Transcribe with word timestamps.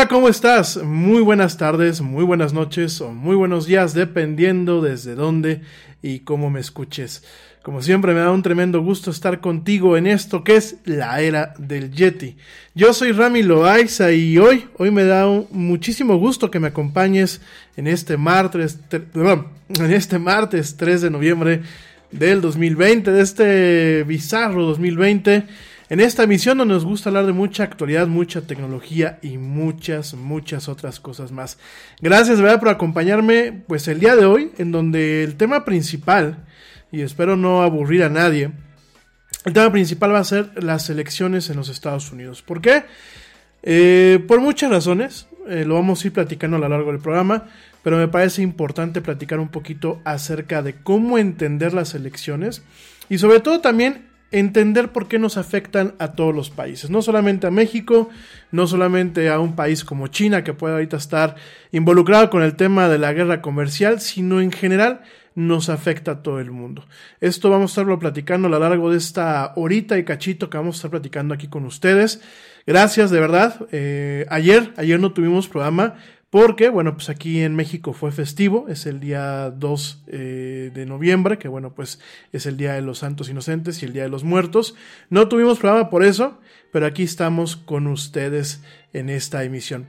Hola, 0.00 0.08
¿cómo 0.08 0.30
estás? 0.30 0.82
Muy 0.82 1.20
buenas 1.20 1.58
tardes, 1.58 2.00
muy 2.00 2.24
buenas 2.24 2.54
noches 2.54 3.02
o 3.02 3.12
muy 3.12 3.36
buenos 3.36 3.66
días, 3.66 3.92
dependiendo 3.92 4.80
desde 4.80 5.14
dónde 5.14 5.60
y 6.00 6.20
cómo 6.20 6.48
me 6.48 6.58
escuches. 6.58 7.22
Como 7.62 7.82
siempre, 7.82 8.14
me 8.14 8.20
da 8.20 8.30
un 8.30 8.42
tremendo 8.42 8.80
gusto 8.80 9.10
estar 9.10 9.40
contigo 9.40 9.98
en 9.98 10.06
esto 10.06 10.42
que 10.42 10.56
es 10.56 10.76
la 10.86 11.20
era 11.20 11.52
del 11.58 11.92
Yeti. 11.92 12.38
Yo 12.74 12.94
soy 12.94 13.12
Rami 13.12 13.42
Loaiza 13.42 14.10
y 14.10 14.38
hoy, 14.38 14.68
hoy 14.78 14.90
me 14.90 15.04
da 15.04 15.26
muchísimo 15.50 16.16
gusto 16.16 16.50
que 16.50 16.60
me 16.60 16.68
acompañes 16.68 17.42
en 17.76 17.86
este 17.86 18.16
martes, 18.16 18.78
en 18.90 19.92
este 19.92 20.18
martes 20.18 20.78
3 20.78 21.02
de 21.02 21.10
noviembre 21.10 21.60
del 22.10 22.40
2020, 22.40 23.10
de 23.10 23.20
este 23.20 24.04
bizarro 24.04 24.64
2020. 24.64 25.44
En 25.90 25.98
esta 25.98 26.22
emisión 26.22 26.56
donde 26.56 26.74
nos 26.74 26.84
gusta 26.84 27.10
hablar 27.10 27.26
de 27.26 27.32
mucha 27.32 27.64
actualidad, 27.64 28.06
mucha 28.06 28.42
tecnología 28.42 29.18
y 29.22 29.38
muchas, 29.38 30.14
muchas 30.14 30.68
otras 30.68 31.00
cosas 31.00 31.32
más. 31.32 31.58
Gracias, 32.00 32.40
¿verdad? 32.40 32.60
Por 32.60 32.68
acompañarme, 32.68 33.64
pues 33.66 33.88
el 33.88 33.98
día 33.98 34.14
de 34.14 34.24
hoy, 34.24 34.52
en 34.58 34.70
donde 34.70 35.24
el 35.24 35.34
tema 35.34 35.64
principal 35.64 36.46
y 36.92 37.00
espero 37.00 37.36
no 37.36 37.62
aburrir 37.62 38.04
a 38.04 38.08
nadie. 38.08 38.52
El 39.44 39.52
tema 39.52 39.72
principal 39.72 40.14
va 40.14 40.20
a 40.20 40.24
ser 40.24 40.62
las 40.62 40.88
elecciones 40.90 41.50
en 41.50 41.56
los 41.56 41.68
Estados 41.68 42.12
Unidos. 42.12 42.40
¿Por 42.40 42.60
qué? 42.60 42.84
Eh, 43.64 44.24
por 44.28 44.40
muchas 44.40 44.70
razones. 44.70 45.26
Eh, 45.48 45.64
lo 45.64 45.74
vamos 45.74 46.04
a 46.04 46.06
ir 46.06 46.12
platicando 46.12 46.56
a 46.56 46.60
lo 46.60 46.68
largo 46.68 46.92
del 46.92 47.00
programa. 47.00 47.46
Pero 47.82 47.96
me 47.96 48.06
parece 48.06 48.42
importante 48.42 49.00
platicar 49.00 49.40
un 49.40 49.48
poquito 49.48 50.00
acerca 50.04 50.62
de 50.62 50.74
cómo 50.74 51.18
entender 51.18 51.74
las 51.74 51.96
elecciones. 51.96 52.62
Y 53.08 53.18
sobre 53.18 53.40
todo 53.40 53.60
también 53.60 54.09
entender 54.30 54.92
por 54.92 55.08
qué 55.08 55.18
nos 55.18 55.36
afectan 55.36 55.94
a 55.98 56.12
todos 56.12 56.34
los 56.34 56.50
países. 56.50 56.90
No 56.90 57.02
solamente 57.02 57.46
a 57.46 57.50
México, 57.50 58.10
no 58.52 58.66
solamente 58.66 59.28
a 59.28 59.40
un 59.40 59.56
país 59.56 59.84
como 59.84 60.08
China 60.08 60.44
que 60.44 60.54
puede 60.54 60.74
ahorita 60.74 60.96
estar 60.96 61.36
involucrado 61.72 62.30
con 62.30 62.42
el 62.42 62.54
tema 62.54 62.88
de 62.88 62.98
la 62.98 63.12
guerra 63.12 63.42
comercial, 63.42 64.00
sino 64.00 64.40
en 64.40 64.52
general 64.52 65.02
nos 65.34 65.68
afecta 65.68 66.12
a 66.12 66.22
todo 66.22 66.40
el 66.40 66.50
mundo. 66.50 66.84
Esto 67.20 67.50
vamos 67.50 67.70
a 67.70 67.72
estarlo 67.72 67.98
platicando 67.98 68.48
a 68.48 68.50
lo 68.50 68.58
largo 68.58 68.90
de 68.90 68.98
esta 68.98 69.52
horita 69.56 69.98
y 69.98 70.04
cachito 70.04 70.50
que 70.50 70.58
vamos 70.58 70.76
a 70.76 70.78
estar 70.78 70.90
platicando 70.90 71.34
aquí 71.34 71.48
con 71.48 71.64
ustedes. 71.64 72.20
Gracias, 72.66 73.10
de 73.10 73.20
verdad. 73.20 73.66
Eh, 73.72 74.26
ayer, 74.28 74.72
ayer 74.76 75.00
no 75.00 75.12
tuvimos 75.12 75.48
programa 75.48 75.94
porque, 76.30 76.68
bueno, 76.68 76.94
pues 76.94 77.10
aquí 77.10 77.42
en 77.42 77.56
México 77.56 77.92
fue 77.92 78.12
festivo, 78.12 78.66
es 78.68 78.86
el 78.86 79.00
día 79.00 79.50
2 79.50 80.04
eh, 80.06 80.70
de 80.72 80.86
noviembre, 80.86 81.38
que 81.38 81.48
bueno, 81.48 81.74
pues 81.74 81.98
es 82.32 82.46
el 82.46 82.56
Día 82.56 82.74
de 82.74 82.82
los 82.82 82.98
Santos 82.98 83.28
Inocentes 83.28 83.82
y 83.82 83.86
el 83.86 83.92
Día 83.92 84.04
de 84.04 84.10
los 84.10 84.22
Muertos. 84.22 84.76
No 85.08 85.26
tuvimos 85.26 85.58
programa 85.58 85.90
por 85.90 86.04
eso, 86.04 86.38
pero 86.72 86.86
aquí 86.86 87.02
estamos 87.02 87.56
con 87.56 87.88
ustedes 87.88 88.62
en 88.92 89.10
esta 89.10 89.42
emisión. 89.42 89.88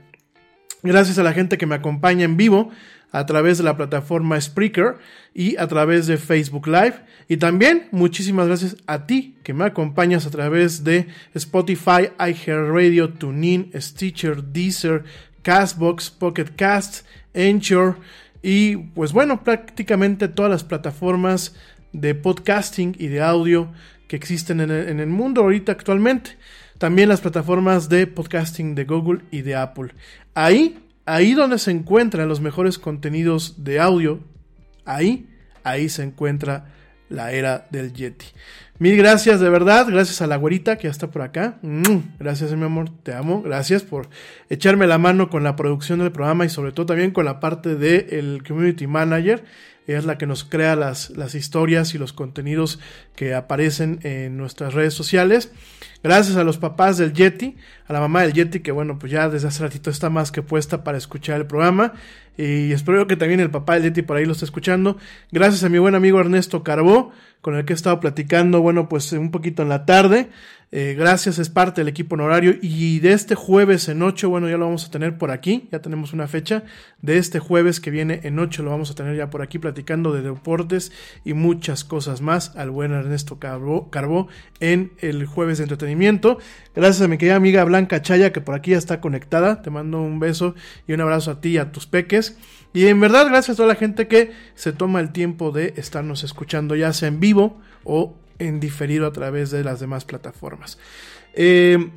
Gracias 0.82 1.16
a 1.18 1.22
la 1.22 1.32
gente 1.32 1.58
que 1.58 1.66
me 1.66 1.76
acompaña 1.76 2.24
en 2.24 2.36
vivo 2.36 2.70
a 3.12 3.24
través 3.26 3.58
de 3.58 3.64
la 3.64 3.76
plataforma 3.76 4.40
Spreaker 4.40 4.96
y 5.34 5.56
a 5.58 5.68
través 5.68 6.08
de 6.08 6.16
Facebook 6.16 6.66
Live. 6.66 6.94
Y 7.28 7.36
también 7.36 7.86
muchísimas 7.92 8.48
gracias 8.48 8.76
a 8.86 9.06
ti 9.06 9.36
que 9.44 9.54
me 9.54 9.64
acompañas 9.64 10.26
a 10.26 10.30
través 10.30 10.82
de 10.82 11.06
Spotify, 11.34 12.10
iHeartRadio, 12.18 13.10
TuneIn, 13.10 13.70
Stitcher, 13.76 14.42
Deezer, 14.42 15.04
Castbox, 15.42 16.10
Pocket 16.10 16.46
Cast, 16.56 17.06
Anchor 17.34 17.96
y 18.42 18.76
pues 18.76 19.12
bueno, 19.12 19.44
prácticamente 19.44 20.28
todas 20.28 20.50
las 20.50 20.64
plataformas 20.64 21.54
de 21.92 22.14
podcasting 22.14 22.96
y 22.98 23.08
de 23.08 23.22
audio 23.22 23.68
que 24.08 24.16
existen 24.16 24.60
en 24.60 24.70
el, 24.70 24.88
en 24.88 25.00
el 25.00 25.08
mundo 25.08 25.42
ahorita 25.42 25.72
actualmente. 25.72 26.36
También 26.78 27.08
las 27.08 27.20
plataformas 27.20 27.88
de 27.88 28.06
podcasting 28.06 28.74
de 28.74 28.84
Google 28.84 29.22
y 29.30 29.42
de 29.42 29.54
Apple. 29.54 29.94
Ahí 30.34 30.82
ahí 31.04 31.34
donde 31.34 31.58
se 31.58 31.70
encuentran 31.70 32.28
los 32.28 32.40
mejores 32.40 32.78
contenidos 32.78 33.64
de 33.64 33.80
audio, 33.80 34.20
ahí, 34.84 35.28
ahí 35.64 35.88
se 35.88 36.02
encuentra 36.02 36.66
la 37.08 37.32
era 37.32 37.66
del 37.70 37.92
Yeti. 37.92 38.26
Mil 38.82 38.96
gracias 38.96 39.38
de 39.38 39.48
verdad, 39.48 39.86
gracias 39.88 40.22
a 40.22 40.26
la 40.26 40.34
güerita 40.34 40.76
que 40.76 40.88
ya 40.88 40.90
está 40.90 41.08
por 41.08 41.22
acá. 41.22 41.56
Mm, 41.62 41.98
gracias 42.18 42.52
mi 42.56 42.64
amor, 42.64 42.90
te 43.04 43.14
amo. 43.14 43.40
Gracias 43.40 43.84
por 43.84 44.08
echarme 44.50 44.88
la 44.88 44.98
mano 44.98 45.30
con 45.30 45.44
la 45.44 45.54
producción 45.54 46.00
del 46.00 46.10
programa 46.10 46.46
y 46.46 46.48
sobre 46.48 46.72
todo 46.72 46.86
también 46.86 47.12
con 47.12 47.24
la 47.24 47.38
parte 47.38 47.76
del 47.76 48.42
Community 48.42 48.88
Manager. 48.88 49.44
Es 49.86 50.04
la 50.04 50.18
que 50.18 50.26
nos 50.26 50.44
crea 50.44 50.76
las, 50.76 51.10
las 51.10 51.34
historias 51.34 51.94
y 51.94 51.98
los 51.98 52.12
contenidos 52.12 52.78
que 53.16 53.34
aparecen 53.34 53.98
en 54.02 54.36
nuestras 54.36 54.74
redes 54.74 54.94
sociales. 54.94 55.52
Gracias 56.02 56.36
a 56.36 56.44
los 56.44 56.58
papás 56.58 56.98
del 56.98 57.12
Yeti, 57.12 57.56
a 57.86 57.92
la 57.92 58.00
mamá 58.00 58.22
del 58.22 58.32
Yeti, 58.32 58.60
que 58.60 58.72
bueno, 58.72 58.98
pues 58.98 59.12
ya 59.12 59.28
desde 59.28 59.48
hace 59.48 59.62
ratito 59.62 59.90
está 59.90 60.10
más 60.10 60.32
que 60.32 60.42
puesta 60.42 60.84
para 60.84 60.98
escuchar 60.98 61.40
el 61.40 61.46
programa. 61.46 61.92
Y 62.36 62.72
espero 62.72 63.06
que 63.06 63.16
también 63.16 63.40
el 63.40 63.50
papá 63.50 63.74
del 63.74 63.84
Yeti 63.84 64.02
por 64.02 64.16
ahí 64.16 64.24
lo 64.24 64.32
esté 64.32 64.44
escuchando. 64.44 64.96
Gracias 65.30 65.64
a 65.64 65.68
mi 65.68 65.78
buen 65.78 65.94
amigo 65.94 66.18
Ernesto 66.18 66.62
Carbó, 66.62 67.12
con 67.40 67.56
el 67.56 67.64
que 67.64 67.72
he 67.72 67.76
estado 67.76 68.00
platicando, 68.00 68.60
bueno, 68.60 68.88
pues 68.88 69.12
un 69.12 69.30
poquito 69.30 69.62
en 69.62 69.68
la 69.68 69.84
tarde. 69.84 70.30
Eh, 70.74 70.94
gracias, 70.98 71.38
es 71.38 71.50
parte 71.50 71.82
del 71.82 71.88
equipo 71.88 72.14
honorario. 72.14 72.54
Y 72.62 72.98
de 73.00 73.12
este 73.12 73.34
jueves 73.34 73.90
en 73.90 74.00
8, 74.02 74.30
bueno, 74.30 74.48
ya 74.48 74.56
lo 74.56 74.64
vamos 74.64 74.86
a 74.86 74.90
tener 74.90 75.18
por 75.18 75.30
aquí, 75.30 75.68
ya 75.70 75.80
tenemos 75.80 76.14
una 76.14 76.26
fecha. 76.28 76.64
De 77.02 77.18
este 77.18 77.40
jueves 77.40 77.78
que 77.78 77.90
viene 77.90 78.20
en 78.22 78.38
8 78.38 78.62
lo 78.62 78.70
vamos 78.70 78.90
a 78.90 78.94
tener 78.94 79.14
ya 79.14 79.28
por 79.28 79.42
aquí 79.42 79.58
platicando 79.58 80.14
de 80.14 80.22
deportes 80.22 80.90
y 81.26 81.34
muchas 81.34 81.84
cosas 81.84 82.22
más 82.22 82.56
al 82.56 82.70
buen 82.70 82.92
Ernesto 82.92 83.38
Carbó, 83.38 83.90
Carbó 83.90 84.28
en 84.60 84.92
el 85.00 85.26
jueves 85.26 85.58
de 85.58 85.64
entretenimiento. 85.64 86.38
Gracias 86.74 87.02
a 87.02 87.08
mi 87.08 87.18
querida 87.18 87.36
amiga 87.36 87.64
Blanca 87.64 88.00
Chaya 88.00 88.32
que 88.32 88.40
por 88.40 88.54
aquí 88.54 88.70
ya 88.70 88.78
está 88.78 89.02
conectada. 89.02 89.60
Te 89.60 89.68
mando 89.68 90.00
un 90.00 90.20
beso 90.20 90.54
y 90.88 90.94
un 90.94 91.02
abrazo 91.02 91.32
a 91.32 91.40
ti 91.42 91.50
y 91.50 91.58
a 91.58 91.70
tus 91.70 91.86
peques. 91.86 92.38
Y 92.72 92.86
en 92.86 92.98
verdad, 92.98 93.26
gracias 93.26 93.50
a 93.50 93.56
toda 93.56 93.68
la 93.68 93.74
gente 93.74 94.08
que 94.08 94.32
se 94.54 94.72
toma 94.72 95.00
el 95.00 95.12
tiempo 95.12 95.50
de 95.50 95.74
estarnos 95.76 96.24
escuchando, 96.24 96.74
ya 96.74 96.94
sea 96.94 97.08
en 97.08 97.20
vivo 97.20 97.60
o 97.84 98.16
en 98.42 98.60
diferido 98.60 99.06
a 99.06 99.12
través 99.12 99.50
de 99.50 99.64
las 99.64 99.80
demás 99.80 100.04
plataformas. 100.04 100.78
Eh, 101.34 101.90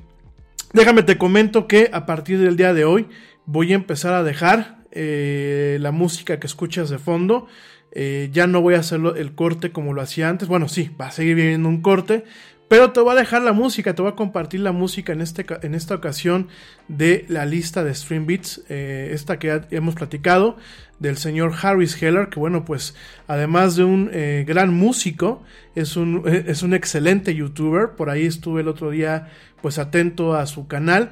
déjame 0.73 1.03
te 1.03 1.17
comento 1.17 1.67
que 1.67 1.89
a 1.91 2.05
partir 2.05 2.39
del 2.39 2.57
día 2.57 2.73
de 2.73 2.85
hoy 2.85 3.07
voy 3.45 3.71
a 3.71 3.75
empezar 3.75 4.13
a 4.13 4.23
dejar 4.23 4.83
eh, 4.91 5.77
la 5.81 5.91
música 5.91 6.39
que 6.39 6.47
escuchas 6.47 6.89
de 6.89 6.97
fondo. 6.97 7.47
Eh, 7.91 8.29
ya 8.31 8.45
no 8.45 8.61
voy 8.61 8.75
a 8.75 8.79
hacerlo 8.79 9.15
el 9.15 9.35
corte 9.35 9.71
como 9.71 9.93
lo 9.93 10.01
hacía 10.01 10.29
antes. 10.29 10.47
Bueno, 10.47 10.67
sí, 10.67 10.91
va 10.99 11.07
a 11.07 11.11
seguir 11.11 11.35
viendo 11.35 11.69
un 11.69 11.81
corte, 11.81 12.25
pero 12.67 12.91
te 12.91 12.99
voy 12.99 13.13
a 13.13 13.19
dejar 13.19 13.41
la 13.41 13.53
música, 13.53 13.93
te 13.93 14.01
voy 14.01 14.11
a 14.11 14.15
compartir 14.15 14.59
la 14.59 14.73
música 14.73 15.13
en, 15.13 15.21
este, 15.21 15.45
en 15.61 15.75
esta 15.75 15.95
ocasión 15.95 16.49
de 16.87 17.25
la 17.29 17.45
lista 17.45 17.83
de 17.83 17.93
Stream 17.93 18.25
Beats, 18.25 18.63
esta 18.69 19.39
que 19.39 19.61
hemos 19.71 19.95
platicado, 19.95 20.57
del 20.99 21.17
señor 21.17 21.53
Harris 21.61 22.01
Heller, 22.01 22.29
que 22.29 22.39
bueno, 22.39 22.65
pues 22.65 22.95
además 23.27 23.75
de 23.75 23.83
un 23.83 24.09
eh, 24.13 24.45
gran 24.47 24.73
músico, 24.73 25.43
es 25.75 25.97
un, 25.97 26.23
eh, 26.25 26.45
es 26.47 26.63
un 26.63 26.73
excelente 26.73 27.35
youtuber, 27.35 27.91
por 27.97 28.09
ahí 28.09 28.25
estuve 28.25 28.61
el 28.61 28.67
otro 28.67 28.89
día 28.89 29.29
pues 29.61 29.77
atento 29.77 30.35
a 30.35 30.45
su 30.45 30.67
canal. 30.67 31.11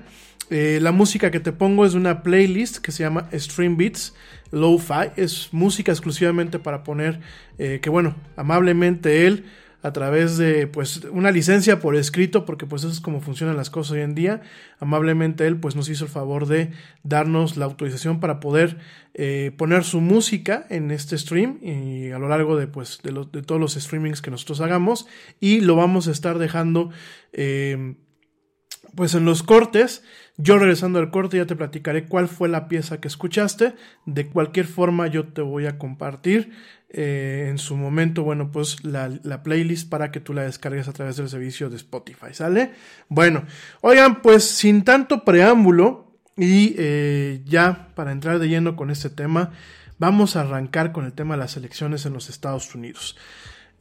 Eh, 0.50 0.80
la 0.82 0.92
música 0.92 1.32
que 1.32 1.40
te 1.40 1.52
pongo 1.52 1.86
es 1.86 1.94
una 1.94 2.22
playlist 2.22 2.78
que 2.78 2.92
se 2.92 3.04
llama 3.04 3.30
Stream 3.34 3.78
Beats 3.78 4.14
Lo-Fi, 4.52 5.12
es 5.16 5.50
música 5.52 5.92
exclusivamente 5.92 6.60
para 6.60 6.84
poner, 6.84 7.20
que 7.58 7.90
bueno, 7.90 8.16
amablemente 8.36 9.26
él 9.26 9.46
a 9.84 9.92
través 9.92 10.38
de 10.38 10.66
pues 10.66 11.02
una 11.12 11.30
licencia 11.30 11.80
por 11.80 11.96
escrito 11.96 12.46
porque 12.46 12.66
pues 12.66 12.84
eso 12.84 12.92
es 12.92 13.02
como 13.02 13.20
funcionan 13.20 13.58
las 13.58 13.70
cosas 13.70 13.92
hoy 13.92 14.02
en 14.02 14.16
día. 14.16 14.42
Amablemente 14.80 15.46
él 15.46 15.58
pues 15.58 15.76
nos 15.76 15.90
hizo 15.90 16.06
el 16.06 16.10
favor 16.10 16.48
de 16.48 16.72
darnos 17.04 17.58
la 17.58 17.66
autorización 17.66 18.22
para 18.22 18.40
poder 18.40 18.78
eh, 19.14 19.52
poner 19.58 19.84
su 19.84 20.00
música 20.00 20.66
en 20.70 20.90
este 20.90 21.18
stream 21.18 21.60
y 21.62 22.12
a 22.12 22.18
lo 22.18 22.30
largo 22.30 22.56
de 22.56 22.68
pues 22.68 23.02
de, 23.04 23.12
de, 23.12 23.42
todos 23.44 23.60
los 23.60 23.74
streamings 23.74 24.22
que 24.22 24.32
nosotros 24.32 24.62
hagamos. 24.62 25.06
Y 25.42 25.60
lo 25.60 25.76
vamos 25.76 26.08
a 26.08 26.12
estar 26.12 26.40
dejando 26.40 26.90
eh, 27.34 27.96
pues 28.96 29.16
en 29.16 29.26
los 29.26 29.44
cortes 29.44 30.04
yo 30.38 30.58
regresando 30.58 30.98
al 30.98 31.12
corte 31.12 31.38
ya 31.38 31.46
te 31.46 31.56
platicaré 31.56 32.06
cuál 32.06 32.28
fue 32.28 32.50
la 32.50 32.68
pieza 32.68 33.00
que 33.00 33.08
escuchaste. 33.08 33.76
De 34.06 34.28
cualquier 34.28 34.66
forma 34.66 35.08
yo 35.08 35.28
te 35.28 35.42
voy 35.42 35.68
a 35.68 35.78
compartir 35.78 36.52
eh, 36.90 37.48
en 37.50 37.60
su 37.60 37.76
momento, 37.76 38.24
bueno, 38.24 38.52
pues 38.52 38.84
la, 38.84 39.10
playlist 39.44 39.90
para 39.90 40.12
que 40.12 40.20
tú 40.20 40.34
la 40.34 40.44
descargues 40.44 40.88
a 40.88 40.94
través 40.94 41.18
del 41.18 41.30
servicio 41.30 41.70
de 41.70 41.76
Spotify, 41.76 42.34
¿sale? 42.34 42.72
Bueno, 43.10 43.46
oigan, 43.82 44.22
pues 44.22 44.44
sin 44.44 44.84
tanto 44.84 45.24
preámbulo 45.24 46.12
y 46.36 46.74
eh, 46.78 47.42
ya 47.46 47.90
para 47.94 48.12
entrar 48.12 48.40
de 48.40 48.50
lleno 48.50 48.76
con 48.76 48.90
este 48.90 49.12
tema, 49.12 49.52
vamos 50.00 50.36
a 50.36 50.42
arrancar 50.42 50.92
con 50.92 51.06
el 51.06 51.14
tema 51.14 51.36
de 51.36 51.40
las 51.40 51.58
elecciones 51.58 52.08
en 52.08 52.14
los 52.14 52.30
Estados 52.30 52.74
Unidos. 52.74 53.16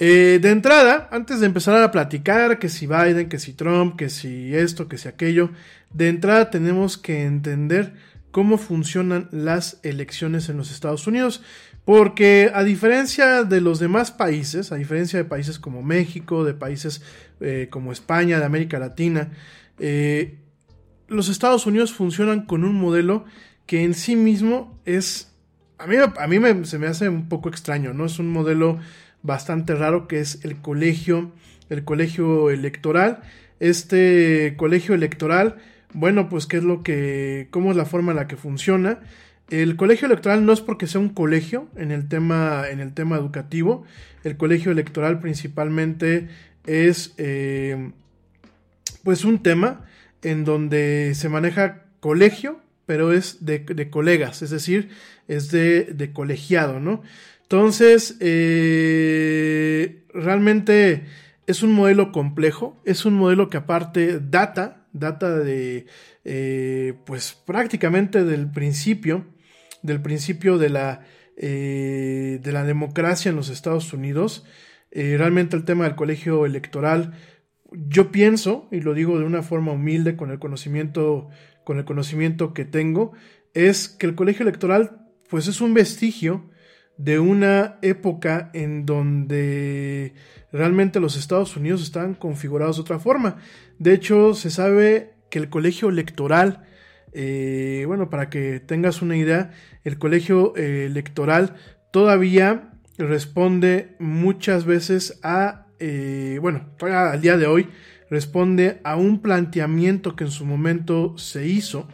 Eh, 0.05 0.41
de 0.43 0.51
entrada, 0.51 1.09
antes 1.13 1.39
de 1.39 1.47
empezar 1.47 1.81
a 1.81 1.93
platicar 1.93 2.59
que 2.59 2.69
si 2.69 2.89
Biden, 2.89 3.29
que 3.29 3.39
si 3.39 3.53
Trump, 3.53 3.95
que 3.95 4.11
si 4.11 4.53
esto, 4.53 4.89
que 4.89 4.99
si 4.99 5.07
aquello, 5.07 5.51
de 5.93 6.09
entrada 6.09 6.51
tenemos 6.51 6.99
que 6.99 7.23
entender 7.23 7.95
cómo 8.33 8.59
funcionan 8.59 9.29
las 9.31 9.79
elecciones 9.85 10.49
en 10.49 10.57
los 10.57 10.73
Estados 10.73 11.07
Unidos. 11.07 11.45
Porque 11.85 12.51
a 12.53 12.65
diferencia 12.65 13.45
de 13.45 13.61
los 13.61 13.79
demás 13.79 14.11
países, 14.11 14.73
a 14.73 14.75
diferencia 14.75 15.21
de 15.21 15.25
países 15.25 15.61
como 15.61 15.85
México, 15.85 16.43
de 16.43 16.55
países 16.55 17.01
eh, 17.39 17.69
como 17.71 17.93
España, 17.93 18.41
de 18.41 18.45
América 18.45 18.81
Latina, 18.81 19.31
eh, 19.79 20.37
los 21.07 21.29
Estados 21.29 21.65
Unidos 21.65 21.93
funcionan 21.93 22.45
con 22.47 22.65
un 22.65 22.75
modelo 22.75 23.25
que 23.67 23.85
en 23.85 23.95
sí 23.95 24.17
mismo 24.17 24.81
es, 24.85 25.33
a 25.79 25.87
mí, 25.87 25.95
a 25.97 26.27
mí 26.27 26.65
se 26.67 26.81
me 26.81 26.89
hace 26.89 27.09
un 27.09 27.29
poco 27.29 27.49
extraño, 27.49 27.95
¿no? 27.95 28.07
Es 28.07 28.19
un 28.19 28.33
modelo 28.33 28.81
bastante 29.23 29.75
raro 29.75 30.09
que 30.09 30.21
es 30.21 30.45
el 30.45 30.57
colegio, 30.57 31.33
el 31.69 31.85
colegio 31.85 32.51
electoral. 32.51 33.23
Este 33.61 34.55
colegio 34.57 34.95
electoral, 34.95 35.57
bueno, 35.93 36.29
pues 36.29 36.47
qué 36.47 36.57
es 36.59 36.65
lo 36.65 36.83
que, 36.83 37.49
cómo 37.51 37.71
es 37.71 37.77
la 37.77 37.85
forma 37.85 38.13
en 38.13 38.17
la 38.17 38.27
que 38.27 38.37
funciona. 38.37 39.01
El 39.51 39.77
colegio 39.77 40.07
electoral 40.07 40.47
no 40.47 40.53
es 40.53 40.61
porque 40.61 40.87
sea 40.87 41.01
un 41.01 41.11
colegio 41.11 41.69
en 41.77 41.93
el 41.93 42.09
tema, 42.09 42.65
en 42.71 42.81
el 42.81 42.95
tema 42.95 43.17
educativo. 43.17 43.85
El 44.25 44.37
colegio 44.37 44.73
electoral 44.73 45.21
principalmente 45.21 46.29
es 46.67 47.15
eh, 47.19 47.91
pues 49.03 49.25
un 49.25 49.43
tema 49.43 49.85
en 50.23 50.45
donde 50.45 51.13
se 51.15 51.29
maneja 51.29 51.83
colegio, 52.01 52.61
pero 52.87 53.13
es 53.13 53.45
de, 53.45 53.91
colegas, 53.91 54.43
es 54.43 54.51
decir, 54.51 54.91
es 55.29 55.51
de, 55.51 56.11
colegiado, 56.13 56.81
¿no? 56.81 57.03
Entonces, 57.53 58.17
eh, 58.21 60.07
realmente 60.15 61.05
es 61.47 61.63
un 61.63 61.75
modelo 61.75 62.11
complejo, 62.11 62.81
es 62.87 63.05
un 63.05 63.13
modelo 63.13 63.51
que 63.51 63.59
aparte 63.59 64.21
data, 64.21 64.87
data 64.95 65.37
de, 65.39 65.85
eh, 66.25 66.95
pues 67.05 67.35
prácticamente 67.35 68.25
del 68.25 68.51
principio, 68.51 69.27
del 69.83 70.01
principio 70.01 70.57
de 70.57 70.71
la, 70.71 71.05
eh, 71.37 72.41
de 72.43 72.53
la 72.53 72.65
democracia 72.65 73.29
en 73.29 73.37
los 73.37 73.51
Estados 73.51 73.93
Unidos. 73.93 74.47
realmente 74.91 75.55
el 75.55 75.67
tema 75.67 75.85
del 75.85 75.95
colegio 75.95 76.47
electoral 76.47 77.13
yo 77.71 78.11
pienso, 78.11 78.67
y 78.73 78.81
lo 78.81 78.95
digo 78.95 79.19
de 79.19 79.27
una 79.27 79.43
forma 79.43 79.73
humilde 79.73 80.17
con 80.17 80.31
el 80.31 80.39
conocimiento, 80.39 81.29
con 81.65 81.79
el 81.79 81.85
conocimiento 81.85 82.55
que 82.55 82.65
tengo, 82.65 83.13
es 83.53 83.89
que 83.89 84.07
el 84.07 84.15
colegio 84.15 84.43
electoral 84.45 85.07
pues 85.29 85.49
es 85.49 85.61
un 85.61 85.75
vestigio 85.75 86.51
de 86.97 87.19
una 87.19 87.79
época 87.83 88.51
en 88.55 88.87
donde 88.87 90.15
realmente 90.53 91.01
los 91.01 91.17
Estados 91.17 91.57
Unidos 91.57 91.83
estaban 91.83 92.15
configurados 92.15 92.77
de 92.77 92.83
otra 92.83 92.99
forma. 92.99 93.37
De 93.79 93.95
hecho, 93.95 94.35
se 94.35 94.51
sabe 94.51 95.15
que 95.31 95.39
el 95.39 95.49
colegio 95.49 95.89
electoral, 95.89 96.65
eh, 97.13 97.85
bueno, 97.87 98.11
para 98.11 98.31
que 98.31 98.61
tengas 98.61 99.03
una 99.03 99.17
idea, 99.17 99.51
el 99.85 99.99
colegio 99.99 100.55
eh, 100.57 100.87
electoral 100.87 101.57
todavía 101.91 102.71
responde 102.99 103.97
muchas 103.99 104.65
veces 104.65 105.19
a 105.23 105.63
eh, 105.85 106.39
bueno, 106.41 106.69
al 106.81 107.21
día 107.21 107.37
de 107.37 107.49
hoy, 107.49 107.69
responde 108.09 108.81
a 108.85 108.95
un 108.95 109.21
planteamiento 109.21 110.15
que 110.15 110.23
en 110.23 110.31
su 110.31 110.45
momento 110.45 111.19
se 111.19 111.49
hizo 111.49 111.89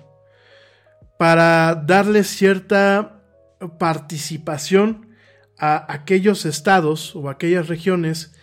para 1.18 1.74
darle 1.74 2.22
cierta 2.22 3.17
participación 3.78 5.06
a 5.58 5.92
aquellos 5.92 6.46
estados 6.46 7.14
o 7.16 7.28
aquellas 7.28 7.68
regiones 7.68 8.34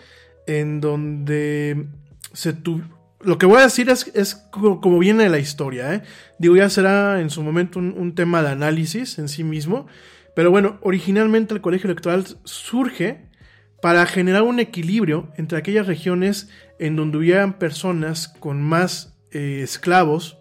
en 0.48 0.82
donde 0.82 1.88
se 2.34 2.54
tuvo... 2.54 2.84
Lo 3.22 3.38
que 3.40 3.48
voy 3.48 3.60
a 3.60 3.64
decir 3.64 3.90
es, 3.90 4.36
como 4.52 5.00
viene 5.00 5.30
la 5.30 5.40
historia, 5.40 5.96
¿eh? 5.96 6.04
Digo, 6.38 6.56
ya 6.56 6.70
será 6.70 7.22
en 7.22 7.32
su 7.32 7.42
momento 7.42 7.80
un 7.80 8.14
tema 8.14 8.44
de 8.44 8.50
análisis 8.50 9.18
en 9.18 9.30
sí 9.30 9.44
mismo, 9.44 9.88
pero 10.36 10.52
bueno, 10.52 10.78
originalmente 10.82 11.56
el 11.56 11.62
colegio 11.62 11.90
electoral 11.90 12.26
surge 12.44 13.30
para 13.82 14.06
generar 14.06 14.44
un 14.44 14.60
equilibrio 14.60 15.32
entre 15.38 15.58
aquellas 15.58 15.88
regiones 15.88 16.50
en 16.78 16.96
donde 16.96 17.18
hubieran 17.18 17.58
personas 17.58 18.28
con 18.28 18.62
más 18.62 19.18
eh, 19.32 19.62
esclavos, 19.64 20.38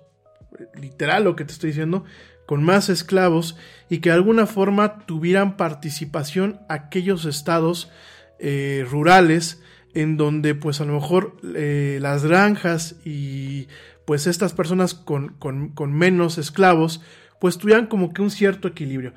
literal 0.74 1.24
lo 1.24 1.36
que 1.36 1.44
te 1.44 1.52
estoy 1.52 1.70
diciendo, 1.70 2.04
con 2.46 2.62
más 2.62 2.88
esclavos 2.88 3.56
y 3.88 3.98
que 3.98 4.10
de 4.10 4.16
alguna 4.16 4.46
forma 4.46 5.06
tuvieran 5.06 5.56
participación 5.56 6.60
aquellos 6.68 7.24
estados 7.24 7.90
eh, 8.38 8.86
rurales 8.90 9.62
en 9.94 10.16
donde 10.16 10.54
pues 10.54 10.80
a 10.80 10.84
lo 10.84 10.94
mejor 10.94 11.36
eh, 11.54 11.98
las 12.00 12.24
granjas 12.24 12.96
y 13.04 13.68
pues 14.04 14.26
estas 14.26 14.52
personas 14.52 14.94
con, 14.94 15.34
con, 15.38 15.92
menos 15.92 16.36
esclavos 16.36 17.00
pues 17.40 17.58
tuvieran 17.58 17.86
como 17.86 18.12
que 18.12 18.22
un 18.22 18.30
cierto 18.30 18.68
equilibrio. 18.68 19.14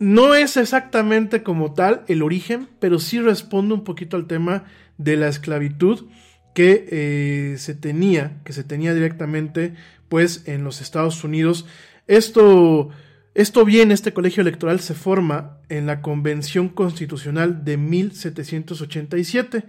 No 0.00 0.34
es 0.34 0.56
exactamente 0.56 1.42
como 1.42 1.72
tal 1.72 2.04
el 2.08 2.22
origen, 2.22 2.68
pero 2.78 2.98
sí 2.98 3.20
responde 3.20 3.74
un 3.74 3.84
poquito 3.84 4.16
al 4.16 4.26
tema 4.26 4.64
de 4.96 5.16
la 5.16 5.28
esclavitud 5.28 6.06
que 6.54 6.86
eh, 6.90 7.58
se 7.58 7.74
tenía, 7.74 8.38
que 8.44 8.52
se 8.52 8.64
tenía 8.64 8.94
directamente 8.94 9.74
pues 10.08 10.42
en 10.46 10.64
los 10.64 10.80
Estados 10.80 11.22
Unidos. 11.24 11.66
Esto, 12.08 12.88
esto 13.34 13.64
bien, 13.64 13.92
este 13.92 14.12
colegio 14.12 14.40
electoral 14.40 14.80
se 14.80 14.94
forma 14.94 15.60
en 15.68 15.86
la 15.86 16.02
Convención 16.02 16.70
Constitucional 16.70 17.64
de 17.64 17.76
1787 17.76 19.64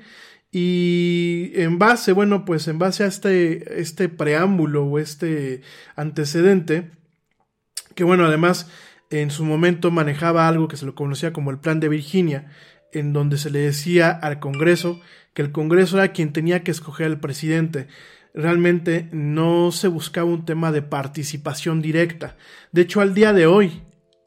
y 0.51 1.51
en 1.53 1.77
base, 1.77 2.13
bueno, 2.13 2.45
pues 2.45 2.67
en 2.67 2.79
base 2.79 3.03
a 3.03 3.07
este, 3.07 3.79
este 3.81 4.09
preámbulo 4.09 4.85
o 4.85 4.99
este 4.99 5.61
antecedente, 5.95 6.91
que 7.93 8.03
bueno, 8.03 8.25
además 8.25 8.67
en 9.11 9.31
su 9.31 9.43
momento 9.43 9.91
manejaba 9.91 10.47
algo 10.47 10.67
que 10.67 10.77
se 10.77 10.85
lo 10.85 10.95
conocía 10.95 11.33
como 11.33 11.51
el 11.51 11.59
Plan 11.59 11.79
de 11.79 11.89
Virginia, 11.89 12.51
en 12.91 13.13
donde 13.13 13.37
se 13.37 13.51
le 13.51 13.59
decía 13.59 14.11
al 14.11 14.39
Congreso 14.39 14.99
que 15.33 15.41
el 15.41 15.51
Congreso 15.51 15.97
era 15.97 16.13
quien 16.13 16.33
tenía 16.33 16.63
que 16.63 16.71
escoger 16.71 17.07
al 17.07 17.19
presidente. 17.19 17.87
Realmente 18.33 19.09
no 19.11 19.71
se 19.71 19.87
buscaba 19.87 20.29
un 20.29 20.45
tema 20.45 20.71
de 20.71 20.81
participación 20.81 21.81
directa. 21.81 22.37
De 22.71 22.81
hecho, 22.81 23.01
al 23.01 23.13
día 23.13 23.33
de 23.33 23.47
hoy, 23.47 23.83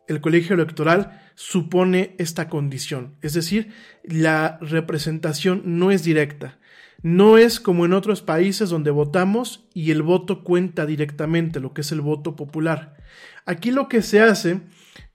el 0.09 0.21
colegio 0.21 0.55
electoral 0.55 1.21
supone 1.35 2.15
esta 2.19 2.49
condición. 2.49 3.17
Es 3.23 3.35
decir, 3.35 3.73
la 4.05 4.59
representación 4.61 5.63
no 5.65 5.91
es 5.91 6.05
directa. 6.05 6.59
No 7.03 7.37
es 7.37 7.59
como 7.59 7.85
en 7.85 7.93
otros 7.93 8.23
países 8.23 8.71
donde 8.71 8.93
votamos 8.93 9.69
y 9.75 9.91
el 9.91 10.03
voto 10.03 10.45
cuenta 10.45 10.87
directamente, 10.87 11.59
lo 11.59 11.75
que 11.75 11.81
es 11.81 11.91
el 11.91 12.01
voto 12.01 12.37
popular. 12.37 12.97
Aquí 13.45 13.73
lo 13.73 13.89
que 13.89 14.03
se 14.03 14.21
hace, 14.21 14.61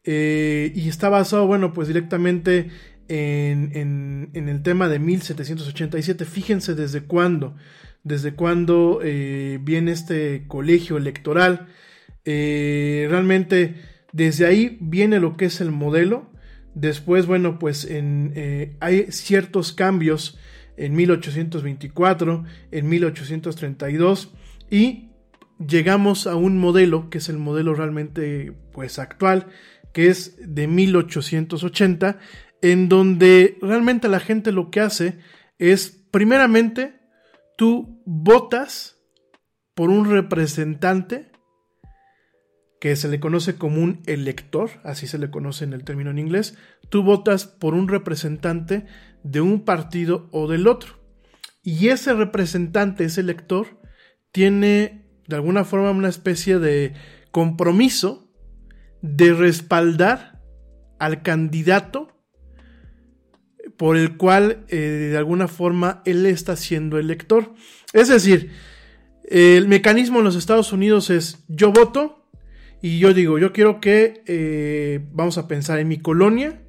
eh, 0.03 0.73
y 0.75 0.89
está 0.89 1.07
basado, 1.07 1.47
bueno, 1.47 1.71
pues 1.73 1.87
directamente 1.87 2.71
en, 3.07 4.31
el 4.33 4.61
tema 4.63 4.89
de 4.89 4.99
1787, 4.99 6.25
fíjense 6.25 6.75
desde 6.75 7.03
cuándo, 7.03 7.55
desde 8.07 8.33
cuándo 8.33 8.99
eh, 9.03 9.59
viene 9.61 9.91
este 9.91 10.45
colegio 10.47 10.97
electoral. 10.97 11.67
Eh, 12.25 13.07
realmente 13.09 13.75
desde 14.11 14.45
ahí 14.45 14.77
viene 14.81 15.19
lo 15.19 15.37
que 15.37 15.45
es 15.45 15.61
el 15.61 15.71
modelo. 15.71 16.31
Después, 16.73 17.25
bueno, 17.25 17.59
pues 17.59 17.85
en, 17.85 18.77
hay 18.79 19.11
ciertos 19.11 19.73
cambios 19.73 20.37
en 20.77 20.95
1824, 20.95 22.43
en 22.71 22.89
1832 22.89 24.33
y 24.69 25.09
llegamos 25.65 26.27
a 26.27 26.35
un 26.35 26.57
modelo 26.57 27.09
que 27.09 27.17
es 27.17 27.29
el 27.29 27.37
modelo 27.37 27.73
realmente 27.73 28.53
pues 28.71 28.99
actual, 28.99 29.47
que 29.93 30.07
es 30.07 30.35
de 30.39 30.67
1880, 30.67 32.19
en 32.61 32.89
donde 32.89 33.57
realmente 33.61 34.07
la 34.07 34.19
gente 34.19 34.51
lo 34.51 34.69
que 34.69 34.81
hace 34.81 35.19
es, 35.57 36.03
primeramente, 36.11 36.96
tú 37.57 38.01
votas 38.05 38.97
por 39.75 39.89
un 39.89 40.09
representante 40.09 41.31
que 42.79 42.95
se 42.95 43.09
le 43.09 43.19
conoce 43.19 43.55
como 43.55 43.81
un 43.81 44.01
elector, 44.05 44.69
así 44.83 45.07
se 45.07 45.17
le 45.17 45.31
conoce 45.31 45.65
en 45.65 45.73
el 45.73 45.83
término 45.83 46.11
en 46.11 46.19
inglés, 46.19 46.57
tú 46.89 47.03
votas 47.03 47.45
por 47.45 47.73
un 47.73 47.87
representante 47.87 48.85
de 49.23 49.41
un 49.41 49.65
partido 49.65 50.29
o 50.31 50.47
del 50.47 50.67
otro. 50.67 50.99
Y 51.63 51.89
ese 51.89 52.13
representante, 52.13 53.03
ese 53.03 53.21
elector, 53.21 53.81
tiene 54.31 55.05
de 55.27 55.35
alguna 55.35 55.65
forma 55.65 55.91
una 55.91 56.07
especie 56.07 56.59
de 56.59 56.93
compromiso 57.31 58.31
de 59.01 59.33
respaldar 59.33 60.41
al 60.99 61.23
candidato 61.23 62.16
por 63.77 63.95
el 63.95 64.17
cual 64.17 64.65
eh, 64.69 65.09
de 65.11 65.17
alguna 65.17 65.47
forma 65.47 66.01
él 66.05 66.25
está 66.25 66.55
siendo 66.55 66.97
elector. 66.97 67.53
Es 67.93 68.09
decir, 68.09 68.51
el 69.29 69.67
mecanismo 69.67 70.19
en 70.19 70.25
los 70.25 70.35
Estados 70.35 70.73
Unidos 70.73 71.09
es 71.09 71.43
yo 71.47 71.71
voto 71.71 72.17
y 72.81 72.99
yo 72.99 73.13
digo, 73.13 73.39
yo 73.39 73.53
quiero 73.53 73.79
que, 73.81 74.23
eh, 74.27 75.05
vamos 75.11 75.37
a 75.37 75.47
pensar 75.47 75.79
en 75.79 75.87
mi 75.87 75.99
colonia, 75.99 76.61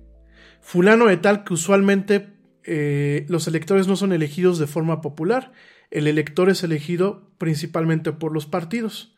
fulano 0.61 1.07
de 1.07 1.19
tal 1.19 1.45
que 1.45 1.55
usualmente 1.55 2.29
eh, 2.65 3.27
los 3.29 3.47
electores 3.47 3.87
no 3.87 3.97
son 3.97 4.13
elegidos 4.13 4.59
de 4.59 4.67
forma 4.67 5.01
popular, 5.01 5.53
el 5.91 6.07
elector 6.07 6.51
es 6.51 6.63
elegido 6.63 7.31
principalmente 7.39 8.13
por 8.13 8.33
los 8.33 8.47
partidos. 8.47 9.15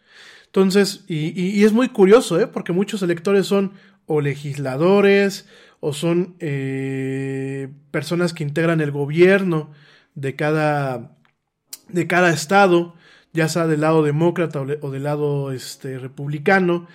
Entonces, 0.46 1.04
y, 1.06 1.62
es 1.62 1.72
muy 1.72 1.90
curioso, 1.90 2.40
¿eh? 2.40 2.48
porque 2.48 2.72
muchos 2.72 3.02
electores 3.02 3.46
son 3.46 3.72
o 4.06 4.20
legisladores 4.20 5.46
o 5.80 5.92
son 5.94 6.36
eh, 6.40 7.68
personas 7.90 8.34
que 8.34 8.44
integran 8.44 8.80
el 8.80 8.90
gobierno 8.90 9.72
de 10.14 10.36
cada, 10.36 11.16
de 11.88 12.06
cada 12.06 12.30
estado. 12.30 12.94
ya 13.32 13.48
sea 13.48 13.66
del 13.66 13.80
lado 13.80 14.02
demócrata 14.02 14.60
o, 14.60 14.90
del 14.90 15.02
lado 15.02 15.52
este, 15.52 15.98
republicano. 15.98 16.86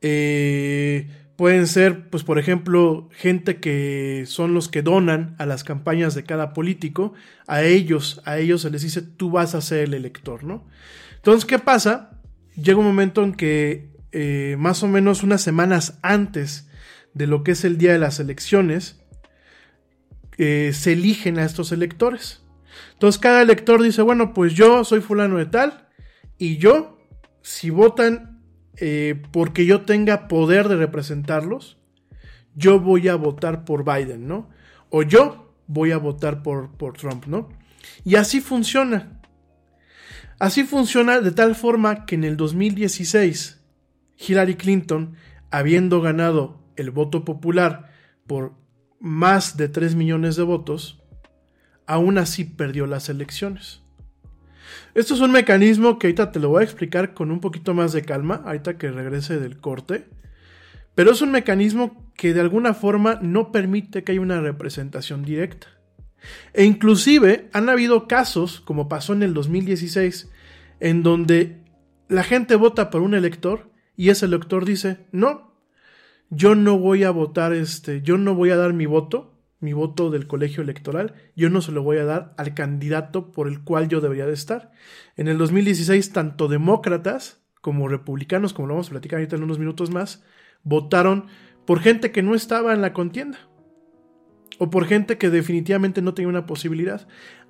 Eh, 0.00 1.08
pueden 1.36 1.66
ser, 1.66 2.10
pues 2.10 2.24
por 2.24 2.38
ejemplo, 2.38 3.08
gente 3.12 3.58
que 3.58 4.24
son 4.26 4.54
los 4.54 4.68
que 4.68 4.82
donan 4.82 5.34
a 5.38 5.46
las 5.46 5.64
campañas 5.64 6.14
de 6.14 6.24
cada 6.24 6.52
político. 6.52 7.14
A 7.46 7.62
ellos, 7.62 8.20
a 8.24 8.38
ellos 8.38 8.62
se 8.62 8.70
les 8.70 8.82
dice, 8.82 9.02
tú 9.02 9.30
vas 9.30 9.54
a 9.54 9.60
ser 9.60 9.80
el 9.80 9.94
elector, 9.94 10.44
¿no? 10.44 10.64
Entonces, 11.16 11.44
¿qué 11.44 11.58
pasa? 11.58 12.20
Llega 12.54 12.78
un 12.78 12.86
momento 12.86 13.24
en 13.24 13.34
que 13.34 13.90
eh, 14.12 14.56
más 14.58 14.82
o 14.82 14.88
menos 14.88 15.22
unas 15.22 15.42
semanas 15.42 15.98
antes 16.02 16.67
de 17.18 17.26
lo 17.26 17.42
que 17.42 17.50
es 17.50 17.64
el 17.64 17.76
día 17.76 17.92
de 17.92 17.98
las 17.98 18.20
elecciones, 18.20 19.00
eh, 20.38 20.70
se 20.72 20.92
eligen 20.92 21.38
a 21.38 21.44
estos 21.44 21.72
electores. 21.72 22.42
Entonces 22.92 23.20
cada 23.20 23.42
elector 23.42 23.82
dice, 23.82 24.02
bueno, 24.02 24.32
pues 24.32 24.54
yo 24.54 24.84
soy 24.84 25.00
fulano 25.00 25.36
de 25.36 25.46
tal 25.46 25.88
y 26.38 26.58
yo, 26.58 27.00
si 27.42 27.70
votan 27.70 28.40
eh, 28.76 29.20
porque 29.32 29.66
yo 29.66 29.80
tenga 29.82 30.28
poder 30.28 30.68
de 30.68 30.76
representarlos, 30.76 31.78
yo 32.54 32.78
voy 32.78 33.08
a 33.08 33.16
votar 33.16 33.64
por 33.64 33.84
Biden, 33.84 34.28
¿no? 34.28 34.48
O 34.90 35.02
yo 35.02 35.52
voy 35.66 35.90
a 35.90 35.98
votar 35.98 36.42
por, 36.42 36.76
por 36.76 36.96
Trump, 36.96 37.26
¿no? 37.26 37.48
Y 38.04 38.14
así 38.14 38.40
funciona. 38.40 39.20
Así 40.38 40.62
funciona 40.62 41.20
de 41.20 41.32
tal 41.32 41.56
forma 41.56 42.06
que 42.06 42.14
en 42.14 42.22
el 42.22 42.36
2016 42.36 43.60
Hillary 44.18 44.54
Clinton, 44.54 45.16
habiendo 45.50 46.00
ganado 46.00 46.57
el 46.78 46.90
voto 46.90 47.24
popular 47.24 47.92
por 48.26 48.54
más 49.00 49.56
de 49.56 49.68
3 49.68 49.94
millones 49.94 50.36
de 50.36 50.42
votos, 50.42 51.02
aún 51.86 52.18
así 52.18 52.44
perdió 52.44 52.86
las 52.86 53.08
elecciones. 53.08 53.82
Esto 54.94 55.14
es 55.14 55.20
un 55.20 55.32
mecanismo 55.32 55.98
que 55.98 56.08
ahorita 56.08 56.32
te 56.32 56.40
lo 56.40 56.50
voy 56.50 56.62
a 56.62 56.64
explicar 56.64 57.14
con 57.14 57.30
un 57.30 57.40
poquito 57.40 57.74
más 57.74 57.92
de 57.92 58.02
calma, 58.02 58.42
ahorita 58.44 58.78
que 58.78 58.90
regrese 58.90 59.38
del 59.38 59.58
corte, 59.58 60.06
pero 60.94 61.12
es 61.12 61.22
un 61.22 61.30
mecanismo 61.30 62.12
que 62.16 62.34
de 62.34 62.40
alguna 62.40 62.74
forma 62.74 63.18
no 63.22 63.52
permite 63.52 64.02
que 64.02 64.12
haya 64.12 64.20
una 64.20 64.40
representación 64.40 65.24
directa. 65.24 65.68
E 66.52 66.64
inclusive 66.64 67.48
han 67.52 67.68
habido 67.68 68.08
casos, 68.08 68.60
como 68.60 68.88
pasó 68.88 69.12
en 69.12 69.22
el 69.22 69.34
2016, 69.34 70.28
en 70.80 71.02
donde 71.02 71.62
la 72.08 72.24
gente 72.24 72.56
vota 72.56 72.90
por 72.90 73.02
un 73.02 73.14
elector 73.14 73.70
y 73.96 74.10
ese 74.10 74.26
elector 74.26 74.64
dice, 74.64 75.06
no, 75.12 75.47
yo 76.30 76.54
no 76.54 76.78
voy 76.78 77.04
a 77.04 77.10
votar, 77.10 77.52
este, 77.52 78.02
yo 78.02 78.18
no 78.18 78.34
voy 78.34 78.50
a 78.50 78.56
dar 78.56 78.72
mi 78.72 78.86
voto, 78.86 79.34
mi 79.60 79.72
voto 79.72 80.10
del 80.10 80.26
colegio 80.26 80.62
electoral, 80.62 81.14
yo 81.34 81.50
no 81.50 81.60
se 81.60 81.72
lo 81.72 81.82
voy 81.82 81.98
a 81.98 82.04
dar 82.04 82.34
al 82.36 82.54
candidato 82.54 83.32
por 83.32 83.48
el 83.48 83.62
cual 83.64 83.88
yo 83.88 84.00
debería 84.00 84.26
de 84.26 84.34
estar. 84.34 84.70
En 85.16 85.28
el 85.28 85.38
2016, 85.38 86.12
tanto 86.12 86.48
demócratas 86.48 87.42
como 87.60 87.88
republicanos, 87.88 88.52
como 88.52 88.68
lo 88.68 88.74
vamos 88.74 88.88
a 88.88 88.90
platicar 88.90 89.18
ahorita 89.18 89.36
en 89.36 89.42
unos 89.42 89.58
minutos 89.58 89.90
más, 89.90 90.24
votaron 90.62 91.26
por 91.66 91.80
gente 91.80 92.12
que 92.12 92.22
no 92.22 92.34
estaba 92.34 92.72
en 92.72 92.82
la 92.82 92.92
contienda. 92.92 93.38
O 94.58 94.70
por 94.70 94.86
gente 94.86 95.18
que 95.18 95.30
definitivamente 95.30 96.02
no 96.02 96.14
tenía 96.14 96.28
una 96.28 96.46
posibilidad. 96.46 97.06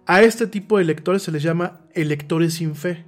A 0.06 0.22
este 0.22 0.46
tipo 0.46 0.76
de 0.76 0.84
electores 0.84 1.22
se 1.22 1.32
les 1.32 1.42
llama 1.42 1.80
electores 1.94 2.54
sin 2.54 2.74
fe. 2.74 3.04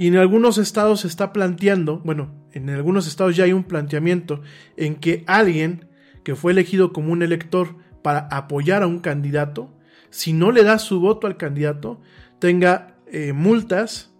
Y 0.00 0.06
en 0.06 0.16
algunos 0.16 0.56
estados 0.56 1.00
se 1.00 1.08
está 1.08 1.30
planteando, 1.30 1.98
bueno, 1.98 2.32
en 2.52 2.70
algunos 2.70 3.06
estados 3.06 3.36
ya 3.36 3.44
hay 3.44 3.52
un 3.52 3.64
planteamiento 3.64 4.40
en 4.78 4.94
que 4.94 5.24
alguien 5.26 5.90
que 6.24 6.36
fue 6.36 6.52
elegido 6.52 6.94
como 6.94 7.12
un 7.12 7.22
elector 7.22 7.76
para 8.00 8.20
apoyar 8.20 8.82
a 8.82 8.86
un 8.86 9.00
candidato, 9.00 9.76
si 10.08 10.32
no 10.32 10.52
le 10.52 10.64
da 10.64 10.78
su 10.78 11.00
voto 11.00 11.26
al 11.26 11.36
candidato, 11.36 12.00
tenga 12.38 12.96
eh, 13.08 13.34
multas, 13.34 14.10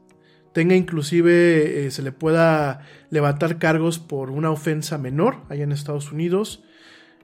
tenga 0.52 0.76
inclusive, 0.76 1.86
eh, 1.86 1.90
se 1.90 2.02
le 2.02 2.12
pueda 2.12 2.82
levantar 3.08 3.56
cargos 3.56 3.98
por 3.98 4.30
una 4.30 4.50
ofensa 4.50 4.98
menor 4.98 5.44
allá 5.48 5.64
en 5.64 5.72
Estados 5.72 6.12
Unidos 6.12 6.62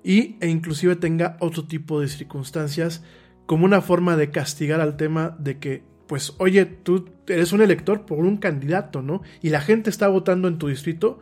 y, 0.02 0.38
e 0.40 0.48
inclusive 0.48 0.96
tenga 0.96 1.36
otro 1.40 1.66
tipo 1.66 2.00
de 2.00 2.08
circunstancias 2.08 3.04
como 3.44 3.66
una 3.66 3.82
forma 3.82 4.16
de 4.16 4.30
castigar 4.30 4.80
al 4.80 4.96
tema 4.96 5.36
de 5.38 5.58
que 5.58 5.95
pues 6.06 6.34
oye, 6.38 6.64
tú 6.64 7.08
eres 7.26 7.52
un 7.52 7.62
elector 7.62 8.06
por 8.06 8.18
un 8.18 8.36
candidato, 8.36 9.02
¿no? 9.02 9.22
Y 9.42 9.50
la 9.50 9.60
gente 9.60 9.90
está 9.90 10.08
votando 10.08 10.48
en 10.48 10.58
tu 10.58 10.68
distrito 10.68 11.18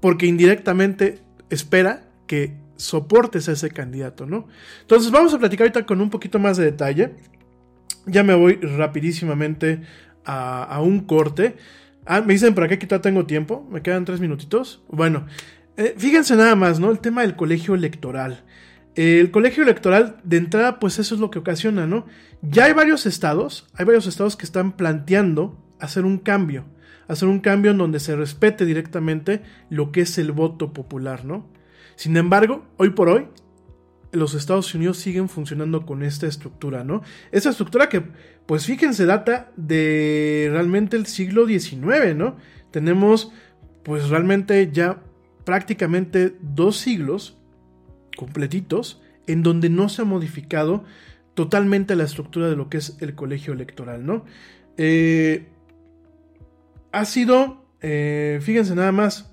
porque 0.00 0.26
indirectamente 0.26 1.20
espera 1.50 2.08
que 2.26 2.56
soportes 2.76 3.48
a 3.48 3.52
ese 3.52 3.70
candidato, 3.70 4.26
¿no? 4.26 4.48
Entonces 4.80 5.10
vamos 5.12 5.32
a 5.32 5.38
platicar 5.38 5.66
ahorita 5.66 5.86
con 5.86 6.00
un 6.00 6.10
poquito 6.10 6.38
más 6.38 6.56
de 6.56 6.64
detalle. 6.64 7.14
Ya 8.06 8.24
me 8.24 8.34
voy 8.34 8.54
rapidísimamente 8.56 9.82
a, 10.24 10.80
un 10.82 11.00
corte. 11.00 11.56
Ah, 12.04 12.20
me 12.20 12.32
dicen 12.32 12.52
acá 12.52 12.76
que 12.78 12.86
todavía 12.86 13.02
tengo 13.02 13.26
tiempo. 13.26 13.66
Me 13.70 13.82
quedan 13.82 14.04
tres 14.04 14.18
minutitos. 14.18 14.82
Bueno, 14.88 15.26
eh, 15.76 15.94
fíjense 15.96 16.34
nada 16.34 16.56
más, 16.56 16.80
¿no? 16.80 16.90
El 16.90 16.98
tema 16.98 17.22
del 17.22 17.36
colegio 17.36 17.74
electoral. 17.74 18.42
El 18.94 19.30
colegio 19.30 19.62
electoral, 19.62 20.16
de 20.22 20.36
entrada, 20.36 20.78
pues 20.78 20.98
eso 20.98 21.14
es 21.14 21.20
lo 21.20 21.30
que 21.30 21.38
ocasiona, 21.38 21.86
¿no? 21.86 22.06
Ya 22.42 22.64
hay 22.64 22.74
varios 22.74 23.06
estados, 23.06 23.66
hay 23.74 23.86
varios 23.86 24.06
estados 24.06 24.36
que 24.36 24.44
están 24.44 24.72
planteando 24.72 25.58
hacer 25.80 26.04
un 26.04 26.18
cambio, 26.18 26.66
hacer 27.08 27.28
un 27.28 27.40
cambio 27.40 27.70
en 27.70 27.78
donde 27.78 28.00
se 28.00 28.14
respete 28.16 28.66
directamente 28.66 29.42
lo 29.70 29.92
que 29.92 30.02
es 30.02 30.18
el 30.18 30.32
voto 30.32 30.74
popular, 30.74 31.24
¿no? 31.24 31.48
Sin 31.96 32.16
embargo, 32.16 32.66
hoy 32.76 32.90
por 32.90 33.08
hoy, 33.08 33.28
los 34.12 34.34
Estados 34.34 34.74
Unidos 34.74 34.98
siguen 34.98 35.30
funcionando 35.30 35.86
con 35.86 36.02
esta 36.02 36.26
estructura, 36.26 36.84
¿no? 36.84 37.02
Esa 37.30 37.50
estructura 37.50 37.88
que, 37.88 38.02
pues 38.44 38.66
fíjense, 38.66 39.06
data 39.06 39.50
de 39.56 40.48
realmente 40.52 40.98
el 40.98 41.06
siglo 41.06 41.46
XIX, 41.46 42.14
¿no? 42.14 42.36
Tenemos, 42.70 43.32
pues 43.82 44.10
realmente 44.10 44.70
ya 44.70 45.02
prácticamente 45.44 46.36
dos 46.42 46.76
siglos 46.76 47.38
completitos, 48.16 49.00
en 49.26 49.42
donde 49.42 49.70
no 49.70 49.88
se 49.88 50.02
ha 50.02 50.04
modificado 50.04 50.84
totalmente 51.34 51.96
la 51.96 52.04
estructura 52.04 52.48
de 52.48 52.56
lo 52.56 52.68
que 52.68 52.78
es 52.78 52.96
el 53.00 53.14
colegio 53.14 53.52
electoral, 53.52 54.04
¿no? 54.04 54.24
Eh, 54.76 55.48
ha 56.92 57.04
sido, 57.04 57.64
eh, 57.80 58.38
fíjense 58.42 58.74
nada 58.74 58.92
más, 58.92 59.32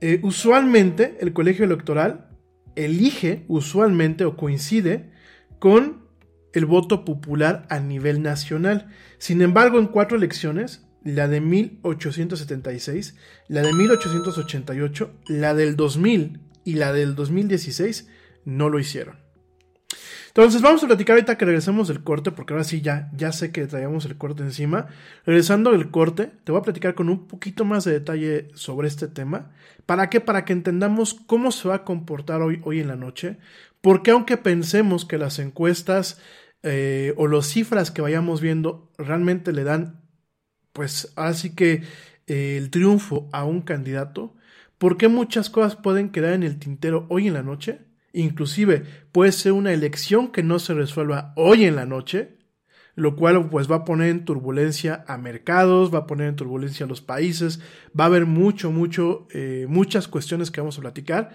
eh, 0.00 0.20
usualmente 0.22 1.18
el 1.20 1.32
colegio 1.32 1.64
electoral 1.64 2.28
elige 2.76 3.44
usualmente 3.48 4.24
o 4.24 4.36
coincide 4.36 5.10
con 5.58 6.06
el 6.52 6.66
voto 6.66 7.04
popular 7.04 7.66
a 7.68 7.80
nivel 7.80 8.22
nacional. 8.22 8.88
Sin 9.18 9.42
embargo, 9.42 9.78
en 9.78 9.88
cuatro 9.88 10.16
elecciones, 10.16 10.86
la 11.02 11.28
de 11.28 11.40
1876, 11.40 13.16
la 13.48 13.62
de 13.62 13.72
1888, 13.72 15.10
la 15.28 15.54
del 15.54 15.76
2000 15.76 16.40
y 16.68 16.74
la 16.74 16.92
del 16.92 17.14
2016 17.14 18.10
no 18.44 18.68
lo 18.68 18.78
hicieron. 18.78 19.16
Entonces 20.26 20.60
vamos 20.60 20.84
a 20.84 20.86
platicar 20.86 21.14
ahorita 21.14 21.38
que 21.38 21.46
regresemos 21.46 21.88
del 21.88 22.04
corte, 22.04 22.30
porque 22.30 22.52
ahora 22.52 22.64
sí 22.64 22.82
ya, 22.82 23.10
ya 23.16 23.32
sé 23.32 23.52
que 23.52 23.66
traíamos 23.66 24.04
el 24.04 24.18
corte 24.18 24.42
encima. 24.42 24.86
Regresando 25.24 25.72
del 25.72 25.90
corte, 25.90 26.30
te 26.44 26.52
voy 26.52 26.60
a 26.60 26.64
platicar 26.64 26.94
con 26.94 27.08
un 27.08 27.26
poquito 27.26 27.64
más 27.64 27.84
de 27.86 27.92
detalle 27.92 28.48
sobre 28.52 28.86
este 28.86 29.08
tema. 29.08 29.50
¿Para 29.86 30.10
qué? 30.10 30.20
Para 30.20 30.44
que 30.44 30.52
entendamos 30.52 31.14
cómo 31.14 31.52
se 31.52 31.68
va 31.68 31.76
a 31.76 31.84
comportar 31.84 32.42
hoy, 32.42 32.60
hoy 32.64 32.80
en 32.80 32.88
la 32.88 32.96
noche. 32.96 33.38
Porque 33.80 34.10
aunque 34.10 34.36
pensemos 34.36 35.06
que 35.06 35.16
las 35.16 35.38
encuestas 35.38 36.20
eh, 36.62 37.14
o 37.16 37.28
las 37.28 37.46
cifras 37.46 37.90
que 37.90 38.02
vayamos 38.02 38.42
viendo 38.42 38.92
realmente 38.98 39.52
le 39.52 39.64
dan, 39.64 40.02
pues 40.74 41.14
así 41.16 41.54
que 41.54 41.82
eh, 42.26 42.58
el 42.58 42.68
triunfo 42.68 43.26
a 43.32 43.46
un 43.46 43.62
candidato, 43.62 44.34
¿Por 44.78 44.96
qué 44.96 45.08
muchas 45.08 45.50
cosas 45.50 45.76
pueden 45.76 46.10
quedar 46.10 46.32
en 46.34 46.44
el 46.44 46.58
tintero 46.58 47.06
hoy 47.10 47.26
en 47.26 47.34
la 47.34 47.42
noche? 47.42 47.80
Inclusive 48.12 48.84
puede 49.12 49.32
ser 49.32 49.52
una 49.52 49.72
elección 49.72 50.30
que 50.30 50.42
no 50.42 50.58
se 50.58 50.72
resuelva 50.74 51.32
hoy 51.36 51.64
en 51.64 51.76
la 51.76 51.84
noche, 51.84 52.38
lo 52.94 53.16
cual 53.16 53.48
pues 53.50 53.70
va 53.70 53.76
a 53.76 53.84
poner 53.84 54.08
en 54.08 54.24
turbulencia 54.24 55.04
a 55.08 55.18
mercados, 55.18 55.92
va 55.92 55.98
a 56.00 56.06
poner 56.06 56.28
en 56.28 56.36
turbulencia 56.36 56.86
a 56.86 56.88
los 56.88 57.00
países, 57.00 57.60
va 57.98 58.04
a 58.04 58.06
haber 58.06 58.26
mucho, 58.26 58.70
mucho, 58.70 59.26
eh, 59.32 59.66
muchas 59.68 60.08
cuestiones 60.08 60.50
que 60.50 60.60
vamos 60.60 60.78
a 60.78 60.82
platicar. 60.82 61.30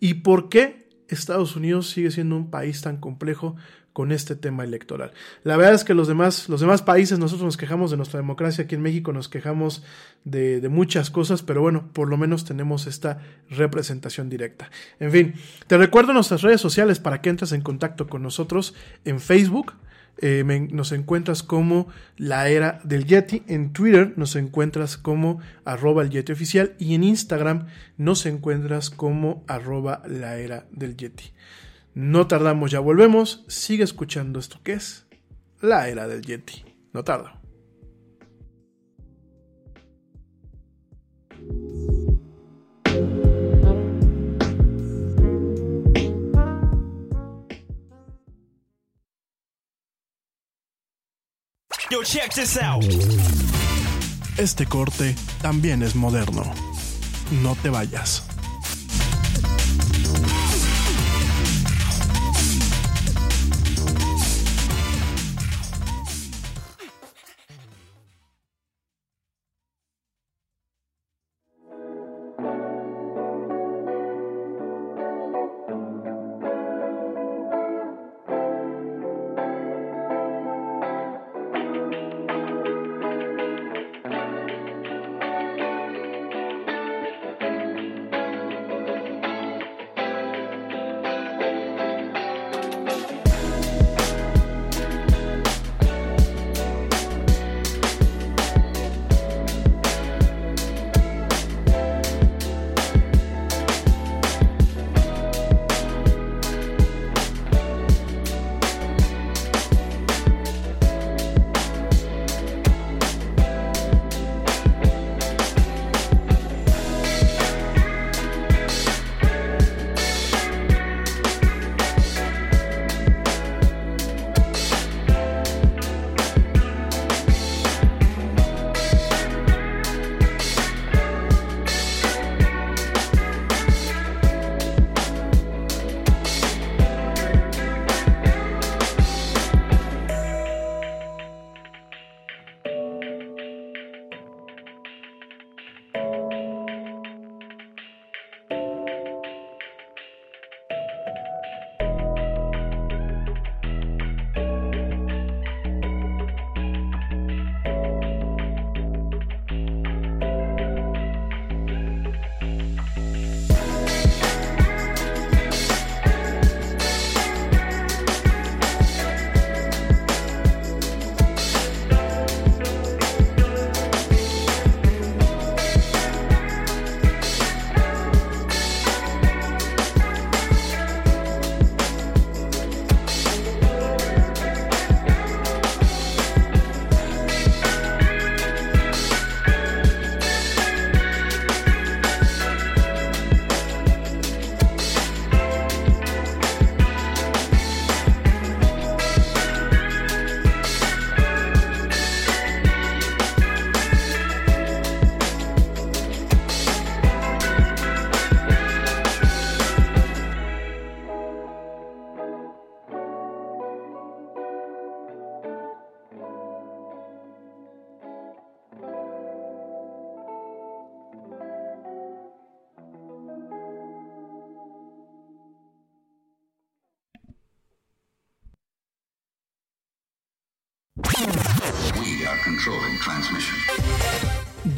¿Y 0.00 0.14
por 0.14 0.48
qué 0.48 0.88
Estados 1.08 1.54
Unidos 1.54 1.90
sigue 1.90 2.10
siendo 2.10 2.36
un 2.36 2.50
país 2.50 2.80
tan 2.80 2.96
complejo 2.96 3.56
con 3.96 4.12
este 4.12 4.36
tema 4.36 4.62
electoral. 4.62 5.12
La 5.42 5.56
verdad 5.56 5.72
es 5.72 5.82
que 5.82 5.94
los 5.94 6.06
demás, 6.06 6.50
los 6.50 6.60
demás 6.60 6.82
países, 6.82 7.18
nosotros 7.18 7.46
nos 7.46 7.56
quejamos 7.56 7.90
de 7.90 7.96
nuestra 7.96 8.20
democracia, 8.20 8.64
aquí 8.64 8.74
en 8.74 8.82
México 8.82 9.10
nos 9.10 9.30
quejamos 9.30 9.82
de, 10.22 10.60
muchas 10.68 11.08
cosas, 11.08 11.40
pero 11.40 11.62
bueno, 11.62 11.88
por 11.94 12.10
lo 12.10 12.18
menos 12.18 12.44
tenemos 12.44 12.86
esta 12.86 13.22
representación 13.48 14.28
directa. 14.28 14.70
En 15.00 15.10
fin, 15.12 15.34
te 15.66 15.78
recuerdo 15.78 16.12
nuestras 16.12 16.42
redes 16.42 16.60
sociales 16.60 16.98
para 16.98 17.22
que 17.22 17.30
entres 17.30 17.52
en 17.52 17.62
contacto 17.62 18.06
con 18.06 18.22
nosotros 18.22 18.74
en 19.06 19.18
Facebook. 19.18 19.72
Eh, 20.18 20.44
nos 20.72 20.92
encuentras 20.92 21.42
como 21.42 21.88
la 22.18 22.50
era 22.50 22.80
del 22.84 23.06
Yeti. 23.06 23.44
En 23.46 23.72
Twitter 23.72 24.12
nos 24.16 24.36
encuentras 24.36 24.98
como 24.98 25.40
arroba 25.64 26.02
el 26.02 26.10
Yeti 26.10 26.32
oficial. 26.32 26.74
Y 26.78 26.94
en 26.94 27.02
Instagram 27.02 27.68
nos 27.96 28.26
encuentras 28.26 28.90
como 28.90 29.42
arroba 29.46 30.02
la 30.06 30.36
era 30.36 30.66
del 30.70 30.98
Yeti. 30.98 31.32
No 31.96 32.26
tardamos, 32.26 32.70
ya 32.70 32.78
volvemos. 32.78 33.46
Sigue 33.48 33.82
escuchando 33.82 34.38
esto 34.38 34.60
que 34.62 34.74
es 34.74 35.06
la 35.62 35.88
era 35.88 36.06
del 36.06 36.20
Yeti. 36.20 36.62
No 36.92 37.02
tardo. 37.02 37.30
Yo, 51.90 52.02
check 52.04 52.34
this 52.34 52.58
out. 52.58 52.84
Este 54.36 54.66
corte 54.66 55.16
también 55.40 55.82
es 55.82 55.96
moderno. 55.96 56.42
No 57.42 57.56
te 57.62 57.70
vayas. 57.70 58.35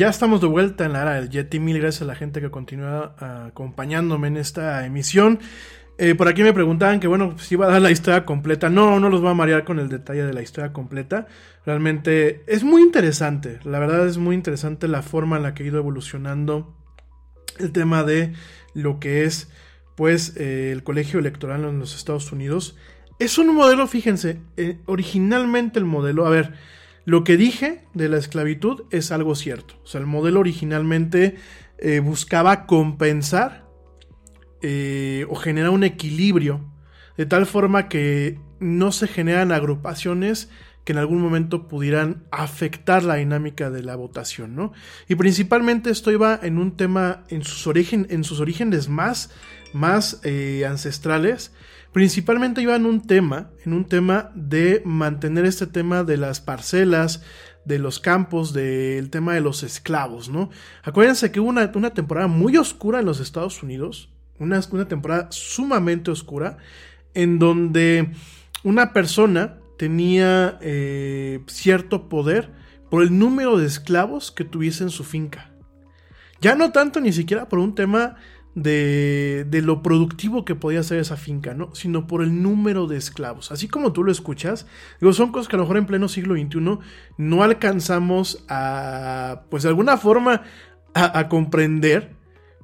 Ya 0.00 0.08
estamos 0.08 0.40
de 0.40 0.46
vuelta 0.46 0.86
en 0.86 0.94
la 0.94 1.02
era 1.02 1.14
del 1.16 1.28
Yeti. 1.28 1.60
Mil 1.60 1.78
gracias 1.78 2.00
a 2.00 2.06
la 2.06 2.14
gente 2.14 2.40
que 2.40 2.50
continúa 2.50 3.14
ah, 3.18 3.44
acompañándome 3.48 4.28
en 4.28 4.38
esta 4.38 4.86
emisión. 4.86 5.40
Eh, 5.98 6.14
por 6.14 6.26
aquí 6.26 6.42
me 6.42 6.54
preguntaban 6.54 7.00
que, 7.00 7.06
bueno, 7.06 7.38
si 7.38 7.56
iba 7.56 7.66
a 7.66 7.70
dar 7.70 7.82
la 7.82 7.90
historia 7.90 8.24
completa. 8.24 8.70
No, 8.70 8.98
no 8.98 9.10
los 9.10 9.20
voy 9.20 9.30
a 9.30 9.34
marear 9.34 9.62
con 9.66 9.78
el 9.78 9.90
detalle 9.90 10.24
de 10.24 10.32
la 10.32 10.40
historia 10.40 10.72
completa. 10.72 11.26
Realmente 11.66 12.44
es 12.46 12.64
muy 12.64 12.80
interesante. 12.80 13.58
La 13.62 13.78
verdad 13.78 14.06
es 14.06 14.16
muy 14.16 14.34
interesante 14.34 14.88
la 14.88 15.02
forma 15.02 15.36
en 15.36 15.42
la 15.42 15.52
que 15.52 15.64
ha 15.64 15.66
ido 15.66 15.76
evolucionando 15.76 16.74
el 17.58 17.70
tema 17.70 18.02
de 18.02 18.32
lo 18.72 19.00
que 19.00 19.24
es, 19.24 19.50
pues, 19.98 20.34
eh, 20.38 20.72
el 20.72 20.82
colegio 20.82 21.20
electoral 21.20 21.64
en 21.64 21.78
los 21.78 21.94
Estados 21.94 22.32
Unidos. 22.32 22.74
Es 23.18 23.36
un 23.36 23.54
modelo, 23.54 23.86
fíjense, 23.86 24.38
eh, 24.56 24.78
originalmente 24.86 25.78
el 25.78 25.84
modelo, 25.84 26.24
a 26.24 26.30
ver, 26.30 26.54
lo 27.04 27.24
que 27.24 27.36
dije 27.36 27.84
de 27.94 28.08
la 28.08 28.18
esclavitud 28.18 28.84
es 28.90 29.12
algo 29.12 29.34
cierto. 29.34 29.74
O 29.82 29.86
sea, 29.86 30.00
el 30.00 30.06
modelo 30.06 30.40
originalmente 30.40 31.36
eh, 31.78 32.00
buscaba 32.00 32.66
compensar 32.66 33.66
eh, 34.62 35.26
o 35.28 35.34
generar 35.36 35.70
un 35.70 35.84
equilibrio 35.84 36.60
de 37.16 37.26
tal 37.26 37.46
forma 37.46 37.88
que 37.88 38.38
no 38.60 38.92
se 38.92 39.08
generan 39.08 39.52
agrupaciones 39.52 40.50
que 40.84 40.92
en 40.92 40.98
algún 40.98 41.20
momento 41.20 41.68
pudieran 41.68 42.24
afectar 42.30 43.02
la 43.02 43.16
dinámica 43.16 43.70
de 43.70 43.82
la 43.82 43.96
votación, 43.96 44.54
¿no? 44.54 44.72
Y 45.08 45.14
principalmente 45.14 45.90
esto 45.90 46.10
iba 46.10 46.38
en 46.42 46.58
un 46.58 46.76
tema, 46.76 47.24
en 47.28 47.44
sus, 47.44 47.66
origen, 47.66 48.06
en 48.10 48.24
sus 48.24 48.40
orígenes 48.40 48.88
más, 48.88 49.30
más 49.72 50.20
eh, 50.24 50.64
ancestrales, 50.66 51.52
principalmente 51.92 52.62
iba 52.62 52.76
en 52.76 52.86
un 52.86 53.06
tema, 53.06 53.50
en 53.64 53.72
un 53.72 53.84
tema 53.84 54.30
de 54.34 54.82
mantener 54.84 55.44
este 55.44 55.66
tema 55.66 56.04
de 56.04 56.16
las 56.16 56.40
parcelas, 56.40 57.22
de 57.64 57.78
los 57.78 58.00
campos, 58.00 58.52
del 58.52 59.10
tema 59.10 59.34
de 59.34 59.40
los 59.40 59.62
esclavos, 59.62 60.28
¿no? 60.28 60.50
Acuérdense 60.82 61.30
que 61.30 61.40
hubo 61.40 61.48
una, 61.48 61.70
una 61.74 61.94
temporada 61.94 62.26
muy 62.26 62.56
oscura 62.56 63.00
en 63.00 63.06
los 63.06 63.20
Estados 63.20 63.62
Unidos, 63.62 64.10
una, 64.38 64.60
una 64.70 64.88
temporada 64.88 65.28
sumamente 65.30 66.10
oscura, 66.10 66.56
en 67.14 67.38
donde 67.38 68.12
una 68.62 68.92
persona 68.92 69.58
tenía 69.78 70.58
eh, 70.60 71.40
cierto 71.46 72.08
poder 72.08 72.50
por 72.90 73.02
el 73.02 73.18
número 73.18 73.56
de 73.58 73.66
esclavos 73.66 74.30
que 74.30 74.44
tuviese 74.44 74.84
en 74.84 74.90
su 74.90 75.04
finca. 75.04 75.50
Ya 76.40 76.54
no 76.54 76.72
tanto 76.72 77.00
ni 77.00 77.12
siquiera 77.12 77.48
por 77.48 77.58
un 77.58 77.74
tema 77.74 78.16
de, 78.54 79.46
de, 79.48 79.62
lo 79.62 79.82
productivo 79.82 80.44
que 80.44 80.54
podía 80.54 80.82
ser 80.82 80.98
esa 80.98 81.16
finca, 81.16 81.54
¿no? 81.54 81.74
Sino 81.74 82.06
por 82.06 82.22
el 82.22 82.42
número 82.42 82.86
de 82.86 82.96
esclavos. 82.96 83.52
Así 83.52 83.68
como 83.68 83.92
tú 83.92 84.02
lo 84.02 84.10
escuchas, 84.10 84.66
digo, 85.00 85.12
son 85.12 85.30
cosas 85.30 85.48
que 85.48 85.56
a 85.56 85.58
lo 85.58 85.64
mejor 85.64 85.76
en 85.76 85.86
pleno 85.86 86.08
siglo 86.08 86.34
XXI 86.34 86.78
no 87.16 87.42
alcanzamos 87.42 88.44
a, 88.48 89.42
pues 89.50 89.62
de 89.62 89.68
alguna 89.68 89.96
forma, 89.96 90.42
a, 90.94 91.28
comprender. 91.28 92.16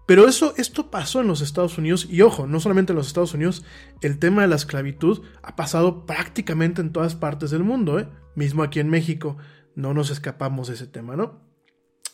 Pero 0.07 0.29
eso, 0.29 0.55
esto 0.57 0.91
pasó 0.91 1.21
en 1.21 1.27
los 1.27 1.41
Estados 1.41 1.79
Unidos, 1.79 2.07
y 2.09 2.23
ojo, 2.23 2.47
no 2.47 2.61
solamente 2.61 2.93
en 2.93 2.97
los 2.97 3.09
Estados 3.09 3.35
Unidos, 3.35 3.65
el 4.03 4.19
tema 4.19 4.43
de 4.43 4.49
la 4.49 4.57
esclavitud 4.57 5.23
ha 5.43 5.57
pasado 5.57 6.07
prácticamente 6.07 6.81
en 6.81 6.93
todas 6.93 7.17
partes 7.17 7.51
del 7.51 7.65
mundo, 7.65 7.99
¿eh? 7.99 8.09
mismo 8.37 8.63
aquí 8.63 8.79
en 8.79 8.89
México, 8.89 9.37
no 9.75 9.95
nos 9.95 10.11
escapamos 10.11 10.69
de 10.69 10.75
ese 10.75 10.87
tema, 10.87 11.17
¿no? 11.17 11.41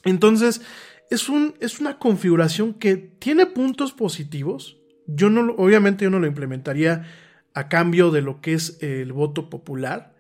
Entonces, 0.05 0.63
es, 1.11 1.29
un, 1.29 1.55
es 1.61 1.81
una 1.81 1.99
configuración 1.99 2.75
que 2.75 2.97
tiene 2.97 3.47
puntos 3.47 3.93
positivos. 3.93 4.79
Yo 5.07 5.31
no, 5.31 5.55
obviamente 5.55 6.05
yo 6.05 6.11
no 6.11 6.19
lo 6.19 6.27
implementaría 6.27 7.07
a 7.55 7.69
cambio 7.69 8.11
de 8.11 8.23
lo 8.23 8.41
que 8.41 8.55
es 8.55 8.79
el 8.83 9.13
voto 9.13 9.51
popular, 9.51 10.15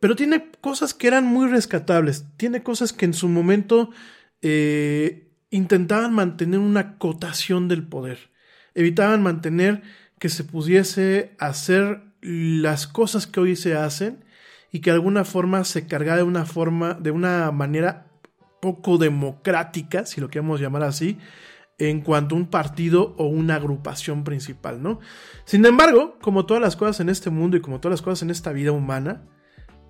pero 0.00 0.14
tiene 0.14 0.50
cosas 0.60 0.94
que 0.94 1.08
eran 1.08 1.24
muy 1.24 1.48
rescatables, 1.48 2.26
tiene 2.36 2.62
cosas 2.62 2.92
que 2.92 3.04
en 3.04 3.14
su 3.14 3.28
momento 3.28 3.90
eh, 4.42 5.28
intentaban 5.50 6.12
mantener 6.12 6.60
una 6.60 6.98
cotación 6.98 7.68
del 7.68 7.86
poder, 7.86 8.30
evitaban 8.74 9.22
mantener 9.22 9.82
que 10.18 10.28
se 10.28 10.44
pudiese 10.44 11.34
hacer 11.38 12.02
las 12.20 12.86
cosas 12.86 13.26
que 13.26 13.40
hoy 13.40 13.56
se 13.56 13.74
hacen 13.74 14.24
y 14.70 14.80
que 14.80 14.90
de 14.90 14.96
alguna 14.96 15.24
forma 15.24 15.64
se 15.64 15.86
cargara 15.86 16.18
de 16.18 16.24
una 16.24 16.44
forma, 16.44 16.94
de 16.94 17.10
una 17.10 17.50
manera 17.52 18.07
poco 18.60 18.98
democrática, 18.98 20.06
si 20.06 20.20
lo 20.20 20.28
queremos 20.28 20.60
llamar 20.60 20.82
así, 20.82 21.18
en 21.78 22.00
cuanto 22.00 22.34
a 22.34 22.38
un 22.38 22.46
partido 22.46 23.14
o 23.18 23.26
una 23.26 23.54
agrupación 23.54 24.24
principal, 24.24 24.82
¿no? 24.82 24.98
Sin 25.44 25.64
embargo, 25.64 26.18
como 26.20 26.44
todas 26.44 26.60
las 26.60 26.74
cosas 26.74 27.00
en 27.00 27.08
este 27.08 27.30
mundo 27.30 27.56
y 27.56 27.60
como 27.60 27.80
todas 27.80 27.94
las 27.94 28.02
cosas 28.02 28.22
en 28.22 28.30
esta 28.30 28.52
vida 28.52 28.72
humana, 28.72 29.24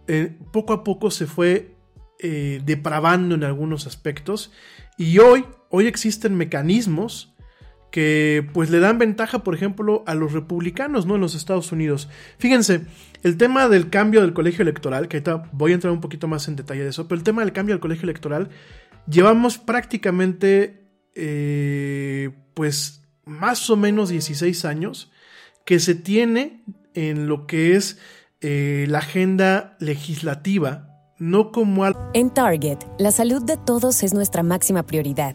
eh, 0.07 0.39
poco 0.53 0.73
a 0.75 0.85
poco 0.85 1.11
se 1.11 1.27
fue 1.27 1.77
eh, 2.19 2.61
depravando 2.65 3.35
en 3.35 3.45
algunos 3.45 3.87
aspectos 3.87 4.53
y 4.99 5.19
hoy, 5.19 5.47
hoy 5.71 5.87
existen 5.87 6.37
mecanismos 6.37 7.35
que 7.91 8.47
pues 8.53 8.71
le 8.71 8.81
dan 8.81 8.99
ventaja, 8.99 9.43
por 9.43 9.55
ejemplo, 9.55 10.03
a 10.07 10.15
los 10.15 10.33
republicanos, 10.33 11.07
¿no? 11.07 11.15
En 11.15 11.21
los 11.21 11.35
Estados 11.35 11.73
Unidos. 11.73 12.09
Fíjense, 12.39 12.83
el 13.23 13.37
tema 13.37 13.69
del 13.69 13.91
cambio 13.91 14.21
del 14.21 14.35
colegio 14.35 14.63
electoral, 14.63 15.09
que 15.09 15.19
ahorita 15.19 15.51
voy 15.53 15.73
a 15.73 15.75
entrar 15.75 15.93
un 15.93 16.01
poquito 16.01 16.29
más 16.29 16.49
en 16.49 16.57
detalle 16.57 16.83
de 16.83 16.91
eso, 16.91 17.09
pero 17.09 17.19
el 17.19 17.25
tema 17.25 17.43
del 17.43 17.53
cambio 17.53 17.75
del 17.75 17.81
colegio 17.81 18.05
electoral, 18.05 18.51
llevamos 19.09 19.59
prácticamente, 19.59 20.89
eh, 21.15 22.31
pues, 22.55 23.03
más 23.25 23.69
o 23.71 23.77
menos 23.77 24.11
16 24.11 24.65
años 24.65 25.11
que 25.65 25.81
se 25.81 25.95
tiene 25.95 26.63
en 26.95 27.29
lo 27.29 27.47
que 27.47 27.75
es 27.77 27.99
eh, 28.41 28.87
la 28.89 28.99
agenda 28.99 29.77
legislativa 29.81 30.89
no 31.19 31.51
como 31.51 31.85
al... 31.85 31.97
En 32.15 32.31
Target, 32.31 32.79
la 32.99 33.11
salud 33.11 33.43
de 33.43 33.57
todos 33.57 34.03
es 34.03 34.15
nuestra 34.15 34.43
máxima 34.43 34.85
prioridad. 34.85 35.35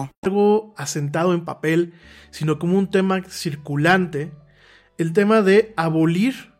Algo 0.23 0.73
asentado 0.77 1.33
en 1.33 1.45
papel, 1.45 1.93
sino 2.29 2.59
como 2.59 2.77
un 2.77 2.89
tema 2.89 3.21
circulante, 3.29 4.31
el 4.97 5.13
tema 5.13 5.41
de 5.41 5.73
abolir 5.77 6.51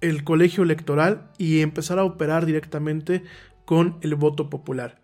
el 0.00 0.24
colegio 0.24 0.62
electoral 0.62 1.30
y 1.38 1.60
empezar 1.60 1.98
a 1.98 2.04
operar 2.04 2.46
directamente 2.46 3.22
con 3.64 3.98
el 4.00 4.14
voto 4.14 4.50
popular. 4.50 5.00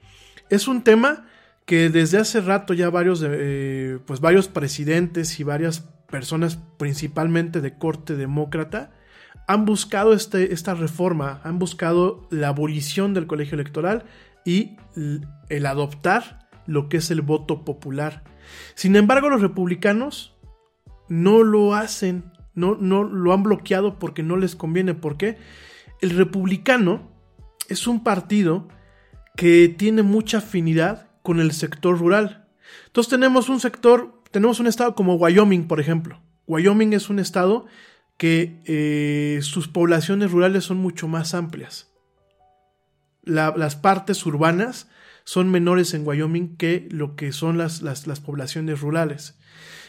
Es 0.51 0.69
un 0.69 0.83
tema 0.83 1.27
que 1.66 1.90
desde 1.90 2.19
hace 2.19 2.40
rato 2.40 2.75
ya 2.75 2.90
varios, 2.90 3.25
eh, 3.27 3.99
pues 4.07 4.21
varios 4.21 4.49
presidentes 4.49 5.38
y 5.40 5.45
varias 5.45 5.81
personas, 6.11 6.59
principalmente 6.79 7.61
de 7.61 7.77
corte 7.77 8.16
demócrata, 8.16 8.92
han 9.49 9.64
buscado 9.64 10.12
este, 10.12 10.53
esta 10.53 10.75
reforma, 10.75 11.40
han 11.45 11.59
buscado 11.59 12.27
la 12.31 12.49
abolición 12.49 13.14
del 13.14 13.27
colegio 13.27 13.55
electoral 13.55 14.05
y 14.45 14.77
el 15.49 15.66
adoptar 15.66 16.46
lo 16.67 16.89
que 16.89 16.99
es 16.99 17.11
el 17.11 17.23
voto 17.23 17.65
popular. 17.65 18.25
Sin 18.75 18.97
embargo, 18.97 19.29
los 19.29 19.41
republicanos 19.41 20.37
no 21.09 21.43
lo 21.43 21.75
hacen, 21.75 22.33
no, 22.55 22.77
no 22.77 23.05
lo 23.05 23.33
han 23.33 23.43
bloqueado 23.43 23.99
porque 23.99 24.23
no 24.23 24.37
les 24.37 24.57
conviene. 24.57 24.95
¿Por 24.95 25.17
qué? 25.17 25.39
El 26.01 26.11
republicano 26.11 27.11
es 27.69 27.87
un 27.87 28.03
partido 28.03 28.69
que 29.37 29.69
tiene 29.69 30.03
mucha 30.03 30.39
afinidad 30.39 31.11
con 31.23 31.41
el 31.41 31.53
sector 31.53 31.99
rural. 31.99 32.49
Entonces 32.87 33.11
tenemos 33.11 33.49
un 33.49 33.61
sector, 33.61 34.23
tenemos 34.31 34.61
un 34.61 34.67
estado 34.67 34.95
como 34.95 35.17
Wyoming, 35.17 35.69
por 35.69 35.81
ejemplo. 35.81 36.21
Wyoming 36.47 36.93
es 36.93 37.11
un 37.11 37.19
estado 37.19 37.67
que 38.17 38.63
eh, 38.65 39.41
sus 39.43 39.69
poblaciones 39.69 40.31
rurales 40.31 40.65
son 40.65 40.79
mucho 40.79 41.07
más 41.09 41.35
amplias. 41.35 41.93
las 43.25 43.77
partes 43.77 44.25
urbanas 44.25 44.89
son 45.27 45.51
menores 45.51 45.93
en 45.93 46.07
Wyoming 46.07 46.57
que 46.57 46.89
lo 46.91 47.17
que 47.17 47.33
son 47.33 47.59
las, 47.59 47.83
las, 47.83 48.21
poblaciones 48.21 48.81
rurales. 48.81 49.37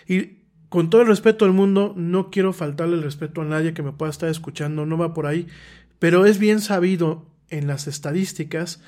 Y 0.08 0.39
con 0.67 0.89
todo 0.89 1.04
el 1.04 1.08
respeto 1.08 1.45
del 1.45 1.54
mundo, 1.54 1.93
no 1.95 2.32
quiero 2.32 2.54
faltarle 2.54 2.95
el 2.95 3.04
respeto 3.04 3.41
a 3.41 3.45
nadie 3.45 3.76
que 3.76 3.84
me 3.84 3.93
pueda 3.93 4.10
estar 4.10 4.30
escuchando, 4.30 4.88
no 4.88 4.97
va 4.97 5.13
por 5.13 5.28
ahí, 5.28 5.47
pero 6.00 6.26
es 6.26 6.39
bien 6.39 6.60
sabido 6.60 7.30
en 7.50 7.67
las 7.67 7.88
estadísticas 7.88 8.82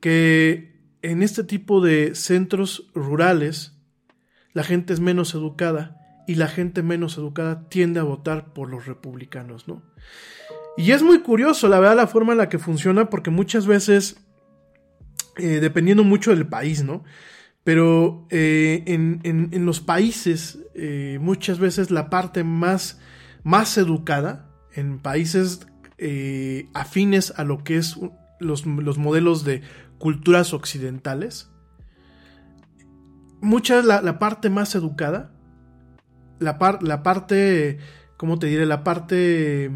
que 0.00 0.82
en 1.02 1.22
este 1.22 1.44
tipo 1.44 1.80
de 1.80 2.16
centros 2.16 2.90
rurales 2.94 3.78
la 4.54 4.64
gente 4.64 4.92
es 4.92 5.00
menos 5.00 5.34
educada 5.34 5.98
y 6.26 6.34
la 6.34 6.48
gente 6.48 6.82
menos 6.82 7.16
educada 7.16 7.68
tiende 7.68 8.00
a 8.00 8.04
votar 8.04 8.52
por 8.52 8.68
los 8.68 8.86
republicanos, 8.86 9.68
¿no? 9.68 9.82
Y 10.76 10.90
es 10.90 11.02
muy 11.02 11.20
curioso, 11.20 11.68
la 11.68 11.78
verdad, 11.78 11.96
la 11.96 12.06
forma 12.08 12.32
en 12.32 12.38
la 12.38 12.48
que 12.48 12.58
funciona, 12.58 13.08
porque 13.08 13.30
muchas 13.30 13.66
veces 13.66 14.16
eh, 15.36 15.60
dependiendo 15.60 16.04
mucho 16.04 16.30
del 16.30 16.46
país, 16.46 16.84
¿no? 16.84 17.04
Pero 17.64 18.26
eh, 18.30 18.82
en, 18.86 19.64
los 19.64 19.80
países, 19.80 20.58
eh, 20.74 21.18
muchas 21.20 21.58
veces 21.58 21.90
la 21.90 22.10
parte 22.10 22.44
más, 22.44 23.00
más 23.44 23.78
educada, 23.78 24.50
en 24.74 24.98
países 24.98 25.66
afines 26.74 27.32
a 27.36 27.44
lo 27.44 27.62
que 27.62 27.76
es 27.76 27.96
los, 28.40 28.66
modelos 28.66 29.44
de 29.44 29.62
culturas 29.98 30.52
occidentales, 30.52 31.50
mucha 33.40 33.80
la, 33.82 34.02
la 34.02 34.18
parte 34.18 34.50
más 34.50 34.74
educada, 34.74 35.32
la, 36.40 36.58
la 36.80 37.02
parte, 37.04 37.78
¿cómo 38.16 38.40
te 38.40 38.48
diré? 38.48 38.66
La 38.66 38.82
parte 38.82 39.70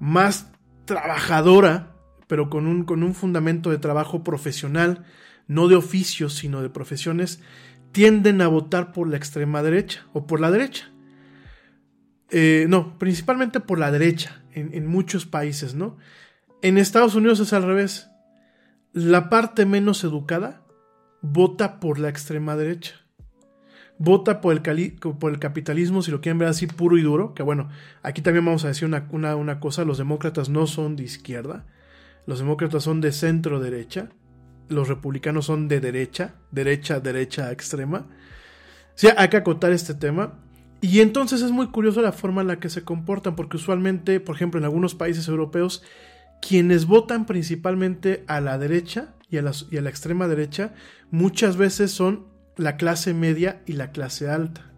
más 0.00 0.50
trabajadora 0.86 1.95
pero 2.26 2.50
con 2.50 2.66
un, 2.66 2.84
con 2.84 3.02
un 3.02 3.14
fundamento 3.14 3.70
de 3.70 3.78
trabajo 3.78 4.24
profesional, 4.24 5.04
no 5.46 5.68
de 5.68 5.76
oficios, 5.76 6.34
sino 6.34 6.62
de 6.62 6.70
profesiones, 6.70 7.40
tienden 7.92 8.42
a 8.42 8.48
votar 8.48 8.92
por 8.92 9.08
la 9.08 9.16
extrema 9.16 9.62
derecha 9.62 10.06
o 10.12 10.26
por 10.26 10.40
la 10.40 10.50
derecha. 10.50 10.90
Eh, 12.30 12.66
no, 12.68 12.98
principalmente 12.98 13.60
por 13.60 13.78
la 13.78 13.90
derecha 13.90 14.42
en, 14.52 14.74
en 14.74 14.86
muchos 14.86 15.26
países, 15.26 15.74
¿no? 15.74 15.96
En 16.62 16.78
Estados 16.78 17.14
Unidos 17.14 17.38
es 17.40 17.52
al 17.52 17.62
revés. 17.62 18.08
La 18.92 19.28
parte 19.28 19.66
menos 19.66 20.02
educada 20.04 20.62
vota 21.22 21.78
por 21.78 21.98
la 21.98 22.08
extrema 22.08 22.56
derecha. 22.56 22.94
vota 23.98 24.40
por 24.40 24.52
el, 24.52 24.62
por 25.18 25.32
el 25.32 25.38
capitalismo, 25.38 26.02
si 26.02 26.10
lo 26.10 26.20
quieren 26.20 26.38
ver 26.38 26.48
así 26.48 26.66
puro 26.66 26.98
y 26.98 27.02
duro, 27.02 27.34
que 27.34 27.42
bueno, 27.42 27.68
aquí 28.02 28.22
también 28.22 28.44
vamos 28.44 28.64
a 28.64 28.68
decir 28.68 28.86
una, 28.86 29.06
una, 29.10 29.36
una 29.36 29.60
cosa, 29.60 29.84
los 29.84 29.98
demócratas 29.98 30.48
no 30.48 30.66
son 30.66 30.96
de 30.96 31.04
izquierda, 31.04 31.66
los 32.26 32.38
demócratas 32.40 32.82
son 32.84 33.00
de 33.00 33.12
centro 33.12 33.60
derecha, 33.60 34.10
los 34.68 34.88
republicanos 34.88 35.46
son 35.46 35.68
de 35.68 35.80
derecha, 35.80 36.34
derecha, 36.50 37.00
derecha 37.00 37.52
extrema. 37.52 38.08
Sí, 38.94 39.08
hay 39.16 39.28
que 39.28 39.36
acotar 39.36 39.72
este 39.72 39.94
tema. 39.94 40.40
Y 40.80 41.00
entonces 41.00 41.40
es 41.40 41.50
muy 41.50 41.68
curioso 41.68 42.02
la 42.02 42.12
forma 42.12 42.42
en 42.42 42.48
la 42.48 42.60
que 42.60 42.68
se 42.68 42.82
comportan, 42.82 43.36
porque 43.36 43.56
usualmente, 43.56 44.20
por 44.20 44.36
ejemplo, 44.36 44.58
en 44.58 44.64
algunos 44.64 44.94
países 44.94 45.28
europeos, 45.28 45.82
quienes 46.42 46.86
votan 46.86 47.26
principalmente 47.26 48.24
a 48.26 48.40
la 48.40 48.58
derecha 48.58 49.14
y 49.30 49.38
a 49.38 49.42
la, 49.42 49.52
y 49.70 49.78
a 49.78 49.82
la 49.82 49.90
extrema 49.90 50.28
derecha, 50.28 50.74
muchas 51.10 51.56
veces 51.56 51.92
son 51.92 52.26
la 52.56 52.76
clase 52.76 53.14
media 53.14 53.62
y 53.66 53.72
la 53.72 53.90
clase 53.90 54.28
alta. 54.28 54.72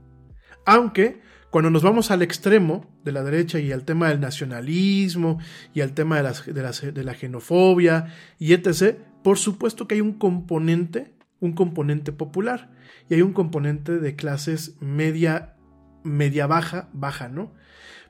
Aunque 0.67 1.21
cuando 1.51 1.71
nos 1.71 1.83
vamos 1.83 2.11
al 2.11 2.23
extremo 2.23 2.87
de 3.05 3.13
la 3.13 3.23
derecha 3.23 3.59
y 3.59 3.73
al 3.73 3.85
tema 3.85 4.09
del 4.09 4.21
nacionalismo 4.21 5.39
y 5.73 5.81
al 5.81 5.93
tema 5.93 6.21
de, 6.23 7.03
la 7.05 7.15
xenofobia 7.15 8.15
y 8.39 8.53
etc., 8.53 8.99
por 9.23 9.39
supuesto 9.39 9.89
que 9.89 9.97
hay 9.97 10.01
un 10.01 10.15
componente, 10.15 11.15
un 11.41 11.53
componente 11.53 12.13
popular 12.13 12.71
y 13.09 13.15
hay 13.15 13.23
un 13.23 13.33
componente 13.33 13.99
de 13.99 14.15
clases 14.15 14.77
media, 14.81 15.57
media 16.05 16.47
baja, 16.47 16.89
baja, 16.93 17.29
¿no? 17.29 17.53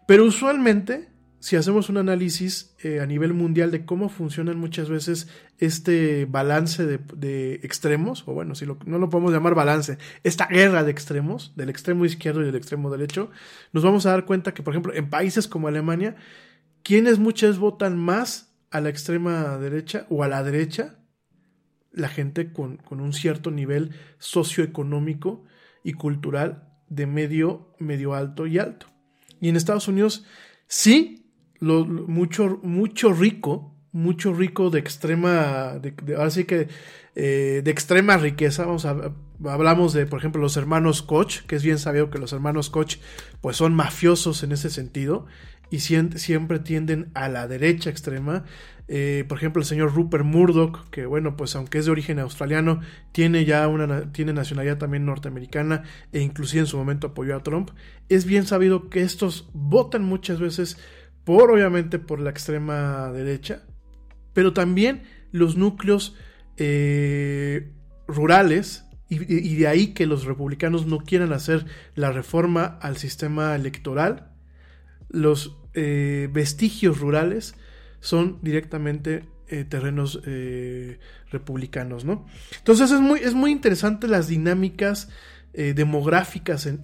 Pero 0.07 0.25
usualmente, 0.25 1.09
si 1.41 1.57
hacemos 1.57 1.89
un 1.89 1.99
análisis 1.99 2.75
eh, 2.83 3.01
a 3.01 3.07
nivel 3.07 3.33
mundial 3.33 3.71
de 3.71 3.85
cómo 3.85 4.09
funcionan 4.09 4.59
muchas 4.59 4.89
veces 4.89 5.29
este 5.59 6.25
balance 6.25 6.85
de, 6.85 7.55
extremos, 7.63 8.27
o 8.27 8.35
bueno, 8.35 8.55
si 8.55 8.67
no 8.67 8.99
lo 8.99 9.09
podemos 9.09 9.33
llamar 9.33 9.55
balance, 9.55 9.99
esta 10.25 10.47
guerra 10.47 10.83
de 10.83 10.91
extremos, 10.91 11.53
del 11.55 11.69
extremo 11.69 12.05
izquierdo 12.05 12.43
y 12.43 12.47
del 12.47 12.57
extremo 12.57 12.91
derecho, 12.91 13.31
nos 13.73 13.85
vamos 13.85 14.05
a 14.07 14.11
dar 14.11 14.25
cuenta 14.25 14.53
que, 14.53 14.63
por 14.63 14.75
ejemplo, 14.75 14.93
en 14.95 15.11
países 15.11 15.47
como 15.47 15.69
Alemania, 15.69 16.17
quienes 16.83 17.19
muchas 17.19 17.59
votan 17.59 17.97
más 17.97 18.57
a 18.71 18.81
la 18.81 18.89
extrema 18.89 19.59
derecha 19.59 20.07
o 20.11 20.25
a 20.25 20.29
la 20.29 20.43
derecha, 20.43 20.99
la 21.93 22.09
gente 22.09 22.53
con, 22.53 22.79
con 22.79 23.01
un 23.01 23.13
cierto 23.13 23.51
nivel 23.51 23.93
socioeconómico 24.19 25.45
y 25.85 25.93
cultural 25.93 26.69
de 26.89 27.07
medio, 27.07 27.75
medio 27.79 28.15
alto 28.15 28.47
y 28.47 28.59
alto. 28.59 28.87
Y 29.41 29.49
en 29.49 29.57
Estados 29.57 29.89
Unidos, 29.89 30.25
sí, 30.67 31.28
lo, 31.61 31.85
mucho, 31.87 32.61
mucho 32.63 33.13
rico, 33.13 33.75
mucho 33.93 34.33
rico 34.33 34.71
de 34.71 34.79
extrema, 34.79 35.79
de, 35.81 35.95
ahora 36.15 36.31
sí 36.31 36.45
que 36.45 36.69
eh, 37.15 37.63
de 37.65 37.71
extrema 37.71 38.17
riqueza. 38.17 38.67
Vamos 38.67 38.85
a, 38.85 39.13
hablamos 39.47 39.93
de, 39.93 40.07
por 40.07 40.19
ejemplo, 40.19 40.41
los 40.41 40.57
hermanos 40.57 41.03
Koch, 41.03 41.41
que 41.47 41.57
es 41.57 41.63
bien 41.63 41.79
sabido 41.79 42.11
que 42.11 42.19
los 42.19 42.33
hermanos 42.33 42.71
Koch, 42.71 42.97
pues 43.41 43.57
son 43.57 43.75
mafiosos 43.75 44.43
en 44.43 44.53
ese 44.53 44.71
sentido 44.71 45.27
y 45.71 45.81
siempre 45.81 46.59
tienden 46.61 47.11
a 47.15 47.29
la 47.29 47.47
derecha 47.47 47.91
extrema. 47.91 48.45
Eh, 48.91 49.27
por 49.29 49.37
ejemplo, 49.37 49.61
el 49.61 49.67
señor 49.67 49.95
Rupert 49.95 50.25
Murdoch, 50.25 50.89
que 50.89 51.05
bueno, 51.05 51.37
pues 51.37 51.55
aunque 51.57 51.77
es 51.79 51.85
de 51.85 51.91
origen 51.91 52.19
australiano, 52.19 52.81
tiene 53.13 53.45
ya 53.45 53.69
una 53.69 53.87
na- 53.87 54.13
tiene 54.13 54.33
nacionalidad 54.33 54.79
también 54.79 55.05
norteamericana 55.05 55.83
e 56.13 56.21
inclusive 56.21 56.61
en 56.61 56.67
su 56.67 56.79
momento 56.79 57.09
apoyó 57.09 57.37
a 57.37 57.43
Trump. 57.43 57.71
Es 58.09 58.25
bien 58.25 58.47
sabido 58.47 58.89
que 58.89 59.03
estos 59.03 59.51
votan 59.53 60.05
muchas 60.05 60.41
veces 60.41 60.79
obviamente 61.37 61.99
por 61.99 62.21
la 62.21 62.31
extrema 62.31 63.11
derecha, 63.13 63.63
pero 64.33 64.53
también 64.53 65.03
los 65.33 65.57
núcleos 65.57 66.17
eh, 66.57 67.73
rurales 68.07 68.85
y, 69.11 69.57
de 69.57 69.67
ahí 69.67 69.95
que 69.95 70.07
los 70.07 70.25
republicanos 70.25 70.87
no 70.87 70.99
quieran 70.99 71.33
hacer 71.33 71.65
la 71.95 72.13
reforma 72.13 72.79
al 72.83 72.99
sistema 72.99 73.55
electoral, 73.55 74.33
los 75.09 75.57
eh, 75.73 76.29
vestigios 76.31 77.01
rurales 77.01 77.55
son 78.01 78.39
directamente 78.43 79.25
eh, 79.49 79.65
terrenos 79.65 80.21
republicanos, 81.31 82.05
¿no? 82.05 82.27
Entonces 82.59 82.91
es 82.91 83.01
muy, 83.01 83.21
es 83.21 83.33
muy 83.33 83.51
interesante 83.51 84.09
las 84.09 84.29
dinámicas 84.29 85.09
eh, 85.61 85.75
demográficas 85.75 86.67
en, 86.67 86.81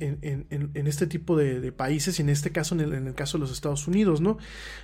este 0.75 1.07
tipo 1.07 1.37
de, 1.37 1.71
países 1.71 2.19
y 2.19 2.23
en 2.23 2.29
este 2.29 2.51
caso, 2.51 2.75
en 2.75 3.07
el, 3.07 3.15
caso 3.15 3.39
de 3.39 3.43
los 3.43 3.53
Estados 3.53 3.87
Unidos, 3.87 4.21
¿no? 4.21 4.37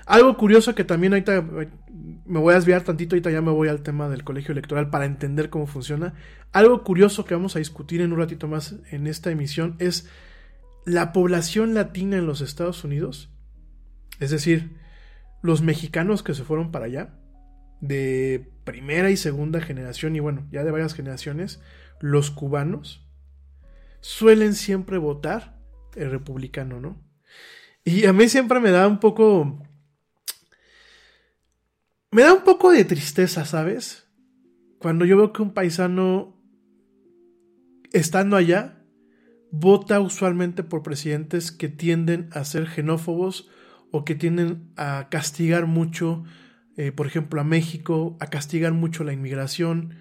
Algo 0.06 0.36
curioso 0.36 0.76
que 0.76 0.84
también 0.84 1.12
ahorita 1.12 1.42
me 1.42 2.38
voy 2.38 2.52
a 2.52 2.54
desviar 2.54 2.82
tantito, 2.82 3.16
ahorita 3.16 3.32
ya 3.32 3.42
me 3.42 3.50
voy 3.50 3.66
al 3.66 3.82
tema 3.82 4.08
del 4.08 4.22
colegio 4.22 4.52
electoral 4.52 4.90
para 4.90 5.06
entender 5.06 5.50
cómo 5.50 5.66
funciona. 5.66 6.14
Algo 6.52 6.84
curioso 6.84 7.24
que 7.24 7.34
vamos 7.34 7.56
a 7.56 7.58
discutir 7.58 8.00
en 8.00 8.12
un 8.12 8.20
ratito 8.20 8.46
más 8.46 8.76
en 8.92 9.08
esta 9.08 9.32
emisión 9.32 9.74
es 9.80 10.08
la 10.86 11.12
población 11.12 11.74
latina 11.74 12.16
en 12.16 12.26
los 12.26 12.42
Estados 12.42 12.84
Unidos, 12.84 13.34
es 14.20 14.30
decir, 14.30 14.76
los 15.42 15.62
mexicanos 15.62 16.22
que 16.22 16.34
se 16.34 16.44
fueron 16.44 16.70
para 16.70 16.84
allá, 16.84 17.18
de 17.80 18.52
primera 18.62 19.10
y 19.10 19.16
segunda 19.16 19.60
generación, 19.60 20.14
y 20.14 20.20
bueno, 20.20 20.46
ya 20.52 20.62
de 20.62 20.70
varias 20.70 20.94
generaciones, 20.94 21.60
los 21.98 22.30
cubanos, 22.30 23.09
suelen 24.00 24.54
siempre 24.54 24.98
votar 24.98 25.60
el 25.94 26.10
republicano, 26.10 26.80
¿no? 26.80 27.02
Y 27.84 28.06
a 28.06 28.12
mí 28.12 28.28
siempre 28.28 28.60
me 28.60 28.70
da 28.70 28.86
un 28.86 29.00
poco... 29.00 29.62
Me 32.10 32.22
da 32.22 32.34
un 32.34 32.42
poco 32.42 32.72
de 32.72 32.84
tristeza, 32.84 33.44
¿sabes? 33.44 34.08
Cuando 34.78 35.04
yo 35.04 35.16
veo 35.16 35.32
que 35.32 35.42
un 35.42 35.54
paisano, 35.54 36.42
estando 37.92 38.36
allá, 38.36 38.84
vota 39.52 40.00
usualmente 40.00 40.64
por 40.64 40.82
presidentes 40.82 41.52
que 41.52 41.68
tienden 41.68 42.28
a 42.32 42.44
ser 42.44 42.68
xenófobos 42.68 43.48
o 43.92 44.04
que 44.04 44.14
tienden 44.14 44.72
a 44.76 45.08
castigar 45.10 45.66
mucho, 45.66 46.24
eh, 46.76 46.92
por 46.92 47.06
ejemplo, 47.06 47.40
a 47.40 47.44
México, 47.44 48.16
a 48.20 48.26
castigar 48.26 48.72
mucho 48.72 49.04
la 49.04 49.12
inmigración, 49.12 49.96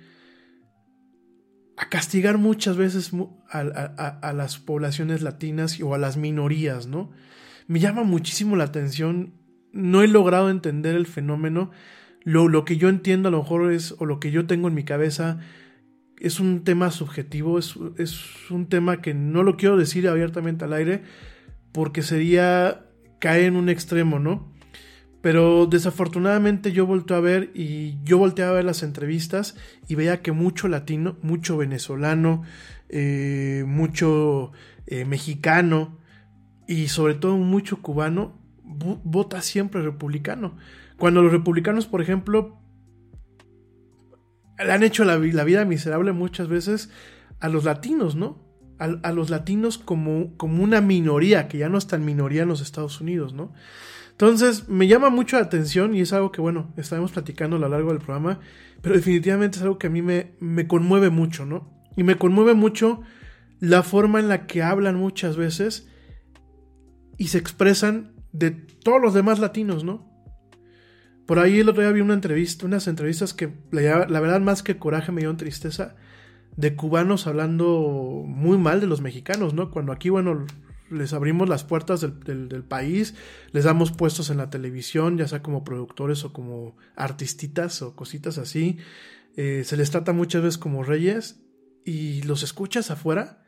a 1.77 1.89
castigar 1.89 2.37
muchas 2.37 2.77
veces 2.77 3.11
a, 3.49 4.33
las 4.33 4.59
poblaciones 4.59 5.21
latinas 5.21 5.79
o 5.81 5.93
a 5.93 5.97
las 5.97 6.17
minorías, 6.17 6.87
¿no? 6.87 7.11
Me 7.67 7.79
llama 7.79 8.03
muchísimo 8.03 8.55
la 8.55 8.65
atención, 8.65 9.33
no 9.71 10.01
he 10.03 10.07
logrado 10.07 10.49
entender 10.49 10.95
el 10.95 11.07
fenómeno, 11.07 11.71
lo, 12.23 12.47
lo 12.47 12.65
que 12.65 12.77
yo 12.77 12.89
entiendo 12.89 13.29
a 13.29 13.31
lo 13.31 13.39
mejor 13.39 13.71
es, 13.71 13.95
o 13.99 14.05
lo 14.05 14.19
que 14.19 14.31
yo 14.31 14.45
tengo 14.45 14.67
en 14.67 14.73
mi 14.73 14.83
cabeza, 14.83 15.39
es 16.17 16.39
un 16.39 16.63
tema 16.63 16.91
subjetivo, 16.91 17.59
es, 17.59 17.75
es 17.97 18.51
un 18.51 18.67
tema 18.67 19.01
que 19.01 19.13
no 19.13 19.43
lo 19.43 19.57
quiero 19.57 19.77
decir 19.77 20.07
abiertamente 20.07 20.65
al 20.65 20.73
aire, 20.73 21.03
porque 21.71 22.01
sería 22.01 22.85
caer 23.19 23.45
en 23.45 23.55
un 23.55 23.69
extremo, 23.69 24.19
¿no? 24.19 24.51
Pero 25.21 25.65
desafortunadamente 25.65 26.71
yo 26.71 26.85
volteé 26.85 27.17
a 27.17 27.19
ver 27.19 27.51
y 27.53 27.97
yo 28.03 28.17
volteé 28.17 28.45
a 28.45 28.51
ver 28.51 28.63
las 28.63 28.83
entrevistas 28.83 29.55
y 29.87 29.95
veía 29.95 30.21
que 30.21 30.31
mucho 30.31 30.67
latino, 30.69 31.17
mucho 31.21 31.57
venezolano, 31.57 32.43
eh, 32.89 33.63
mucho 33.67 34.51
eh, 34.87 35.05
mexicano 35.05 35.97
y 36.67 36.87
sobre 36.89 37.13
todo 37.15 37.37
mucho 37.37 37.81
cubano 37.81 38.39
vo- 38.63 39.01
vota 39.03 39.41
siempre 39.41 39.81
republicano. 39.81 40.57
Cuando 40.97 41.21
los 41.21 41.31
republicanos, 41.31 41.87
por 41.87 42.01
ejemplo, 42.01 42.59
le 44.57 44.71
han 44.71 44.83
hecho 44.83 45.05
la, 45.05 45.17
vi- 45.17 45.31
la 45.31 45.43
vida 45.43 45.65
miserable 45.65 46.11
muchas 46.11 46.47
veces 46.47 46.89
a 47.39 47.49
los 47.49 47.63
latinos, 47.63 48.15
¿no? 48.15 48.47
A, 48.77 48.87
los 49.11 49.29
latinos 49.29 49.77
como, 49.77 50.35
una 50.61 50.79
minoría, 50.79 51.49
que 51.49 51.57
ya 51.57 51.67
no 51.67 51.77
es 51.77 51.87
tan 51.87 52.05
minoría 52.05 52.43
en 52.43 52.47
los 52.49 52.61
Estados 52.61 53.01
Unidos, 53.01 53.33
¿no? 53.33 53.51
Entonces, 54.11 54.69
me 54.69 54.87
llama 54.87 55.09
mucho 55.09 55.37
la 55.37 55.43
atención 55.43 55.93
y 55.95 56.01
es 56.01 56.13
algo 56.13 56.31
que, 56.31 56.39
bueno, 56.39 56.73
estaremos 56.77 57.11
platicando 57.11 57.57
a 57.57 57.59
lo 57.59 57.67
largo 57.67 57.89
del 57.89 57.99
programa, 57.99 58.39
pero 58.81 58.95
definitivamente 58.95 59.57
es 59.57 59.63
algo 59.63 59.77
que 59.77 59.87
a 59.87 59.89
mí 59.89 60.01
me 60.01 60.67
conmueve 60.67 61.09
mucho, 61.09 61.45
¿no? 61.45 61.78
Y 61.95 62.03
me 62.03 62.17
conmueve 62.17 62.53
mucho 62.53 63.01
la 63.59 63.83
forma 63.83 64.19
en 64.19 64.29
la 64.29 64.47
que 64.47 64.63
hablan 64.63 64.95
muchas 64.95 65.35
veces 65.37 65.87
y 67.17 67.27
se 67.27 67.37
expresan 67.37 68.13
de 68.31 68.51
todos 68.51 69.01
los 69.01 69.13
demás 69.13 69.39
latinos, 69.39 69.83
¿no? 69.83 70.09
Por 71.25 71.37
ahí 71.37 71.59
el 71.59 71.69
otro 71.69 71.83
día 71.83 71.91
vi 71.91 72.01
una 72.01 72.13
entrevista, 72.13 72.65
unas 72.65 72.87
entrevistas 72.87 73.33
que 73.33 73.53
la, 73.71 74.07
verdad 74.07 74.41
más 74.41 74.63
que 74.63 74.77
coraje 74.77 75.11
me 75.11 75.21
dio 75.21 75.35
tristeza 75.35 75.95
de 76.55 76.75
cubanos 76.75 77.27
hablando 77.27 78.23
muy 78.25 78.57
mal 78.57 78.81
de 78.81 78.87
los 78.87 79.01
mexicanos, 79.01 79.53
¿no? 79.53 79.69
Cuando 79.69 79.91
aquí, 79.91 80.09
bueno, 80.09 80.47
les 80.89 81.13
abrimos 81.13 81.47
las 81.47 81.63
puertas 81.63 82.01
del, 82.01 82.63
país, 82.63 83.13
les 83.51 83.63
damos 83.63 83.91
puestos 83.91 84.31
en 84.31 84.37
la 84.37 84.49
televisión, 84.49 85.17
ya 85.17 85.27
sea 85.27 85.43
como 85.43 85.63
productores 85.63 86.23
o 86.23 86.33
como 86.33 86.75
artistitas 86.95 87.81
o 87.83 87.95
cositas 87.95 88.37
así, 88.37 88.77
eh, 89.35 89.63
se 89.65 89.77
les 89.77 89.91
trata 89.91 90.13
muchas 90.13 90.41
veces 90.41 90.57
como 90.57 90.83
reyes 90.83 91.41
y 91.89 92.21
los 92.21 92.43
escuchas 92.43 92.91
afuera 92.91 93.41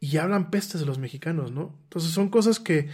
y 0.00 0.18
hablan 0.18 0.50
pestes 0.50 0.80
de 0.80 0.86
los 0.86 0.98
mexicanos, 0.98 1.50
¿no? 1.50 1.78
Entonces 1.84 2.12
son 2.12 2.28
cosas 2.28 2.60
que 2.60 2.90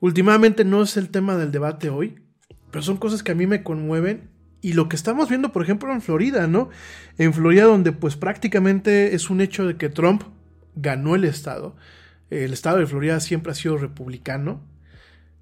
últimamente 0.00 0.64
no 0.64 0.82
es 0.82 0.96
el 0.96 1.10
tema 1.10 1.36
del 1.36 1.52
debate 1.52 1.88
hoy, 1.88 2.24
pero 2.72 2.82
son 2.82 2.96
cosas 2.96 3.22
que 3.22 3.30
a 3.30 3.36
mí 3.36 3.46
me 3.46 3.62
conmueven 3.62 4.28
y 4.60 4.72
lo 4.72 4.88
que 4.88 4.96
estamos 4.96 5.28
viendo, 5.28 5.52
por 5.52 5.62
ejemplo, 5.62 5.92
en 5.92 6.02
Florida, 6.02 6.48
¿no? 6.48 6.68
En 7.16 7.32
Florida 7.32 7.62
donde 7.62 7.92
pues 7.92 8.16
prácticamente 8.16 9.14
es 9.14 9.30
un 9.30 9.40
hecho 9.40 9.64
de 9.64 9.76
que 9.76 9.88
Trump 9.88 10.24
ganó 10.74 11.14
el 11.14 11.24
estado. 11.24 11.76
El 12.28 12.52
estado 12.52 12.78
de 12.78 12.86
Florida 12.86 13.20
siempre 13.20 13.52
ha 13.52 13.54
sido 13.54 13.78
republicano. 13.78 14.62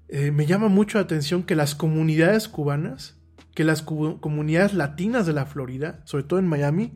Eh, 0.07 0.29
me 0.29 0.45
llama 0.45 0.67
mucho 0.67 0.99
la 0.99 1.05
atención 1.05 1.41
que 1.41 1.55
las 1.55 1.73
comunidades 1.73 2.47
cubanas, 2.47 3.17
que 3.55 3.63
las 3.63 3.81
comunidades 3.81 4.75
latinas 4.75 5.25
de 5.25 5.33
la 5.33 5.47
Florida, 5.47 6.01
sobre 6.05 6.25
todo 6.25 6.37
en 6.37 6.47
Miami, 6.47 6.93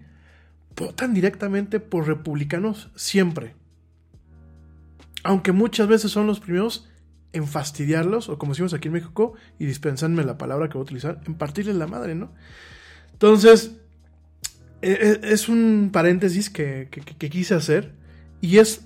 votan 0.76 1.14
directamente 1.14 1.80
por 1.80 2.08
republicanos 2.08 2.90
siempre. 2.96 3.56
Aunque 5.24 5.52
muchas 5.52 5.88
veces 5.88 6.12
son 6.12 6.28
los 6.28 6.40
primeros 6.40 6.90
en 7.34 7.48
fastidiarlos, 7.48 8.30
o 8.30 8.38
como 8.38 8.54
decimos 8.54 8.74
aquí 8.74 8.88
en 8.88 8.94
México, 8.94 9.34
y 9.58 9.66
dispensadme 9.66 10.24
la 10.24 10.38
palabra 10.38 10.70
que 10.70 10.74
voy 10.74 10.82
a 10.82 10.84
utilizar, 10.84 11.22
en 11.26 11.36
partirles 11.36 11.76
la 11.76 11.88
madre, 11.88 12.14
¿no? 12.14 12.32
Entonces, 13.12 13.78
e, 14.82 14.92
e, 14.92 15.34
es 15.34 15.50
un 15.50 15.90
paréntesis 15.92 16.50
que, 16.50 16.90
que, 16.92 17.30
quise 17.30 17.56
hacer, 17.56 17.96
y 18.40 18.60
es 18.60 18.86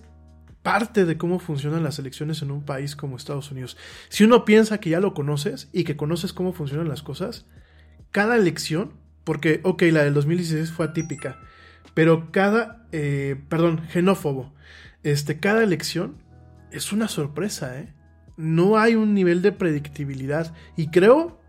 parte 0.63 1.05
de 1.05 1.17
cómo 1.17 1.39
funcionan 1.39 1.83
las 1.83 1.99
elecciones 1.99 2.41
en 2.41 2.51
un 2.51 2.63
país 2.63 2.95
como 2.95 3.17
Estados 3.17 3.51
Unidos. 3.51 3.77
Si 4.09 4.23
uno 4.23 4.45
piensa 4.45 4.79
que 4.79 4.91
ya 4.91 4.99
lo 4.99 5.13
conoces 5.13 5.69
y 5.73 5.83
que 5.83 5.97
conoces 5.97 6.33
cómo 6.33 6.53
funcionan 6.53 6.87
las 6.87 7.03
cosas, 7.03 7.45
cada 8.11 8.37
elección, 8.37 8.93
porque, 9.23 9.59
ok, 9.63 9.83
la 9.91 10.03
del 10.03 10.13
2016 10.13 10.71
fue 10.71 10.85
atípica, 10.85 11.39
pero 11.97 12.31
cada, 12.31 12.85
eh, 12.91 13.41
perdón, 13.49 13.81
xenófobo, 13.89 14.53
este, 15.01 15.39
cada 15.39 15.63
elección 15.63 16.21
es 16.71 16.91
una 16.91 17.07
sorpresa, 17.07 17.79
¿eh? 17.79 17.91
no 18.35 18.77
hay 18.77 18.93
un 18.93 19.15
nivel 19.15 19.41
de 19.41 19.51
predictibilidad. 19.51 20.53
Y 20.75 20.91
creo 20.91 21.41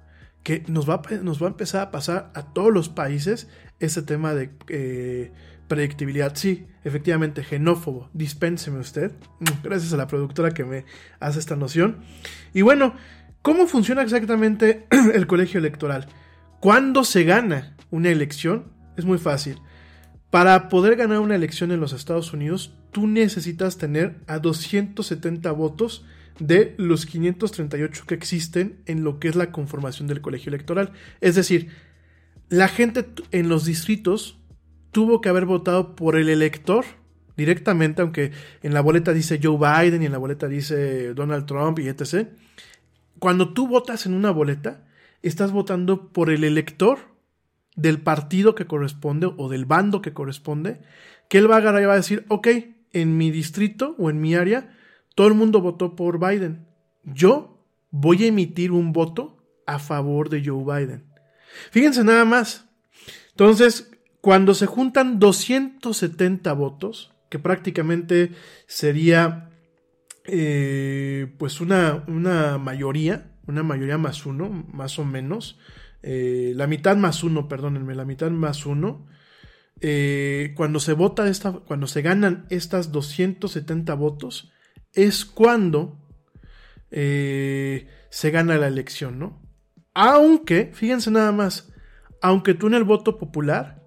que 0.43 0.65
nos 0.67 0.89
va, 0.89 1.03
nos 1.21 1.43
va 1.43 1.49
a 1.49 1.51
empezar 1.51 1.83
a 1.83 1.91
pasar 1.91 2.31
a 2.35 2.55
todos 2.55 2.73
los 2.73 2.89
países 2.89 3.51
ese 3.79 4.01
tema 4.01 4.33
de 4.33 4.49
eh, 4.69 5.33
predictibilidad. 5.69 6.35
Sí, 6.35 6.67
efectivamente, 6.83 7.45
genófobo. 7.45 8.09
Dispénseme 8.15 8.79
usted. 8.79 9.13
Gracias 9.63 9.93
a 9.93 9.99
la 9.99 10.07
productora 10.07 10.53
que 10.53 10.65
me 10.65 10.87
hace 11.21 11.41
esta 11.41 11.57
noción. 11.57 11.99
Y 12.55 12.63
bueno, 12.63 12.95
¿cómo 13.43 13.67
funciona 13.67 14.01
exactamente 14.01 14.87
el 15.13 15.27
colegio 15.27 15.59
electoral? 15.59 16.09
¿Cuándo 16.59 17.05
se 17.05 17.25
gana 17.25 17.77
una 17.91 18.09
elección? 18.09 18.73
Es 18.97 19.05
muy 19.05 19.19
fácil. 19.19 19.61
Para 20.31 20.69
poder 20.69 20.97
ganar 20.97 21.21
una 21.21 21.37
elección 21.37 21.73
en 21.73 21.81
los 21.81 21.93
Estados 21.93 22.33
Unidos, 22.33 22.75
tú 22.93 23.07
necesitas 23.07 23.79
tener 23.79 24.17
a 24.27 24.39
270 24.39 25.51
votos 25.53 26.05
de 26.39 26.75
los 26.77 27.07
538 27.07 28.05
que 28.07 28.15
existen 28.15 28.81
en 28.87 29.05
lo 29.05 29.19
que 29.19 29.29
es 29.29 29.37
la 29.37 29.51
conformación 29.51 30.07
del 30.07 30.21
colegio 30.21 30.51
electoral. 30.51 30.93
Es 31.21 31.35
decir, 31.35 31.71
la 32.49 32.69
gente 32.69 33.07
en 33.33 33.49
los 33.49 33.65
distritos 33.65 34.39
tuvo 34.93 35.21
que 35.21 35.29
haber 35.29 35.47
votado 35.47 35.97
por 35.97 36.17
el 36.17 36.29
elector 36.29 36.85
directamente, 37.37 38.03
aunque 38.03 38.33
en 38.63 38.75
la 38.75 38.81
boleta 38.81 39.13
dice 39.13 39.41
Joe 39.43 39.57
Biden 39.57 40.03
y 40.03 40.07
en 40.07 40.13
la 40.13 40.19
boleta 40.19 40.49
dice 40.49 41.15
Donald 41.15 41.47
Trump 41.47 41.79
y 41.79 41.89
etc. 41.89 42.29
Cuando 43.19 43.55
tú 43.55 43.67
votas 43.67 44.07
en 44.07 44.15
una 44.15 44.31
boleta, 44.31 44.85
estás 45.23 45.53
votando 45.53 46.13
por 46.13 46.31
el 46.31 46.45
elector 46.45 46.99
del 47.79 48.01
partido 48.01 48.57
que 48.57 48.67
corresponde 48.67 49.31
o 49.37 49.49
del 49.49 49.65
bando 49.65 50.03
que 50.03 50.13
corresponde, 50.13 50.81
que 51.29 51.39
él 51.39 51.49
va 51.49 51.55
a 51.55 51.59
agarrar 51.59 51.83
y 51.83 51.87
va 51.87 51.93
a 51.93 51.97
decir, 51.97 52.27
ok, 52.29 52.49
en 52.93 53.17
mi 53.17 53.31
distrito 53.31 53.95
o 53.99 54.11
en 54.11 54.21
mi 54.21 54.35
área, 54.35 54.77
todo 55.15 55.29
el 55.29 55.35
mundo 55.35 55.61
votó 55.61 55.95
por 55.95 56.19
Biden. 56.19 56.67
Yo 57.05 57.65
voy 57.91 58.25
a 58.25 58.27
emitir 58.27 58.73
un 58.73 58.93
voto 58.93 59.45
a 59.65 59.79
favor 59.79 60.29
de 60.29 60.43
Joe 60.45 60.65
Biden. 60.65 61.05
Fíjense 61.71 62.03
nada 62.03 62.25
más. 62.25 62.67
Entonces, 63.31 63.93
cuando 64.21 64.55
se 64.55 64.67
juntan 64.67 65.21
270 65.21 66.53
votos, 66.55 67.13
que 67.29 67.39
prácticamente 67.39 68.33
sería 68.67 69.51
eh, 70.25 71.33
pues 71.39 71.61
una, 71.61 72.03
una, 72.09 72.59
mayoría, 72.59 73.31
una 73.47 73.63
mayoría 73.63 73.99
más 73.99 74.27
uno, 74.27 74.49
más 74.73 74.99
o 74.99 75.05
menos, 75.05 75.61
eh, 76.03 76.53
la 76.55 76.67
mitad 76.67 76.97
más 76.97 77.25
uno, 77.25 77.49
perdónenme, 77.49 77.95
la 77.95 78.05
mitad 78.05 78.31
más 78.31 78.67
uno, 78.67 79.07
eh, 79.81 80.53
cuando 80.57 80.81
se 80.81 80.93
vota 80.93 81.29
esta, 81.29 81.53
cuando 81.53 81.87
se 81.87 82.03
ganan 82.03 82.47
estas 82.51 82.93
270 82.93 83.95
votos, 83.95 84.53
es 84.93 85.25
cuando 85.25 85.99
eh, 86.91 87.89
se 88.11 88.31
gana 88.31 88.59
la 88.59 88.69
elección, 88.69 89.19
¿no? 89.19 89.43
Aunque, 89.95 90.71
fíjense 90.73 91.11
nada 91.11 91.33
más, 91.33 91.73
aunque 92.23 92.55
tú 92.55 92.69
en 92.69 92.75
el 92.75 92.85
voto 92.85 93.19
popular 93.19 93.83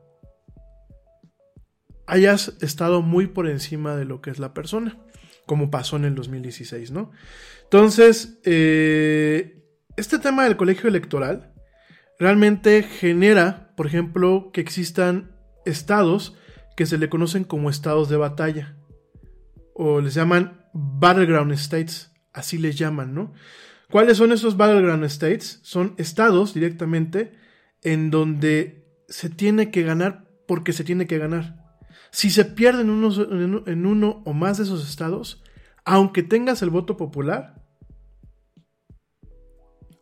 hayas 2.08 2.58
estado 2.62 3.02
muy 3.02 3.28
por 3.28 3.48
encima 3.48 3.96
de 3.96 4.04
lo 4.04 4.22
que 4.22 4.32
es 4.32 4.40
la 4.40 4.54
persona, 4.54 4.98
como 5.46 5.72
pasó 5.72 5.96
en 5.96 6.06
el 6.06 6.16
2016, 6.16 6.92
¿no? 6.92 7.12
Entonces, 7.64 8.40
este 8.44 10.20
tema 10.22 10.44
del 10.44 10.58
colegio 10.58 10.90
electoral 10.90 11.51
realmente 12.22 12.84
genera, 12.84 13.74
por 13.76 13.88
ejemplo, 13.88 14.52
que 14.54 14.62
existan 14.62 15.32
estados 15.66 16.38
que 16.78 16.86
se 16.86 17.00
le 17.00 17.10
conocen 17.10 17.44
como 17.44 17.72
estados 17.72 18.10
de 18.10 18.18
batalla, 18.18 18.78
o 19.74 20.02
les 20.02 20.14
llaman 20.14 20.68
Battleground 20.72 21.52
States, 21.54 22.12
así 22.32 22.60
les 22.60 22.78
llaman, 22.78 23.16
¿no? 23.16 23.34
¿Cuáles 23.90 24.18
son 24.18 24.32
esos 24.32 24.56
Battleground 24.56 25.04
States? 25.06 25.62
Son 25.64 25.96
estados 25.98 26.54
directamente 26.54 27.34
en 27.82 28.12
donde 28.12 28.86
se 29.10 29.32
tiene 29.32 29.72
que 29.72 29.82
ganar 29.82 30.30
porque 30.48 30.74
se 30.74 30.84
tiene 30.84 31.08
que 31.08 31.18
ganar. 31.18 31.80
Si 32.12 32.30
se 32.30 32.46
pierden 32.46 32.88
en 32.88 33.86
uno 33.88 34.22
o 34.26 34.34
más 34.34 34.58
de 34.58 34.64
esos 34.66 34.88
estados, 34.88 35.44
aunque 35.86 36.22
tengas 36.22 36.62
el 36.62 36.70
voto 36.70 36.98
popular, 36.98 37.66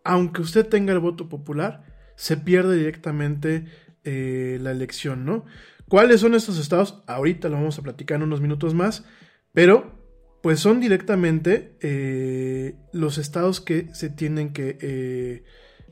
aunque 0.03 0.41
usted 0.41 0.67
tenga 0.67 0.91
el 0.91 0.99
voto 0.99 1.29
popular, 1.29 1.88
se 2.19 2.35
pierde 2.35 2.75
directamente 2.75 3.63
eh, 4.03 4.57
la 4.59 4.71
elección, 4.71 5.23
¿no? 5.23 5.45
¿Cuáles 5.87 6.19
son 6.19 6.35
estos 6.35 6.59
estados? 6.59 7.01
Ahorita 7.07 7.47
lo 7.47 7.55
vamos 7.55 7.79
a 7.79 7.81
platicar 7.81 8.17
en 8.17 8.23
unos 8.23 8.41
minutos 8.41 8.73
más, 8.73 9.05
pero 9.53 9.97
pues 10.43 10.59
son 10.59 10.81
directamente 10.81 11.77
eh, 11.79 12.75
los 12.91 13.17
estados 13.17 13.61
que 13.61 13.87
se 13.93 14.09
tienen 14.09 14.51
que, 14.51 14.77
eh, 14.81 15.43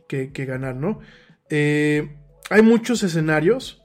que, 0.09 0.45
ganar, 0.45 0.75
¿no? 0.75 0.99
Hay 1.49 2.61
muchos 2.61 3.03
escenarios, 3.03 3.81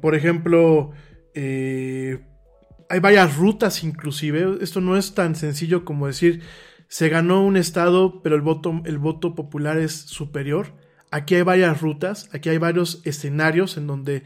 por 0.00 0.14
ejemplo, 0.14 0.92
hay 1.34 3.00
varias 3.00 3.36
rutas 3.36 3.82
inclusive, 3.82 4.58
esto 4.60 4.80
no 4.80 4.96
es 4.96 5.14
tan 5.14 5.34
sencillo 5.34 5.84
como 5.84 6.06
decir, 6.06 6.42
se 6.86 7.08
ganó 7.08 7.44
un 7.44 7.56
estado, 7.56 8.22
pero 8.22 8.36
el 8.36 8.42
voto, 8.42 8.80
el 8.84 8.98
voto 8.98 9.34
popular 9.34 9.76
es 9.76 9.92
superior. 9.92 10.79
Aquí 11.10 11.34
hay 11.34 11.42
varias 11.42 11.80
rutas, 11.80 12.28
aquí 12.32 12.48
hay 12.48 12.58
varios 12.58 13.02
escenarios 13.04 13.76
en 13.76 13.86
donde 13.86 14.22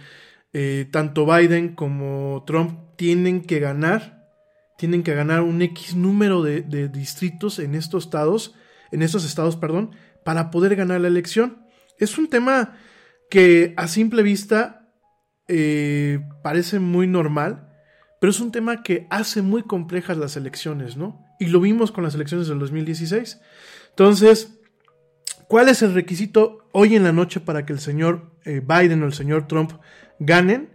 tanto 0.91 1.27
Biden 1.27 1.75
como 1.75 2.45
Trump 2.47 2.79
tienen 2.97 3.43
que 3.43 3.59
ganar 3.59 4.15
tienen 4.77 5.03
que 5.03 5.15
ganar 5.15 5.43
un 5.43 5.63
X 5.63 5.95
número 5.95 6.43
de, 6.43 6.89
distritos 6.89 7.59
en 7.59 7.75
estos 7.75 8.05
estados, 8.05 8.55
en 8.91 9.03
estos 9.03 9.25
estados, 9.25 9.57
perdón, 9.57 9.93
para 10.25 10.51
poder 10.51 10.77
ganar 10.77 11.01
la 11.01 11.09
elección. 11.09 11.65
Es 11.99 12.19
un 12.19 12.29
tema 12.29 12.77
que 13.31 13.75
a 13.77 13.87
simple 13.89 14.23
vista 14.23 14.91
eh, 15.49 16.21
parece 16.43 16.81
muy 16.81 17.07
normal, 17.07 17.69
pero 18.21 18.31
es 18.31 18.41
un 18.41 18.53
tema 18.53 18.83
que 18.83 19.07
hace 19.11 19.43
muy 19.43 19.63
complejas 19.63 20.17
las 20.17 20.37
elecciones, 20.37 20.97
¿no? 20.97 21.25
Y 21.39 21.47
lo 21.47 21.61
vimos 21.61 21.93
con 21.93 22.05
las 22.05 22.15
elecciones 22.15 22.49
del 22.49 22.59
2016. 22.59 23.41
Entonces, 23.91 24.59
¿cuál 25.47 25.69
es 25.69 25.83
el 25.83 25.95
requisito 25.95 26.64
hoy 26.75 26.97
en 26.97 27.05
la 27.05 27.13
noche 27.13 27.41
para 27.41 27.65
que 27.65 27.73
el 27.73 27.79
señor 27.79 28.33
eh, 28.45 28.61
Biden 28.61 29.03
o 29.03 29.07
el 29.07 29.15
señor 29.15 29.47
Trump 29.47 29.73
ganen? 30.19 30.71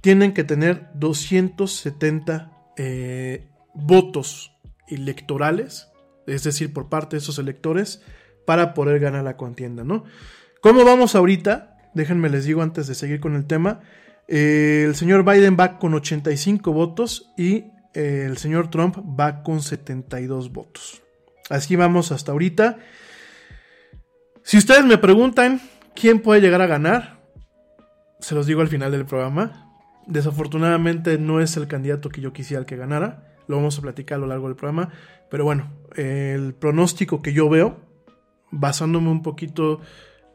Tienen 0.00 0.32
que 0.32 0.44
tener 0.44 0.88
270 0.94 2.52
eh, 2.76 3.48
votos 3.74 4.52
electorales, 4.88 5.88
es 6.26 6.42
decir, 6.42 6.72
por 6.72 6.88
parte 6.88 7.16
de 7.16 7.20
esos 7.20 7.38
electores, 7.38 8.02
para 8.46 8.72
poder 8.74 8.98
ganar 8.98 9.24
la 9.24 9.36
contienda, 9.36 9.84
¿no? 9.84 10.04
¿Cómo 10.60 10.84
vamos 10.84 11.14
ahorita? 11.14 11.90
Déjenme 11.94 12.30
les 12.30 12.44
digo 12.44 12.62
antes 12.62 12.86
de 12.86 12.94
seguir 12.94 13.20
con 13.20 13.36
el 13.36 13.46
tema. 13.46 13.80
Eh, 14.28 14.84
el 14.86 14.96
señor 14.96 15.24
Biden 15.24 15.56
va 15.58 15.78
con 15.78 15.94
85 15.94 16.72
votos 16.72 17.32
y 17.36 17.66
el 17.94 18.36
señor 18.36 18.70
Trump 18.70 18.98
va 18.98 19.42
con 19.42 19.62
72 19.62 20.52
votos. 20.52 21.02
Así 21.48 21.76
vamos 21.76 22.12
hasta 22.12 22.32
ahorita. 22.32 22.78
Si 24.46 24.56
ustedes 24.56 24.84
me 24.84 24.96
preguntan 24.96 25.60
quién 25.96 26.20
puede 26.20 26.40
llegar 26.40 26.62
a 26.62 26.68
ganar, 26.68 27.18
se 28.20 28.36
los 28.36 28.46
digo 28.46 28.60
al 28.60 28.68
final 28.68 28.92
del 28.92 29.04
programa. 29.04 29.74
Desafortunadamente 30.06 31.18
no 31.18 31.40
es 31.40 31.56
el 31.56 31.66
candidato 31.66 32.10
que 32.10 32.20
yo 32.20 32.32
quisiera 32.32 32.64
que 32.64 32.76
ganara. 32.76 33.34
Lo 33.48 33.56
vamos 33.56 33.76
a 33.76 33.82
platicar 33.82 34.18
a 34.18 34.20
lo 34.20 34.28
largo 34.28 34.46
del 34.46 34.54
programa. 34.54 34.90
Pero 35.32 35.42
bueno, 35.42 35.72
el 35.96 36.54
pronóstico 36.54 37.22
que 37.22 37.32
yo 37.32 37.48
veo, 37.48 37.80
basándome 38.52 39.10
un 39.10 39.24
poquito 39.24 39.80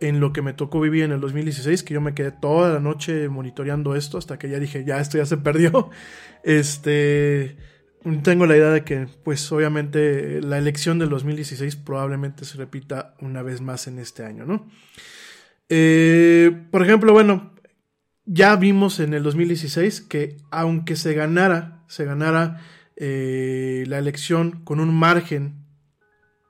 en 0.01 0.20
lo 0.20 0.34
que 0.34 0.41
me 0.41 0.51
tocó 0.51 0.82
vivir 0.82 1.05
en 1.05 1.14
el 1.14 1.22
2016, 1.22 1.82
que 1.82 1.93
yo 1.93 2.01
me 2.01 2.14
quedé 2.14 2.34
toda 2.34 2.74
la 2.74 2.82
noche 2.82 3.30
monitoreando 3.30 3.95
esto 3.95 4.18
hasta 4.18 4.38
que 4.38 4.49
ya 4.49 4.59
dije, 4.59 4.84
ya 4.84 4.99
esto 4.99 5.20
ya 5.20 5.26
se 5.26 5.38
perdió. 5.38 5.89
Este, 6.43 7.55
tengo 8.24 8.45
la 8.45 8.58
idea 8.58 8.72
de 8.72 8.84
que, 8.84 9.08
pues 9.24 9.52
obviamente, 9.52 10.41
la 10.41 10.58
elección 10.58 10.97
del 10.99 11.10
2016 11.10 11.76
probablemente 11.76 12.45
se 12.45 12.58
repita 12.58 13.16
una 13.22 13.43
vez 13.43 13.62
más 13.62 13.88
en 13.88 13.99
este 13.99 14.24
año, 14.24 14.45
¿no? 14.45 14.68
Eh, 15.70 16.66
por 16.72 16.84
ejemplo, 16.84 17.14
bueno, 17.14 17.54
ya 18.26 18.56
vimos 18.56 18.99
en 18.99 19.14
el 19.14 19.24
2016 19.24 20.02
que 20.02 20.38
aunque 20.49 20.95
se 20.95 21.14
ganara, 21.14 21.84
se 21.88 22.06
ganara 22.06 22.62
eh, 22.95 23.84
la 23.88 23.97
elección 23.97 24.64
con 24.64 24.80
un 24.80 24.93
margen 24.93 25.66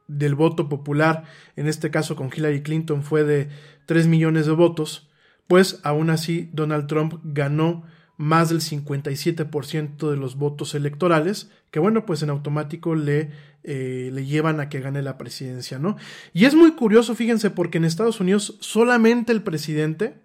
del 0.08 0.36
voto 0.36 0.70
popular, 0.70 1.24
en 1.56 1.68
este 1.68 1.92
caso 1.92 2.16
con 2.16 2.30
Hillary 2.36 2.64
Clinton 2.64 3.04
fue 3.04 3.24
de 3.24 3.50
3 3.86 4.08
millones 4.08 4.46
de 4.46 4.52
votos, 4.54 5.10
pues 5.48 5.80
aún 5.84 6.10
así 6.10 6.50
Donald 6.54 6.88
Trump 6.88 7.20
ganó 7.24 7.84
más 8.22 8.50
del 8.50 8.62
57% 8.62 10.10
de 10.10 10.18
los 10.18 10.36
votos 10.36 10.76
electorales, 10.76 11.50
que 11.72 11.80
bueno, 11.80 12.06
pues 12.06 12.24
en 12.24 12.30
automático 12.30 12.96
le, 12.96 13.32
eh, 13.64 14.10
le 14.14 14.26
llevan 14.26 14.60
a 14.60 14.70
que 14.70 14.80
gane 14.80 15.02
la 15.02 15.18
presidencia, 15.18 15.80
¿no? 15.80 15.98
Y 16.34 16.46
es 16.46 16.56
muy 16.56 16.72
curioso, 16.72 17.16
fíjense, 17.16 17.50
porque 17.50 17.78
en 17.78 17.86
Estados 17.86 18.20
Unidos 18.20 18.58
solamente 18.60 19.32
el 19.32 19.42
presidente 19.42 20.22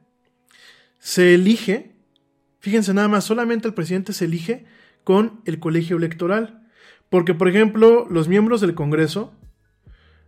se 0.99 1.35
elige, 1.35 1.97
fíjense 2.61 2.95
nada 2.95 3.09
más, 3.09 3.25
solamente 3.25 3.69
el 3.69 3.75
presidente 3.75 4.13
se 4.13 4.27
elige 4.27 4.65
con 5.05 5.41
el 5.45 5.59
colegio 5.59 5.97
electoral. 5.97 6.63
Porque, 7.09 7.35
por 7.35 7.49
ejemplo, 7.49 8.07
los 8.11 8.29
miembros 8.29 8.61
del 8.61 8.75
Congreso 8.75 9.33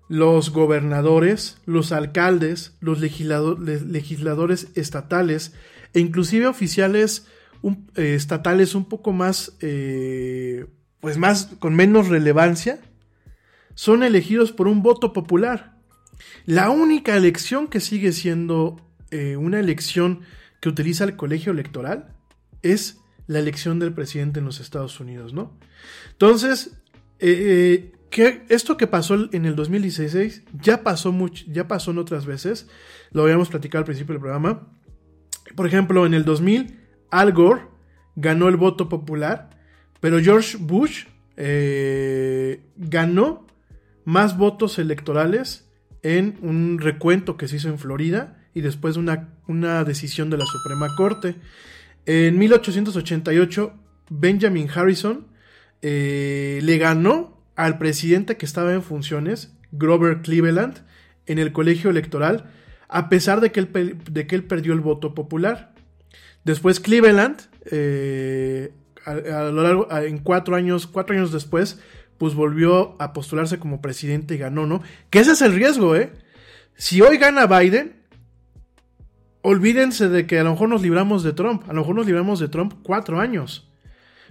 los 0.09 0.51
gobernadores, 0.51 1.59
los 1.66 1.93
alcaldes, 1.93 2.77
los 2.81 3.01
legisladores 3.01 4.69
estatales 4.75 5.53
e 5.93 6.01
inclusive 6.01 6.47
oficiales 6.47 7.27
eh, 7.63 8.15
estatales 8.15 8.75
un 8.75 8.85
poco 8.85 9.13
más, 9.13 9.57
eh, 9.61 10.67
pues 11.01 11.19
más, 11.19 11.51
con 11.59 11.75
menos 11.75 12.09
relevancia, 12.09 12.81
son 13.75 14.03
elegidos 14.03 14.53
por 14.53 14.69
un 14.69 14.83
voto 14.83 15.13
popular. 15.13 15.77
La 16.47 16.71
única 16.71 17.17
elección 17.17 17.69
que 17.69 17.81
sigue 17.81 18.13
siendo 18.13 18.81
eh, 19.11 19.37
una 19.37 19.61
elección 19.61 20.21
que 20.61 20.69
utiliza 20.69 21.05
el 21.05 21.17
colegio 21.17 21.53
electoral 21.53 22.15
es 22.63 22.99
la 23.27 23.39
elección 23.39 23.79
del 23.79 23.93
presidente 23.93 24.41
en 24.41 24.47
los 24.47 24.61
Estados 24.61 24.99
Unidos, 25.01 25.33
¿no? 25.33 25.57
Entonces, 26.13 26.73
esto 27.21 28.77
que 28.77 28.87
pasó 28.87 29.29
en 29.33 29.45
el 29.45 29.55
2016 29.55 30.43
ya 30.61 30.83
pasó, 30.83 31.13
mucho, 31.13 31.45
ya 31.49 31.69
pasó 31.69 31.91
en 31.91 31.99
otras 31.99 32.27
veces. 32.27 32.69
Lo 33.13 33.23
habíamos 33.23 33.49
platicado 33.49 33.81
al 33.81 33.85
principio 33.85 34.15
del 34.15 34.21
programa. 34.21 34.67
Por 35.55 35.67
ejemplo, 35.67 36.07
en 36.07 36.15
el 36.15 36.25
2000, 36.25 36.78
Al 37.11 37.33
Gore 37.33 37.63
ganó 38.17 38.49
el 38.49 38.57
voto 38.57 38.89
popular, 38.89 39.51
pero 40.01 40.21
George 40.21 40.57
Bush 40.59 41.05
eh, 41.37 42.61
ganó 42.77 43.47
más 44.05 44.37
votos 44.37 44.79
electorales 44.79 45.69
en 46.03 46.39
un 46.43 46.79
recuento 46.79 47.37
que 47.37 47.49
se 47.49 47.57
hizo 47.57 47.69
en 47.69 47.79
Florida 47.79 48.39
y 48.55 48.61
después 48.61 48.97
una, 48.97 49.29
una 49.47 49.85
decisión 49.85 50.31
de 50.31 50.39
la 50.39 50.47
Suprema 50.47 50.89
Corte. 50.97 51.37
En 52.07 52.39
1888, 52.39 53.73
Benjamin 54.11 54.69
Harrison 54.75 55.27
eh, 55.83 56.61
le 56.63 56.79
ganó 56.79 57.43
al 57.55 57.79
presidente 57.79 58.37
que 58.37 58.47
estaba 58.47 58.73
en 58.73 58.83
funciones, 58.83 59.53
Grover 59.73 60.23
Cleveland, 60.23 60.79
en 61.27 61.39
el 61.39 61.53
colegio 61.53 61.91
electoral, 61.91 62.51
a 62.89 63.09
pesar 63.09 63.41
de 63.41 63.53
que 63.53 63.61
él, 63.61 63.99
de 64.11 64.27
que 64.27 64.35
él 64.35 64.45
perdió 64.45 64.73
el 64.73 64.81
voto 64.81 65.15
popular. 65.15 65.75
Después 66.49 66.81
Cleveland, 66.81 67.43
eh, 67.71 68.73
a, 69.05 69.13
lo 69.13 69.63
largo, 69.63 69.87
en 69.93 70.17
cuatro 70.17 70.57
años, 70.57 70.87
cuatro 70.87 71.15
años 71.15 71.31
después, 71.31 71.79
pues 72.17 72.35
volvió 72.35 72.97
a 73.03 73.13
postularse 73.13 73.59
como 73.59 73.83
presidente 73.83 74.35
y 74.35 74.39
ganó, 74.39 74.65
¿no? 74.65 74.81
Que 75.11 75.19
ese 75.19 75.33
es 75.33 75.43
el 75.43 75.53
riesgo, 75.53 75.95
¿eh? 75.95 76.11
Si 76.75 77.03
hoy 77.03 77.19
gana 77.19 77.47
Biden, 77.47 77.97
olvídense 79.43 80.09
de 80.09 80.27
que 80.27 80.39
a 80.39 80.43
lo 80.43 80.53
mejor 80.53 80.71
nos 80.71 80.81
libramos 80.81 81.23
de 81.23 81.35
Trump, 81.35 81.65
a 81.69 81.75
lo 81.75 81.83
mejor 81.83 81.97
nos 81.97 82.07
libramos 82.07 82.41
de 82.41 82.49
Trump 82.49 82.77
cuatro 82.83 83.21
años. 83.21 83.71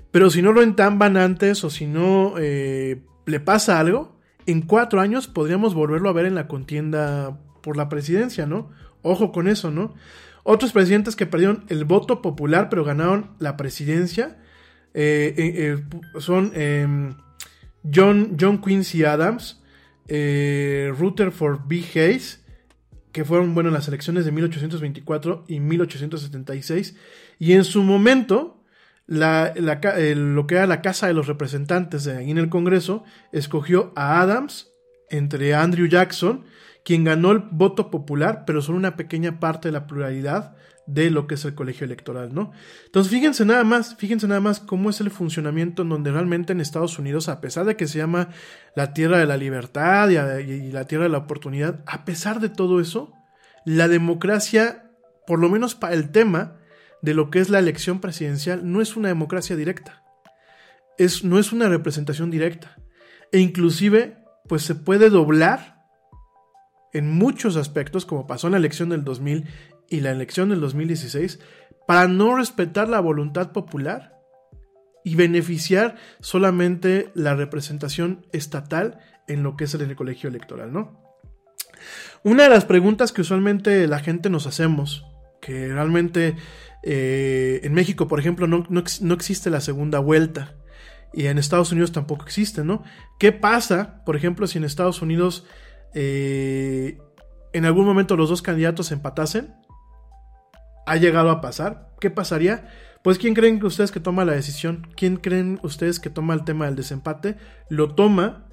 Pero 0.09 0.31
si 0.31 0.41
no 0.41 0.53
lo 0.53 0.63
entamban 0.63 1.17
antes 1.17 1.63
o 1.63 1.69
si 1.69 1.85
no 1.85 2.33
eh, 2.39 3.03
le 3.27 3.39
pasa 3.39 3.79
algo, 3.79 4.17
en 4.47 4.63
cuatro 4.63 5.01
años 5.01 5.27
podríamos 5.27 5.75
volverlo 5.75 6.09
a 6.09 6.13
ver 6.13 6.25
en 6.25 6.33
la 6.33 6.47
contienda 6.47 7.39
por 7.61 7.77
la 7.77 7.89
presidencia, 7.89 8.47
¿no? 8.47 8.71
Ojo 9.03 9.31
con 9.31 9.47
eso, 9.47 9.69
¿no? 9.69 9.93
Otros 10.49 10.71
presidentes 10.71 11.17
que 11.17 11.25
perdieron 11.25 11.65
el 11.67 11.83
voto 11.83 12.21
popular 12.21 12.69
pero 12.69 12.85
ganaron 12.85 13.31
la 13.37 13.57
presidencia 13.57 14.37
eh, 14.93 15.33
eh, 15.37 15.53
eh, 15.57 16.21
son 16.21 16.53
em, 16.55 17.15
John, 17.93 18.37
John 18.39 18.61
Quincy 18.61 19.03
Adams, 19.03 19.61
Rutherford 20.07 21.67
B. 21.67 21.83
Hayes, 21.93 22.45
que 23.11 23.25
fueron, 23.25 23.53
bueno, 23.55 23.71
las 23.71 23.89
elecciones 23.89 24.23
de 24.23 24.31
1824 24.31 25.43
y 25.49 25.59
1876, 25.59 26.95
y 27.39 27.51
en 27.51 27.65
su 27.65 27.83
momento 27.83 28.63
la, 29.05 29.53
lo 29.53 30.47
que 30.47 30.55
era 30.55 30.65
la 30.65 30.81
Casa 30.81 31.07
de 31.07 31.13
los 31.13 31.27
Representantes 31.27 32.07
ahí 32.07 32.31
en 32.31 32.37
el 32.37 32.47
Congreso 32.47 33.03
escogió 33.33 33.91
a 33.97 34.21
Adams 34.21 34.71
entre 35.09 35.53
Andrew 35.55 35.87
Jackson, 35.87 36.45
quien 36.87 37.03
ganó 37.03 37.33
el 37.33 37.39
voto 37.39 37.91
popular, 37.91 38.45
pero 38.47 38.61
solo 38.61 38.77
una 38.77 38.95
pequeña 38.95 39.41
parte 39.41 39.67
de 39.67 39.73
la 39.73 39.87
pluralidad 39.87 40.55
de 40.85 41.11
lo 41.11 41.27
que 41.27 41.35
es 41.35 41.43
el 41.43 41.53
colegio 41.53 41.83
electoral, 41.83 42.33
¿no? 42.33 42.53
Entonces, 42.85 43.11
fíjense 43.11 43.43
nada 43.43 43.65
más, 43.65 43.97
fíjense 43.97 44.25
nada 44.25 44.39
más 44.39 44.61
cómo 44.61 44.89
es 44.89 45.01
el 45.01 45.11
funcionamiento 45.11 45.81
en 45.81 45.89
donde 45.89 46.13
realmente 46.13 46.53
en 46.53 46.61
Estados 46.61 46.97
Unidos, 46.97 47.27
a 47.27 47.41
pesar 47.41 47.65
de 47.65 47.75
que 47.75 47.87
se 47.87 47.97
llama 47.97 48.29
la 48.73 48.93
tierra 48.93 49.17
de 49.17 49.25
la 49.25 49.35
libertad 49.35 50.07
y, 50.07 50.13
y 50.49 50.71
la 50.71 50.85
tierra 50.85 51.03
de 51.03 51.09
la 51.09 51.17
oportunidad, 51.17 51.83
a 51.87 52.05
pesar 52.05 52.39
de 52.39 52.47
todo 52.47 52.79
eso, 52.79 53.11
la 53.65 53.89
democracia, 53.89 54.89
por 55.27 55.39
lo 55.39 55.49
menos 55.49 55.75
para 55.75 55.93
el 55.93 56.09
tema, 56.09 56.55
de 57.01 57.13
lo 57.13 57.29
que 57.31 57.39
es 57.39 57.49
la 57.49 57.59
elección 57.59 57.99
presidencial 57.99 58.71
no 58.71 58.81
es 58.81 58.95
una 58.95 59.09
democracia 59.09 59.57
directa. 59.57 60.05
Es, 60.97 61.25
no 61.25 61.37
es 61.37 61.51
una 61.51 61.67
representación 61.67 62.31
directa. 62.31 62.77
E 63.33 63.39
inclusive, 63.39 64.19
pues 64.47 64.61
se 64.61 64.73
puede 64.73 65.09
doblar 65.09 65.76
en 66.93 67.11
muchos 67.11 67.55
aspectos, 67.55 68.05
como 68.05 68.27
pasó 68.27 68.47
en 68.47 68.51
la 68.51 68.57
elección 68.57 68.89
del 68.89 69.03
2000 69.03 69.45
y 69.89 69.99
la 70.01 70.11
elección 70.11 70.49
del 70.49 70.59
2016, 70.59 71.39
para 71.87 72.07
no 72.07 72.35
respetar 72.35 72.89
la 72.89 72.99
voluntad 72.99 73.51
popular 73.51 74.17
y 75.03 75.15
beneficiar 75.15 75.95
solamente 76.19 77.11
la 77.15 77.35
representación 77.35 78.25
estatal 78.33 78.99
en 79.27 79.43
lo 79.43 79.55
que 79.55 79.65
es 79.65 79.73
el 79.73 79.95
colegio 79.95 80.29
electoral, 80.29 80.73
¿no? 80.73 81.07
Una 82.23 82.43
de 82.43 82.49
las 82.49 82.65
preguntas 82.65 83.11
que 83.11 83.21
usualmente 83.21 83.87
la 83.87 83.99
gente 83.99 84.29
nos 84.29 84.47
hacemos, 84.47 85.05
que 85.41 85.67
realmente 85.69 86.35
eh, 86.83 87.61
en 87.63 87.73
México, 87.73 88.07
por 88.07 88.19
ejemplo, 88.19 88.47
no, 88.47 89.13
existe 89.13 89.49
la 89.49 89.61
segunda 89.61 89.99
vuelta. 89.99 90.55
Y 91.13 91.27
en 91.27 91.37
Estados 91.37 91.71
Unidos 91.71 91.91
tampoco 91.91 92.25
existe, 92.25 92.63
¿no? 92.63 92.83
¿Qué 93.17 93.31
pasa, 93.31 94.03
por 94.05 94.15
ejemplo, 94.15 94.45
si 94.45 94.57
en 94.57 94.65
Estados 94.65 95.01
Unidos 95.01 95.45
eh, 95.99 96.99
en 97.53 97.65
algún 97.65 97.85
momento 97.85 98.15
los 98.15 98.29
dos 98.29 98.43
candidatos 98.43 98.91
empatasen? 98.91 99.55
¿Ha 100.85 100.95
llegado 100.97 101.31
a 101.31 101.41
pasar? 101.41 101.89
¿Qué 101.99 102.11
pasaría? 102.11 102.69
Pues 103.03 103.17
¿quién 103.17 103.33
creen 103.33 103.63
ustedes 103.65 103.91
que 103.91 103.99
toma 103.99 104.23
la 104.23 104.33
decisión? 104.33 104.87
¿Quién 104.95 105.17
creen 105.17 105.59
ustedes 105.63 105.99
que 105.99 106.11
toma 106.11 106.35
el 106.35 106.43
tema 106.43 106.65
del 106.65 106.75
desempate? 106.75 107.37
Lo 107.67 107.95
toma 107.95 108.47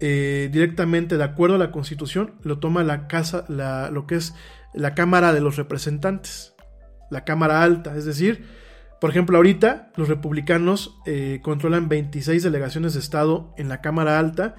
eh, 0.00 0.50
directamente 0.52 1.16
de 1.16 1.24
acuerdo 1.24 1.56
a 1.56 1.58
la 1.58 1.72
Constitución, 1.72 2.34
lo 2.42 2.58
toma 2.58 2.84
la 2.84 3.08
casa, 3.08 3.46
lo 3.48 4.06
que 4.06 4.16
es 4.16 4.34
la 4.74 4.94
Cámara 4.94 5.32
de 5.32 5.40
los 5.40 5.56
Representantes 5.56 6.52
la 7.12 7.24
Cámara 7.24 7.62
Alta. 7.62 7.94
Es 7.94 8.04
decir, 8.04 8.44
por 9.00 9.10
ejemplo, 9.10 9.36
ahorita 9.36 9.92
los 9.96 10.08
republicanos 10.08 10.98
eh, 11.06 11.40
controlan 11.42 11.88
26 11.88 12.42
delegaciones 12.42 12.94
de 12.94 13.00
Estado 13.00 13.54
en 13.56 13.68
la 13.68 13.80
Cámara 13.80 14.18
Alta 14.18 14.56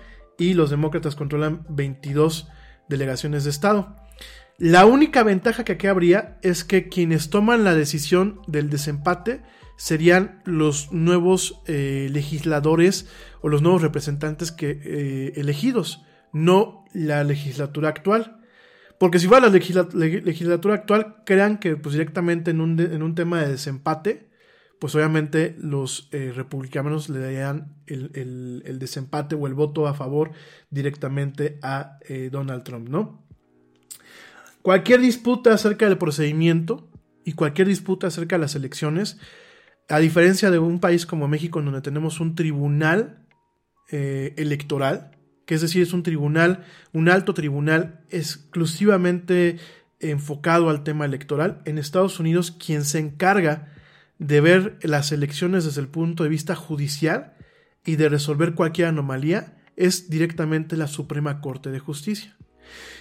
y 0.50 0.54
los 0.54 0.70
demócratas 0.70 1.16
controlan 1.16 1.66
22 1.70 2.48
delegaciones 2.90 3.46
de 3.46 3.50
Estado. 3.50 3.96
La 4.58 4.86
única 4.86 5.24
ventaja 5.24 5.64
que 5.64 5.74
aquí 5.74 5.88
habría 5.88 6.38
es 6.42 6.64
que 6.64 6.90
quienes 6.90 7.30
toman 7.30 7.64
la 7.64 7.74
decisión 7.74 8.42
del 8.48 8.70
desempate 8.70 9.42
serían 9.78 10.42
los 10.46 10.92
nuevos 10.92 11.62
eh, 11.66 12.10
legisladores 12.12 13.08
o 13.42 13.50
los 13.50 13.62
nuevos 13.62 13.82
representantes 13.82 14.52
que, 14.52 14.80
eh, 14.84 15.34
elegidos, 15.38 16.04
no 16.34 16.86
la 16.94 17.24
legislatura 17.24 17.90
actual. 17.90 18.42
Porque 19.00 19.20
si 19.20 19.28
fuera 19.28 19.48
la 19.48 19.52
legislatura 19.52 20.76
actual, 20.76 21.18
crean 21.26 21.58
que 21.58 21.76
pues, 21.76 21.94
directamente 21.94 22.52
en 22.52 22.62
un, 22.62 22.80
en 22.80 23.02
un 23.02 23.16
tema 23.16 23.42
de 23.42 23.50
desempate, 23.50 24.30
pues 24.84 24.96
obviamente 24.96 25.56
los 25.60 26.10
eh, 26.12 26.34
republicanos 26.36 27.08
le 27.08 27.20
darían 27.20 27.74
el, 27.88 28.76
desempate 28.80 29.34
o 29.34 29.48
el 29.48 29.54
voto 29.54 29.88
a 29.88 29.94
favor 29.94 30.32
directamente 30.72 31.58
a 31.62 32.00
eh, 32.10 32.28
Donald 32.30 32.64
Trump, 32.64 32.90
¿no? 32.90 33.24
cualquier 34.62 35.00
disputa 35.00 35.54
acerca 35.54 35.88
del 35.88 35.98
procedimiento 35.98 36.92
y 37.24 37.32
cualquier 37.32 37.70
disputa 37.70 38.08
acerca 38.08 38.36
de 38.36 38.42
las 38.42 38.56
elecciones, 38.56 39.20
a 39.88 40.00
diferencia 40.00 40.52
de 40.52 40.60
un 40.60 40.82
país 40.82 41.06
como 41.06 41.30
México, 41.30 41.60
en 41.60 41.66
donde 41.68 41.80
tenemos 41.80 42.20
un 42.20 42.36
tribunal 42.36 43.26
eh, 43.90 44.34
electoral, 44.36 45.12
que 45.46 45.56
es 45.56 45.62
decir, 45.62 45.82
es 45.82 45.94
un 45.94 46.04
tribunal, 46.04 46.66
un 46.92 47.08
alto 47.08 47.34
tribunal 47.34 48.02
exclusivamente 48.10 49.60
enfocado 50.02 50.70
al 50.70 50.84
tema 50.84 51.06
electoral. 51.06 51.62
En 51.64 51.78
Estados 51.78 52.20
Unidos, 52.20 52.52
quien 52.52 52.84
se 52.84 53.00
encarga 53.00 53.73
de 54.20 54.42
ver 54.42 54.80
las 54.84 55.12
elecciones 55.12 55.66
desde 55.66 55.82
el 55.82 55.88
punto 55.88 56.24
de 56.24 56.30
vista 56.30 56.56
judicial 56.56 57.34
y 57.86 57.96
de 57.96 58.10
resolver 58.10 58.54
cualquier 58.54 58.88
anomalía 58.88 59.58
es 59.76 60.10
directamente 60.10 60.78
la 60.78 60.88
Suprema 60.88 61.42
Corte 61.42 61.72
de 61.72 61.80
Justicia. 61.80 62.38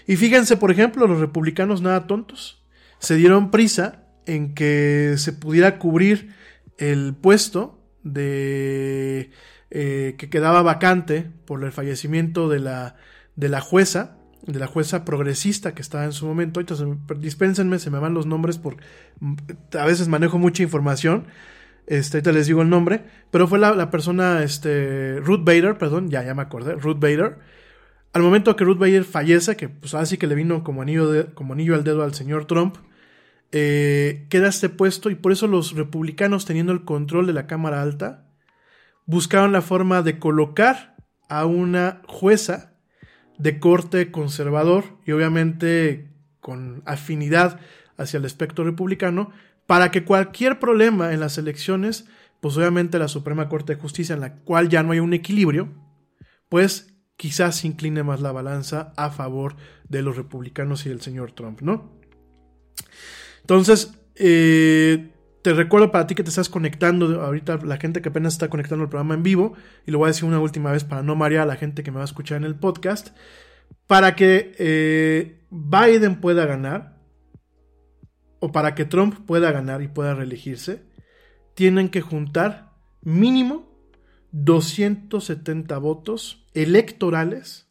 Y 0.06 0.16
fíjense, 0.16 0.56
por 0.56 0.70
ejemplo, 0.70 1.06
los 1.06 1.20
republicanos 1.20 1.82
nada 1.82 2.06
tontos 2.06 2.64
se 2.98 3.16
dieron 3.16 3.50
prisa 3.50 4.06
en 4.26 4.54
que 4.54 5.14
se 5.16 5.32
pudiera 5.32 5.78
cubrir 5.78 6.34
el 6.78 7.14
puesto 7.14 7.80
de 8.02 9.30
eh, 9.70 10.16
que 10.18 10.30
quedaba 10.30 10.62
vacante 10.62 11.30
por 11.44 11.64
el 11.64 11.72
fallecimiento 11.72 12.48
de 12.48 12.60
la, 12.60 12.96
de 13.36 13.48
la 13.48 13.60
jueza, 13.60 14.18
de 14.46 14.58
la 14.58 14.66
jueza 14.66 15.04
progresista 15.04 15.74
que 15.74 15.82
estaba 15.82 16.04
en 16.04 16.12
su 16.12 16.26
momento. 16.26 16.60
Entonces, 16.60 16.86
dispénsenme, 17.18 17.78
se 17.78 17.90
me 17.90 17.98
van 17.98 18.14
los 18.14 18.26
nombres 18.26 18.58
porque 18.58 18.84
a 19.78 19.84
veces 19.86 20.08
manejo 20.08 20.38
mucha 20.38 20.62
información. 20.62 21.26
Este, 21.86 22.18
ahorita 22.18 22.32
les 22.32 22.46
digo 22.46 22.62
el 22.62 22.70
nombre, 22.70 23.04
pero 23.30 23.48
fue 23.48 23.58
la, 23.58 23.90
persona, 23.90 24.42
este, 24.42 25.18
Ruth 25.20 25.44
Bader, 25.44 25.78
perdón, 25.78 26.10
ya, 26.10 26.24
ya 26.24 26.34
me 26.34 26.42
acordé, 26.42 26.74
Ruth 26.74 26.98
Bader. 26.98 27.38
Al 28.12 28.22
momento 28.22 28.54
que 28.56 28.64
Ruth 28.64 28.78
Bader 28.78 29.04
fallece, 29.04 29.56
que 29.56 29.68
pues 29.68 29.94
así 29.94 30.16
que 30.18 30.26
le 30.26 30.34
vino 30.34 30.62
como 30.62 30.82
anillo, 30.82 31.34
como 31.34 31.54
anillo 31.54 31.74
al 31.74 31.82
dedo 31.82 32.02
al 32.02 32.14
señor 32.14 32.44
Trump, 32.46 32.76
eh, 33.52 34.26
queda 34.30 34.48
este 34.48 34.68
puesto 34.68 35.10
y 35.10 35.14
por 35.14 35.32
eso 35.32 35.46
los 35.46 35.74
republicanos 35.74 36.46
teniendo 36.46 36.72
el 36.72 36.84
control 36.84 37.26
de 37.26 37.32
la 37.34 37.46
Cámara 37.46 37.82
Alta 37.82 38.26
buscaron 39.06 39.52
la 39.52 39.60
forma 39.60 40.02
de 40.02 40.18
colocar 40.18 40.96
a 41.28 41.44
una 41.44 42.00
jueza 42.06 42.71
de 43.38 43.58
corte 43.58 44.10
conservador 44.10 44.84
y 45.04 45.12
obviamente 45.12 46.10
con 46.40 46.82
afinidad 46.86 47.60
hacia 47.96 48.18
el 48.18 48.24
espectro 48.24 48.64
republicano 48.64 49.32
para 49.66 49.90
que 49.90 50.04
cualquier 50.04 50.58
problema 50.58 51.12
en 51.12 51.20
las 51.20 51.38
elecciones, 51.38 52.06
pues 52.40 52.56
obviamente 52.56 52.98
la 52.98 53.08
Suprema 53.08 53.48
Corte 53.48 53.74
de 53.74 53.80
Justicia 53.80 54.14
en 54.14 54.20
la 54.20 54.34
cual 54.36 54.68
ya 54.68 54.82
no 54.82 54.92
hay 54.92 55.00
un 55.00 55.14
equilibrio, 55.14 55.68
pues 56.48 56.94
quizás 57.16 57.64
incline 57.64 58.02
más 58.02 58.20
la 58.20 58.32
balanza 58.32 58.92
a 58.96 59.10
favor 59.10 59.56
de 59.88 60.02
los 60.02 60.16
republicanos 60.16 60.84
y 60.84 60.88
del 60.88 61.00
señor 61.00 61.32
Trump, 61.32 61.60
¿no? 61.60 61.92
Entonces, 63.40 63.94
eh, 64.16 65.12
te 65.42 65.52
recuerdo 65.52 65.90
para 65.90 66.06
ti 66.06 66.14
que 66.14 66.22
te 66.22 66.30
estás 66.30 66.48
conectando, 66.48 67.20
ahorita 67.20 67.58
la 67.64 67.76
gente 67.76 68.00
que 68.00 68.08
apenas 68.08 68.34
está 68.34 68.48
conectando 68.48 68.84
el 68.84 68.88
programa 68.90 69.14
en 69.14 69.24
vivo, 69.24 69.54
y 69.86 69.90
lo 69.90 69.98
voy 69.98 70.06
a 70.06 70.12
decir 70.12 70.24
una 70.24 70.38
última 70.38 70.70
vez 70.70 70.84
para 70.84 71.02
no 71.02 71.16
marear 71.16 71.42
a 71.42 71.46
la 71.46 71.56
gente 71.56 71.82
que 71.82 71.90
me 71.90 71.96
va 71.96 72.02
a 72.02 72.06
escuchar 72.06 72.38
en 72.38 72.44
el 72.44 72.54
podcast, 72.54 73.16
para 73.86 74.14
que 74.14 74.54
eh, 74.58 75.40
Biden 75.50 76.20
pueda 76.20 76.46
ganar, 76.46 77.00
o 78.38 78.52
para 78.52 78.74
que 78.74 78.84
Trump 78.84 79.26
pueda 79.26 79.50
ganar 79.50 79.82
y 79.82 79.88
pueda 79.88 80.14
reelegirse, 80.14 80.84
tienen 81.54 81.88
que 81.88 82.00
juntar 82.00 82.72
mínimo 83.02 83.68
270 84.30 85.76
votos 85.78 86.46
electorales 86.54 87.68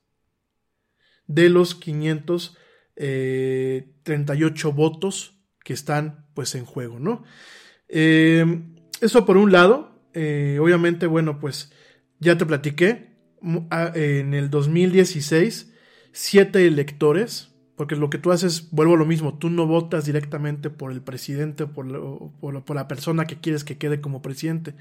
de 1.28 1.50
los 1.50 1.76
538 1.76 2.58
eh, 2.98 4.72
votos 4.74 5.42
que 5.64 5.74
están 5.74 6.28
pues 6.34 6.56
en 6.56 6.66
juego, 6.66 7.00
¿no? 7.00 7.24
Eh, 7.92 8.64
eso 9.02 9.26
por 9.26 9.38
un 9.38 9.52
lado, 9.52 10.00
eh, 10.14 10.58
obviamente, 10.60 11.06
bueno, 11.06 11.40
pues 11.40 11.72
ya 12.20 12.38
te 12.38 12.46
platiqué, 12.46 13.12
en 13.44 14.34
el 14.34 14.50
2016, 14.50 15.74
siete 16.12 16.68
electores, 16.68 17.52
porque 17.76 17.96
lo 17.96 18.10
que 18.10 18.20
tú 18.20 18.32
haces, 18.32 18.70
vuelvo 18.72 18.94
a 18.94 18.98
lo 18.98 19.06
mismo, 19.06 19.38
tú 19.40 19.50
no 19.50 19.66
votas 19.66 20.06
directamente 20.06 20.70
por 20.70 20.92
el 20.92 21.02
presidente, 21.02 21.66
por, 21.66 22.32
por 22.40 22.76
la 22.76 22.88
persona 22.88 23.26
que 23.26 23.40
quieres 23.40 23.64
que 23.64 23.78
quede 23.78 24.00
como 24.00 24.22
presidente, 24.22 24.76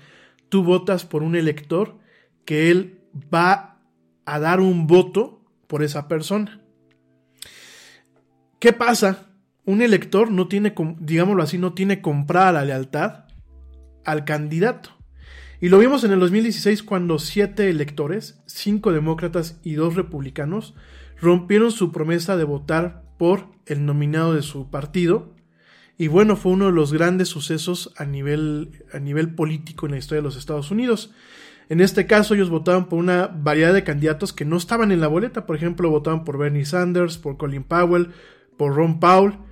tú 0.50 0.62
votas 0.62 1.06
por 1.06 1.22
un 1.22 1.34
elector 1.36 1.96
que 2.44 2.70
él 2.70 3.00
va 3.32 3.78
a 4.26 4.38
dar 4.38 4.60
un 4.60 4.86
voto 4.86 5.42
por 5.66 5.82
esa 5.82 6.06
persona. 6.06 6.60
¿Qué 8.58 8.74
pasa 8.74 9.29
un 9.70 9.82
elector 9.82 10.30
no 10.30 10.48
tiene, 10.48 10.74
digámoslo 10.98 11.42
así, 11.42 11.56
no 11.56 11.72
tiene 11.72 12.00
comprada 12.00 12.52
la 12.52 12.64
lealtad 12.64 13.24
al 14.04 14.24
candidato. 14.24 14.90
Y 15.60 15.68
lo 15.68 15.78
vimos 15.78 16.04
en 16.04 16.12
el 16.12 16.20
2016 16.20 16.82
cuando 16.82 17.18
siete 17.18 17.68
electores, 17.68 18.40
cinco 18.46 18.92
demócratas 18.92 19.60
y 19.62 19.74
dos 19.74 19.94
republicanos, 19.94 20.74
rompieron 21.20 21.70
su 21.70 21.92
promesa 21.92 22.36
de 22.36 22.44
votar 22.44 23.04
por 23.18 23.46
el 23.66 23.84
nominado 23.84 24.34
de 24.34 24.42
su 24.42 24.70
partido. 24.70 25.34
Y 25.98 26.08
bueno, 26.08 26.36
fue 26.36 26.52
uno 26.52 26.66
de 26.66 26.72
los 26.72 26.92
grandes 26.92 27.28
sucesos 27.28 27.92
a 27.96 28.06
nivel, 28.06 28.84
a 28.92 28.98
nivel 28.98 29.34
político 29.34 29.86
en 29.86 29.92
la 29.92 29.98
historia 29.98 30.22
de 30.22 30.28
los 30.28 30.36
Estados 30.36 30.70
Unidos. 30.70 31.12
En 31.68 31.80
este 31.80 32.06
caso, 32.06 32.34
ellos 32.34 32.48
votaban 32.48 32.88
por 32.88 32.98
una 32.98 33.26
variedad 33.26 33.74
de 33.74 33.84
candidatos 33.84 34.32
que 34.32 34.46
no 34.46 34.56
estaban 34.56 34.90
en 34.90 35.00
la 35.00 35.08
boleta. 35.08 35.46
Por 35.46 35.54
ejemplo, 35.54 35.90
votaban 35.90 36.24
por 36.24 36.38
Bernie 36.38 36.64
Sanders, 36.64 37.18
por 37.18 37.36
Colin 37.36 37.62
Powell, 37.62 38.08
por 38.56 38.74
Ron 38.74 38.98
Paul 38.98 39.49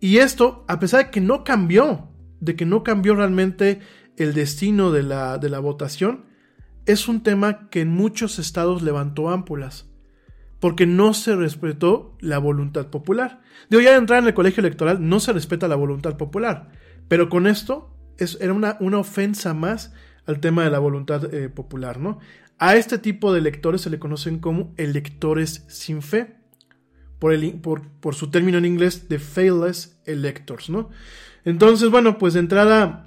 y 0.00 0.18
esto, 0.18 0.64
a 0.68 0.78
pesar 0.78 1.06
de 1.06 1.10
que 1.10 1.20
no 1.20 1.44
cambió, 1.44 2.08
de 2.40 2.56
que 2.56 2.66
no 2.66 2.82
cambió 2.82 3.14
realmente 3.14 3.80
el 4.16 4.34
destino 4.34 4.92
de 4.92 5.02
la, 5.02 5.38
de 5.38 5.48
la 5.48 5.58
votación, 5.58 6.26
es 6.86 7.08
un 7.08 7.22
tema 7.22 7.68
que 7.68 7.80
en 7.80 7.90
muchos 7.90 8.38
estados 8.38 8.82
levantó 8.82 9.28
ámpulas, 9.28 9.90
porque 10.60 10.86
no 10.86 11.14
se 11.14 11.36
respetó 11.36 12.16
la 12.20 12.38
voluntad 12.38 12.86
popular. 12.88 13.42
Digo, 13.68 13.82
ya 13.82 13.90
de 13.90 13.98
entrar 13.98 14.22
en 14.22 14.28
el 14.28 14.34
colegio 14.34 14.60
electoral 14.60 15.06
no 15.06 15.20
se 15.20 15.32
respeta 15.32 15.68
la 15.68 15.76
voluntad 15.76 16.16
popular, 16.16 16.70
pero 17.08 17.28
con 17.28 17.46
esto 17.46 17.94
es, 18.16 18.38
era 18.40 18.52
una, 18.52 18.76
una 18.80 18.98
ofensa 18.98 19.52
más 19.54 19.92
al 20.26 20.40
tema 20.40 20.64
de 20.64 20.70
la 20.70 20.78
voluntad 20.78 21.32
eh, 21.32 21.48
popular, 21.48 21.98
¿no? 21.98 22.18
A 22.58 22.76
este 22.76 22.98
tipo 22.98 23.32
de 23.32 23.38
electores 23.38 23.82
se 23.82 23.90
le 23.90 23.98
conocen 23.98 24.40
como 24.40 24.74
electores 24.76 25.64
sin 25.68 26.02
fe 26.02 26.37
por, 27.18 27.32
el, 27.32 27.54
por, 27.60 28.14
su 28.14 28.30
término 28.30 28.58
en 28.58 28.64
inglés 28.64 29.08
de 29.08 29.18
failless 29.18 30.00
electors, 30.06 30.70
¿no? 30.70 30.90
Entonces, 31.44 31.90
bueno, 31.90 32.18
pues 32.18 32.34
de 32.34 32.40
entrada 32.40 33.06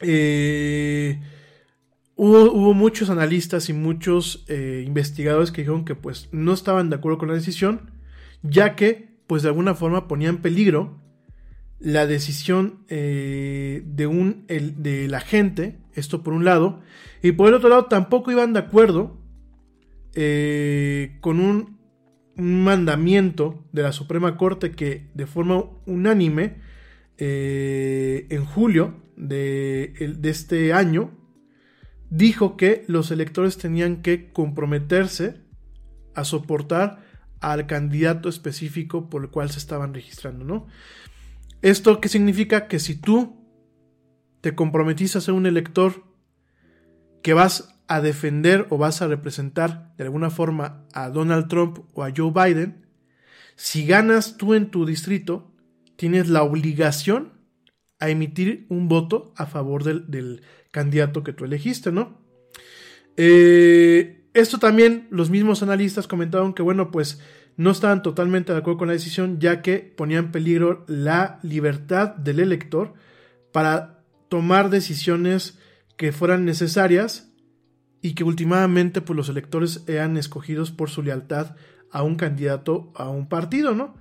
eh, 0.00 1.20
hubo, 2.16 2.74
muchos 2.74 3.10
analistas 3.10 3.68
y 3.68 3.72
muchos 3.72 4.44
eh, 4.48 4.84
investigadores 4.86 5.50
que 5.50 5.62
dijeron 5.62 5.84
que 5.84 5.94
pues 5.94 6.28
no 6.32 6.52
estaban 6.52 6.90
de 6.90 6.96
acuerdo 6.96 7.18
con 7.18 7.28
la 7.28 7.34
decisión, 7.34 7.90
ya 8.42 8.76
que 8.76 9.14
pues 9.26 9.42
de 9.42 9.48
alguna 9.48 9.74
forma 9.74 10.06
ponía 10.06 10.28
en 10.28 10.38
peligro 10.38 11.00
la 11.80 12.06
decisión 12.06 12.84
eh, 12.88 13.82
de, 13.86 14.06
un, 14.06 14.46
de 14.46 15.08
la 15.08 15.20
gente, 15.20 15.78
esto 15.94 16.22
por 16.22 16.34
un 16.34 16.44
lado, 16.44 16.80
y 17.22 17.32
por 17.32 17.48
el 17.48 17.54
otro 17.54 17.68
lado 17.68 17.86
tampoco 17.86 18.30
iban 18.30 18.52
de 18.52 18.60
acuerdo 18.60 19.18
con 21.20 21.40
un 21.40 21.73
un 22.36 22.64
mandamiento 22.64 23.64
de 23.72 23.82
la 23.82 23.92
Suprema 23.92 24.36
Corte 24.36 24.72
que 24.72 25.10
de 25.14 25.26
forma 25.26 25.64
unánime 25.86 26.56
eh, 27.16 28.26
en 28.30 28.44
julio 28.44 29.02
de, 29.16 29.94
este 30.24 30.72
año 30.72 31.12
dijo 32.10 32.56
que 32.56 32.84
los 32.88 33.10
electores 33.10 33.56
tenían 33.56 34.02
que 34.02 34.32
comprometerse 34.32 35.40
a 36.14 36.24
soportar 36.24 37.04
al 37.40 37.66
candidato 37.66 38.28
específico 38.28 39.10
por 39.10 39.24
el 39.24 39.30
cual 39.30 39.50
se 39.50 39.58
estaban 39.58 39.94
registrando, 39.94 40.44
¿no? 40.44 40.66
¿Esto 41.62 42.00
qué 42.00 42.08
significa? 42.08 42.68
Que 42.68 42.78
si 42.78 42.94
tú 42.96 43.44
te 44.40 44.54
comprometiste 44.54 45.18
a 45.18 45.20
ser 45.20 45.34
un 45.34 45.46
elector 45.46 46.04
que 47.22 47.32
vas 47.32 47.73
a 47.94 48.00
defender 48.00 48.66
o 48.70 48.76
vas 48.76 49.02
a 49.02 49.06
representar 49.06 49.94
de 49.96 50.02
alguna 50.02 50.28
forma 50.28 50.84
a 50.92 51.10
Donald 51.10 51.46
Trump 51.46 51.78
o 51.94 52.02
a 52.02 52.12
Joe 52.14 52.32
Biden, 52.32 52.86
si 53.54 53.86
ganas 53.86 54.36
tú 54.36 54.54
en 54.54 54.72
tu 54.72 54.84
distrito, 54.84 55.52
tienes 55.94 56.28
la 56.28 56.42
obligación 56.42 57.34
a 58.00 58.10
emitir 58.10 58.66
un 58.68 58.88
voto 58.88 59.32
a 59.36 59.46
favor 59.46 59.84
del, 59.84 60.42
candidato 60.72 61.22
que 61.22 61.32
tú 61.32 61.44
elegiste, 61.44 61.92
¿no? 61.92 62.20
Eh, 63.16 64.26
esto 64.34 64.58
también 64.58 65.06
los 65.10 65.30
mismos 65.30 65.62
analistas 65.62 66.08
comentaron 66.08 66.52
que, 66.52 66.62
bueno, 66.62 66.90
pues 66.90 67.20
no 67.56 67.70
estaban 67.70 68.02
totalmente 68.02 68.52
de 68.52 68.58
acuerdo 68.58 68.78
con 68.78 68.88
la 68.88 68.94
decisión, 68.94 69.38
ya 69.38 69.62
que 69.62 69.78
ponía 69.78 70.18
en 70.18 70.32
peligro 70.32 70.84
la 70.88 71.38
libertad 71.44 72.16
del 72.16 72.40
elector 72.40 72.94
para 73.52 74.02
tomar 74.28 74.68
decisiones 74.68 75.60
que 75.96 76.10
fueran 76.10 76.44
necesarias 76.44 77.30
y 78.04 78.12
que 78.12 78.22
últimamente 78.22 79.00
pues, 79.00 79.16
los 79.16 79.30
electores 79.30 79.82
eran 79.86 80.18
escogidos 80.18 80.70
por 80.70 80.90
su 80.90 81.02
lealtad 81.02 81.56
a 81.90 82.02
un 82.02 82.16
candidato, 82.16 82.92
a 82.94 83.08
un 83.08 83.30
partido, 83.30 83.74
¿no? 83.74 83.94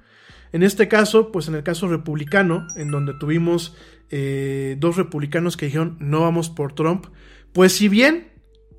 En 0.52 0.62
este 0.62 0.90
caso, 0.90 1.32
pues 1.32 1.48
en 1.48 1.56
el 1.56 1.64
caso 1.64 1.88
republicano, 1.88 2.68
en 2.76 2.92
donde 2.92 3.14
tuvimos 3.14 3.78
eh, 4.10 4.76
dos 4.78 4.98
republicanos 4.98 5.56
que 5.56 5.68
dijeron 5.68 5.96
no 6.02 6.20
vamos 6.20 6.50
por 6.50 6.74
Trump, 6.74 7.06
pues 7.54 7.72
si 7.72 7.88
bien 7.88 8.28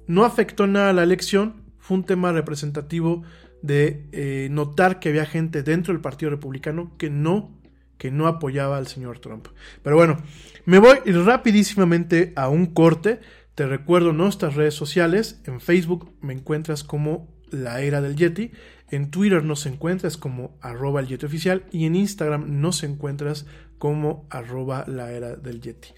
no 0.06 0.26
afectó 0.26 0.66
nada 0.66 0.90
a 0.90 0.92
la 0.92 1.04
elección, 1.04 1.62
fue 1.78 1.96
un 1.96 2.04
tema 2.04 2.30
representativo 2.30 3.22
de 3.62 4.06
eh, 4.12 4.48
notar 4.50 5.00
que 5.00 5.08
había 5.08 5.24
gente 5.24 5.62
dentro 5.62 5.94
del 5.94 6.02
Partido 6.02 6.32
Republicano 6.32 6.92
que 6.98 7.08
no, 7.08 7.58
que 7.96 8.10
no 8.10 8.26
apoyaba 8.26 8.76
al 8.76 8.88
señor 8.88 9.20
Trump. 9.20 9.48
Pero 9.82 9.96
bueno, 9.96 10.18
me 10.66 10.78
voy 10.78 10.98
rapidísimamente 11.06 12.34
a 12.36 12.50
un 12.50 12.66
corte. 12.66 13.20
Te 13.55 13.66
recuerdo 13.66 14.12
nuestras 14.12 14.55
redes 14.55 14.74
sociales. 14.74 15.40
En 15.44 15.61
Facebook 15.61 16.12
me 16.20 16.32
encuentras 16.32 16.82
como 16.82 17.28
la 17.50 17.80
era 17.80 18.00
del 18.00 18.16
Yeti. 18.16 18.50
En 18.90 19.11
Twitter 19.11 19.44
nos 19.44 19.66
encuentras 19.66 20.16
como 20.16 20.59
arroba 20.61 21.00
el 21.00 21.07
Yeti 21.07 21.26
oficial. 21.26 21.64
Y 21.70 21.86
en 21.86 21.94
Instagram 21.94 22.61
nos 22.61 22.82
encuentras 22.82 23.46
como 23.78 24.26
arroba 24.30 24.84
la 24.88 25.12
era 25.12 25.36
del 25.36 25.61
Yeti. 25.61 25.88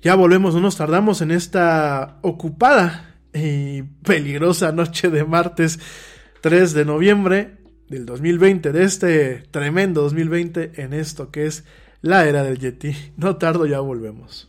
Ya 0.00 0.14
volvemos, 0.14 0.54
no 0.54 0.60
nos 0.60 0.76
tardamos 0.76 1.20
en 1.20 1.30
esta 1.30 2.18
ocupada 2.22 3.20
y 3.34 3.82
peligrosa 3.82 4.72
noche 4.72 5.10
de 5.10 5.24
martes 5.24 5.80
3 6.40 6.72
de 6.72 6.84
noviembre 6.84 7.58
del 7.88 8.06
2020, 8.06 8.72
de 8.72 8.84
este 8.84 9.42
tremendo 9.50 10.02
2020 10.02 10.82
en 10.82 10.92
esto 10.92 11.30
que 11.30 11.46
es 11.46 11.64
la 12.00 12.26
era 12.26 12.44
del 12.44 12.58
Yeti. 12.58 12.94
No 13.16 13.36
tardo, 13.36 13.66
ya 13.66 13.80
volvemos. 13.80 14.48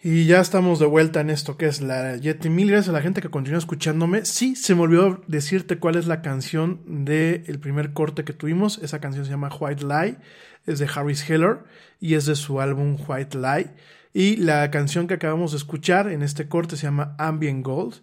Y 0.00 0.26
ya 0.26 0.40
estamos 0.40 0.78
de 0.78 0.86
vuelta 0.86 1.20
en 1.20 1.28
esto 1.28 1.56
que 1.56 1.66
es 1.66 1.80
la 1.80 2.16
Yeti. 2.16 2.50
Mil 2.50 2.70
gracias 2.70 2.90
a 2.90 2.92
la 2.92 3.02
gente 3.02 3.20
que 3.20 3.30
continúa 3.30 3.58
escuchándome. 3.58 4.24
Sí, 4.24 4.54
se 4.54 4.76
me 4.76 4.82
olvidó 4.82 5.20
decirte 5.26 5.78
cuál 5.78 5.96
es 5.96 6.06
la 6.06 6.22
canción 6.22 7.04
del 7.04 7.58
primer 7.58 7.92
corte 7.92 8.22
que 8.22 8.32
tuvimos. 8.32 8.78
Esa 8.78 9.00
canción 9.00 9.24
se 9.24 9.32
llama 9.32 9.50
White 9.58 9.84
Lie. 9.84 10.18
Es 10.66 10.78
de 10.78 10.88
Harris 10.94 11.28
Heller 11.28 11.64
y 11.98 12.14
es 12.14 12.26
de 12.26 12.36
su 12.36 12.60
álbum 12.60 12.96
White 13.08 13.38
Lie. 13.38 13.70
Y 14.14 14.36
la 14.36 14.70
canción 14.70 15.08
que 15.08 15.14
acabamos 15.14 15.50
de 15.50 15.58
escuchar 15.58 16.12
en 16.12 16.22
este 16.22 16.46
corte 16.46 16.76
se 16.76 16.84
llama 16.84 17.16
Ambient 17.18 17.64
Gold. 17.66 17.96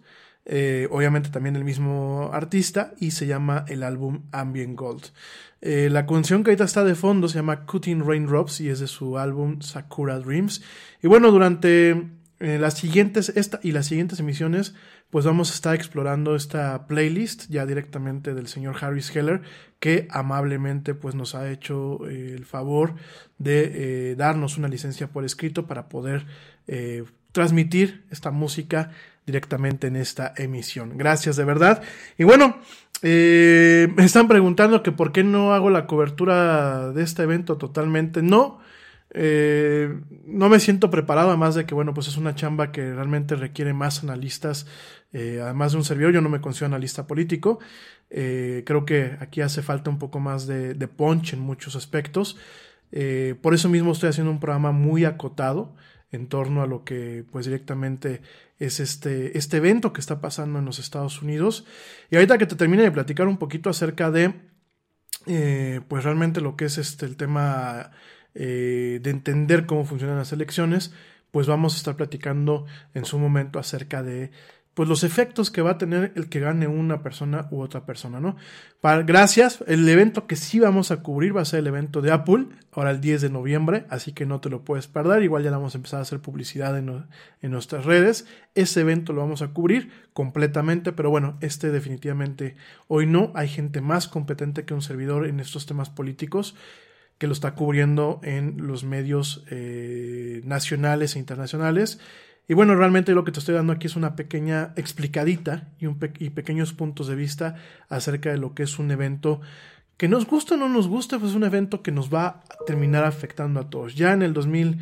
Eh, 0.48 0.86
obviamente 0.92 1.30
también 1.30 1.56
el 1.56 1.64
mismo 1.64 2.30
artista 2.32 2.94
y 3.00 3.10
se 3.10 3.26
llama 3.26 3.64
el 3.66 3.82
álbum 3.82 4.22
Ambient 4.30 4.78
Gold. 4.78 5.06
Eh, 5.60 5.88
la 5.90 6.06
canción 6.06 6.44
que 6.44 6.50
ahorita 6.50 6.64
está 6.64 6.84
de 6.84 6.94
fondo 6.94 7.28
se 7.28 7.38
llama 7.38 7.66
Cutting 7.66 8.06
Raindrops 8.06 8.60
y 8.60 8.68
es 8.68 8.78
de 8.78 8.86
su 8.86 9.18
álbum 9.18 9.60
Sakura 9.60 10.20
Dreams. 10.20 10.62
Y 11.02 11.08
bueno, 11.08 11.32
durante 11.32 12.10
eh, 12.38 12.58
las 12.60 12.74
siguientes, 12.74 13.30
esta 13.30 13.58
y 13.60 13.72
las 13.72 13.86
siguientes 13.86 14.20
emisiones, 14.20 14.76
pues 15.10 15.24
vamos 15.24 15.50
a 15.50 15.54
estar 15.54 15.74
explorando 15.74 16.36
esta 16.36 16.86
playlist 16.86 17.48
ya 17.48 17.66
directamente 17.66 18.32
del 18.32 18.46
señor 18.46 18.76
Harris 18.80 19.14
Heller, 19.16 19.42
que 19.80 20.06
amablemente 20.10 20.94
pues 20.94 21.16
nos 21.16 21.34
ha 21.34 21.50
hecho 21.50 22.06
el 22.06 22.44
favor 22.44 22.94
de 23.38 24.14
darnos 24.16 24.58
una 24.58 24.68
licencia 24.68 25.08
por 25.08 25.24
escrito 25.24 25.66
para 25.66 25.88
poder 25.88 26.26
transmitir 27.32 28.04
esta 28.10 28.32
música 28.32 28.90
directamente 29.26 29.88
en 29.88 29.96
esta 29.96 30.32
emisión. 30.36 30.96
Gracias 30.96 31.36
de 31.36 31.44
verdad. 31.44 31.82
Y 32.16 32.24
bueno, 32.24 32.60
eh, 33.02 33.88
me 33.94 34.04
están 34.04 34.28
preguntando 34.28 34.82
que 34.82 34.92
por 34.92 35.12
qué 35.12 35.24
no 35.24 35.52
hago 35.52 35.68
la 35.68 35.86
cobertura 35.86 36.92
de 36.92 37.02
este 37.02 37.24
evento 37.24 37.58
totalmente. 37.58 38.22
No, 38.22 38.60
eh, 39.10 40.00
no 40.24 40.48
me 40.48 40.60
siento 40.60 40.90
preparado, 40.90 41.28
además 41.28 41.54
de 41.54 41.66
que, 41.66 41.74
bueno, 41.74 41.92
pues 41.92 42.08
es 42.08 42.16
una 42.16 42.34
chamba 42.34 42.72
que 42.72 42.94
realmente 42.94 43.34
requiere 43.34 43.74
más 43.74 44.02
analistas, 44.02 44.66
eh, 45.12 45.40
además 45.42 45.72
de 45.72 45.78
un 45.78 45.84
servidor, 45.84 46.12
yo 46.12 46.20
no 46.20 46.28
me 46.28 46.40
considero 46.40 46.66
analista 46.66 47.06
político. 47.06 47.58
creo 48.08 48.84
que 48.86 49.16
aquí 49.20 49.40
hace 49.40 49.62
falta 49.62 49.90
un 49.90 49.98
poco 49.98 50.20
más 50.20 50.46
de, 50.46 50.74
de 50.74 50.88
punch 50.88 51.32
en 51.32 51.40
muchos 51.40 51.74
aspectos. 51.76 52.36
por 53.42 53.54
eso 53.54 53.68
mismo 53.68 53.92
estoy 53.92 54.10
haciendo 54.10 54.30
un 54.30 54.40
programa 54.40 54.72
muy 54.72 55.04
acotado 55.04 55.74
en 56.16 56.28
torno 56.28 56.62
a 56.62 56.66
lo 56.66 56.84
que 56.84 57.24
pues 57.30 57.46
directamente 57.46 58.22
es 58.58 58.80
este, 58.80 59.38
este 59.38 59.58
evento 59.58 59.92
que 59.92 60.00
está 60.00 60.20
pasando 60.20 60.58
en 60.58 60.64
los 60.64 60.78
Estados 60.78 61.22
Unidos. 61.22 61.64
Y 62.10 62.16
ahorita 62.16 62.38
que 62.38 62.46
te 62.46 62.56
termine 62.56 62.82
de 62.82 62.90
platicar 62.90 63.28
un 63.28 63.38
poquito 63.38 63.70
acerca 63.70 64.10
de 64.10 64.34
eh, 65.26 65.80
pues 65.88 66.04
realmente 66.04 66.40
lo 66.40 66.56
que 66.56 66.66
es 66.66 66.78
este 66.78 67.06
el 67.06 67.16
tema 67.16 67.90
eh, 68.34 69.00
de 69.02 69.10
entender 69.10 69.66
cómo 69.66 69.84
funcionan 69.84 70.18
las 70.18 70.32
elecciones, 70.32 70.92
pues 71.30 71.46
vamos 71.46 71.74
a 71.74 71.76
estar 71.78 71.96
platicando 71.96 72.66
en 72.94 73.04
su 73.04 73.18
momento 73.18 73.58
acerca 73.58 74.02
de 74.02 74.30
pues 74.76 74.90
los 74.90 75.04
efectos 75.04 75.50
que 75.50 75.62
va 75.62 75.70
a 75.70 75.78
tener 75.78 76.12
el 76.16 76.28
que 76.28 76.38
gane 76.38 76.66
una 76.66 77.02
persona 77.02 77.48
u 77.50 77.62
otra 77.62 77.86
persona, 77.86 78.20
¿no? 78.20 78.36
Para, 78.82 79.04
gracias, 79.04 79.64
el 79.66 79.88
evento 79.88 80.26
que 80.26 80.36
sí 80.36 80.60
vamos 80.60 80.90
a 80.90 80.98
cubrir 80.98 81.34
va 81.34 81.40
a 81.40 81.46
ser 81.46 81.60
el 81.60 81.68
evento 81.68 82.02
de 82.02 82.12
Apple, 82.12 82.48
ahora 82.72 82.90
el 82.90 83.00
10 83.00 83.22
de 83.22 83.30
noviembre, 83.30 83.86
así 83.88 84.12
que 84.12 84.26
no 84.26 84.38
te 84.38 84.50
lo 84.50 84.66
puedes 84.66 84.86
perder, 84.86 85.22
igual 85.22 85.42
ya 85.42 85.50
vamos 85.50 85.74
a 85.74 85.78
empezar 85.78 86.00
a 86.00 86.02
hacer 86.02 86.20
publicidad 86.20 86.76
en, 86.76 87.06
en 87.40 87.50
nuestras 87.50 87.86
redes, 87.86 88.26
ese 88.54 88.82
evento 88.82 89.14
lo 89.14 89.22
vamos 89.22 89.40
a 89.40 89.48
cubrir 89.48 89.90
completamente, 90.12 90.92
pero 90.92 91.08
bueno, 91.08 91.38
este 91.40 91.70
definitivamente 91.70 92.54
hoy 92.86 93.06
no, 93.06 93.32
hay 93.34 93.48
gente 93.48 93.80
más 93.80 94.08
competente 94.08 94.66
que 94.66 94.74
un 94.74 94.82
servidor 94.82 95.26
en 95.26 95.40
estos 95.40 95.64
temas 95.64 95.88
políticos 95.88 96.54
que 97.16 97.26
lo 97.26 97.32
está 97.32 97.54
cubriendo 97.54 98.20
en 98.22 98.66
los 98.66 98.84
medios 98.84 99.42
eh, 99.48 100.42
nacionales 100.44 101.16
e 101.16 101.18
internacionales 101.18 101.98
y 102.48 102.54
bueno, 102.54 102.76
realmente 102.76 103.12
lo 103.12 103.24
que 103.24 103.32
te 103.32 103.40
estoy 103.40 103.54
dando 103.54 103.72
aquí 103.72 103.86
es 103.86 103.96
una 103.96 104.14
pequeña 104.14 104.72
explicadita 104.76 105.68
y, 105.80 105.86
un 105.86 105.98
pequeños 105.98 106.72
puntos 106.72 107.08
de 107.08 107.16
vista 107.16 107.56
acerca 107.88 108.30
de 108.30 108.38
lo 108.38 108.54
que 108.54 108.62
es 108.62 108.78
un 108.78 108.90
evento 108.90 109.40
que 109.96 110.08
nos 110.08 110.26
gusta 110.26 110.54
o 110.54 110.56
no 110.58 110.68
nos 110.68 110.88
gusta, 110.88 111.18
pues 111.18 111.30
es 111.30 111.36
un 111.36 111.44
evento 111.44 111.82
que 111.82 111.90
nos 111.90 112.12
va 112.12 112.26
a 112.26 112.64
terminar 112.66 113.04
afectando 113.04 113.60
a 113.60 113.70
todos. 113.70 113.94
Ya 113.94 114.12
en 114.12 114.22
el 114.22 114.32
2000, 114.32 114.78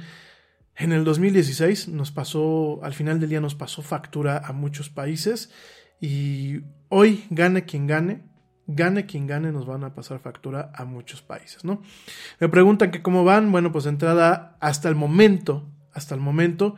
en 0.77 0.93
el 0.93 1.05
2016 1.05 1.89
nos 1.89 2.11
pasó, 2.11 2.81
al 2.83 2.93
final 2.93 3.21
del 3.21 3.31
día 3.31 3.41
nos 3.41 3.55
pasó 3.55 3.81
factura 3.81 4.39
a 4.45 4.53
muchos 4.53 4.91
países 4.91 5.51
y 6.01 6.61
hoy 6.89 7.25
gane 7.31 7.65
quien 7.65 7.87
gane, 7.87 8.25
gane 8.67 9.07
quien 9.07 9.27
gane, 9.27 9.53
nos 9.53 9.67
van 9.67 9.85
a 9.85 9.95
pasar 9.95 10.19
factura 10.19 10.71
a 10.75 10.85
muchos 10.85 11.23
países, 11.23 11.65
¿no? 11.65 11.81
Me 12.41 12.49
preguntan 12.49 12.91
que 12.91 13.03
cómo 13.03 13.25
van, 13.25 13.53
bueno, 13.53 13.73
pues 13.73 13.85
de 13.85 13.91
entrada 13.91 14.57
hasta 14.61 14.89
el 14.89 14.97
momento, 14.97 15.71
hasta 15.93 16.15
el 16.15 16.21
momento, 16.21 16.75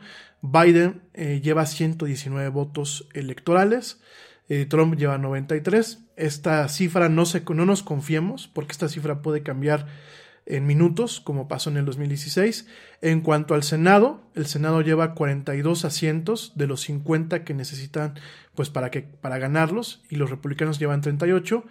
Biden 0.51 1.01
eh, 1.13 1.41
lleva 1.43 1.65
119 1.65 2.49
votos 2.49 3.07
electorales, 3.13 4.01
eh, 4.49 4.65
Trump 4.65 4.95
lleva 4.95 5.17
93. 5.17 6.05
Esta 6.15 6.67
cifra 6.69 7.09
no, 7.09 7.25
se, 7.25 7.43
no 7.53 7.65
nos 7.65 7.83
confiemos 7.83 8.47
porque 8.47 8.71
esta 8.71 8.87
cifra 8.87 9.21
puede 9.21 9.43
cambiar 9.43 9.87
en 10.45 10.65
minutos, 10.65 11.19
como 11.19 11.49
pasó 11.49 11.69
en 11.69 11.77
el 11.77 11.85
2016. 11.85 12.67
En 13.01 13.21
cuanto 13.21 13.53
al 13.53 13.63
Senado, 13.63 14.29
el 14.33 14.45
Senado 14.45 14.81
lleva 14.81 15.13
42 15.13 15.83
asientos 15.83 16.53
de 16.55 16.67
los 16.67 16.81
50 16.81 17.43
que 17.43 17.53
necesitan 17.53 18.15
pues 18.55 18.69
para, 18.69 18.89
que, 18.89 19.01
para 19.01 19.37
ganarlos 19.39 20.03
y 20.09 20.15
los 20.15 20.29
republicanos 20.29 20.79
llevan 20.79 21.01
38. 21.01 21.65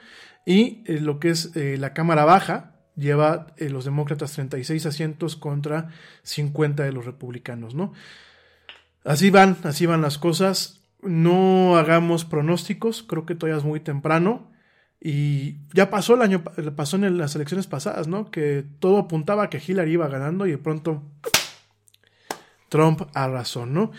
Y 0.45 0.83
eh, 0.85 1.01
lo 1.01 1.19
que 1.19 1.31
es 1.31 1.57
la 1.57 1.95
Cámara 1.95 2.27
Baja, 2.27 2.75
lleva 2.95 3.47
los 3.59 3.85
demócratas 3.85 4.33
36 4.33 4.87
asientos 4.87 5.37
contra 5.37 5.89
50 6.23 6.83
de 6.83 6.93
los 6.93 7.05
republicanos, 7.05 7.75
¿no? 7.75 7.93
Así 9.07 9.31
van, 9.31 9.57
así 9.63 9.87
van 9.87 10.03
las 10.03 10.19
cosas. 10.19 10.83
No 11.01 11.77
hagamos 11.77 12.25
pronósticos, 12.25 13.05
creo 13.05 13.25
que 13.25 13.37
todavía 13.37 13.59
es 13.59 13.65
muy 13.65 13.79
temprano. 13.79 14.51
Y 15.01 15.59
ya 15.73 15.91
pasó 15.91 16.15
el 16.15 16.23
año, 16.23 16.43
pasó 16.75 16.97
en 16.97 17.17
las 17.17 17.37
elecciones 17.37 17.69
pasadas, 17.69 18.09
¿no? 18.09 18.31
Que 18.33 18.65
todo 18.81 18.99
apuntaba 18.99 19.45
a 19.45 19.51
que 19.51 19.63
Hillary 19.65 19.93
iba 19.93 20.09
ganando 20.09 20.47
y 20.47 20.51
de 20.51 20.59
pronto 20.59 21.05
Trump 22.69 23.03
arrasó, 23.15 23.65
¿no? 23.65 23.93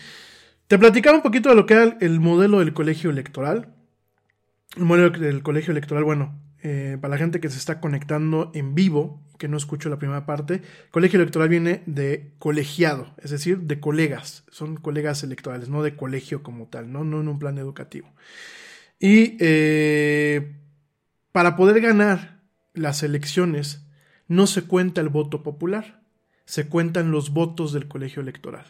Te 0.68 0.78
platicaba 0.78 1.16
un 1.16 1.24
poquito 1.24 1.49
de 1.49 1.55
lo 1.55 1.66
que 1.66 1.76
era 1.76 1.97
el 2.01 2.20
modelo 2.20 2.60
del 2.60 2.74
colegio 2.74 3.10
electoral. 3.10 3.74
El 4.76 4.84
modelo 4.84 5.12
del 5.12 5.41
colegio 5.41 5.72
electoral, 5.72 6.03
bueno, 6.03 6.38
eh, 6.62 6.97
para 6.99 7.12
la 7.14 7.18
gente 7.18 7.39
que 7.39 7.49
se 7.49 7.58
está 7.58 7.80
conectando 7.80 8.51
en 8.53 8.76
vivo, 8.76 9.24
que 9.38 9.47
no 9.47 9.57
escucho 9.57 9.89
la 9.89 9.99
primera 9.99 10.25
parte, 10.25 10.61
colegio 10.91 11.19
electoral 11.19 11.49
viene 11.49 11.83
de 11.85 12.33
colegiado, 12.39 13.13
es 13.21 13.31
decir, 13.31 13.59
de 13.61 13.79
colegas, 13.79 14.43
son 14.49 14.77
colegas 14.77 15.23
electorales, 15.23 15.69
no 15.69 15.83
de 15.83 15.95
colegio 15.95 16.43
como 16.43 16.67
tal, 16.67 16.91
no, 16.91 17.03
no 17.03 17.21
en 17.21 17.27
un 17.27 17.39
plan 17.39 17.57
educativo. 17.57 18.13
Y 18.99 19.38
eh, 19.39 20.55
para 21.31 21.55
poder 21.55 21.81
ganar 21.81 22.41
las 22.73 23.03
elecciones 23.03 23.85
no 24.27 24.47
se 24.47 24.63
cuenta 24.63 25.01
el 25.01 25.09
voto 25.09 25.43
popular, 25.43 26.03
se 26.45 26.67
cuentan 26.67 27.11
los 27.11 27.31
votos 27.31 27.73
del 27.73 27.88
colegio 27.88 28.21
electoral. 28.21 28.65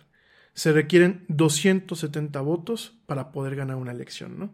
se 0.54 0.74
requieren 0.74 1.24
270 1.28 2.42
votos 2.42 2.98
para 3.06 3.32
poder 3.32 3.56
ganar 3.56 3.76
una 3.76 3.92
elección, 3.92 4.40
¿no? 4.40 4.50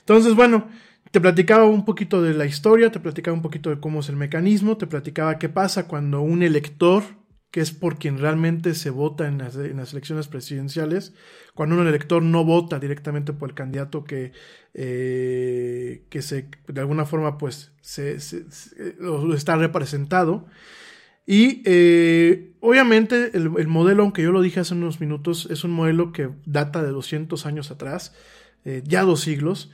Entonces, 0.00 0.34
bueno, 0.34 0.68
te 1.12 1.20
platicaba 1.20 1.66
un 1.66 1.84
poquito 1.84 2.22
de 2.22 2.32
la 2.32 2.46
historia, 2.46 2.90
te 2.90 2.98
platicaba 2.98 3.36
un 3.36 3.42
poquito 3.42 3.68
de 3.68 3.78
cómo 3.78 4.00
es 4.00 4.08
el 4.08 4.16
mecanismo, 4.16 4.78
te 4.78 4.86
platicaba 4.86 5.38
qué 5.38 5.50
pasa 5.50 5.86
cuando 5.86 6.22
un 6.22 6.42
elector, 6.42 7.02
que 7.50 7.60
es 7.60 7.70
por 7.70 7.98
quien 7.98 8.18
realmente 8.18 8.74
se 8.74 8.88
vota 8.88 9.28
en 9.28 9.36
las, 9.36 9.56
elecciones 9.56 10.26
presidenciales, 10.26 11.12
cuando 11.54 11.76
un 11.76 11.86
elector 11.86 12.22
no 12.22 12.46
vota 12.46 12.78
directamente 12.78 13.34
por 13.34 13.50
el 13.50 13.54
candidato 13.54 14.04
que, 14.04 14.32
eh, 14.72 16.06
que 16.08 16.22
se, 16.22 16.48
de 16.66 16.80
alguna 16.80 17.04
forma 17.04 17.36
pues 17.36 17.72
se, 17.82 18.16
está 18.16 19.56
representado. 19.56 20.46
Y 21.26 21.62
eh, 21.66 22.54
obviamente 22.60 23.36
el, 23.36 23.50
el, 23.58 23.68
modelo, 23.68 24.02
aunque 24.02 24.22
yo 24.22 24.32
lo 24.32 24.40
dije 24.40 24.60
hace 24.60 24.72
unos 24.72 24.98
minutos, 24.98 25.46
es 25.50 25.62
un 25.62 25.72
modelo 25.72 26.10
que 26.10 26.30
data 26.46 26.82
de 26.82 26.88
200 26.88 27.44
años 27.44 27.70
atrás, 27.70 28.14
eh, 28.64 28.82
ya 28.86 29.02
dos 29.02 29.20
siglos, 29.20 29.70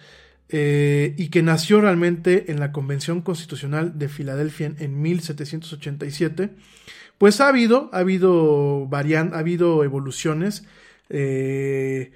eh, 0.50 1.14
y 1.18 1.28
que 1.28 1.42
nació 1.42 1.80
realmente 1.80 2.50
en 2.50 2.58
la 2.58 2.72
Convención 2.72 3.20
Constitucional 3.20 3.98
de 3.98 4.08
Filadelfia 4.08 4.72
en, 4.78 5.02
1787, 5.02 6.50
pues 7.18 7.40
ha 7.40 7.48
habido, 7.48 7.90
ha 7.92 7.98
habido 7.98 8.86
varian, 8.86 9.34
ha 9.34 9.38
habido 9.38 9.84
evoluciones. 9.84 10.64
Eh, 11.10 12.12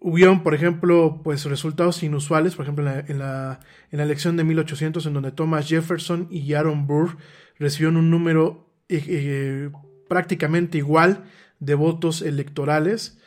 hubieron, 0.00 0.42
por 0.42 0.54
ejemplo, 0.54 1.22
pues 1.24 1.46
resultados 1.46 2.02
inusuales, 2.02 2.54
por 2.54 2.64
ejemplo, 2.64 2.86
en 2.86 3.18
la, 3.18 3.60
en 3.90 3.98
la, 3.98 4.04
elección 4.04 4.36
de 4.36 4.44
1800, 4.44 5.06
en 5.06 5.14
donde 5.14 5.32
Thomas 5.32 5.66
Jefferson 5.66 6.28
y 6.30 6.52
Aaron 6.52 6.86
Burr 6.86 7.16
recibieron 7.58 7.96
un 7.96 8.10
número 8.10 8.68
eh, 8.90 9.70
prácticamente 10.08 10.78
igual 10.78 11.24
de 11.60 11.74
votos 11.74 12.20
electorales 12.20 13.18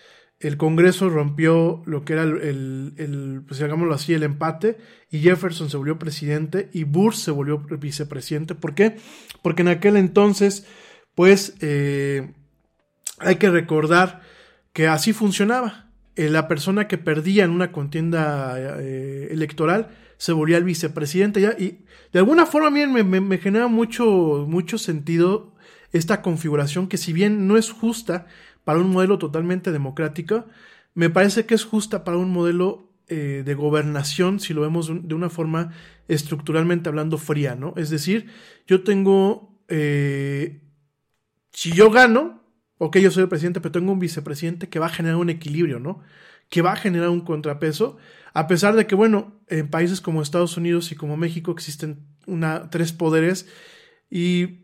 el 0.42 0.58
Congreso 0.58 1.10
rompió 1.10 1.84
lo 1.86 2.04
que 2.04 2.14
era 2.14 2.24
el, 2.24 2.94
el, 2.98 3.44
pues 3.48 3.60
digámoslo 3.60 3.94
así, 3.94 4.14
el 4.14 4.24
empate, 4.24 4.78
y 5.10 5.20
Jefferson 5.20 5.70
se 5.70 5.78
volvió 5.78 6.00
presidente 6.00 6.70
y 6.74 6.84
Burr 6.84 7.16
se 7.16 7.32
volvió 7.32 7.60
vicepresidente. 7.60 8.56
¿Por 8.56 8.74
qué? 8.74 8.98
Porque 9.42 9.62
en 9.62 9.68
aquel 9.68 9.98
entonces, 9.98 10.66
pues, 11.16 11.56
eh, 11.62 12.34
hay 13.20 13.36
que 13.36 13.50
recordar 13.50 14.22
que 14.74 14.88
así 14.88 15.14
funcionaba. 15.14 15.92
Eh, 16.16 16.30
la 16.30 16.48
persona 16.48 16.88
que 16.88 16.98
perdía 16.98 17.44
en 17.44 17.52
una 17.52 17.72
contienda 17.72 18.56
eh, 18.58 19.30
electoral 19.32 19.90
se 20.18 20.34
volvía 20.34 20.58
el 20.58 20.64
vicepresidente 20.64 21.40
y 21.58 21.86
de 22.12 22.20
alguna 22.20 22.46
forma 22.46 22.68
a 22.68 22.72
mí 22.72 22.86
me, 22.86 23.04
me 23.22 23.38
genera 23.38 23.68
mucho, 23.68 24.46
mucho 24.48 24.78
sentido 24.78 25.56
esta 25.94 26.22
configuración 26.22 26.88
que 26.88 26.98
si 26.98 27.14
bien 27.14 27.48
no 27.48 27.58
es 27.58 27.72
justa, 27.72 28.28
para 28.64 28.80
un 28.80 28.90
modelo 28.90 29.18
totalmente 29.18 29.72
democrático, 29.72 30.46
me 30.94 31.10
parece 31.10 31.46
que 31.46 31.56
es 31.56 31.64
justa 31.64 32.04
para 32.04 32.18
un 32.18 32.32
modelo 32.32 32.92
eh, 33.08 33.44
de 33.46 33.54
gobernación, 33.56 34.40
si 34.40 34.54
lo 34.54 34.62
vemos 34.62 34.90
de 34.90 35.14
una 35.16 35.30
forma 35.30 35.74
estructuralmente 36.08 36.90
hablando 36.90 37.18
fría, 37.18 37.56
¿no? 37.56 37.74
Es 37.76 37.90
decir, 37.90 38.28
yo 38.68 38.84
tengo, 38.84 39.60
eh, 39.68 40.62
si 41.52 41.72
yo 41.72 41.90
gano, 41.92 42.44
ok, 42.78 42.98
yo 42.98 43.12
soy 43.12 43.24
el 43.24 43.30
presidente, 43.30 43.62
pero 43.62 43.74
tengo 43.74 43.92
un 43.92 44.00
vicepresidente 44.00 44.70
que 44.70 44.80
va 44.80 44.86
a 44.86 44.90
generar 44.90 45.18
un 45.18 45.30
equilibrio, 45.30 45.80
¿no? 45.80 46.00
Que 46.50 46.62
va 46.62 46.74
a 46.74 46.78
generar 46.78 47.10
un 47.10 47.22
contrapeso, 47.22 47.98
a 48.34 48.48
pesar 48.48 48.76
de 48.76 48.88
que, 48.88 48.96
bueno, 48.96 49.42
en 49.48 49.70
países 49.70 50.02
como 50.02 50.22
Estados 50.22 50.56
Unidos 50.58 50.92
y 50.92 50.96
como 50.96 51.18
México 51.18 51.52
existen 51.52 52.06
una, 52.28 52.70
tres 52.70 52.94
poderes 52.94 53.48
y 54.10 54.61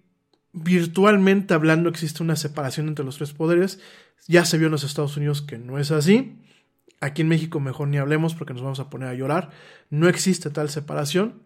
virtualmente 0.64 1.54
hablando 1.54 1.90
existe 1.90 2.24
una 2.24 2.36
separación 2.36 2.88
entre 2.88 3.06
los 3.06 3.18
tres 3.18 3.34
poderes. 3.34 3.80
Ya 4.28 4.46
se 4.46 4.58
vio 4.58 4.68
en 4.68 4.72
los 4.72 4.84
Estados 4.84 5.18
Unidos 5.18 5.42
que 5.42 5.58
no 5.58 5.80
es 5.80 5.92
así. 5.92 6.42
Aquí 7.00 7.22
en 7.22 7.28
México 7.28 7.60
mejor 7.60 7.88
ni 7.88 7.98
hablemos 7.98 8.36
porque 8.36 8.54
nos 8.54 8.64
vamos 8.64 8.80
a 8.80 8.90
poner 8.90 9.10
a 9.10 9.14
llorar. 9.14 9.52
No 9.90 10.08
existe 10.08 10.50
tal 10.50 10.70
separación, 10.70 11.44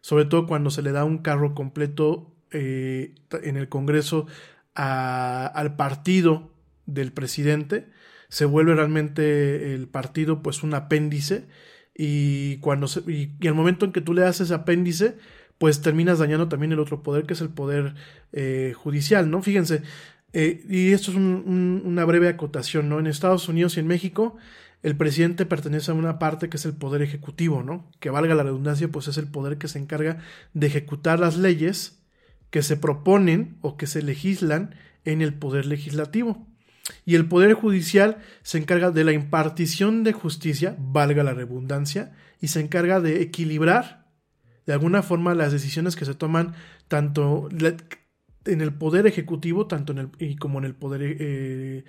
sobre 0.00 0.24
todo 0.24 0.46
cuando 0.46 0.70
se 0.70 0.82
le 0.82 0.92
da 0.92 1.04
un 1.04 1.18
carro 1.18 1.54
completo 1.54 2.34
eh, 2.50 3.14
en 3.42 3.56
el 3.56 3.68
Congreso 3.68 4.26
al 4.74 5.76
partido 5.76 6.52
del 6.86 7.12
presidente. 7.12 7.88
Se 8.28 8.46
vuelve 8.46 8.74
realmente 8.74 9.74
el 9.74 9.86
partido 9.88 10.42
pues 10.42 10.62
un 10.62 10.74
apéndice 10.74 11.46
y 11.94 12.56
cuando 12.56 12.88
se, 12.88 13.00
y, 13.10 13.36
y 13.40 13.46
al 13.46 13.54
momento 13.54 13.84
en 13.84 13.92
que 13.92 14.00
tú 14.00 14.14
le 14.14 14.22
das 14.22 14.40
ese 14.40 14.54
apéndice 14.54 15.16
pues 15.58 15.80
terminas 15.80 16.18
dañando 16.18 16.48
también 16.48 16.72
el 16.72 16.80
otro 16.80 17.02
poder, 17.02 17.24
que 17.24 17.34
es 17.34 17.40
el 17.40 17.48
poder 17.48 17.94
eh, 18.32 18.72
judicial, 18.76 19.30
¿no? 19.30 19.42
Fíjense, 19.42 19.82
eh, 20.32 20.64
y 20.68 20.92
esto 20.92 21.10
es 21.10 21.16
una 21.16 22.04
breve 22.04 22.28
acotación, 22.28 22.88
¿no? 22.88 22.98
En 22.98 23.06
Estados 23.06 23.48
Unidos 23.48 23.76
y 23.76 23.80
en 23.80 23.86
México, 23.86 24.36
el 24.82 24.96
presidente 24.96 25.46
pertenece 25.46 25.92
a 25.92 25.94
una 25.94 26.18
parte 26.18 26.48
que 26.48 26.56
es 26.56 26.64
el 26.66 26.74
poder 26.74 27.02
ejecutivo, 27.02 27.62
¿no? 27.62 27.90
Que 28.00 28.10
valga 28.10 28.34
la 28.34 28.42
redundancia, 28.42 28.88
pues 28.88 29.08
es 29.08 29.16
el 29.16 29.28
poder 29.28 29.58
que 29.58 29.68
se 29.68 29.78
encarga 29.78 30.18
de 30.52 30.66
ejecutar 30.66 31.20
las 31.20 31.38
leyes 31.38 32.00
que 32.50 32.62
se 32.62 32.76
proponen 32.76 33.56
o 33.62 33.76
que 33.76 33.86
se 33.86 34.02
legislan 34.02 34.74
en 35.04 35.22
el 35.22 35.34
poder 35.34 35.66
legislativo. 35.66 36.46
Y 37.06 37.14
el 37.14 37.26
poder 37.26 37.54
judicial 37.54 38.18
se 38.42 38.58
encarga 38.58 38.90
de 38.90 39.04
la 39.04 39.12
impartición 39.12 40.04
de 40.04 40.12
justicia, 40.12 40.76
valga 40.78 41.22
la 41.22 41.32
redundancia, 41.32 42.12
y 42.40 42.48
se 42.48 42.60
encarga 42.60 43.00
de 43.00 43.22
equilibrar 43.22 44.03
de 44.66 44.72
alguna 44.72 45.02
forma 45.02 45.34
las 45.34 45.52
decisiones 45.52 45.96
que 45.96 46.04
se 46.04 46.14
toman 46.14 46.54
tanto 46.88 47.48
en 48.46 48.60
el 48.60 48.74
poder 48.74 49.06
ejecutivo 49.06 49.66
tanto 49.66 49.92
en 49.92 49.98
el, 49.98 50.08
y 50.18 50.36
como 50.36 50.58
en 50.58 50.64
el 50.64 50.74
poder 50.74 51.02
eh, 51.02 51.84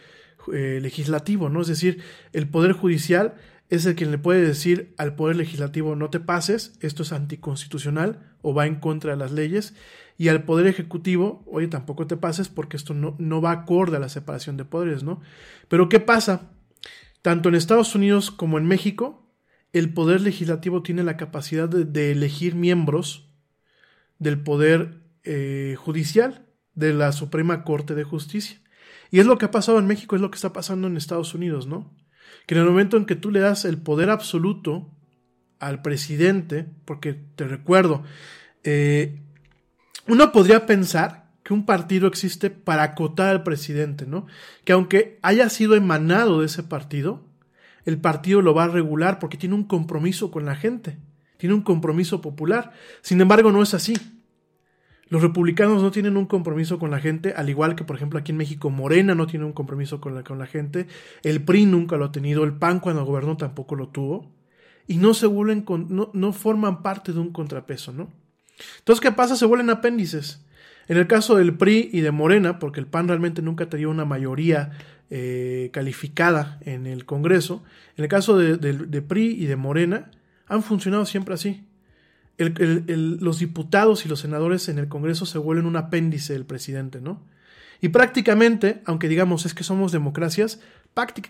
eh, 0.54 0.80
legislativo, 0.82 1.50
¿no? 1.50 1.62
Es 1.62 1.68
decir, 1.68 2.02
el 2.34 2.48
poder 2.48 2.74
judicial 2.74 3.36
es 3.70 3.86
el 3.86 3.96
que 3.96 4.06
le 4.06 4.18
puede 4.18 4.42
decir 4.42 4.94
al 4.98 5.16
poder 5.16 5.38
legislativo 5.38 5.96
no 5.96 6.10
te 6.10 6.20
pases, 6.20 6.78
esto 6.82 7.04
es 7.04 7.12
anticonstitucional 7.12 8.36
o 8.42 8.54
va 8.54 8.68
en 8.68 8.76
contra 8.76 9.12
de 9.12 9.18
las 9.18 9.32
leyes, 9.32 9.74
y 10.18 10.30
al 10.30 10.44
poder 10.44 10.68
ejecutivo, 10.68 11.44
oye, 11.48 11.68
tampoco 11.68 12.08
te 12.08 12.16
pases 12.16 12.48
porque 12.48 12.78
esto 12.78 12.94
no, 12.94 13.16
no 13.18 13.42
va 13.42 13.52
acorde 13.52 13.98
a 13.98 14.00
la 14.00 14.10
separación 14.10 14.56
de 14.56 14.66
poderes, 14.66 15.04
¿no? 15.04 15.22
Pero 15.68 15.90
¿qué 15.90 16.00
pasa? 16.00 16.52
Tanto 17.22 17.50
en 17.50 17.56
Estados 17.56 17.96
Unidos 17.96 18.32
como 18.32 18.58
en 18.58 18.66
México, 18.66 19.25
el 19.80 19.94
poder 19.94 20.22
legislativo 20.22 20.82
tiene 20.84 21.04
la 21.04 21.18
capacidad 21.18 21.68
de, 21.68 22.12
elegir 22.12 22.56
miembros 22.56 23.28
del 24.20 24.40
poder 24.40 25.02
eh, 25.26 25.76
judicial, 25.78 26.46
de 26.76 26.94
la 26.94 27.12
Suprema 27.12 27.66
Corte 27.66 27.94
de 27.94 28.06
Justicia. 28.06 28.62
Y 29.12 29.20
es 29.20 29.26
lo 29.26 29.38
que 29.38 29.46
ha 29.46 29.52
pasado 29.52 29.78
en 29.78 29.86
México, 29.86 30.16
es 30.16 30.22
lo 30.22 30.32
que 30.32 30.36
está 30.36 30.54
pasando 30.54 30.88
en 30.88 30.96
Estados 30.96 31.34
Unidos, 31.34 31.68
¿no? 31.68 31.94
Que 32.48 32.56
en 32.56 32.62
el 32.62 32.68
momento 32.68 32.96
en 32.96 33.06
que 33.06 33.18
tú 33.18 33.32
le 33.32 33.42
das 33.42 33.66
el 33.66 33.78
poder 33.78 34.10
absoluto 34.10 34.90
al 35.60 35.82
presidente, 35.82 36.66
porque 36.86 37.14
te 37.14 37.46
recuerdo, 37.46 38.04
eh, 38.64 39.22
uno 40.08 40.32
podría 40.32 40.66
pensar 40.66 41.32
que 41.44 41.54
un 41.54 41.66
partido 41.66 42.08
existe 42.08 42.50
para 42.50 42.84
acotar 42.84 43.28
al 43.28 43.44
presidente, 43.44 44.06
¿no? 44.06 44.26
Que 44.64 44.72
aunque 44.72 45.20
haya 45.22 45.50
sido 45.50 45.76
emanado 45.76 46.40
de 46.40 46.46
ese 46.46 46.64
partido, 46.64 47.25
el 47.86 48.00
partido 48.00 48.42
lo 48.42 48.54
va 48.54 48.66
a 48.66 48.68
regular 48.68 49.20
porque 49.20 49.38
tiene 49.38 49.56
un 49.56 49.64
compromiso 49.64 50.32
con 50.32 50.46
la 50.46 50.56
gente, 50.56 50.98
tiene 51.38 51.56
un 51.56 51.62
compromiso 51.62 52.22
popular. 52.22 52.72
Sin 53.02 53.22
embargo, 53.22 53.52
no 53.52 53.62
es 53.62 53.74
así. 53.74 53.96
Los 55.08 55.22
republicanos 55.22 55.84
no 55.84 55.92
tienen 55.92 56.18
un 56.18 56.26
compromiso 56.26 56.80
con 56.80 56.90
la 56.90 57.00
gente, 57.00 57.34
al 57.36 57.50
igual 57.50 57.76
que, 57.76 57.84
por 57.84 57.96
ejemplo, 57.96 58.18
aquí 58.18 58.32
en 58.32 58.38
México, 58.38 58.72
Morena 58.72 59.14
no 59.14 59.28
tiene 59.28 59.46
un 59.46 59.54
compromiso 59.54 60.02
con 60.02 60.16
la, 60.16 60.24
con 60.24 60.40
la 60.40 60.48
gente, 60.48 60.88
el 61.22 61.44
PRI 61.44 61.68
nunca 61.68 61.96
lo 61.96 62.06
ha 62.06 62.12
tenido, 62.12 62.44
el 62.44 62.54
PAN 62.54 62.80
cuando 62.80 63.06
gobernó 63.06 63.38
tampoco 63.38 63.76
lo 63.76 63.90
tuvo, 63.90 64.32
y 64.88 64.98
no 64.98 65.14
se 65.14 65.28
vuelven, 65.28 65.64
no, 65.90 66.10
no 66.12 66.34
forman 66.34 66.82
parte 66.82 67.14
de 67.14 67.20
un 67.20 67.32
contrapeso, 67.32 67.94
¿no? 67.94 68.12
Entonces, 68.80 69.02
¿qué 69.02 69.12
pasa? 69.12 69.36
Se 69.36 69.46
vuelven 69.46 69.70
apéndices. 69.70 70.44
En 70.88 70.98
el 70.98 71.08
caso 71.08 71.36
del 71.36 71.56
PRI 71.56 71.90
y 71.92 72.02
de 72.02 72.12
Morena, 72.12 72.60
porque 72.60 72.80
el 72.80 72.88
PAN 72.88 73.08
realmente 73.08 73.42
nunca 73.42 73.70
tenía 73.70 73.88
una 73.90 74.06
mayoría 74.06 74.72
eh, 75.10 75.70
calificada 75.74 76.60
en 76.62 76.88
el 76.88 77.06
Congreso, 77.06 77.64
en 77.98 78.04
el 78.04 78.10
caso 78.10 78.38
de, 78.38 79.02
PRI 79.02 79.36
y 79.42 79.46
de 79.46 79.56
Morena, 79.56 80.12
han 80.48 80.64
funcionado 80.64 81.06
siempre 81.06 81.34
así. 81.34 81.66
los 82.38 83.40
diputados 83.40 84.06
y 84.06 84.10
los 84.10 84.20
senadores 84.20 84.70
en 84.70 84.80
el 84.80 84.88
Congreso 84.88 85.26
se 85.26 85.38
vuelven 85.38 85.66
un 85.66 85.78
apéndice 85.78 86.34
del 86.34 86.46
presidente, 86.46 87.02
¿no? 87.02 87.24
Y 87.82 87.90
prácticamente, 87.90 88.82
aunque 88.86 89.08
digamos 89.08 89.46
es 89.46 89.54
que 89.54 89.64
somos 89.64 89.92
democracias, 89.92 90.60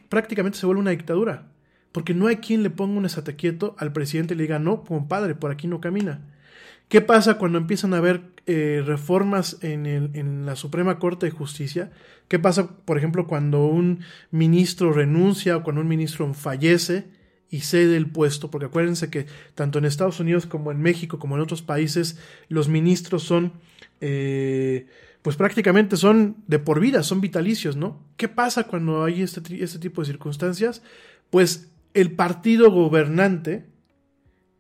prácticamente 0.09 0.57
se 0.57 0.65
vuelve 0.65 0.81
una 0.81 0.91
dictadura. 0.91 1.47
Porque 1.91 2.13
no 2.13 2.27
hay 2.27 2.37
quien 2.37 2.61
le 2.61 2.69
ponga 2.69 2.97
un 2.97 3.05
estate 3.05 3.35
quieto 3.35 3.75
al 3.79 3.93
presidente 3.93 4.33
y 4.33 4.37
le 4.37 4.43
diga, 4.43 4.59
no, 4.59 4.83
compadre, 4.83 5.33
por 5.33 5.51
aquí 5.51 5.67
no 5.67 5.79
camina. 5.79 6.21
¿Qué 6.89 7.01
pasa 7.01 7.37
cuando 7.37 7.57
empiezan 7.57 7.93
a 7.93 7.97
haber 7.97 8.21
eh, 8.45 8.83
reformas 8.85 9.57
en, 9.61 10.45
la 10.45 10.55
Suprema 10.55 10.99
Corte 10.99 11.25
de 11.25 11.31
Justicia? 11.31 11.91
¿Qué 12.27 12.39
pasa, 12.39 12.77
por 12.85 12.97
ejemplo, 12.97 13.27
cuando 13.27 13.65
un 13.65 13.99
ministro 14.31 14.91
renuncia 14.91 15.57
o 15.57 15.63
cuando 15.63 15.81
un 15.81 15.87
ministro 15.87 16.33
fallece 16.33 17.07
y 17.49 17.61
cede 17.61 17.97
el 17.97 18.09
puesto, 18.09 18.49
porque 18.49 18.65
acuérdense 18.65 19.09
que 19.09 19.27
tanto 19.53 19.79
en 19.79 19.85
Estados 19.85 20.19
Unidos 20.19 20.45
como 20.45 20.71
en 20.71 20.81
México, 20.81 21.19
como 21.19 21.35
en 21.35 21.41
otros 21.41 21.61
países, 21.61 22.19
los 22.49 22.67
ministros 22.67 23.23
son, 23.23 23.53
eh, 24.01 24.87
pues 25.21 25.35
prácticamente 25.35 25.97
son 25.97 26.37
de 26.47 26.59
por 26.59 26.79
vida, 26.79 27.03
son 27.03 27.21
vitalicios, 27.21 27.75
¿no? 27.75 28.03
¿Qué 28.17 28.27
pasa 28.27 28.63
cuando 28.63 29.03
hay 29.03 29.21
este, 29.21 29.41
este 29.63 29.79
tipo 29.79 30.01
de 30.01 30.07
circunstancias? 30.07 30.81
Pues 31.29 31.71
el 31.93 32.11
partido 32.11 32.71
gobernante 32.71 33.67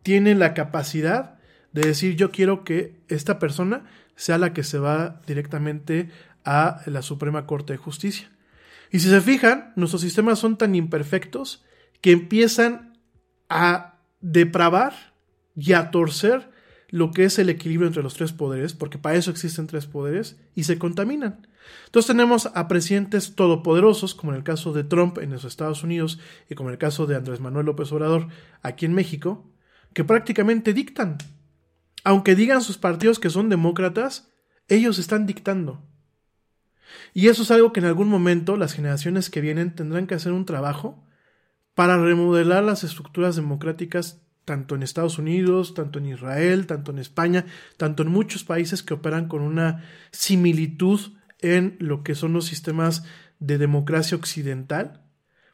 tiene 0.03 0.35
la 0.35 0.53
capacidad 0.53 1.39
de 1.73 1.81
decir 1.81 2.15
yo 2.15 2.31
quiero 2.31 2.63
que 2.63 3.01
esta 3.07 3.39
persona 3.39 3.85
sea 4.15 4.37
la 4.37 4.53
que 4.53 4.63
se 4.63 4.77
va 4.77 5.21
directamente 5.27 6.09
a 6.45 6.81
la 6.85 7.01
Suprema 7.01 7.45
Corte 7.45 7.73
de 7.73 7.77
Justicia. 7.77 8.31
Y 8.91 8.99
si 8.99 9.09
se 9.09 9.21
fijan, 9.21 9.73
nuestros 9.75 10.01
sistemas 10.01 10.39
son 10.39 10.57
tan 10.57 10.75
imperfectos 10.75 11.65
que 12.01 12.11
empiezan 12.11 12.97
a 13.49 13.99
depravar 14.21 15.13
y 15.55 15.73
a 15.73 15.91
torcer 15.91 16.49
lo 16.89 17.11
que 17.11 17.25
es 17.25 17.39
el 17.39 17.49
equilibrio 17.49 17.87
entre 17.87 18.03
los 18.03 18.13
tres 18.13 18.31
poderes, 18.31 18.73
porque 18.73 18.97
para 18.97 19.15
eso 19.15 19.31
existen 19.31 19.67
tres 19.67 19.85
poderes, 19.87 20.39
y 20.53 20.63
se 20.63 20.77
contaminan. 20.77 21.47
Entonces 21.85 22.07
tenemos 22.07 22.49
a 22.53 22.67
presidentes 22.67 23.35
todopoderosos, 23.35 24.13
como 24.13 24.31
en 24.31 24.37
el 24.37 24.43
caso 24.43 24.71
de 24.71 24.83
Trump 24.83 25.17
en 25.17 25.31
los 25.31 25.45
Estados 25.45 25.83
Unidos 25.83 26.19
y 26.49 26.55
como 26.55 26.69
en 26.69 26.73
el 26.73 26.79
caso 26.79 27.07
de 27.07 27.15
Andrés 27.15 27.39
Manuel 27.39 27.65
López 27.65 27.91
Obrador 27.91 28.27
aquí 28.61 28.85
en 28.85 28.93
México, 28.93 29.51
que 29.93 30.03
prácticamente 30.03 30.73
dictan. 30.73 31.17
Aunque 32.03 32.35
digan 32.35 32.61
sus 32.61 32.77
partidos 32.77 33.19
que 33.19 33.31
son 33.31 33.49
demócratas, 33.49 34.29
ellos 34.67 34.99
están 34.99 35.25
dictando. 35.25 35.83
Y 37.13 37.27
eso 37.27 37.43
es 37.43 37.51
algo 37.51 37.73
que 37.73 37.79
en 37.79 37.85
algún 37.85 38.07
momento 38.07 38.57
las 38.57 38.73
generaciones 38.73 39.29
que 39.29 39.41
vienen 39.41 39.75
tendrán 39.75 40.07
que 40.07 40.15
hacer 40.15 40.31
un 40.31 40.45
trabajo 40.45 41.03
para 41.73 41.97
remodelar 41.97 42.63
las 42.63 42.83
estructuras 42.83 43.35
democráticas 43.35 44.21
tanto 44.45 44.75
en 44.75 44.83
Estados 44.83 45.17
Unidos, 45.17 45.73
tanto 45.73 45.99
en 45.99 46.05
Israel, 46.05 46.67
tanto 46.67 46.91
en 46.91 46.99
España, 46.99 47.45
tanto 47.77 48.03
en 48.03 48.09
muchos 48.09 48.43
países 48.43 48.83
que 48.83 48.93
operan 48.93 49.27
con 49.27 49.41
una 49.41 49.83
similitud 50.11 50.99
en 51.39 51.75
lo 51.79 52.03
que 52.03 52.15
son 52.15 52.33
los 52.33 52.45
sistemas 52.45 53.05
de 53.39 53.57
democracia 53.57 54.15
occidental, 54.15 55.01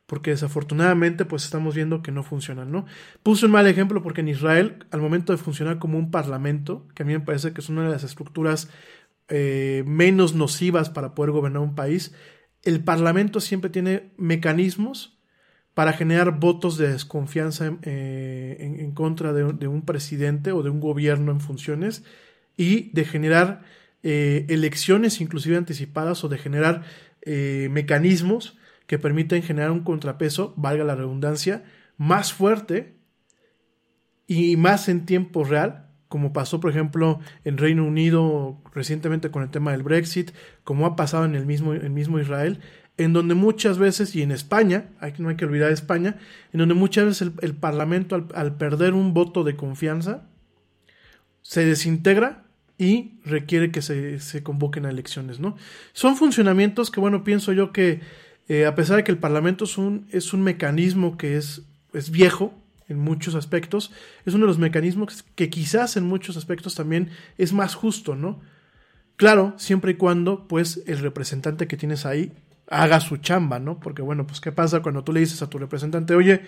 porque 0.05 0.32
desafortunadamente 0.32 1.23
pues 1.23 1.45
estamos 1.45 1.73
viendo 1.73 2.01
que 2.01 2.11
no 2.11 2.21
funcionan, 2.21 2.69
¿no? 2.69 2.86
Puse 3.23 3.45
un 3.45 3.53
mal 3.53 3.65
ejemplo 3.65 4.03
porque 4.03 4.21
en 4.21 4.27
Israel, 4.27 4.86
al 4.91 4.99
momento 4.99 5.32
de 5.32 5.38
funcionar 5.38 5.79
como 5.79 5.97
un 5.97 6.11
parlamento, 6.11 6.86
que 6.93 7.03
a 7.03 7.05
mí 7.05 7.13
me 7.13 7.21
parece 7.21 7.53
que 7.53 7.61
es 7.61 7.69
una 7.69 7.84
de 7.84 7.91
las 7.91 8.03
estructuras 8.03 8.69
eh, 9.34 9.86
menos 9.88 10.36
nocivas 10.36 10.89
para 10.89 11.15
poder 11.15 11.32
gobernar 11.32 11.61
un 11.61 11.73
país, 11.73 12.13
el 12.63 12.84
Parlamento 12.84 13.39
siempre 13.39 13.69
tiene 13.69 14.11
mecanismos 14.17 15.17
para 15.73 15.93
generar 15.93 16.38
votos 16.38 16.77
de 16.77 16.91
desconfianza 16.91 17.77
eh, 17.84 18.57
en, 18.59 18.91
contra 18.91 19.32
de, 19.32 19.67
un 19.67 19.86
presidente 19.86 20.51
o 20.51 20.63
de 20.63 20.69
un 20.69 20.82
gobierno 20.82 21.32
en 21.32 21.39
funciones 21.39 22.03
y 22.57 22.91
de 22.91 23.05
generar 23.05 23.61
eh, 24.03 24.45
elecciones 24.49 25.21
inclusive 25.21 25.55
anticipadas 25.55 26.25
o 26.25 26.27
de 26.27 26.38
generar 26.38 26.84
mecanismos 27.23 28.57
que 28.86 28.99
permiten 28.99 29.43
generar 29.43 29.71
un 29.71 29.84
contrapeso, 29.84 30.55
valga 30.57 30.84
la 30.84 30.95
redundancia, 30.95 31.63
más 31.95 32.34
fuerte 32.34 32.95
y 34.27 34.57
más 34.57 34.89
en 34.89 35.05
tiempo 35.05 35.43
real 35.45 35.90
como 36.12 36.34
pasó 36.34 36.59
por 36.59 36.72
ejemplo 36.72 37.22
en 37.45 37.57
Reino 37.57 37.86
Unido 37.86 38.62
recientemente 38.76 39.32
con 39.32 39.43
el 39.43 39.49
tema 39.49 39.72
del 39.72 39.82
Brexit, 39.82 40.32
como 40.66 40.86
ha 40.86 40.97
pasado 40.97 41.24
en 41.24 41.36
el 41.36 41.45
mismo, 41.45 41.72
el 41.72 41.89
mismo 41.89 42.20
Israel, 42.20 42.59
en 42.97 43.14
donde 43.14 43.34
muchas 43.34 43.78
veces, 43.78 44.14
y 44.14 44.22
en 44.22 44.34
España, 44.34 44.89
no 45.20 45.30
hay 45.30 45.38
que 45.38 45.45
olvidar 45.45 45.72
España, 45.72 46.18
en 46.51 46.59
donde 46.59 46.76
muchas 46.76 47.05
veces 47.05 47.32
el, 47.41 47.55
Parlamento 47.55 48.28
al, 48.36 48.57
perder 48.57 48.93
un 48.93 49.14
voto 49.14 49.45
de 49.45 49.55
confianza, 49.55 50.28
se 51.43 51.64
desintegra 51.64 52.43
y 52.78 53.22
requiere 53.24 53.72
que 53.72 53.82
se, 53.82 54.20
se 54.20 54.43
convoquen 54.43 54.86
a 54.86 54.89
elecciones, 54.89 55.39
¿no? 55.39 55.55
Son 55.93 56.18
funcionamientos 56.18 56.91
que, 56.91 56.99
bueno, 56.99 57.24
pienso 57.24 57.53
yo 57.53 57.72
que 57.72 58.01
eh, 58.49 58.66
a 58.66 58.76
pesar 58.76 58.97
de 58.97 59.05
que 59.05 59.14
el 59.14 59.18
Parlamento 59.18 59.64
es 59.64 59.78
un, 59.78 60.07
es 60.12 60.34
un 60.34 60.41
mecanismo 60.41 61.18
que 61.18 61.38
es, 61.38 61.62
es 61.93 62.12
viejo, 62.12 62.53
en 62.91 62.99
muchos 62.99 63.35
aspectos, 63.35 63.91
es 64.25 64.33
uno 64.33 64.45
de 64.45 64.49
los 64.49 64.59
mecanismos 64.59 65.23
que 65.35 65.49
quizás 65.49 65.97
en 65.97 66.05
muchos 66.05 66.37
aspectos 66.37 66.75
también 66.75 67.09
es 67.37 67.53
más 67.53 67.73
justo, 67.75 68.15
¿no? 68.15 68.41
Claro, 69.15 69.53
siempre 69.57 69.91
y 69.91 69.95
cuando, 69.95 70.47
pues, 70.47 70.83
el 70.87 70.99
representante 70.99 71.67
que 71.67 71.77
tienes 71.77 72.05
ahí 72.05 72.33
haga 72.67 72.99
su 72.99 73.17
chamba, 73.17 73.59
¿no? 73.59 73.79
Porque, 73.79 74.01
bueno, 74.01 74.25
pues, 74.28 74.41
¿qué 74.41 74.51
pasa 74.51 74.82
cuando 74.82 75.03
tú 75.03 75.13
le 75.13 75.20
dices 75.20 75.41
a 75.41 75.49
tu 75.49 75.57
representante, 75.57 76.16
oye, 76.16 76.41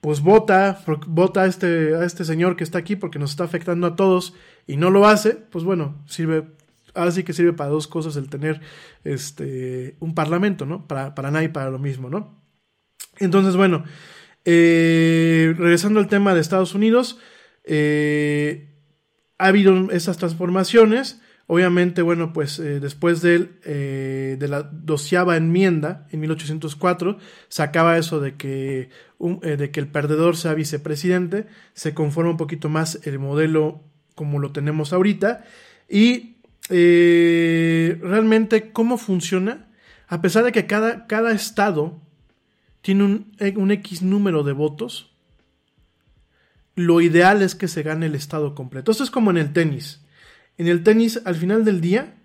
pues 0.00 0.20
vota, 0.20 0.82
vota 1.06 1.42
a 1.42 1.46
este, 1.46 2.04
este 2.04 2.24
señor 2.24 2.56
que 2.56 2.64
está 2.64 2.78
aquí 2.78 2.96
porque 2.96 3.18
nos 3.18 3.30
está 3.30 3.44
afectando 3.44 3.86
a 3.86 3.96
todos 3.96 4.34
y 4.66 4.76
no 4.76 4.90
lo 4.90 5.06
hace, 5.06 5.34
pues 5.34 5.64
bueno, 5.64 5.96
sirve, 6.06 6.44
ahora 6.94 7.10
sí 7.10 7.24
que 7.24 7.32
sirve 7.32 7.54
para 7.54 7.70
dos 7.70 7.86
cosas 7.86 8.16
el 8.16 8.28
tener 8.28 8.60
este, 9.04 9.96
un 10.00 10.14
parlamento, 10.14 10.66
¿no? 10.66 10.86
Para, 10.86 11.14
para 11.14 11.30
nada 11.30 11.50
para 11.52 11.70
lo 11.70 11.78
mismo, 11.78 12.10
¿no? 12.10 12.34
Entonces, 13.18 13.56
bueno, 13.56 13.84
eh, 14.44 15.54
regresando 15.56 16.00
al 16.00 16.08
tema 16.08 16.34
de 16.34 16.40
Estados 16.40 16.74
Unidos, 16.74 17.18
eh, 17.64 18.74
ha 19.38 19.46
habido 19.46 19.90
esas 19.90 20.18
transformaciones. 20.18 21.20
Obviamente, 21.46 22.02
bueno, 22.02 22.32
pues 22.32 22.58
eh, 22.58 22.80
después 22.80 23.20
de, 23.20 23.50
de, 24.38 24.48
la 24.48 24.62
doceava 24.62 25.36
enmienda 25.36 26.06
en 26.10 26.20
1804, 26.20 27.18
sacaba 27.48 27.98
eso 27.98 28.20
de 28.20 28.36
que, 28.36 28.88
de 29.18 29.70
que 29.70 29.80
el 29.80 29.88
perdedor 29.88 30.36
sea 30.36 30.54
vicepresidente, 30.54 31.46
se 31.74 31.92
conforma 31.92 32.30
un 32.30 32.38
poquito 32.38 32.70
más 32.70 33.00
el 33.04 33.18
modelo 33.18 33.82
como 34.14 34.38
lo 34.38 34.52
tenemos 34.52 34.94
ahorita. 34.94 35.44
Y 35.86 36.38
realmente, 36.70 38.72
¿cómo 38.72 38.96
funciona? 38.96 39.68
A 40.08 40.22
pesar 40.22 40.44
de 40.44 40.52
que 40.52 40.66
cada, 40.66 41.06
cada 41.06 41.32
estado 41.32 42.03
tiene 42.84 43.02
un, 43.02 43.32
eh, 43.38 43.54
un 43.56 43.70
X 43.70 44.02
número 44.02 44.44
de 44.44 44.52
votos, 44.52 45.10
lo 46.74 47.00
ideal 47.00 47.40
es 47.40 47.54
que 47.54 47.66
se 47.66 47.82
gane 47.82 48.04
el 48.04 48.14
estado 48.14 48.54
completo. 48.54 48.92
Esto 48.92 49.04
es 49.04 49.10
como 49.10 49.30
en 49.30 49.38
el 49.38 49.54
tenis. 49.54 50.02
En 50.58 50.68
el 50.68 50.82
tenis, 50.82 51.18
al 51.24 51.34
final 51.34 51.64
del 51.64 51.80
día, 51.80 52.16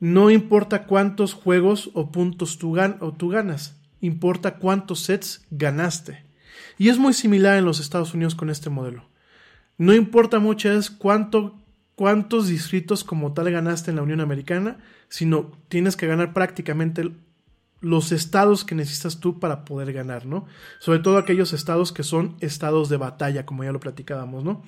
no 0.00 0.30
importa 0.30 0.84
cuántos 0.84 1.34
juegos 1.34 1.90
o 1.92 2.10
puntos 2.10 2.56
tú, 2.56 2.74
o 3.00 3.12
tú 3.12 3.28
ganas, 3.28 3.76
importa 4.00 4.56
cuántos 4.56 5.00
sets 5.00 5.44
ganaste. 5.50 6.24
Y 6.78 6.88
es 6.88 6.96
muy 6.96 7.12
similar 7.12 7.58
en 7.58 7.66
los 7.66 7.78
Estados 7.78 8.14
Unidos 8.14 8.34
con 8.34 8.48
este 8.48 8.70
modelo. 8.70 9.04
No 9.76 9.94
importa 9.94 10.38
mucho 10.38 10.72
es 10.72 10.88
cuánto, 10.88 11.60
cuántos 11.96 12.48
distritos 12.48 13.04
como 13.04 13.34
tal 13.34 13.50
ganaste 13.50 13.90
en 13.90 13.96
la 13.96 14.02
Unión 14.02 14.22
Americana, 14.22 14.78
sino 15.10 15.52
tienes 15.68 15.96
que 15.96 16.06
ganar 16.06 16.32
prácticamente 16.32 17.10
los 17.80 18.12
estados 18.12 18.64
que 18.64 18.74
necesitas 18.74 19.20
tú 19.20 19.38
para 19.38 19.64
poder 19.64 19.92
ganar, 19.92 20.26
¿no? 20.26 20.46
Sobre 20.78 20.98
todo 21.00 21.18
aquellos 21.18 21.52
estados 21.52 21.92
que 21.92 22.02
son 22.02 22.36
estados 22.40 22.88
de 22.88 22.96
batalla, 22.96 23.46
como 23.46 23.64
ya 23.64 23.72
lo 23.72 23.80
platicábamos, 23.80 24.44
¿no? 24.44 24.62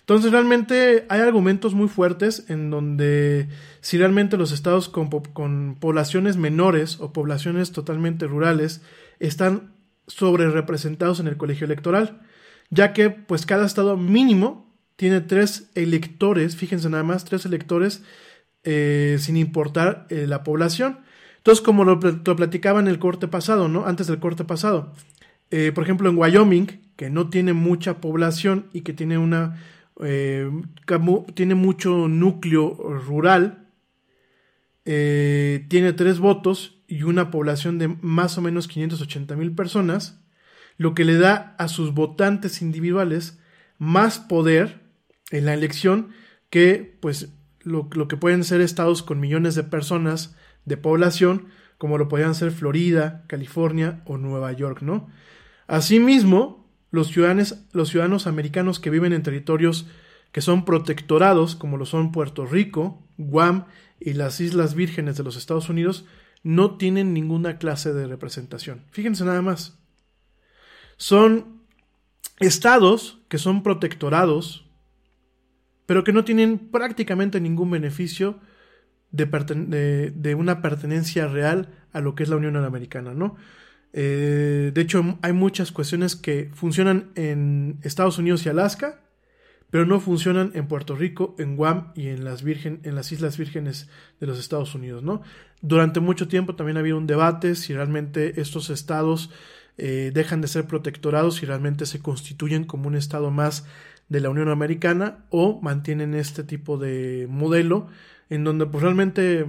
Entonces 0.00 0.32
realmente 0.32 1.06
hay 1.08 1.20
argumentos 1.20 1.72
muy 1.74 1.86
fuertes 1.86 2.46
en 2.48 2.68
donde 2.68 3.48
si 3.80 3.96
realmente 3.96 4.36
los 4.36 4.50
estados 4.50 4.88
con, 4.88 5.76
poblaciones 5.78 6.36
menores 6.36 6.98
o 6.98 7.12
poblaciones 7.12 7.70
totalmente 7.70 8.26
rurales 8.26 8.82
están 9.20 9.72
sobre 10.08 10.50
representados 10.50 11.20
en 11.20 11.28
el 11.28 11.36
colegio 11.36 11.64
electoral, 11.64 12.22
ya 12.70 12.92
que 12.92 13.10
pues 13.10 13.46
cada 13.46 13.64
estado 13.64 13.96
mínimo 13.96 14.74
tiene 14.96 15.20
tres 15.20 15.70
electores, 15.76 16.56
fíjense 16.56 16.90
nada 16.90 17.04
más, 17.04 17.24
tres 17.24 17.46
electores 17.46 18.02
eh, 18.64 19.16
sin 19.20 19.36
importar 19.36 20.06
eh, 20.10 20.26
la 20.26 20.42
población. 20.42 20.98
Entonces, 21.40 21.64
como 21.64 21.84
lo, 21.84 21.98
platicaba 21.98 22.80
en 22.80 22.88
el 22.88 22.98
corte 22.98 23.26
pasado, 23.26 23.66
¿no? 23.68 23.86
Antes 23.86 24.08
del 24.08 24.18
corte 24.18 24.44
pasado. 24.44 24.92
Eh, 25.50 25.72
por 25.74 25.84
ejemplo, 25.84 26.10
en 26.10 26.18
Wyoming, 26.18 26.66
que 26.96 27.08
no 27.08 27.30
tiene 27.30 27.54
mucha 27.54 27.98
población 28.02 28.66
y 28.74 28.82
que 28.82 28.92
tiene 28.92 29.16
una. 29.16 29.58
Eh, 30.02 30.50
tiene 31.32 31.54
mucho 31.54 32.08
núcleo 32.08 32.74
rural. 33.06 33.68
Eh, 34.84 35.64
tiene 35.68 35.94
tres 35.94 36.18
votos 36.18 36.82
y 36.86 37.04
una 37.04 37.30
población 37.30 37.78
de 37.78 37.88
más 37.88 38.36
o 38.36 38.42
menos 38.42 38.68
580 38.68 39.34
mil 39.36 39.54
personas, 39.54 40.20
lo 40.76 40.92
que 40.92 41.06
le 41.06 41.16
da 41.16 41.54
a 41.58 41.68
sus 41.68 41.94
votantes 41.94 42.60
individuales 42.60 43.38
más 43.78 44.18
poder 44.18 44.80
en 45.30 45.46
la 45.46 45.54
elección 45.54 46.10
que 46.50 46.98
pues 47.00 47.32
lo, 47.60 47.88
lo 47.92 48.08
que 48.08 48.16
pueden 48.16 48.44
ser 48.44 48.60
estados 48.60 49.02
con 49.02 49.20
millones 49.20 49.54
de 49.54 49.62
personas 49.62 50.36
de 50.64 50.76
población, 50.76 51.48
como 51.78 51.98
lo 51.98 52.08
podían 52.08 52.34
ser 52.34 52.50
Florida, 52.50 53.24
California 53.26 54.02
o 54.04 54.18
Nueva 54.18 54.52
York, 54.52 54.82
¿no? 54.82 55.08
Asimismo, 55.66 56.68
los 56.90 57.08
ciudadanos, 57.08 57.64
los 57.72 57.88
ciudadanos 57.88 58.26
americanos 58.26 58.80
que 58.80 58.90
viven 58.90 59.12
en 59.12 59.22
territorios 59.22 59.86
que 60.32 60.40
son 60.40 60.64
protectorados, 60.64 61.56
como 61.56 61.76
lo 61.76 61.86
son 61.86 62.12
Puerto 62.12 62.46
Rico, 62.46 63.02
Guam 63.18 63.66
y 63.98 64.12
las 64.14 64.40
Islas 64.40 64.74
Vírgenes 64.74 65.16
de 65.16 65.24
los 65.24 65.36
Estados 65.36 65.68
Unidos, 65.68 66.04
no 66.42 66.76
tienen 66.76 67.12
ninguna 67.12 67.58
clase 67.58 67.92
de 67.92 68.06
representación. 68.06 68.84
Fíjense 68.90 69.24
nada 69.24 69.42
más. 69.42 69.78
Son 70.96 71.60
estados 72.38 73.18
que 73.28 73.38
son 73.38 73.62
protectorados, 73.62 74.66
pero 75.86 76.04
que 76.04 76.12
no 76.12 76.24
tienen 76.24 76.58
prácticamente 76.58 77.40
ningún 77.40 77.70
beneficio 77.70 78.40
de, 79.12 80.34
una 80.36 80.62
pertenencia 80.62 81.26
real 81.26 81.68
a 81.92 82.00
lo 82.00 82.14
que 82.14 82.22
es 82.22 82.28
la 82.28 82.36
Unión 82.36 82.56
Americana, 82.56 83.14
¿no? 83.14 83.36
Eh, 83.92 84.70
de 84.72 84.80
hecho, 84.80 85.18
hay 85.22 85.32
muchas 85.32 85.72
cuestiones 85.72 86.14
que 86.14 86.50
funcionan 86.54 87.10
en 87.16 87.78
Estados 87.82 88.18
Unidos 88.18 88.46
y 88.46 88.48
Alaska, 88.48 89.00
pero 89.70 89.86
no 89.86 90.00
funcionan 90.00 90.52
en 90.54 90.66
Puerto 90.66 90.96
Rico, 90.96 91.34
en 91.38 91.56
Guam 91.56 91.92
y 91.94 92.08
en 92.08 92.24
las, 92.24 92.42
Virgen, 92.42 92.80
en 92.82 92.94
las 92.94 93.12
Islas 93.12 93.36
Vírgenes 93.38 93.88
de 94.20 94.26
los 94.26 94.38
Estados 94.38 94.74
Unidos, 94.74 95.02
¿no? 95.02 95.22
Durante 95.60 96.00
mucho 96.00 96.28
tiempo 96.28 96.54
también 96.54 96.76
ha 96.76 96.80
habido 96.80 96.98
un 96.98 97.06
debate 97.06 97.54
si 97.54 97.74
realmente 97.74 98.40
estos 98.40 98.70
estados 98.70 99.30
eh, 99.78 100.10
dejan 100.12 100.40
de 100.40 100.48
ser 100.48 100.66
protectorados, 100.66 101.42
y 101.42 101.46
realmente 101.46 101.86
se 101.86 102.00
constituyen 102.00 102.64
como 102.64 102.88
un 102.88 102.96
estado 102.96 103.30
más 103.30 103.66
de 104.08 104.20
la 104.20 104.28
Unión 104.28 104.48
Americana 104.48 105.24
o 105.30 105.60
mantienen 105.62 106.14
este 106.14 106.42
tipo 106.44 106.76
de 106.76 107.26
modelo 107.30 107.86
en 108.30 108.44
donde 108.44 108.64
pues 108.66 108.82
realmente 108.82 109.46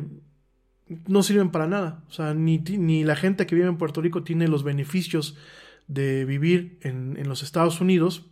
no 1.07 1.23
sirven 1.23 1.51
para 1.51 1.67
nada. 1.67 2.03
O 2.09 2.11
sea, 2.11 2.33
ni, 2.33 2.57
ni 2.57 3.03
la 3.03 3.15
gente 3.15 3.45
que 3.45 3.55
vive 3.55 3.67
en 3.67 3.77
Puerto 3.77 4.01
Rico 4.01 4.23
tiene 4.23 4.47
los 4.47 4.63
beneficios 4.63 5.37
de 5.87 6.25
vivir 6.25 6.79
en, 6.81 7.15
en 7.17 7.29
los 7.29 7.43
Estados 7.43 7.79
Unidos, 7.79 8.25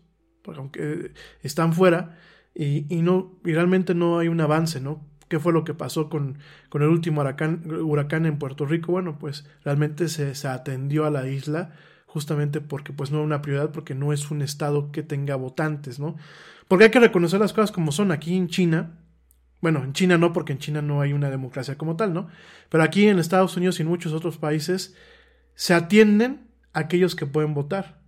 aunque 0.45 1.13
están 1.43 1.73
fuera, 1.73 2.17
y, 2.55 2.85
y, 2.93 3.01
no, 3.01 3.39
y 3.45 3.53
realmente 3.53 3.93
no 3.93 4.19
hay 4.19 4.27
un 4.27 4.41
avance, 4.41 4.81
¿no? 4.81 5.05
¿Qué 5.27 5.39
fue 5.39 5.53
lo 5.53 5.63
que 5.63 5.75
pasó 5.75 6.09
con, 6.09 6.39
con 6.69 6.81
el 6.81 6.89
último 6.89 7.21
huracán, 7.21 7.61
huracán, 7.71 8.25
en 8.25 8.39
Puerto 8.39 8.65
Rico? 8.65 8.91
Bueno, 8.91 9.19
pues 9.19 9.47
realmente 9.63 10.09
se, 10.09 10.33
se, 10.33 10.47
atendió 10.47 11.05
a 11.05 11.11
la 11.11 11.27
isla 11.27 11.75
justamente 12.07 12.61
porque 12.61 12.91
pues 12.91 13.11
no 13.11 13.19
es 13.19 13.25
una 13.25 13.43
prioridad, 13.43 13.71
porque 13.71 13.93
no 13.93 14.11
es 14.11 14.31
un 14.31 14.41
estado 14.41 14.91
que 14.91 15.03
tenga 15.03 15.35
votantes, 15.35 15.99
¿no? 15.99 16.15
Porque 16.67 16.85
hay 16.85 16.91
que 16.91 16.99
reconocer 16.99 17.39
las 17.39 17.53
cosas 17.53 17.71
como 17.71 17.91
son. 17.91 18.11
Aquí 18.11 18.35
en 18.35 18.47
China, 18.47 18.98
bueno, 19.61 19.83
en 19.83 19.93
China 19.93 20.17
no, 20.17 20.31
porque 20.31 20.53
en 20.53 20.59
China 20.59 20.81
no 20.81 21.01
hay 21.01 21.13
una 21.13 21.29
democracia 21.29 21.77
como 21.77 21.95
tal, 21.95 22.13
¿no? 22.13 22.27
Pero 22.69 22.83
aquí 22.83 23.07
en 23.07 23.19
Estados 23.19 23.57
Unidos 23.57 23.79
y 23.79 23.83
en 23.83 23.89
muchos 23.89 24.13
otros 24.13 24.37
países 24.37 24.95
se 25.55 25.73
atienden 25.73 26.47
a 26.73 26.79
aquellos 26.79 27.15
que 27.15 27.25
pueden 27.25 27.53
votar. 27.53 27.99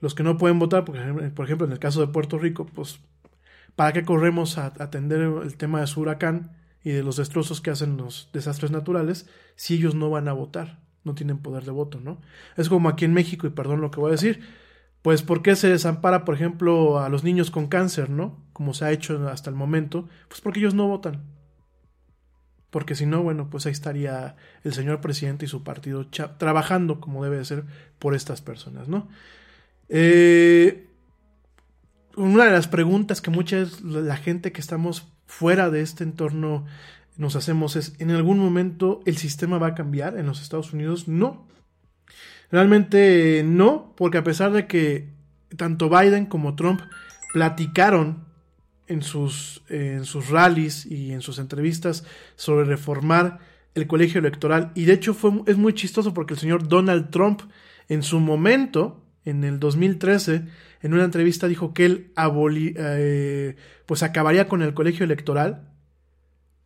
Los 0.00 0.14
que 0.14 0.22
no 0.22 0.38
pueden 0.38 0.58
votar, 0.58 0.84
porque, 0.84 1.00
por 1.34 1.44
ejemplo, 1.44 1.66
en 1.66 1.72
el 1.72 1.78
caso 1.78 2.00
de 2.00 2.06
Puerto 2.06 2.38
Rico, 2.38 2.66
pues, 2.66 3.00
¿para 3.76 3.92
qué 3.92 4.04
corremos 4.04 4.56
a 4.56 4.66
atender 4.66 5.20
el 5.20 5.56
tema 5.56 5.80
de 5.80 5.86
su 5.86 6.00
huracán 6.00 6.56
y 6.82 6.90
de 6.90 7.02
los 7.02 7.16
destrozos 7.16 7.60
que 7.60 7.70
hacen 7.70 7.96
los 7.96 8.30
desastres 8.32 8.70
naturales 8.70 9.28
si 9.56 9.74
ellos 9.74 9.94
no 9.94 10.08
van 10.08 10.28
a 10.28 10.32
votar? 10.32 10.80
No 11.04 11.14
tienen 11.14 11.38
poder 11.38 11.64
de 11.64 11.72
voto, 11.72 12.00
¿no? 12.00 12.20
Es 12.56 12.68
como 12.68 12.88
aquí 12.88 13.04
en 13.04 13.12
México, 13.12 13.46
y 13.46 13.50
perdón 13.50 13.80
lo 13.80 13.90
que 13.90 14.00
voy 14.00 14.08
a 14.08 14.12
decir, 14.12 14.40
pues 15.02 15.22
¿por 15.22 15.42
qué 15.42 15.56
se 15.56 15.68
desampara, 15.68 16.24
por 16.24 16.34
ejemplo, 16.34 16.98
a 17.00 17.08
los 17.08 17.24
niños 17.24 17.50
con 17.50 17.68
cáncer, 17.68 18.10
¿no? 18.10 18.36
Como 18.52 18.74
se 18.74 18.84
ha 18.84 18.92
hecho 18.92 19.28
hasta 19.28 19.50
el 19.50 19.56
momento, 19.56 20.08
pues 20.28 20.40
porque 20.40 20.60
ellos 20.60 20.74
no 20.74 20.88
votan. 20.88 21.22
Porque 22.70 22.94
si 22.94 23.06
no, 23.06 23.22
bueno, 23.22 23.48
pues 23.48 23.64
ahí 23.66 23.72
estaría 23.72 24.36
el 24.62 24.74
señor 24.74 25.00
presidente 25.00 25.46
y 25.46 25.48
su 25.48 25.62
partido 25.62 26.06
trabajando 26.38 27.00
como 27.00 27.24
debe 27.24 27.38
de 27.38 27.44
ser 27.44 27.64
por 27.98 28.14
estas 28.14 28.42
personas, 28.42 28.88
¿no? 28.88 29.08
Eh, 29.88 30.86
una 32.16 32.44
de 32.44 32.50
las 32.50 32.68
preguntas 32.68 33.22
que 33.22 33.30
muchas 33.30 33.80
la 33.80 34.16
gente 34.16 34.52
que 34.52 34.60
estamos 34.60 35.08
fuera 35.26 35.70
de 35.70 35.80
este 35.80 36.04
entorno 36.04 36.66
nos 37.16 37.36
hacemos 37.36 37.76
es, 37.76 37.94
¿en 37.98 38.10
algún 38.10 38.38
momento 38.38 39.00
el 39.06 39.16
sistema 39.16 39.58
va 39.58 39.68
a 39.68 39.74
cambiar 39.74 40.18
en 40.18 40.26
los 40.26 40.42
Estados 40.42 40.72
Unidos? 40.72 41.08
No. 41.08 41.46
Realmente 42.50 43.42
no, 43.44 43.94
porque 43.96 44.18
a 44.18 44.24
pesar 44.24 44.52
de 44.52 44.66
que 44.66 45.10
tanto 45.56 45.88
Biden 45.90 46.26
como 46.26 46.54
Trump 46.54 46.80
platicaron 47.32 48.24
en 48.86 49.02
sus, 49.02 49.62
en 49.68 50.04
sus 50.04 50.30
rallies 50.30 50.86
y 50.86 51.12
en 51.12 51.20
sus 51.20 51.38
entrevistas 51.38 52.04
sobre 52.36 52.64
reformar 52.64 53.38
el 53.74 53.86
colegio 53.86 54.18
electoral, 54.18 54.72
y 54.74 54.86
de 54.86 54.94
hecho 54.94 55.14
fue, 55.14 55.30
es 55.46 55.56
muy 55.56 55.74
chistoso 55.74 56.14
porque 56.14 56.34
el 56.34 56.40
señor 56.40 56.66
Donald 56.68 57.10
Trump 57.10 57.42
en 57.88 58.02
su 58.02 58.18
momento, 58.18 59.04
en 59.24 59.44
el 59.44 59.60
2013, 59.60 60.44
en 60.82 60.94
una 60.94 61.04
entrevista 61.04 61.48
dijo 61.48 61.74
que 61.74 61.84
él 61.84 62.12
aboli, 62.16 62.74
eh, 62.76 63.56
pues 63.86 64.02
acabaría 64.02 64.48
con 64.48 64.62
el 64.62 64.74
colegio 64.74 65.04
electoral 65.04 65.68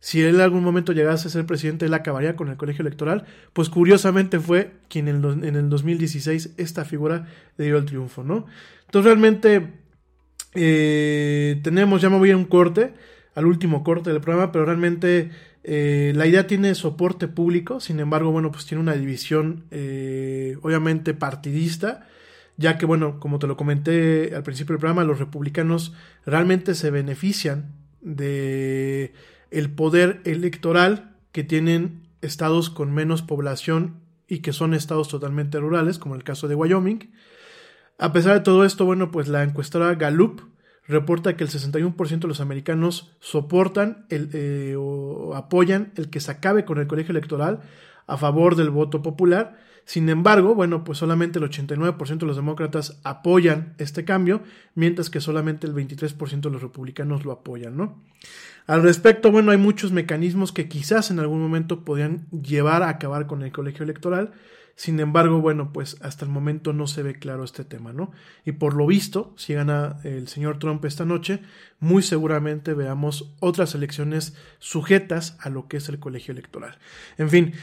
si 0.03 0.21
él 0.21 0.35
en 0.35 0.41
algún 0.41 0.65
momento 0.65 0.91
llegase 0.91 1.29
a 1.29 1.31
ser 1.31 1.45
presidente, 1.45 1.85
él 1.85 1.93
acabaría 1.93 2.35
con 2.35 2.49
el 2.49 2.57
colegio 2.57 2.81
electoral, 2.81 3.23
pues 3.53 3.69
curiosamente 3.69 4.37
fue 4.37 4.73
quien 4.89 5.07
en 5.07 5.23
el, 5.23 5.45
en 5.45 5.55
el 5.55 5.69
2016 5.69 6.55
esta 6.57 6.83
figura 6.83 7.29
le 7.55 7.65
dio 7.67 7.77
el 7.77 7.85
triunfo, 7.85 8.21
¿no? 8.21 8.45
Entonces 8.81 9.05
realmente 9.05 9.69
eh, 10.55 11.57
tenemos, 11.63 12.01
ya 12.01 12.09
me 12.09 12.17
voy 12.17 12.31
a 12.31 12.35
un 12.35 12.43
corte, 12.43 12.93
al 13.33 13.45
último 13.45 13.85
corte 13.85 14.11
del 14.11 14.19
programa, 14.19 14.51
pero 14.51 14.65
realmente 14.65 15.31
eh, 15.63 16.11
la 16.17 16.27
idea 16.27 16.47
tiene 16.47 16.75
soporte 16.75 17.29
público, 17.29 17.79
sin 17.79 18.01
embargo, 18.01 18.29
bueno, 18.29 18.51
pues 18.51 18.65
tiene 18.65 18.81
una 18.81 18.95
división 18.95 19.63
eh, 19.71 20.57
obviamente 20.63 21.13
partidista, 21.13 22.09
ya 22.57 22.77
que, 22.77 22.85
bueno, 22.85 23.21
como 23.21 23.39
te 23.39 23.47
lo 23.47 23.55
comenté 23.55 24.35
al 24.35 24.43
principio 24.43 24.73
del 24.73 24.81
programa, 24.81 25.05
los 25.05 25.19
republicanos 25.19 25.93
realmente 26.25 26.75
se 26.75 26.91
benefician 26.91 27.71
de 28.01 29.13
el 29.53 29.71
poder 29.71 30.21
electoral 30.25 31.15
que 31.31 31.43
tienen 31.43 32.07
estados 32.21 32.69
con 32.69 32.93
menos 32.93 33.21
población 33.21 34.01
y 34.27 34.39
que 34.39 34.53
son 34.53 34.73
estados 34.73 35.09
totalmente 35.09 35.59
rurales, 35.59 35.99
como 35.99 36.15
el 36.15 36.23
caso 36.23 36.47
de 36.47 36.55
Wyoming. 36.55 37.11
A 37.99 38.11
pesar 38.11 38.33
de 38.33 38.39
todo 38.41 38.65
esto, 38.65 38.85
bueno, 38.85 39.11
pues 39.11 39.27
la 39.27 39.43
encuestadora 39.43 39.95
Gallup 39.95 40.41
reporta 40.87 41.37
que 41.37 41.43
el 41.43 41.49
61% 41.49 42.19
de 42.19 42.27
los 42.27 42.41
americanos 42.41 43.11
soportan 43.19 44.05
el, 44.09 44.29
eh, 44.33 44.75
o 44.77 45.35
apoyan 45.35 45.93
el 45.95 46.09
que 46.09 46.19
se 46.19 46.31
acabe 46.31 46.65
con 46.65 46.79
el 46.79 46.87
colegio 46.87 47.11
electoral 47.11 47.61
a 48.07 48.17
favor 48.17 48.55
del 48.55 48.69
voto 48.69 49.01
popular. 49.01 49.57
Sin 49.85 50.07
embargo, 50.09 50.55
bueno, 50.55 50.83
pues 50.83 50.97
solamente 50.97 51.39
el 51.39 51.45
89% 51.45 52.17
de 52.17 52.25
los 52.25 52.35
demócratas 52.35 52.99
apoyan 53.03 53.73
este 53.77 54.05
cambio, 54.05 54.41
mientras 54.75 55.09
que 55.09 55.19
solamente 55.19 55.67
el 55.67 55.75
23% 55.75 56.41
de 56.41 56.49
los 56.49 56.61
republicanos 56.61 57.25
lo 57.25 57.31
apoyan, 57.31 57.75
¿no? 57.75 58.01
Al 58.65 58.81
respecto, 58.81 59.31
bueno, 59.31 59.51
hay 59.51 59.57
muchos 59.57 59.91
mecanismos 59.91 60.53
que 60.53 60.69
quizás 60.69 61.11
en 61.11 61.19
algún 61.19 61.41
momento 61.41 61.83
podrían 61.83 62.27
llevar 62.31 62.81
a 62.81 62.89
acabar 62.89 63.27
con 63.27 63.43
el 63.43 63.51
colegio 63.51 63.83
electoral. 63.83 64.31
Sin 64.75 64.99
embargo, 64.99 65.39
bueno, 65.39 65.71
pues 65.71 65.97
hasta 66.01 66.25
el 66.25 66.31
momento 66.31 66.73
no 66.73 66.87
se 66.87 67.03
ve 67.03 67.13
claro 67.19 67.43
este 67.43 67.63
tema, 67.63 67.93
¿no? 67.93 68.11
Y 68.43 68.53
por 68.53 68.73
lo 68.73 68.87
visto, 68.87 69.33
si 69.37 69.53
gana 69.53 69.97
el 70.03 70.27
señor 70.27 70.57
Trump 70.57 70.83
esta 70.85 71.05
noche, 71.05 71.41
muy 71.79 72.01
seguramente 72.01 72.73
veamos 72.73 73.35
otras 73.39 73.75
elecciones 73.75 74.35
sujetas 74.57 75.37
a 75.41 75.49
lo 75.49 75.67
que 75.67 75.77
es 75.77 75.89
el 75.89 75.99
colegio 75.99 76.31
electoral. 76.31 76.79
En 77.19 77.29
fin, 77.29 77.53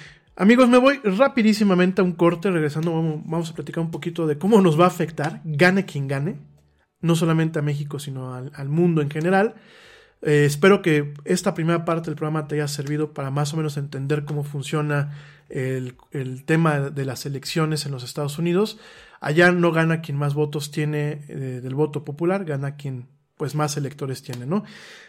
amigos, 0.40 0.70
me 0.70 0.78
voy 0.78 1.00
rapidísimamente 1.04 2.00
a 2.00 2.04
un 2.04 2.12
corte, 2.12 2.50
regresando 2.50 2.92
vamos, 2.92 3.50
a 3.50 3.54
platicar 3.54 3.84
un 3.84 3.90
poquito 3.90 4.26
de 4.26 4.38
cómo 4.38 4.60
nos 4.62 4.80
va 4.80 4.84
a 4.84 4.88
afectar, 4.88 5.42
gane 5.44 5.84
quien 5.84 6.08
gane, 6.08 6.38
no 7.02 7.14
solamente 7.14 7.58
a 7.58 7.62
México, 7.62 7.98
sino 7.98 8.34
al, 8.34 8.68
mundo 8.68 9.02
en 9.02 9.10
general. 9.10 9.56
Eh, 10.22 10.44
espero 10.46 10.80
que 10.80 11.12
esta 11.24 11.52
primera 11.52 11.84
parte 11.84 12.10
del 12.10 12.16
programa 12.16 12.48
te 12.48 12.54
haya 12.54 12.68
servido 12.68 13.12
para 13.12 13.30
más 13.30 13.52
o 13.52 13.58
menos 13.58 13.76
entender 13.76 14.24
cómo 14.24 14.42
funciona 14.42 15.12
el, 15.50 15.94
tema 16.46 16.90
de 16.90 17.04
las 17.04 17.26
elecciones 17.26 17.84
en 17.84 17.92
los 17.92 18.02
Estados 18.02 18.38
Unidos. 18.38 18.78
Allá 19.20 19.52
no 19.52 19.72
gana 19.72 20.00
quien 20.00 20.16
más 20.16 20.32
votos 20.32 20.70
tiene 20.70 21.20
eh, 21.28 21.60
del 21.62 21.74
voto 21.74 22.02
popular, 22.04 22.46
gana 22.46 22.76
quien 22.76 23.08
pues 23.36 23.54
más 23.54 23.76
electores 23.76 24.22
tiene, 24.22 24.46
¿no? 24.46 24.64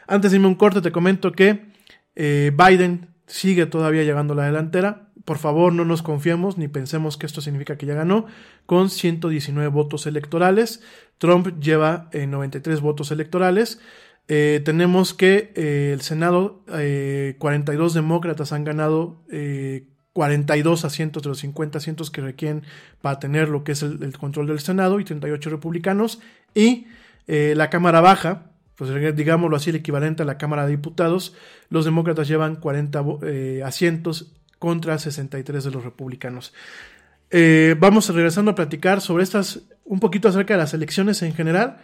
Antes 0.08 0.32
de 0.32 0.38
irme 0.38 0.48
un 0.48 0.56
corte 0.56 0.82
te 0.82 0.91
comento 0.91 1.32
que 1.32 1.72
eh, 2.16 2.52
Biden 2.53 3.10
sigue 3.28 3.66
todavía 3.66 4.03
llegando 4.03 4.34
a 4.34 4.38
la 4.38 4.45
delantera. 4.45 5.10
Por 5.26 5.38
favor, 5.38 5.73
no 5.73 5.85
nos 5.85 6.02
confiemos 6.02 6.57
ni 6.57 6.68
pensemos 6.68 7.18
que 7.18 7.26
esto 7.26 7.41
significa 7.41 7.77
que 7.77 7.85
ya 7.85 7.93
ganó 7.93 8.26
con 8.65 8.89
119 8.89 9.69
votos 9.69 10.07
electorales. 10.07 10.81
Trump 11.18 11.60
lleva 11.60 12.10
93 12.14 12.81
votos 12.81 13.11
electorales. 13.11 13.80
Eh, 14.27 14.61
tenemos 14.64 15.14
que 15.14 15.52
eh, 15.56 15.91
el 15.93 16.02
Senado, 16.02 16.64
42 16.65 16.72
eh, 17.91 17.99
demócratas 17.99 18.53
han 18.53 18.64
ganado 18.64 19.23
42 20.14 20.85
asientos 20.85 21.23
de 21.23 21.30
los 21.30 21.39
50 21.39 21.77
asientos 21.77 22.11
que 22.11 22.22
requieren 22.22 22.64
para 23.02 23.19
tener 23.19 23.49
lo 23.49 23.64
que 23.64 23.73
es 23.73 23.84
el, 23.84 24.18
control 24.18 24.48
del 24.48 24.60
Senado 24.60 24.99
y 24.99 25.03
38 25.03 25.49
republicanos. 25.49 26.22
Y 26.56 26.88
la 27.27 27.69
Cámara 27.69 28.02
Baja, 28.02 28.52
pues 28.76 29.15
digámoslo 29.15 29.56
así, 29.56 29.69
el 29.69 29.76
equivalente 29.77 30.23
a 30.23 30.26
la 30.26 30.38
Cámara 30.38 30.65
de 30.65 30.72
Diputados, 30.72 31.35
los 31.69 31.85
demócratas 31.85 32.27
llevan 32.27 32.56
40 32.56 33.03
asientos 33.65 34.34
contra 34.61 34.99
63 34.99 35.63
de 35.63 35.71
los 35.71 35.83
republicanos. 35.83 36.53
vamos 37.79 38.07
regresando 38.13 38.51
a 38.51 38.55
platicar 38.55 39.01
sobre 39.01 39.23
estas, 39.23 39.63
un 39.83 39.99
poquito 39.99 40.29
acerca 40.29 40.53
de 40.53 40.59
las 40.59 40.75
elecciones 40.75 41.23
en 41.23 41.33
general 41.33 41.81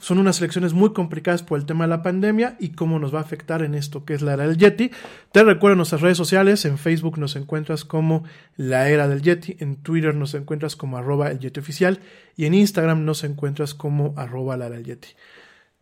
son 0.00 0.18
unas 0.18 0.40
elecciones 0.40 0.72
muy 0.72 0.92
complicadas 0.94 1.42
por 1.42 1.58
el 1.58 1.66
tema 1.66 1.84
de 1.84 1.90
la 1.90 2.02
pandemia 2.02 2.56
y 2.58 2.70
cómo 2.70 2.98
nos 2.98 3.14
va 3.14 3.18
a 3.18 3.22
afectar 3.22 3.62
en 3.62 3.74
esto 3.74 4.06
que 4.06 4.14
es 4.14 4.22
la 4.22 4.32
era 4.32 4.48
del 4.48 4.56
Yeti. 4.56 4.90
Te 5.30 5.44
recuerdo 5.44 5.76
nuestras 5.76 6.00
redes 6.00 6.16
sociales, 6.16 6.64
en 6.64 6.78
Facebook 6.78 7.18
nos 7.18 7.36
encuentras 7.36 7.84
como 7.84 8.24
la 8.56 8.88
era 8.88 9.08
del 9.08 9.20
Yeti, 9.20 9.58
en 9.60 9.76
Twitter 9.76 10.14
nos 10.14 10.32
encuentras 10.32 10.74
como 10.74 10.96
arroba 10.96 11.30
el 11.30 11.38
Yeti 11.38 11.60
oficial 11.60 12.00
y 12.34 12.46
en 12.46 12.54
Instagram 12.54 13.04
nos 13.04 13.24
encuentras 13.24 13.74
como 13.74 14.14
arroba 14.16 14.56
la 14.56 14.66
era 14.66 14.76
del 14.76 14.86
Yeti. 14.86 15.08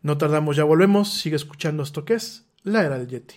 No 0.03 0.19
tardamos, 0.19 0.57
ya 0.57 0.65
volvemos, 0.65 1.13
sigue 1.15 1.37
escuchando 1.37 1.85
esto 1.85 2.05
que 2.05 2.15
es 2.15 2.49
la 2.65 2.85
era 2.85 2.99
del 2.99 3.07
Yeti. 3.07 3.37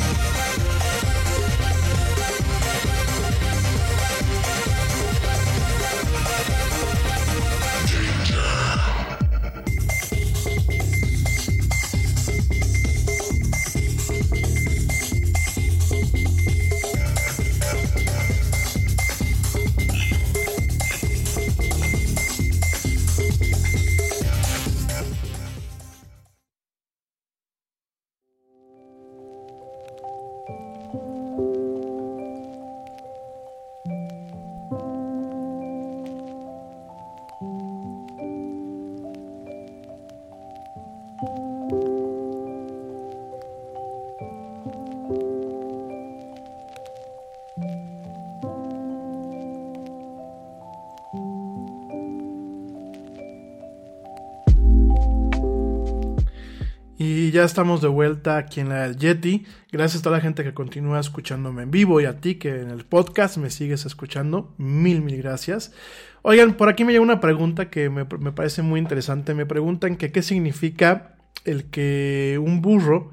Estamos 57.51 57.81
de 57.81 57.89
vuelta 57.89 58.37
aquí 58.37 58.61
en 58.61 58.69
la 58.69 58.93
Yeti. 58.93 59.45
Gracias 59.73 59.99
a 59.99 60.03
toda 60.03 60.15
la 60.15 60.21
gente 60.21 60.41
que 60.41 60.53
continúa 60.53 61.01
escuchándome 61.01 61.63
en 61.63 61.71
vivo 61.71 61.99
y 61.99 62.05
a 62.05 62.21
ti 62.21 62.35
que 62.35 62.61
en 62.61 62.69
el 62.69 62.85
podcast 62.85 63.35
me 63.35 63.49
sigues 63.49 63.85
escuchando. 63.85 64.53
Mil, 64.57 65.01
mil 65.01 65.17
gracias. 65.17 65.73
Oigan, 66.21 66.53
por 66.53 66.69
aquí 66.69 66.85
me 66.85 66.93
llega 66.93 67.03
una 67.03 67.19
pregunta 67.19 67.69
que 67.69 67.89
me, 67.89 68.05
me 68.19 68.31
parece 68.31 68.61
muy 68.61 68.79
interesante. 68.79 69.33
Me 69.33 69.45
preguntan 69.45 69.97
que 69.97 70.13
qué 70.13 70.21
significa 70.21 71.17
el 71.43 71.65
que 71.65 72.39
un 72.41 72.61
burro 72.61 73.11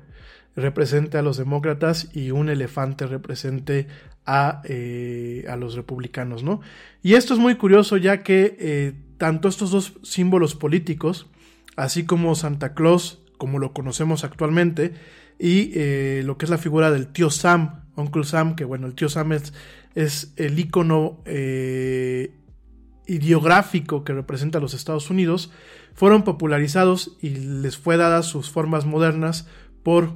represente 0.54 1.18
a 1.18 1.22
los 1.22 1.36
demócratas 1.36 2.08
y 2.14 2.30
un 2.30 2.48
elefante 2.48 3.08
represente 3.08 3.88
a, 4.24 4.62
eh, 4.66 5.46
a 5.48 5.56
los 5.56 5.74
republicanos, 5.74 6.44
¿no? 6.44 6.60
Y 7.02 7.14
esto 7.14 7.34
es 7.34 7.40
muy 7.40 7.56
curioso 7.56 7.96
ya 7.96 8.22
que 8.22 8.56
eh, 8.60 8.92
tanto 9.16 9.48
estos 9.48 9.72
dos 9.72 9.94
símbolos 10.04 10.54
políticos, 10.54 11.26
así 11.74 12.04
como 12.06 12.36
Santa 12.36 12.74
Claus 12.74 13.18
como 13.38 13.58
lo 13.58 13.72
conocemos 13.72 14.24
actualmente, 14.24 14.92
y 15.38 15.70
eh, 15.74 16.22
lo 16.24 16.36
que 16.36 16.44
es 16.44 16.50
la 16.50 16.58
figura 16.58 16.90
del 16.90 17.06
tío 17.06 17.30
Sam, 17.30 17.84
Uncle 17.96 18.24
Sam, 18.24 18.56
que 18.56 18.64
bueno, 18.64 18.86
el 18.86 18.94
tío 18.94 19.08
Sam 19.08 19.32
es, 19.94 20.32
el 20.36 20.58
icono 20.58 21.22
eh, 21.24 22.32
ideográfico 23.06 24.04
que 24.04 24.12
representa 24.12 24.58
a 24.58 24.60
los 24.60 24.74
Estados 24.74 25.10
Unidos, 25.10 25.50
fueron 25.94 26.22
popularizados 26.22 27.16
y 27.20 27.30
les 27.30 27.76
fue 27.76 27.96
dadas 27.96 28.26
sus 28.26 28.50
formas 28.50 28.84
modernas 28.84 29.48
por 29.82 30.12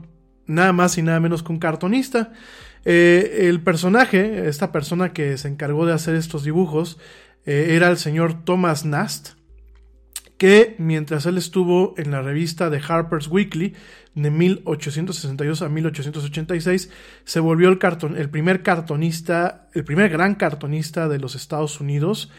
nada 0.47 0.73
más 0.73 0.99
y 0.99 1.03
nada 1.03 1.19
menos 1.21 1.43
que 1.43 1.53
un 1.53 1.59
cartonista. 1.59 2.33
Eh, 2.85 3.49
el 3.49 3.61
personaje, 3.61 4.49
esta 4.49 4.73
persona 4.73 5.13
que 5.13 5.39
se 5.39 5.49
encargó 5.49 5.87
de 5.87 5.93
hacer 5.93 6.15
estos 6.15 6.45
dibujos, 6.45 6.99
era 7.45 7.89
el 7.89 7.97
señor 7.97 8.45
Thomas 8.45 8.85
Nast, 8.85 9.31
que 10.43 10.75
mientras 10.77 11.25
él 11.27 11.39
estuvo 11.39 11.95
en 11.97 12.11
la 12.11 12.21
revista 12.21 12.69
de 12.69 12.83
Harper's 12.85 13.29
Weekly 13.29 13.75
de 14.17 14.29
1862 14.29 15.63
a 15.63 15.69
1886, 15.69 16.91
se 17.23 17.39
volvió 17.39 17.69
el, 17.69 17.79
carton, 17.79 18.19
el 18.19 18.29
primer 18.29 18.65
cartonista, 18.65 19.69
el 19.73 19.85
primer 19.85 20.11
gran 20.11 20.35
cartonista 20.35 21.07
de 21.09 21.21
los 21.21 21.37
Estados 21.37 21.81
Unidos 21.81 22.33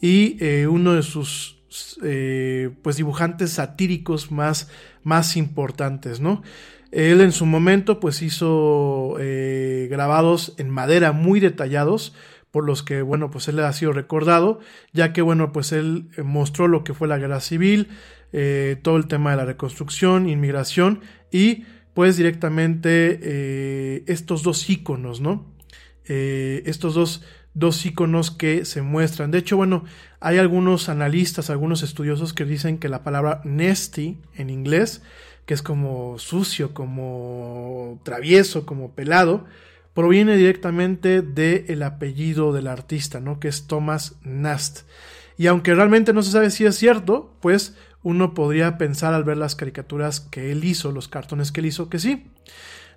y 0.00 0.36
eh, 0.38 0.68
uno 0.68 0.94
de 0.94 1.02
sus 1.02 1.58
eh, 2.04 2.70
pues 2.80 2.94
dibujantes 2.94 3.50
satíricos 3.50 4.30
más, 4.30 4.70
más 5.02 5.36
importantes, 5.36 6.20
¿no? 6.20 6.44
Él 6.92 7.20
en 7.20 7.32
su 7.32 7.44
momento 7.44 7.98
pues 7.98 8.22
hizo 8.22 9.16
eh, 9.18 9.88
grabados 9.90 10.54
en 10.58 10.70
madera 10.70 11.10
muy 11.10 11.40
detallados, 11.40 12.14
por 12.50 12.64
los 12.64 12.82
que, 12.82 13.02
bueno, 13.02 13.30
pues 13.30 13.48
él 13.48 13.58
ha 13.60 13.72
sido 13.72 13.92
recordado, 13.92 14.60
ya 14.92 15.12
que, 15.12 15.22
bueno, 15.22 15.52
pues 15.52 15.72
él 15.72 16.08
mostró 16.22 16.68
lo 16.68 16.84
que 16.84 16.94
fue 16.94 17.08
la 17.08 17.18
guerra 17.18 17.40
civil, 17.40 17.88
eh, 18.32 18.76
todo 18.82 18.96
el 18.96 19.06
tema 19.06 19.30
de 19.30 19.36
la 19.36 19.44
reconstrucción, 19.44 20.28
inmigración 20.28 21.00
y, 21.30 21.64
pues, 21.94 22.16
directamente 22.16 23.18
eh, 23.22 24.04
estos 24.06 24.42
dos 24.42 24.68
íconos, 24.68 25.20
¿no? 25.20 25.56
estos 26.10 26.94
dos, 26.94 27.22
dos 27.52 27.84
íconos 27.84 28.30
que 28.30 28.64
se 28.64 28.80
muestran. 28.80 29.30
De 29.30 29.36
hecho, 29.36 29.58
bueno, 29.58 29.84
hay 30.20 30.38
algunos 30.38 30.88
analistas, 30.88 31.50
algunos 31.50 31.82
estudiosos 31.82 32.32
que 32.32 32.46
dicen 32.46 32.78
que 32.78 32.88
la 32.88 33.02
palabra 33.02 33.42
nasty 33.44 34.16
en 34.34 34.48
inglés 34.48 35.02
que 35.48 35.54
es 35.54 35.62
como 35.62 36.18
sucio, 36.18 36.74
como 36.74 38.02
travieso, 38.04 38.66
como 38.66 38.92
pelado, 38.92 39.46
proviene 39.98 40.36
directamente 40.36 41.22
del 41.22 41.82
apellido 41.82 42.52
del 42.52 42.68
artista, 42.68 43.18
¿no? 43.18 43.40
Que 43.40 43.48
es 43.48 43.66
Thomas 43.66 44.14
Nast. 44.22 44.82
Y 45.36 45.48
aunque 45.48 45.74
realmente 45.74 46.12
no 46.12 46.22
se 46.22 46.30
sabe 46.30 46.52
si 46.52 46.64
es 46.64 46.76
cierto, 46.76 47.34
pues 47.40 47.74
uno 48.04 48.32
podría 48.32 48.78
pensar 48.78 49.12
al 49.12 49.24
ver 49.24 49.38
las 49.38 49.56
caricaturas 49.56 50.20
que 50.20 50.52
él 50.52 50.62
hizo, 50.62 50.92
los 50.92 51.08
cartones 51.08 51.50
que 51.50 51.58
él 51.58 51.66
hizo, 51.66 51.88
que 51.88 51.98
sí. 51.98 52.28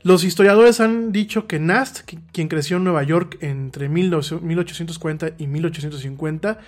Los 0.04 0.24
historiadores 0.24 0.80
han 0.80 1.12
dicho 1.12 1.48
que 1.48 1.58
Nast, 1.58 2.02
quien 2.32 2.48
creció 2.48 2.78
en 2.78 2.84
Nueva 2.84 3.02
York 3.02 3.40
entre 3.42 3.90
1840 3.90 5.32
y 5.40 5.48
1850, 5.48 6.60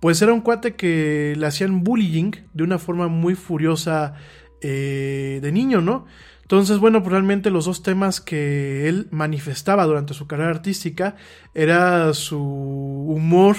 pues 0.00 0.22
era 0.22 0.32
un 0.32 0.40
cuate 0.40 0.74
que 0.74 1.34
le 1.36 1.46
hacían 1.46 1.84
bullying 1.84 2.30
de 2.54 2.64
una 2.64 2.78
forma 2.78 3.08
muy 3.08 3.34
furiosa 3.34 4.14
eh, 4.62 5.40
de 5.42 5.52
niño, 5.52 5.82
¿no? 5.82 6.06
Entonces, 6.42 6.78
bueno, 6.78 7.02
pues 7.02 7.12
realmente 7.12 7.50
los 7.50 7.64
dos 7.64 7.82
temas 7.82 8.20
que 8.20 8.88
él 8.88 9.08
manifestaba 9.10 9.86
durante 9.86 10.14
su 10.14 10.26
carrera 10.26 10.50
artística 10.50 11.16
era 11.54 12.12
su 12.14 12.38
humor, 12.38 13.56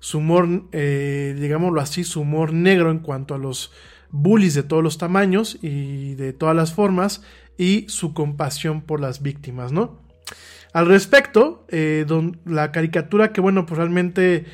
su 0.00 0.18
humor, 0.18 0.64
eh, 0.72 1.36
digámoslo 1.38 1.80
así, 1.80 2.04
su 2.04 2.22
humor 2.22 2.52
negro 2.52 2.90
en 2.90 2.98
cuanto 2.98 3.34
a 3.34 3.38
los 3.38 3.72
bullies 4.10 4.54
de 4.54 4.62
todos 4.62 4.82
los 4.82 4.98
tamaños 4.98 5.58
y 5.62 6.14
de 6.14 6.32
todas 6.32 6.56
las 6.56 6.72
formas 6.74 7.22
y 7.56 7.86
su 7.88 8.12
compasión 8.12 8.82
por 8.82 9.00
las 9.00 9.22
víctimas, 9.22 9.72
¿no? 9.72 10.00
Al 10.72 10.86
respecto, 10.86 11.66
eh, 11.68 12.04
la 12.44 12.72
caricatura 12.72 13.32
que, 13.32 13.40
bueno, 13.40 13.66
pues 13.66 13.78
realmente 13.78 14.46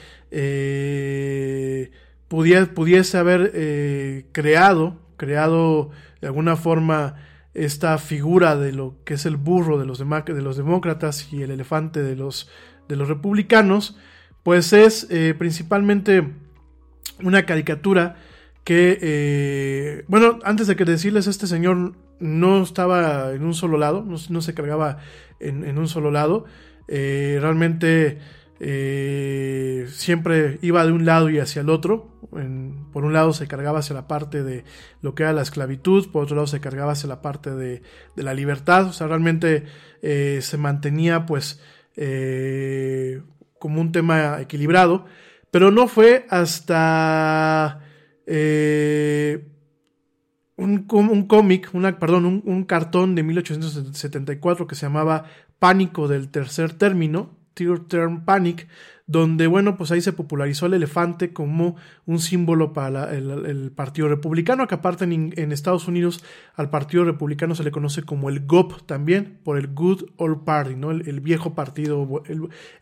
pudiese 2.28 3.18
haber 3.18 4.26
creado 4.32 5.08
creado 5.18 5.90
de 6.22 6.28
alguna 6.28 6.56
forma 6.56 7.16
esta 7.54 7.98
figura 7.98 8.56
de 8.56 8.72
lo 8.72 8.96
que 9.04 9.14
es 9.14 9.26
el 9.26 9.36
burro 9.36 9.78
de 9.78 9.86
los, 9.86 9.98
de 9.98 10.42
los 10.42 10.56
demócratas 10.56 11.32
y 11.32 11.42
el 11.42 11.50
elefante 11.50 12.02
de 12.02 12.16
los, 12.16 12.48
de 12.88 12.96
los 12.96 13.08
republicanos, 13.08 13.96
pues 14.42 14.72
es 14.72 15.06
eh, 15.10 15.34
principalmente 15.36 16.32
una 17.22 17.46
caricatura 17.46 18.16
que, 18.64 18.98
eh, 19.00 20.04
bueno, 20.08 20.38
antes 20.44 20.66
de 20.66 20.76
que 20.76 20.84
decirles, 20.84 21.26
este 21.26 21.46
señor 21.46 21.94
no 22.20 22.62
estaba 22.62 23.32
en 23.32 23.44
un 23.44 23.54
solo 23.54 23.78
lado, 23.78 24.04
no, 24.04 24.40
se 24.40 24.54
cargaba 24.54 24.98
en, 25.40 25.78
un 25.78 25.88
solo 25.88 26.10
lado, 26.10 26.44
eh, 26.86 27.38
realmente 27.40 28.18
siempre 29.88 30.58
iba 30.62 30.84
de 30.84 30.92
un 30.92 31.04
lado 31.04 31.30
y 31.30 31.38
hacia 31.38 31.62
el 31.62 31.70
otro. 31.70 32.17
Por 32.30 33.04
un 33.04 33.12
lado 33.12 33.32
se 33.32 33.48
cargaba 33.48 33.78
hacia 33.78 33.94
la 33.94 34.06
parte 34.06 34.42
de 34.42 34.64
lo 35.00 35.14
que 35.14 35.22
era 35.22 35.32
la 35.32 35.42
esclavitud, 35.42 36.10
por 36.10 36.24
otro 36.24 36.36
lado 36.36 36.46
se 36.46 36.60
cargaba 36.60 36.92
hacia 36.92 37.08
la 37.08 37.22
parte 37.22 37.50
de, 37.54 37.82
la 38.16 38.34
libertad. 38.34 38.86
O 38.86 38.92
sea, 38.92 39.06
realmente 39.06 39.64
eh, 40.02 40.40
se 40.42 40.58
mantenía 40.58 41.26
pues 41.26 41.60
eh, 41.96 43.22
como 43.58 43.80
un 43.80 43.92
tema 43.92 44.40
equilibrado. 44.40 45.06
Pero 45.50 45.70
no 45.70 45.88
fue 45.88 46.26
hasta 46.28 47.80
un, 50.56 50.86
un 50.90 51.26
cómic, 51.26 51.70
perdón, 51.98 52.26
un, 52.26 52.42
un 52.44 52.64
cartón 52.64 53.14
de 53.14 53.22
1874 53.22 54.66
que 54.66 54.74
se 54.74 54.86
llamaba 54.86 55.24
Pánico 55.58 56.06
del 56.06 56.28
tercer 56.28 56.74
término, 56.74 57.38
Term 57.88 58.24
Panic, 58.24 58.68
donde, 59.08 59.46
bueno, 59.46 59.78
pues 59.78 59.90
ahí 59.90 60.02
se 60.02 60.12
popularizó 60.12 60.66
el 60.66 60.74
elefante 60.74 61.32
como 61.32 61.76
un 62.04 62.18
símbolo 62.18 62.74
para 62.74 63.16
el, 63.16 63.72
Partido 63.74 64.06
Republicano, 64.06 64.68
que 64.68 64.74
aparte 64.74 65.04
en, 65.04 65.50
Estados 65.50 65.88
Unidos 65.88 66.22
al 66.54 66.68
Partido 66.68 67.04
Republicano 67.04 67.54
se 67.54 67.64
le 67.64 67.70
conoce 67.70 68.02
como 68.02 68.28
el 68.28 68.46
GOP 68.46 68.82
también, 68.84 69.40
por 69.42 69.56
el 69.56 69.68
Good 69.68 70.10
Old 70.18 70.44
Party, 70.44 70.76
¿no? 70.76 70.90
El, 70.90 71.20
viejo 71.20 71.54
partido, 71.54 72.22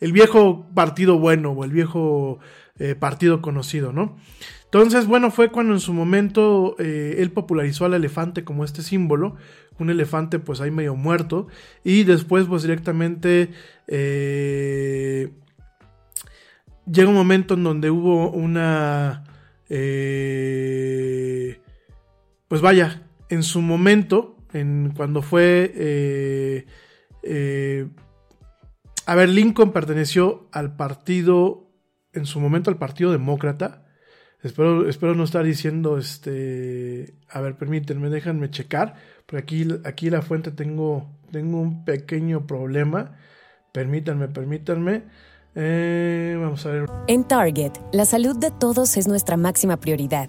el, 0.00 0.12
viejo 0.12 0.66
partido 0.74 1.16
bueno 1.20 1.52
o 1.52 1.64
el 1.64 1.70
viejo 1.70 2.40
eh, 2.80 2.96
partido 2.96 3.40
conocido, 3.40 3.92
¿no? 3.92 4.16
Entonces, 4.64 5.06
bueno, 5.06 5.30
fue 5.30 5.52
cuando 5.52 5.74
en 5.74 5.80
su 5.80 5.92
momento 5.92 6.74
eh, 6.80 7.16
él 7.18 7.30
popularizó 7.30 7.84
al 7.84 7.94
elefante 7.94 8.42
como 8.42 8.64
este 8.64 8.82
símbolo, 8.82 9.36
un 9.78 9.90
elefante 9.90 10.40
pues 10.40 10.60
ahí 10.60 10.72
medio 10.72 10.96
muerto, 10.96 11.46
y 11.84 12.02
después 12.02 12.46
pues 12.46 12.62
directamente 12.62 13.50
eh, 13.86 15.30
llega 16.90 17.08
un 17.08 17.14
momento 17.14 17.54
en 17.54 17.64
donde 17.64 17.90
hubo 17.90 18.30
una... 18.30 19.24
Eh, 19.68 21.60
pues 22.48 22.60
vaya, 22.60 23.02
en 23.28 23.42
su 23.42 23.60
momento, 23.60 24.36
en, 24.52 24.92
cuando 24.96 25.22
fue... 25.22 26.64
a 29.06 29.14
ver, 29.14 29.28
Lincoln 29.28 29.72
perteneció 29.72 30.48
al 30.52 30.76
partido, 30.76 31.70
en 32.12 32.26
su 32.26 32.40
momento 32.40 32.70
al 32.70 32.78
Partido 32.78 33.12
Demócrata, 33.12 33.86
Espero, 34.46 34.88
espero 34.88 35.14
no 35.16 35.24
estar 35.24 35.44
diciendo, 35.44 35.98
este, 35.98 37.14
a 37.28 37.40
ver, 37.40 37.56
permítanme, 37.56 38.10
déjenme 38.10 38.48
checar, 38.48 38.94
porque 39.26 39.42
aquí, 39.42 39.68
aquí 39.84 40.08
la 40.08 40.22
fuente 40.22 40.52
tengo, 40.52 41.10
tengo 41.32 41.60
un 41.60 41.84
pequeño 41.84 42.46
problema. 42.46 43.16
Permítanme, 43.72 44.28
permítanme. 44.28 45.02
Eh, 45.58 46.36
vamos 46.38 46.66
a 46.66 46.70
ver. 46.70 46.86
En 47.06 47.24
Target, 47.24 47.72
la 47.90 48.04
salud 48.04 48.36
de 48.36 48.50
todos 48.50 48.96
es 48.98 49.08
nuestra 49.08 49.38
máxima 49.38 49.78
prioridad. 49.78 50.28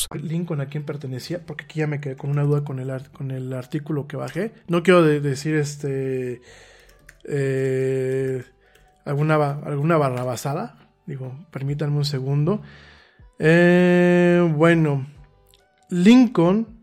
Lincoln 0.13 0.61
a 0.61 0.67
quién 0.67 0.83
pertenecía, 0.83 1.45
porque 1.45 1.65
aquí 1.65 1.79
ya 1.79 1.87
me 1.87 1.99
quedé 1.99 2.15
con 2.15 2.29
una 2.29 2.43
duda 2.43 2.63
con 2.63 2.79
el, 2.79 3.09
con 3.11 3.31
el 3.31 3.53
artículo 3.53 4.07
que 4.07 4.17
bajé. 4.17 4.53
No 4.67 4.83
quiero 4.83 5.03
decir 5.03 5.55
este 5.55 6.41
eh, 7.23 8.43
alguna, 9.05 9.35
alguna 9.35 9.97
barrabasada. 9.97 10.77
Digo, 11.05 11.45
permítanme 11.51 11.97
un 11.97 12.05
segundo. 12.05 12.61
Eh, 13.39 14.47
bueno, 14.55 15.07
Lincoln. 15.89 16.79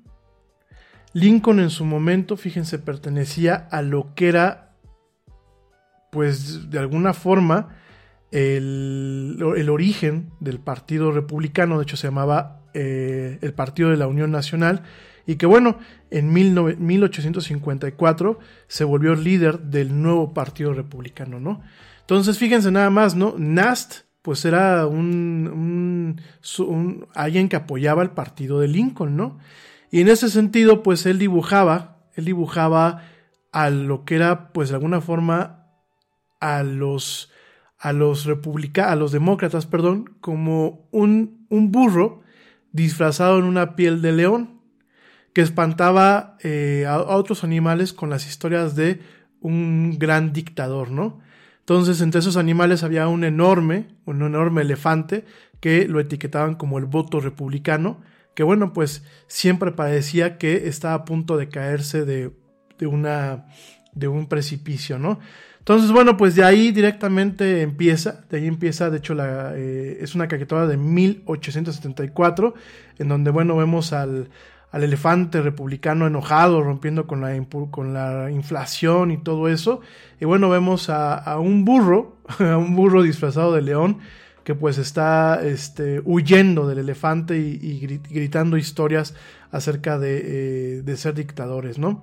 Lincoln 1.15 1.61
en 1.61 1.71
su 1.71 1.85
momento, 1.85 2.37
fíjense, 2.37 2.79
pertenecía 2.79 3.55
a 3.71 3.83
lo 3.83 4.15
que 4.15 4.29
era, 4.29 4.77
pues 6.13 6.71
de 6.71 6.79
alguna 6.79 7.15
forma, 7.15 7.77
el, 8.31 9.39
el 9.57 9.71
origen 9.71 10.31
del 10.39 10.61
Partido 10.61 11.11
Republicano, 11.11 11.79
de 11.79 11.85
hecho 11.85 11.97
se 11.97 12.09
llamaba 12.09 12.58
eh, 12.75 13.39
el 13.43 13.53
Partido 13.55 13.91
de 13.91 13.97
la 13.97 14.07
Unión 14.07 14.31
Nacional, 14.31 14.83
y 15.27 15.37
que 15.37 15.47
bueno, 15.47 15.79
en 16.11 16.33
1854 16.33 18.39
se 18.67 18.85
volvió 18.85 19.15
líder 19.15 19.61
del 19.61 20.01
nuevo 20.01 20.33
Partido 20.33 20.73
Republicano, 20.73 21.39
¿no? 21.39 21.61
Entonces, 22.01 22.39
fíjense 22.39 22.71
nada 22.71 22.89
más, 22.89 23.15
¿no? 23.15 23.35
Nast, 23.37 24.07
pues 24.23 24.47
era 24.47 24.87
un, 24.87 26.19
un, 26.67 27.07
alguien 27.15 27.51
que 27.51 27.57
apoyaba 27.57 28.03
el 28.03 28.11
partido 28.11 28.61
de 28.61 28.69
Lincoln, 28.69 29.17
¿no? 29.17 29.39
Y 29.91 30.01
en 30.01 30.09
ese 30.09 30.31
sentido, 30.31 30.83
pues 30.83 31.05
él 31.05 31.19
dibujaba, 31.19 32.07
él 32.15 32.25
dibujaba 32.25 33.03
a 33.53 33.69
lo 33.69 34.07
que 34.07 34.17
era, 34.17 34.51
pues 34.55 34.71
de 34.71 34.77
alguna 34.77 35.03
forma, 35.03 35.67
a 36.41 36.63
los, 36.63 37.31
a 37.79 37.93
los 37.93 38.25
republicanos, 38.25 38.93
a 38.93 38.97
los 38.97 39.13
demócratas, 39.13 39.67
perdón, 39.67 40.17
como 40.23 40.89
un, 40.91 41.47
un 41.51 41.71
burro 41.71 42.23
disfrazado 42.83 43.39
en 43.39 43.45
una 43.45 43.77
piel 43.77 44.01
de 44.01 44.13
león, 44.13 44.61
que 45.33 45.43
espantaba 45.43 46.37
eh, 46.43 46.87
a, 46.89 46.99
otros 47.01 47.45
animales 47.45 47.93
con 47.93 48.11
las 48.11 48.27
historias 48.27 48.75
de 48.75 49.01
un 49.41 49.99
gran 49.99 50.33
dictador, 50.33 50.91
¿no? 50.91 51.21
Entonces, 51.61 52.01
entre 52.01 52.21
esos 52.21 52.37
animales 52.37 52.83
había 52.83 53.09
un 53.09 53.25
enorme, 53.25 53.89
un 54.07 54.23
enorme 54.23 54.63
elefante 54.63 55.27
que 55.61 55.87
lo 55.87 56.01
etiquetaban 56.01 56.55
como 56.55 56.79
el 56.79 56.87
voto 56.87 57.21
republicano, 57.21 58.01
que 58.35 58.43
bueno, 58.43 58.73
pues 58.73 59.05
siempre 59.27 59.73
parecía 59.73 60.39
que 60.39 60.69
estaba 60.69 60.95
a 60.95 61.05
punto 61.05 61.37
de 61.37 61.49
caerse 61.49 62.05
de, 62.05 62.33
de, 62.79 62.87
una, 62.87 63.47
de 63.93 64.09
un 64.09 64.29
precipicio, 64.29 64.99
¿no? 64.99 65.19
Entonces, 65.69 65.93
bueno, 65.93 66.17
pues 66.17 66.35
de 66.35 66.45
ahí 66.45 66.73
directamente 66.73 67.61
empieza, 67.61 68.25
de 68.31 68.39
ahí 68.39 68.47
empieza, 68.47 68.89
de 68.89 68.97
hecho, 68.97 69.13
la, 69.13 69.53
eh, 69.55 69.99
es 70.01 70.15
una 70.15 70.27
caricatura 70.27 70.67
de 70.67 70.79
1874, 70.79 72.55
en 72.99 73.09
donde, 73.09 73.31
bueno, 73.31 73.55
vemos 73.55 73.93
al, 73.93 74.31
al 74.73 74.83
elefante 74.83 75.43
republicano 75.43 76.07
enojado, 76.07 76.63
rompiendo 76.63 77.07
con 77.07 77.21
la, 77.21 77.39
con 77.71 77.93
la 77.93 78.31
inflación 78.31 79.11
y 79.11 79.19
todo 79.19 79.47
eso. 79.47 79.83
Y 80.19 80.25
bueno, 80.25 80.49
vemos 80.49 80.89
a, 80.89 81.39
un 81.39 81.67
burro, 81.67 82.17
a 82.39 82.57
un 82.57 82.75
burro 82.75 83.03
disfrazado 83.03 83.53
de 83.53 83.61
león, 83.61 83.99
que 84.45 84.55
pues 84.55 84.79
está 84.79 85.43
este, 85.45 86.01
huyendo 86.03 86.67
del 86.67 86.79
elefante 86.79 87.37
y, 87.37 87.79
gritando 88.09 88.57
historias 88.57 89.15
acerca 89.51 89.99
de, 89.99 90.23
eh, 90.25 90.83
de, 90.83 90.97
ser 90.97 91.13
dictadores, 91.13 91.79
¿no? 91.79 92.03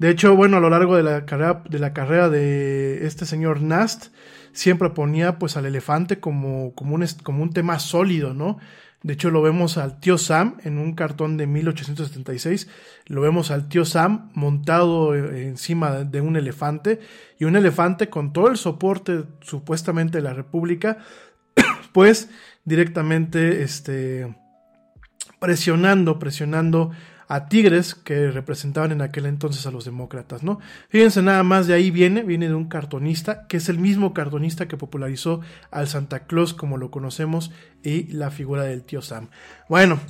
De 0.00 0.08
hecho, 0.08 0.34
bueno, 0.34 0.56
a 0.56 0.60
lo 0.60 0.70
largo 0.70 0.96
de 0.96 1.02
la 1.02 1.26
carrera 1.26 1.62
de, 1.68 1.78
la 1.78 1.92
carrera 1.92 2.30
de 2.30 3.06
este 3.06 3.26
señor 3.26 3.60
Nast, 3.60 4.14
siempre 4.52 4.88
ponía 4.88 5.38
pues 5.38 5.58
al 5.58 5.66
elefante 5.66 6.20
como, 6.20 6.74
como, 6.74 6.94
un, 6.94 7.06
como 7.22 7.42
un 7.42 7.52
tema 7.52 7.78
sólido, 7.78 8.32
¿no? 8.32 8.56
De 9.02 9.12
hecho, 9.12 9.30
lo 9.30 9.42
vemos 9.42 9.76
al 9.76 10.00
tío 10.00 10.16
Sam 10.16 10.56
en 10.64 10.78
un 10.78 10.94
cartón 10.94 11.36
de 11.36 11.46
1876. 11.46 12.66
Lo 13.08 13.20
vemos 13.20 13.50
al 13.50 13.68
tío 13.68 13.84
Sam 13.84 14.30
montado 14.32 15.14
encima 15.14 16.04
de 16.04 16.22
un 16.22 16.36
elefante 16.36 17.00
y 17.38 17.44
un 17.44 17.56
elefante 17.56 18.08
con 18.08 18.32
todo 18.32 18.48
el 18.48 18.56
soporte 18.56 19.24
supuestamente 19.42 20.16
de 20.16 20.24
la 20.24 20.32
República, 20.32 20.96
pues 21.92 22.30
directamente 22.64 23.62
este, 23.62 24.34
presionando, 25.38 26.18
presionando 26.18 26.90
a 27.30 27.46
tigres 27.46 27.94
que 27.94 28.32
representaban 28.32 28.90
en 28.90 29.02
aquel 29.02 29.24
entonces 29.24 29.64
a 29.64 29.70
los 29.70 29.84
demócratas, 29.84 30.42
¿no? 30.42 30.58
Fíjense 30.88 31.22
nada 31.22 31.44
más 31.44 31.68
de 31.68 31.74
ahí 31.74 31.92
viene, 31.92 32.24
viene 32.24 32.48
de 32.48 32.54
un 32.54 32.64
cartonista, 32.64 33.46
que 33.46 33.58
es 33.58 33.68
el 33.68 33.78
mismo 33.78 34.12
cartonista 34.12 34.66
que 34.66 34.76
popularizó 34.76 35.40
al 35.70 35.86
Santa 35.86 36.26
Claus 36.26 36.54
como 36.54 36.76
lo 36.76 36.90
conocemos 36.90 37.52
y 37.84 38.12
la 38.12 38.32
figura 38.32 38.64
del 38.64 38.82
tío 38.82 39.00
Sam. 39.00 39.28
Bueno, 39.68 40.00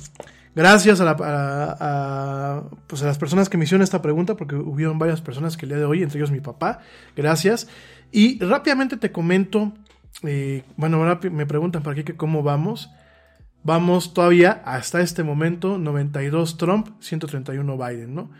gracias 0.55 0.99
a, 0.99 1.05
la, 1.05 2.63
pues 2.87 3.03
a 3.03 3.05
las 3.05 3.19
personas 3.19 3.49
que 3.49 3.57
me 3.59 3.65
hicieron 3.65 3.83
esta 3.83 4.01
pregunta, 4.01 4.35
porque 4.35 4.55
hubieron 4.55 4.97
varias 4.97 5.21
personas 5.21 5.57
que 5.57 5.67
el 5.67 5.69
día 5.69 5.77
de 5.77 5.85
hoy, 5.85 6.01
entre 6.01 6.17
ellos 6.17 6.31
mi 6.31 6.41
papá, 6.41 6.79
gracias. 7.15 7.67
Y 8.11 8.43
rápidamente 8.43 8.97
te 8.97 9.11
comento, 9.11 9.73
eh, 10.23 10.63
bueno, 10.75 10.97
ahora 10.97 11.19
me 11.31 11.45
preguntan 11.45 11.83
para 11.83 11.95
qué, 11.97 12.03
que 12.03 12.15
cómo 12.15 12.41
vamos. 12.41 12.89
Vamos 13.63 14.13
todavía 14.13 14.61
hasta 14.65 15.01
este 15.01 15.23
momento 15.23 15.77
92 15.77 16.57
Trump, 16.57 16.89
131 16.99 17.77
Biden, 17.77 18.15
¿no? 18.15 18.31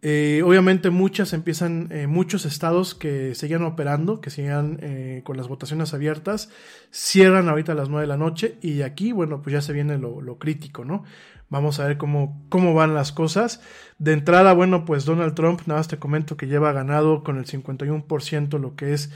Eh, 0.00 0.42
obviamente 0.44 0.90
muchas 0.90 1.32
empiezan, 1.32 1.88
eh, 1.90 2.06
muchos 2.06 2.44
estados 2.44 2.94
que 2.94 3.34
seguían 3.34 3.64
operando, 3.64 4.20
que 4.20 4.30
seguían 4.30 4.78
eh, 4.80 5.22
con 5.24 5.36
las 5.36 5.48
votaciones 5.48 5.92
abiertas, 5.92 6.50
cierran 6.92 7.48
ahorita 7.48 7.72
a 7.72 7.74
las 7.74 7.88
9 7.88 8.02
de 8.02 8.06
la 8.06 8.16
noche 8.16 8.58
y 8.62 8.82
aquí, 8.82 9.10
bueno, 9.10 9.42
pues 9.42 9.54
ya 9.54 9.60
se 9.60 9.72
viene 9.72 9.98
lo, 9.98 10.20
lo 10.20 10.38
crítico, 10.38 10.84
¿no? 10.84 11.02
Vamos 11.50 11.80
a 11.80 11.86
ver 11.86 11.98
cómo, 11.98 12.46
cómo 12.48 12.74
van 12.74 12.94
las 12.94 13.10
cosas. 13.10 13.60
De 13.98 14.12
entrada, 14.12 14.52
bueno, 14.52 14.84
pues 14.84 15.04
Donald 15.04 15.34
Trump, 15.34 15.62
nada 15.66 15.80
más 15.80 15.88
te 15.88 15.98
comento 15.98 16.36
que 16.36 16.46
lleva 16.46 16.72
ganado 16.72 17.24
con 17.24 17.38
el 17.38 17.46
51% 17.46 18.58
lo 18.60 18.76
que 18.76 18.92
es 18.92 19.10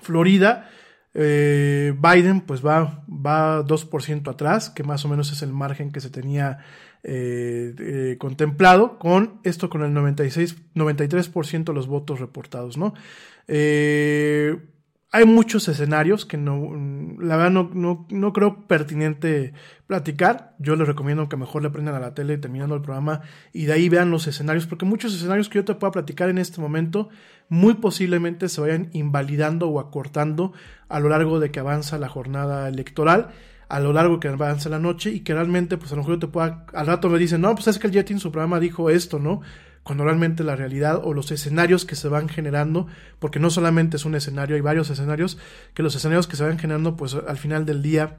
Florida. 0.00 0.70
Eh, 1.14 1.92
Biden 1.98 2.40
pues 2.40 2.64
va, 2.64 3.04
va 3.08 3.64
2% 3.64 4.30
atrás, 4.30 4.70
que 4.70 4.84
más 4.84 5.04
o 5.04 5.08
menos 5.08 5.32
es 5.32 5.42
el 5.42 5.52
margen 5.52 5.90
que 5.90 6.00
se 6.00 6.10
tenía 6.10 6.58
eh, 7.02 7.74
eh, 7.78 8.16
contemplado, 8.18 8.98
con 8.98 9.40
esto 9.42 9.70
con 9.70 9.82
el 9.82 9.92
96, 9.92 10.56
93% 10.74 11.64
de 11.64 11.72
los 11.72 11.86
votos 11.86 12.20
reportados, 12.20 12.76
¿no? 12.76 12.94
hay 15.12 15.24
muchos 15.24 15.66
escenarios 15.66 16.24
que 16.24 16.36
no, 16.36 16.70
la 17.18 17.36
verdad 17.36 17.50
no, 17.50 18.06
no, 18.08 18.32
creo 18.32 18.68
pertinente 18.68 19.54
platicar. 19.88 20.54
Yo 20.60 20.76
les 20.76 20.86
recomiendo 20.86 21.28
que 21.28 21.36
mejor 21.36 21.62
le 21.62 21.70
prendan 21.70 21.96
a 21.96 22.00
la 22.00 22.14
tele 22.14 22.38
terminando 22.38 22.76
el 22.76 22.82
programa 22.82 23.22
y 23.52 23.64
de 23.64 23.72
ahí 23.72 23.88
vean 23.88 24.12
los 24.12 24.28
escenarios, 24.28 24.68
porque 24.68 24.84
muchos 24.84 25.12
escenarios 25.12 25.48
que 25.48 25.58
yo 25.58 25.64
te 25.64 25.74
pueda 25.74 25.90
platicar 25.90 26.28
en 26.28 26.38
este 26.38 26.60
momento 26.60 27.08
muy 27.50 27.74
posiblemente 27.74 28.48
se 28.48 28.62
vayan 28.62 28.88
invalidando 28.92 29.68
o 29.68 29.80
acortando 29.80 30.54
a 30.88 31.00
lo 31.00 31.10
largo 31.10 31.40
de 31.40 31.50
que 31.50 31.60
avanza 31.60 31.98
la 31.98 32.08
jornada 32.08 32.66
electoral, 32.68 33.32
a 33.68 33.80
lo 33.80 33.92
largo 33.92 34.18
que 34.18 34.28
avanza 34.28 34.70
la 34.70 34.78
noche 34.78 35.10
y 35.10 35.20
que 35.20 35.34
realmente, 35.34 35.76
pues 35.76 35.92
a 35.92 35.96
lo 35.96 36.02
mejor 36.02 36.18
te 36.18 36.28
pueda, 36.28 36.64
al 36.72 36.86
rato 36.86 37.10
me 37.10 37.18
dicen, 37.18 37.42
no, 37.42 37.54
pues 37.54 37.66
es 37.68 37.78
que 37.78 37.88
el 37.88 37.92
Jet 37.92 38.10
en 38.10 38.20
su 38.20 38.32
programa 38.32 38.58
dijo 38.58 38.88
esto, 38.88 39.18
¿no? 39.18 39.42
cuando 39.82 40.04
realmente 40.04 40.44
la 40.44 40.56
realidad 40.56 41.00
o 41.02 41.14
los 41.14 41.30
escenarios 41.30 41.84
que 41.84 41.96
se 41.96 42.08
van 42.08 42.28
generando, 42.28 42.86
porque 43.18 43.40
no 43.40 43.50
solamente 43.50 43.96
es 43.96 44.04
un 44.04 44.14
escenario, 44.14 44.56
hay 44.56 44.62
varios 44.62 44.90
escenarios, 44.90 45.38
que 45.74 45.82
los 45.82 45.94
escenarios 45.96 46.26
que 46.26 46.36
se 46.36 46.44
van 46.44 46.58
generando, 46.58 46.96
pues 46.96 47.14
al 47.14 47.36
final 47.36 47.64
del 47.64 47.82
día 47.82 48.18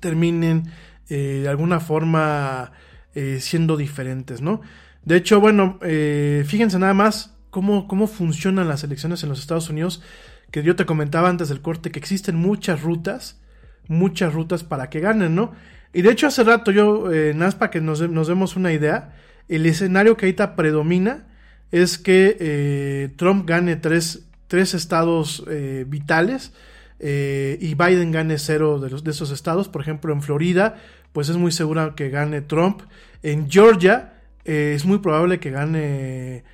terminen 0.00 0.70
eh, 1.08 1.40
de 1.42 1.48
alguna 1.48 1.80
forma 1.80 2.72
eh, 3.14 3.38
siendo 3.40 3.76
diferentes, 3.76 4.42
¿no? 4.42 4.60
De 5.04 5.16
hecho, 5.16 5.40
bueno, 5.40 5.78
eh, 5.82 6.44
fíjense 6.46 6.78
nada 6.78 6.94
más 6.94 7.37
cómo, 7.50 7.88
cómo 7.88 8.06
funcionan 8.06 8.68
las 8.68 8.84
elecciones 8.84 9.22
en 9.22 9.28
los 9.28 9.40
Estados 9.40 9.70
Unidos, 9.70 10.02
que 10.50 10.62
yo 10.62 10.76
te 10.76 10.86
comentaba 10.86 11.28
antes 11.28 11.48
del 11.48 11.60
corte, 11.60 11.90
que 11.90 11.98
existen 11.98 12.36
muchas 12.36 12.82
rutas, 12.82 13.40
muchas 13.86 14.32
rutas 14.34 14.64
para 14.64 14.90
que 14.90 15.00
ganen, 15.00 15.34
¿no? 15.34 15.52
Y 15.92 16.02
de 16.02 16.10
hecho 16.10 16.26
hace 16.26 16.44
rato 16.44 16.70
yo, 16.70 17.12
eh, 17.12 17.34
para 17.58 17.70
que 17.70 17.80
nos, 17.80 18.00
nos 18.08 18.28
demos 18.28 18.56
una 18.56 18.72
idea, 18.72 19.14
el 19.48 19.64
escenario 19.66 20.16
que 20.16 20.26
ahorita 20.26 20.56
predomina 20.56 21.26
es 21.70 21.98
que 21.98 22.36
eh, 22.40 23.08
Trump 23.16 23.48
gane 23.48 23.76
tres, 23.76 24.26
tres 24.46 24.74
estados 24.74 25.44
eh, 25.48 25.84
vitales 25.86 26.52
eh, 26.98 27.58
y 27.60 27.74
Biden 27.74 28.12
gane 28.12 28.38
cero 28.38 28.78
de, 28.78 28.90
los, 28.90 29.04
de 29.04 29.10
esos 29.10 29.30
estados. 29.30 29.68
Por 29.68 29.82
ejemplo, 29.82 30.12
en 30.12 30.22
Florida, 30.22 30.76
pues 31.12 31.28
es 31.28 31.36
muy 31.36 31.52
seguro 31.52 31.94
que 31.94 32.10
gane 32.10 32.40
Trump. 32.42 32.82
En 33.22 33.50
Georgia 33.50 34.14
es 34.44 34.86
muy 34.86 34.98
probable 34.98 35.40
que 35.40 35.50
gane 35.50 36.44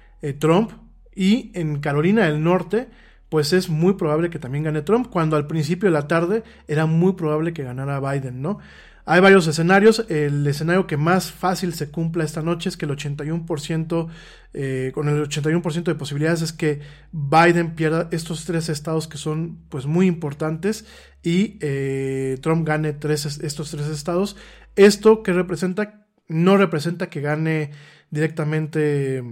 Trump. 0.41 0.73
Y 1.15 1.51
en 1.55 1.81
Carolina 1.81 2.25
del 2.25 2.43
Norte, 2.43 2.89
pues 3.29 3.53
es 3.53 3.69
muy 3.69 3.95
probable 3.95 4.31
que 4.31 4.39
también 4.39 4.65
gane 4.65 4.83
Trump, 4.83 5.09
cuando 5.11 5.37
al 5.37 5.47
principio 5.47 5.89
de 5.89 5.93
la 5.93 6.09
tarde 6.09 6.43
era 6.69 6.87
muy 6.87 7.15
probable 7.15 7.53
que 7.53 7.65
ganara 7.65 8.01
Biden, 8.01 8.43
¿no? 8.43 8.59
Hay 9.07 9.21
varios 9.21 9.47
escenarios. 9.47 10.07
El 10.09 10.47
escenario 10.47 10.87
que 10.87 10.97
más 10.97 11.31
fácil 11.31 11.75
se 11.75 11.91
cumpla 11.91 12.25
esta 12.25 12.43
noche 12.43 12.71
es 12.71 12.77
que 12.77 12.87
el 12.87 12.93
81%, 12.93 14.09
eh, 14.55 14.93
con 14.95 15.09
el 15.09 15.23
81% 15.29 15.85
de 15.85 15.95
posibilidades 15.95 16.43
es 16.43 16.53
que 16.53 16.81
Biden 17.13 17.75
pierda 17.75 18.09
estos 18.13 18.47
tres 18.47 18.69
estados 18.69 19.07
que 19.07 19.19
son 19.19 19.59
pues 19.69 19.85
muy 19.85 20.07
importantes 20.07 20.87
y 21.23 21.59
eh, 21.61 22.39
Trump 22.41 22.67
gane 22.67 22.95
tres, 22.95 23.27
estos 23.27 23.71
tres 23.71 23.89
estados. 23.89 24.37
Esto 24.75 25.23
que 25.23 25.33
representa, 25.33 26.07
no 26.29 26.57
representa 26.57 27.11
que 27.11 27.21
gane 27.21 27.73
directamente 28.11 29.23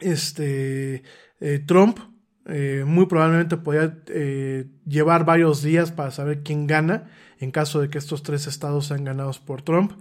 este, 0.00 1.02
eh, 1.40 1.58
Trump. 1.66 1.98
muy 2.86 3.06
probablemente 3.06 3.58
podría 3.58 3.94
llevar 4.86 5.24
varios 5.26 5.62
días 5.62 5.92
para 5.92 6.10
saber 6.10 6.42
quién 6.42 6.66
gana 6.66 7.10
en 7.40 7.50
caso 7.50 7.80
de 7.80 7.88
que 7.88 7.98
estos 7.98 8.22
tres 8.22 8.46
estados 8.46 8.86
sean 8.86 9.04
ganados 9.04 9.38
por 9.38 9.62
Trump. 9.62 9.92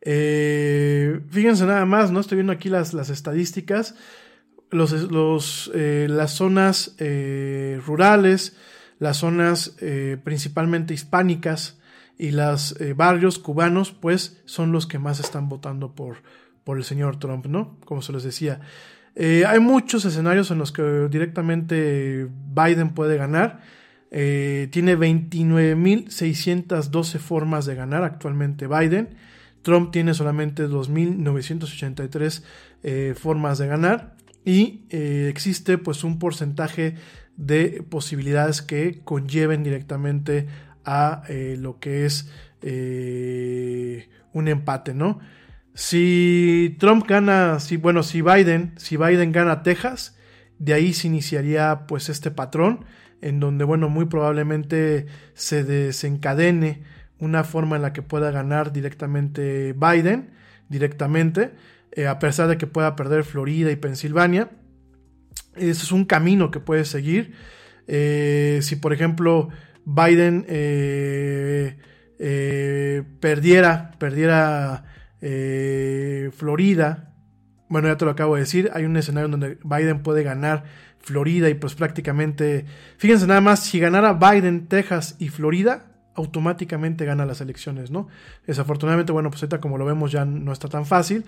Eh, 0.00 1.20
fíjense 1.30 1.64
nada 1.64 1.84
más, 1.86 2.10
¿no? 2.10 2.20
Estoy 2.20 2.36
viendo 2.36 2.52
aquí 2.52 2.68
las, 2.68 2.92
las 2.92 3.10
estadísticas. 3.10 3.94
Los, 4.70 4.92
los, 5.10 5.70
eh, 5.74 6.06
las 6.08 6.32
zonas 6.32 6.94
eh, 6.98 7.78
rurales, 7.86 8.56
las 8.98 9.18
zonas 9.18 9.76
eh, 9.80 10.16
principalmente 10.24 10.94
hispánicas 10.94 11.78
y 12.16 12.30
los 12.30 12.76
barrios 12.94 13.38
cubanos, 13.38 13.90
pues 13.90 14.40
son 14.44 14.70
los 14.70 14.86
que 14.86 14.98
más 14.98 15.18
están 15.18 15.48
votando 15.48 15.94
por, 15.94 16.22
por 16.62 16.78
el 16.78 16.84
señor 16.84 17.18
Trump, 17.18 17.46
¿no? 17.46 17.78
Como 17.84 18.00
se 18.00 18.12
les 18.12 18.22
decía. 18.22 18.60
Hay 19.16 19.60
muchos 19.60 20.04
escenarios 20.04 20.50
en 20.50 20.58
los 20.58 20.72
que 20.72 21.08
directamente 21.10 22.28
Biden 22.54 22.90
puede 22.94 23.16
ganar. 23.16 23.60
tiene 24.10 24.96
29.612 24.96 27.18
formas 27.18 27.66
de 27.66 27.74
ganar 27.74 28.04
actualmente 28.04 28.66
Biden. 28.66 29.16
Trump 29.62 29.92
tiene 29.92 30.14
solamente 30.14 30.68
2.983 30.68 32.42
eh, 32.82 33.14
formas 33.16 33.58
de 33.58 33.68
ganar 33.68 34.16
y 34.44 34.82
eh, 34.90 35.28
existe 35.30 35.78
pues 35.78 36.02
un 36.04 36.18
porcentaje 36.18 36.96
de 37.36 37.84
posibilidades 37.88 38.60
que 38.60 39.00
conlleven 39.04 39.62
directamente 39.62 40.48
a 40.84 41.22
eh, 41.28 41.56
lo 41.58 41.78
que 41.78 42.04
es 42.06 42.28
un 44.32 44.48
empate, 44.48 44.94
¿no? 44.94 45.20
Si 45.74 46.76
Trump 46.78 47.06
gana, 47.06 47.58
si 47.60 47.76
bueno, 47.76 48.02
si 48.02 48.20
Biden, 48.20 48.74
si 48.76 48.96
Biden 48.96 49.32
gana 49.32 49.62
Texas, 49.62 50.16
de 50.58 50.74
ahí 50.74 50.92
se 50.92 51.06
iniciaría 51.08 51.86
pues 51.88 52.08
este 52.08 52.30
patrón 52.30 52.84
en 53.22 53.40
donde 53.40 53.64
bueno, 53.64 53.88
muy 53.88 54.04
probablemente 54.04 55.06
se 55.34 55.64
desencadene 55.64 56.82
una 57.18 57.44
forma 57.44 57.76
en 57.76 57.82
la 57.82 57.92
que 57.92 58.02
pueda 58.02 58.30
ganar 58.32 58.72
directamente 58.72 59.72
Biden, 59.74 60.30
directamente, 60.68 61.52
eh, 61.92 62.06
a 62.08 62.18
pesar 62.18 62.48
de 62.48 62.58
que 62.58 62.66
pueda 62.66 62.96
perder 62.96 63.24
Florida 63.24 63.70
y 63.70 63.76
Pensilvania. 63.76 64.50
Ese 65.54 65.84
es 65.84 65.92
un 65.92 66.04
camino 66.04 66.50
que 66.50 66.58
puede 66.60 66.84
seguir. 66.84 67.34
Eh, 67.86 68.58
si 68.62 68.76
por 68.76 68.92
ejemplo 68.92 69.48
Biden 69.84 70.44
eh, 70.48 71.76
perdiera, 73.20 73.92
perdiera 73.98 74.91
Florida, 75.22 77.14
bueno, 77.68 77.88
ya 77.88 77.96
te 77.96 78.04
lo 78.04 78.10
acabo 78.10 78.34
de 78.34 78.40
decir, 78.40 78.70
hay 78.74 78.84
un 78.84 78.96
escenario 78.96 79.28
donde 79.28 79.58
Biden 79.64 80.02
puede 80.02 80.22
ganar 80.22 80.64
Florida 80.98 81.48
y 81.48 81.54
pues 81.54 81.74
prácticamente, 81.74 82.66
fíjense 82.98 83.26
nada 83.26 83.40
más, 83.40 83.60
si 83.60 83.78
ganara 83.78 84.12
Biden, 84.12 84.66
Texas 84.68 85.16
y 85.18 85.28
Florida, 85.28 85.92
automáticamente 86.14 87.04
gana 87.04 87.24
las 87.24 87.40
elecciones, 87.40 87.90
¿no? 87.90 88.08
Desafortunadamente, 88.46 89.12
bueno, 89.12 89.30
pues 89.30 89.42
ahorita 89.42 89.60
como 89.60 89.78
lo 89.78 89.84
vemos 89.84 90.12
ya 90.12 90.24
no 90.24 90.52
está 90.52 90.68
tan 90.68 90.86
fácil. 90.86 91.24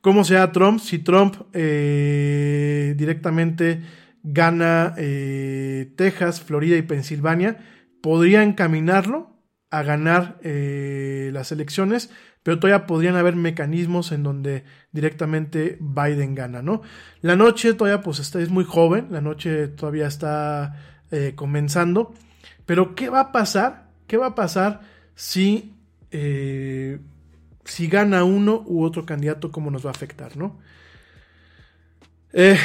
¿Cómo 0.00 0.24
sea 0.24 0.52
Trump? 0.52 0.80
Si 0.80 1.00
Trump 1.00 1.34
eh, 1.52 2.94
directamente 2.96 3.82
gana 4.22 4.94
eh, 4.96 5.92
Texas, 5.96 6.40
Florida 6.40 6.76
y 6.76 6.82
Pensilvania, 6.82 7.58
podría 8.00 8.42
encaminarlo 8.42 9.36
a 9.70 9.82
ganar 9.82 10.38
eh, 10.42 11.30
las 11.32 11.52
elecciones, 11.52 12.10
pero 12.42 12.58
todavía 12.58 12.86
podrían 12.86 13.16
haber 13.16 13.36
mecanismos 13.36 14.12
en 14.12 14.22
donde 14.22 14.64
directamente 14.92 15.78
Biden 15.80 16.34
gana, 16.34 16.62
¿no? 16.62 16.82
La 17.20 17.36
noche 17.36 17.74
todavía 17.74 18.00
pues 18.00 18.18
está, 18.18 18.40
es 18.40 18.50
muy 18.50 18.64
joven, 18.64 19.08
la 19.10 19.20
noche 19.20 19.68
todavía 19.68 20.06
está 20.06 20.76
comenzando, 21.34 22.12
pero 22.66 22.94
¿qué 22.94 23.08
va 23.08 23.20
a 23.20 23.32
pasar 23.32 23.88
¿Qué 24.08 24.16
va 24.16 24.28
a 24.28 24.34
pasar 24.34 24.80
si, 25.14 25.74
eh, 26.10 26.98
si 27.64 27.88
gana 27.88 28.24
uno 28.24 28.64
u 28.66 28.82
otro 28.82 29.04
candidato? 29.04 29.52
¿Cómo 29.52 29.70
nos 29.70 29.84
va 29.84 29.90
a 29.90 29.92
afectar, 29.92 30.36
no? 30.36 30.58
Eh, 32.32 32.58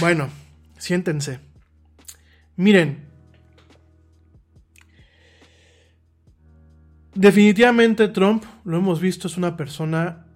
bueno, 0.00 0.30
siéntense. 0.78 1.40
Miren, 2.54 3.08
definitivamente 7.12 8.06
Trump, 8.06 8.44
lo 8.64 8.76
hemos 8.76 9.00
visto, 9.00 9.28
es 9.28 9.36
una 9.36 9.56
persona 9.56 10.26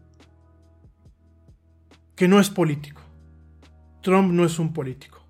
que 2.14 2.28
no 2.28 2.40
es 2.40 2.50
político. 2.50 3.02
Trump 4.02 4.32
no 4.32 4.44
es 4.44 4.58
un 4.58 4.72
político. 4.72 5.22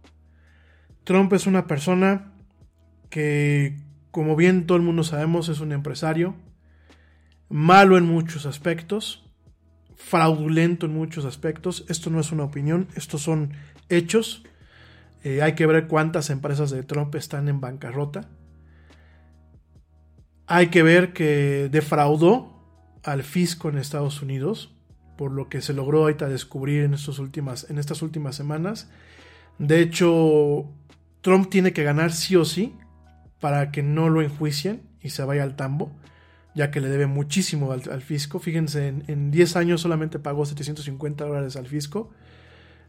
Trump 1.05 1.33
es 1.33 1.47
una 1.47 1.67
persona 1.67 2.33
que 3.11 3.77
como 4.17 4.35
bien 4.35 4.67
todo 4.67 4.79
el 4.79 4.83
mundo 4.83 5.05
sabemos, 5.05 5.51
es 5.51 5.61
un 5.61 5.73
empresario, 5.73 6.35
malo 7.51 7.99
en 7.99 8.07
muchos 8.07 8.47
aspectos, 8.47 9.31
fraudulento 9.95 10.87
en 10.87 10.95
muchos 10.95 11.27
aspectos. 11.27 11.85
Esto 11.91 12.09
no 12.09 12.19
es 12.19 12.33
una 12.33 12.45
opinión, 12.45 12.89
estos 12.95 13.21
son 13.21 13.53
hechos. 13.91 14.43
Eh, 15.23 15.43
hay 15.43 15.55
que 15.55 15.67
ver 15.67 15.87
cuántas 15.87 16.31
empresas 16.31 16.71
de 16.71 16.83
Trump 16.83 17.15
están 17.15 17.49
en 17.49 17.61
bancarrota. 17.61 18.31
Hay 20.47 20.69
que 20.69 20.83
ver 20.83 21.13
que 21.13 21.69
defraudó 21.71 22.56
al 23.07 23.23
fisco 23.23 23.69
en 23.69 23.79
Estados 23.79 24.21
Unidos, 24.21 24.75
por 25.17 25.31
lo 25.31 25.49
que 25.49 25.63
se 25.63 25.73
logró 25.73 26.01
ahorita 26.01 26.29
descubrir 26.29 26.83
en, 26.83 26.93
estas 26.93 27.19
últimas, 27.21 27.71
en 27.71 27.79
estas 27.79 28.03
últimas 28.03 28.35
semanas. 28.35 28.91
De 29.59 29.81
hecho, 29.81 30.67
Trump 31.23 31.49
tiene 31.49 31.73
que 31.73 31.85
ganar 31.85 32.13
sí 32.13 32.37
o 32.37 32.45
sí 32.45 32.75
para 33.41 33.71
que 33.71 33.83
no 33.83 34.09
lo 34.09 34.23
enjuicien 34.23 34.83
y 35.01 35.11
se 35.11 35.23
vaya 35.25 35.45
al 35.45 35.55
tambo, 35.55 35.93
ya 36.57 36.73
que 36.73 36.81
le 36.81 36.89
debe 36.89 37.07
muchísimo 37.07 37.71
al, 37.71 38.03
fisco. 38.03 38.41
Fíjense, 38.41 38.89
en, 38.89 39.31
10 39.31 39.57
años 39.57 39.81
solamente 39.81 40.19
pagó 40.19 40.45
750 40.45 41.25
dólares 41.25 41.55
al 41.57 41.69
fisco. 41.69 42.11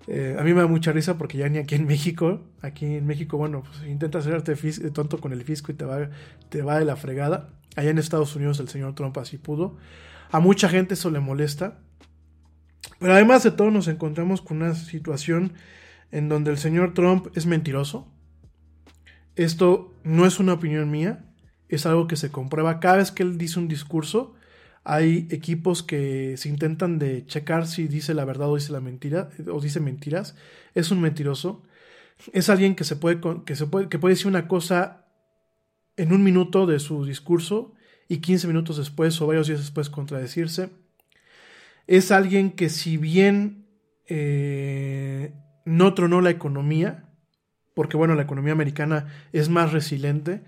Eh, 0.07 0.35
a 0.39 0.43
mí 0.43 0.53
me 0.53 0.61
da 0.61 0.67
mucha 0.67 0.91
risa 0.91 1.17
porque 1.17 1.37
ya 1.37 1.47
ni 1.47 1.59
aquí 1.59 1.75
en 1.75 1.85
México, 1.85 2.41
aquí 2.61 2.85
en 2.85 3.05
México, 3.05 3.37
bueno, 3.37 3.61
pues 3.63 3.87
intenta 3.87 4.17
hacerte 4.17 4.55
tonto 4.91 5.19
con 5.19 5.31
el 5.31 5.43
fisco 5.43 5.71
y 5.71 5.75
te 5.75 5.85
va, 5.85 6.09
te 6.49 6.63
va 6.63 6.79
de 6.79 6.85
la 6.85 6.95
fregada. 6.95 7.49
Allá 7.77 7.91
en 7.91 7.99
Estados 7.99 8.35
Unidos 8.35 8.59
el 8.59 8.69
señor 8.69 8.95
Trump 8.95 9.15
así 9.19 9.37
pudo. 9.37 9.77
A 10.31 10.39
mucha 10.39 10.67
gente 10.67 10.95
eso 10.95 11.11
le 11.11 11.19
molesta. 11.19 11.79
Pero 12.99 13.13
además 13.13 13.43
de 13.43 13.51
todo 13.51 13.69
nos 13.69 13.87
encontramos 13.87 14.41
con 14.41 14.63
una 14.63 14.73
situación 14.73 15.53
en 16.11 16.27
donde 16.27 16.49
el 16.49 16.57
señor 16.57 16.95
Trump 16.95 17.27
es 17.35 17.45
mentiroso. 17.45 18.11
Esto 19.35 19.93
no 20.03 20.25
es 20.25 20.39
una 20.39 20.53
opinión 20.53 20.89
mía, 20.89 21.23
es 21.69 21.85
algo 21.85 22.07
que 22.07 22.15
se 22.15 22.31
comprueba 22.31 22.79
cada 22.79 22.97
vez 22.97 23.11
que 23.11 23.21
él 23.21 23.37
dice 23.37 23.59
un 23.59 23.67
discurso. 23.67 24.33
Hay 24.83 25.27
equipos 25.29 25.83
que 25.83 26.35
se 26.37 26.49
intentan 26.49 26.97
de 26.97 27.27
checar 27.27 27.67
si 27.67 27.87
dice 27.87 28.15
la 28.15 28.25
verdad 28.25 28.49
o 28.49 28.55
dice 28.55 28.71
la 28.71 28.81
mentira 28.81 29.29
o 29.51 29.61
dice 29.61 29.79
mentiras. 29.79 30.35
Es 30.73 30.89
un 30.89 30.99
mentiroso. 30.99 31.61
Es 32.33 32.49
alguien 32.49 32.73
que 32.73 32.85
se 32.85 32.95
puede 32.95 33.21
que 33.45 33.55
se 33.55 33.67
puede 33.67 33.87
que 33.87 33.99
puede 33.99 34.15
decir 34.15 34.25
una 34.25 34.47
cosa 34.47 35.06
en 35.97 36.13
un 36.13 36.23
minuto 36.23 36.65
de 36.65 36.79
su 36.79 37.05
discurso 37.05 37.73
y 38.07 38.17
15 38.19 38.47
minutos 38.47 38.77
después 38.77 39.19
o 39.21 39.27
varios 39.27 39.47
días 39.47 39.59
después 39.59 39.89
contradecirse. 39.89 40.69
Es 41.87 42.11
alguien 42.11 42.51
que 42.51 42.69
si 42.69 42.97
bien 42.97 43.67
eh, 44.07 45.33
no 45.65 45.93
tronó 45.93 46.21
la 46.21 46.29
economía, 46.29 47.09
porque 47.73 47.97
bueno, 47.97 48.15
la 48.15 48.23
economía 48.23 48.53
americana 48.53 49.07
es 49.33 49.49
más 49.49 49.73
resiliente 49.73 50.43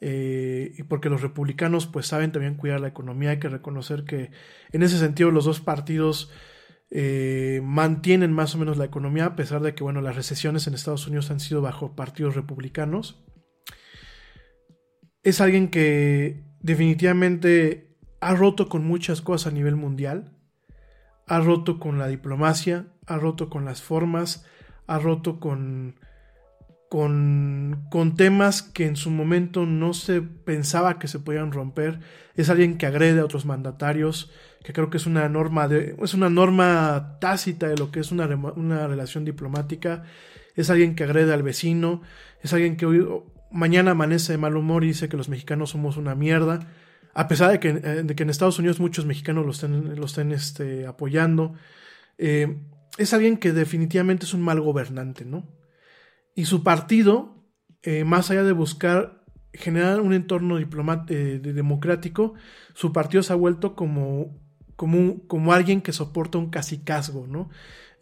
eh, 0.00 0.74
y 0.76 0.82
porque 0.82 1.08
los 1.08 1.22
republicanos 1.22 1.86
pues 1.86 2.06
saben 2.06 2.32
también 2.32 2.54
cuidar 2.56 2.80
la 2.80 2.88
economía, 2.88 3.30
hay 3.30 3.38
que 3.38 3.48
reconocer 3.48 4.04
que 4.04 4.30
en 4.72 4.82
ese 4.82 4.98
sentido 4.98 5.30
los 5.30 5.44
dos 5.44 5.60
partidos 5.60 6.30
eh, 6.90 7.60
mantienen 7.64 8.32
más 8.32 8.54
o 8.54 8.58
menos 8.58 8.76
la 8.76 8.84
economía 8.84 9.26
a 9.26 9.36
pesar 9.36 9.62
de 9.62 9.74
que 9.74 9.82
bueno, 9.82 10.00
las 10.00 10.16
recesiones 10.16 10.66
en 10.66 10.74
Estados 10.74 11.06
Unidos 11.06 11.30
han 11.30 11.40
sido 11.40 11.62
bajo 11.62 11.96
partidos 11.96 12.34
republicanos. 12.34 13.25
Es 15.26 15.40
alguien 15.40 15.70
que 15.70 16.44
definitivamente 16.60 17.88
ha 18.20 18.36
roto 18.36 18.68
con 18.68 18.86
muchas 18.86 19.22
cosas 19.22 19.48
a 19.48 19.54
nivel 19.56 19.74
mundial, 19.74 20.30
ha 21.26 21.40
roto 21.40 21.80
con 21.80 21.98
la 21.98 22.06
diplomacia, 22.06 22.86
ha 23.06 23.16
roto 23.16 23.50
con 23.50 23.64
las 23.64 23.82
formas, 23.82 24.46
ha 24.86 25.00
roto 25.00 25.40
con 25.40 25.98
con, 26.88 27.88
con, 27.90 28.14
temas 28.14 28.62
que 28.62 28.86
en 28.86 28.94
su 28.94 29.10
momento 29.10 29.66
no 29.66 29.94
se 29.94 30.22
pensaba 30.22 31.00
que 31.00 31.08
se 31.08 31.18
podían 31.18 31.50
romper. 31.50 31.98
Es 32.36 32.48
alguien 32.48 32.78
que 32.78 32.86
agrede 32.86 33.18
a 33.18 33.24
otros 33.24 33.46
mandatarios, 33.46 34.30
que 34.62 34.72
creo 34.72 34.90
que 34.90 34.98
es 34.98 35.06
una 35.06 35.28
norma, 35.28 35.66
de, 35.66 35.96
es 36.00 36.14
una 36.14 36.30
norma 36.30 37.18
tácita 37.20 37.66
de 37.66 37.76
lo 37.76 37.90
que 37.90 37.98
es 37.98 38.12
una, 38.12 38.26
una 38.54 38.86
relación 38.86 39.24
diplomática. 39.24 40.04
Es 40.54 40.70
alguien 40.70 40.94
que 40.94 41.02
agrede 41.02 41.34
al 41.34 41.42
vecino, 41.42 42.02
es 42.44 42.52
alguien 42.52 42.76
que 42.76 42.86
mañana 43.56 43.92
amanece 43.92 44.32
de 44.32 44.38
mal 44.38 44.56
humor 44.56 44.84
y 44.84 44.88
dice 44.88 45.08
que 45.08 45.16
los 45.16 45.28
mexicanos 45.28 45.70
somos 45.70 45.96
una 45.96 46.14
mierda, 46.14 46.60
a 47.14 47.28
pesar 47.28 47.50
de 47.50 47.60
que, 47.60 47.68
eh, 47.68 48.02
de 48.04 48.14
que 48.14 48.22
en 48.22 48.30
Estados 48.30 48.58
Unidos 48.58 48.78
muchos 48.78 49.06
mexicanos 49.06 49.44
lo 49.44 49.52
estén, 49.52 49.96
lo 49.96 50.06
estén 50.06 50.32
este, 50.32 50.86
apoyando. 50.86 51.54
Eh, 52.18 52.58
es 52.98 53.12
alguien 53.14 53.38
que 53.38 53.52
definitivamente 53.52 54.26
es 54.26 54.34
un 54.34 54.42
mal 54.42 54.60
gobernante, 54.60 55.24
¿no? 55.24 55.48
Y 56.34 56.44
su 56.44 56.62
partido, 56.62 57.42
eh, 57.82 58.04
más 58.04 58.30
allá 58.30 58.42
de 58.42 58.52
buscar 58.52 59.24
generar 59.52 60.00
un 60.00 60.12
entorno 60.12 60.58
democrático, 60.58 62.34
su 62.74 62.92
partido 62.92 63.22
se 63.22 63.32
ha 63.32 63.36
vuelto 63.36 63.74
como, 63.74 64.38
como, 64.76 65.26
como 65.26 65.52
alguien 65.54 65.80
que 65.80 65.92
soporta 65.92 66.36
un 66.36 66.50
casicazgo, 66.50 67.26
¿no? 67.26 67.48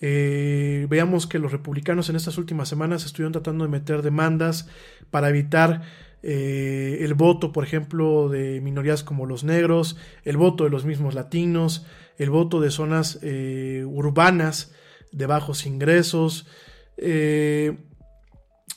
Eh, 0.06 0.86
veamos 0.90 1.26
que 1.26 1.38
los 1.38 1.50
republicanos 1.50 2.10
en 2.10 2.16
estas 2.16 2.36
últimas 2.36 2.68
semanas 2.68 3.06
estuvieron 3.06 3.32
tratando 3.32 3.64
de 3.64 3.70
meter 3.70 4.02
demandas 4.02 4.68
para 5.10 5.30
evitar 5.30 5.80
eh, 6.22 6.98
el 7.00 7.14
voto, 7.14 7.52
por 7.52 7.64
ejemplo, 7.64 8.28
de 8.28 8.60
minorías 8.60 9.02
como 9.02 9.24
los 9.24 9.44
negros, 9.44 9.96
el 10.24 10.36
voto 10.36 10.64
de 10.64 10.70
los 10.70 10.84
mismos 10.84 11.14
latinos, 11.14 11.86
el 12.18 12.28
voto 12.28 12.60
de 12.60 12.70
zonas 12.70 13.18
eh, 13.22 13.82
urbanas 13.86 14.74
de 15.10 15.24
bajos 15.24 15.64
ingresos. 15.64 16.48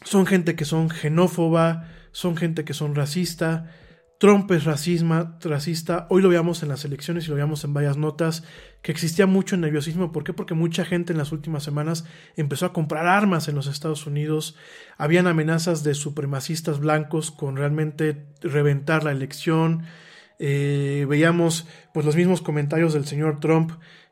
son 0.05 0.27
gente 0.27 0.55
que 0.55 0.63
son 0.63 0.89
xenófoba, 0.89 1.89
son 2.13 2.37
gente 2.37 2.63
que 2.63 2.73
son 2.73 2.95
racista. 2.95 3.69
Trump 4.19 4.49
es 4.51 4.63
racismo, 4.63 5.37
racista. 5.41 6.07
Hoy 6.09 6.23
lo 6.23 6.29
veamos 6.29 6.63
en 6.63 6.69
las 6.69 6.83
elecciones 6.85 7.25
y 7.25 7.29
lo 7.29 7.35
veamos 7.35 7.63
en 7.63 7.73
varias 7.73 7.97
notas, 7.97 8.43
que 8.81 8.91
existía 8.91 9.27
mucho 9.27 9.57
nerviosismo. 9.57 10.11
¿Por 10.11 10.23
qué? 10.23 10.33
Porque 10.33 10.55
mucha 10.55 10.85
gente 10.85 11.11
en 11.11 11.19
las 11.19 11.31
últimas 11.31 11.63
semanas 11.63 12.05
empezó 12.35 12.65
a 12.65 12.73
comprar 12.73 13.05
armas 13.05 13.47
en 13.47 13.55
los 13.55 13.67
Estados 13.67 14.07
Unidos. 14.07 14.55
Habían 14.97 15.27
amenazas 15.27 15.83
de 15.83 15.93
supremacistas 15.93 16.79
blancos 16.79 17.29
con 17.29 17.57
realmente 17.57 18.25
reventar 18.41 19.03
la 19.03 19.11
elección. 19.11 19.83
Eh, 20.39 21.05
veíamos 21.07 21.67
pues 21.93 22.05
los 22.05 22.15
mismos 22.15 22.41
comentarios 22.41 22.93
del 22.93 23.05
señor 23.05 23.39
Trump 23.39 23.71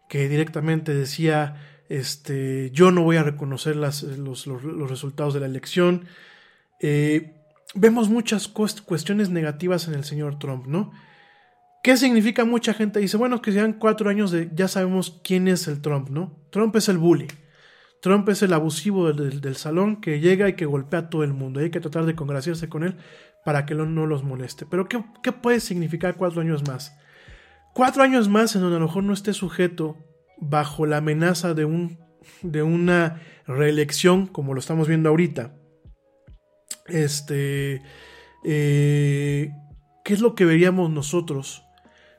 que 0.10 0.28
directamente 0.28 0.94
decía 0.94 1.56
este 1.88 2.72
yo 2.72 2.90
no 2.90 3.04
voy 3.04 3.18
a 3.18 3.24
reconocer 3.24 3.76
las, 3.76 4.02
los, 4.02 4.48
los, 4.48 4.90
resultados 4.90 5.34
de 5.34 5.40
la 5.40 5.46
elección. 5.48 6.06
Eh, 6.80 7.35
vemos 7.76 8.10
muchas 8.10 8.48
cuestiones 8.48 9.30
negativas 9.30 9.88
en 9.88 9.94
el 9.94 10.04
señor 10.04 10.40
Trump, 10.40 10.66
¿no? 10.66 10.92
¿Qué 11.84 11.98
significa 11.98 12.46
mucha 12.46 12.74
gente? 12.74 13.00
Dice, 13.00 13.18
bueno, 13.18 13.42
que 13.42 13.52
sean 13.52 13.74
cuatro 13.74 14.10
años 14.10 14.32
de, 14.32 14.50
ya 14.56 14.68
sabemos 14.68 15.22
quién 15.24 15.48
es 15.48 15.68
el 15.68 15.82
Trump, 15.82 16.10
¿no? 16.10 16.40
Trump 16.50 16.76
es 16.78 16.90
el 16.90 16.98
bully. 16.98 17.28
Trump 18.02 18.28
es 18.30 18.42
el 18.42 18.54
abusivo 18.54 19.14
del, 19.14 19.56
salón 19.56 20.02
que 20.02 20.20
llega 20.20 20.50
y 20.50 20.54
que 20.54 20.66
golpea 20.66 21.02
a 21.02 21.10
todo 21.10 21.24
el 21.24 21.34
mundo. 21.34 21.60
hay 21.60 21.70
que 21.70 21.80
tratar 21.80 22.06
de 22.06 22.16
congraciarse 22.16 22.70
con 22.70 22.84
él 22.84 22.96
para 23.44 23.66
que 23.66 23.76
no 23.76 24.08
los 24.08 24.24
moleste. 24.24 24.66
Pero 24.66 24.88
¿qué, 24.88 25.04
¿qué, 25.22 25.32
puede 25.32 25.60
significar 25.60 26.16
cuatro 26.16 26.42
años 26.42 26.68
más? 26.68 26.98
Cuatro 27.74 28.04
años 28.04 28.30
más 28.30 28.56
en 28.56 28.62
donde 28.62 28.78
a 28.78 28.80
lo 28.80 28.88
mejor 28.88 29.04
no 29.04 29.14
esté 29.14 29.34
sujeto 29.34 29.98
bajo 30.38 30.86
la 30.86 30.98
amenaza 30.98 31.54
de, 31.54 31.66
un, 31.66 32.00
de 32.42 32.64
una 32.64 33.22
reelección, 33.46 34.28
como 34.28 34.54
lo 34.54 34.60
estamos 34.60 34.88
viendo 34.88 35.10
ahorita 35.10 35.54
este, 36.88 37.82
eh, 38.44 39.52
¿qué 40.04 40.14
es 40.14 40.22
lo 40.22 40.36
que 40.36 40.46
veríamos 40.46 40.90
nosotros? 40.90 41.64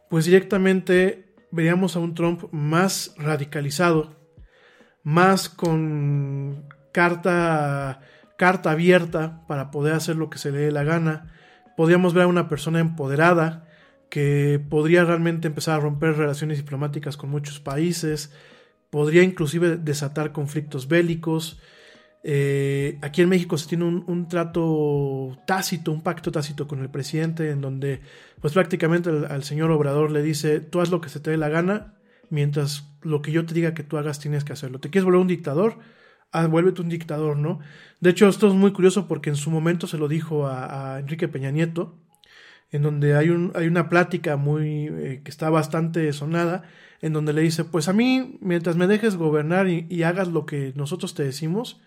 Pues 0.08 0.24
directamente 0.24 1.34
veríamos 1.50 1.96
a 1.96 2.00
un 2.00 2.14
Trump 2.14 2.44
más 2.52 3.14
radicalizado, 3.16 4.16
más 5.02 5.48
con 5.48 6.66
carta, 6.92 8.00
carta 8.36 8.70
abierta 8.70 9.44
para 9.46 9.70
poder 9.70 9.94
hacer 9.94 10.16
lo 10.16 10.30
que 10.30 10.38
se 10.38 10.52
le 10.52 10.58
dé 10.58 10.72
la 10.72 10.84
gana. 10.84 11.32
Podríamos 11.76 12.14
ver 12.14 12.24
a 12.24 12.28
una 12.28 12.48
persona 12.48 12.80
empoderada 12.80 13.68
que 14.10 14.60
podría 14.70 15.04
realmente 15.04 15.48
empezar 15.48 15.76
a 15.76 15.82
romper 15.82 16.16
relaciones 16.16 16.58
diplomáticas 16.58 17.16
con 17.16 17.30
muchos 17.30 17.60
países, 17.60 18.32
podría 18.90 19.22
inclusive 19.22 19.76
desatar 19.76 20.32
conflictos 20.32 20.88
bélicos, 20.88 21.60
eh, 22.28 22.98
aquí 23.02 23.22
en 23.22 23.28
México 23.28 23.56
se 23.56 23.68
tiene 23.68 23.84
un, 23.84 24.26
trato 24.26 25.38
tácito, 25.46 25.92
un 25.92 26.02
pacto 26.02 26.32
tácito 26.32 26.66
con 26.66 26.80
el 26.80 26.90
presidente, 26.90 27.50
en 27.52 27.60
donde 27.60 28.00
pues 28.40 28.52
prácticamente 28.52 29.10
al, 29.10 29.44
señor 29.44 29.70
Obrador 29.70 30.10
le 30.10 30.22
dice, 30.22 30.58
tú 30.58 30.80
haz 30.80 30.90
lo 30.90 31.00
que 31.00 31.08
se 31.08 31.20
te 31.20 31.30
dé 31.30 31.36
la 31.36 31.48
gana, 31.48 31.94
mientras 32.28 32.90
lo 33.02 33.22
que 33.22 33.30
yo 33.30 33.46
te 33.46 33.54
diga 33.54 33.74
que 33.74 33.84
tú 33.84 33.96
hagas 33.96 34.18
tienes 34.18 34.42
que 34.42 34.52
hacerlo. 34.52 34.80
¿Te 34.80 34.90
quieres 34.90 35.04
volver 35.04 35.20
un 35.20 35.28
dictador? 35.28 35.78
Ah, 36.32 36.48
vuélvete 36.48 36.82
un 36.82 36.88
dictador, 36.88 37.36
¿no? 37.36 37.60
De 38.00 38.10
hecho, 38.10 38.26
esto 38.26 38.48
es 38.48 38.54
muy 38.54 38.72
curioso 38.72 39.06
porque 39.06 39.30
en 39.30 39.36
su 39.36 39.52
momento 39.52 39.86
se 39.86 39.96
lo 39.96 40.08
dijo 40.08 40.48
a, 40.48 40.98
Enrique 40.98 41.28
Peña 41.28 41.52
Nieto, 41.52 41.94
en 42.72 42.82
donde 42.82 43.14
hay, 43.14 43.30
un, 43.30 43.52
hay 43.54 43.68
una 43.68 43.88
plática 43.88 44.36
muy 44.36 44.88
eh, 44.88 45.20
que 45.24 45.30
está 45.30 45.48
bastante 45.48 46.12
sonada, 46.12 46.64
en 47.00 47.12
donde 47.12 47.32
le 47.32 47.42
dice, 47.42 47.64
pues 47.64 47.86
a 47.86 47.92
mí, 47.92 48.36
mientras 48.40 48.74
me 48.74 48.88
dejes 48.88 49.14
gobernar 49.14 49.68
y 49.68 50.02
hagas 50.02 50.26
lo 50.26 50.44
que 50.44 50.72
nosotros 50.74 51.14
te 51.14 51.22
decimos, 51.22 51.80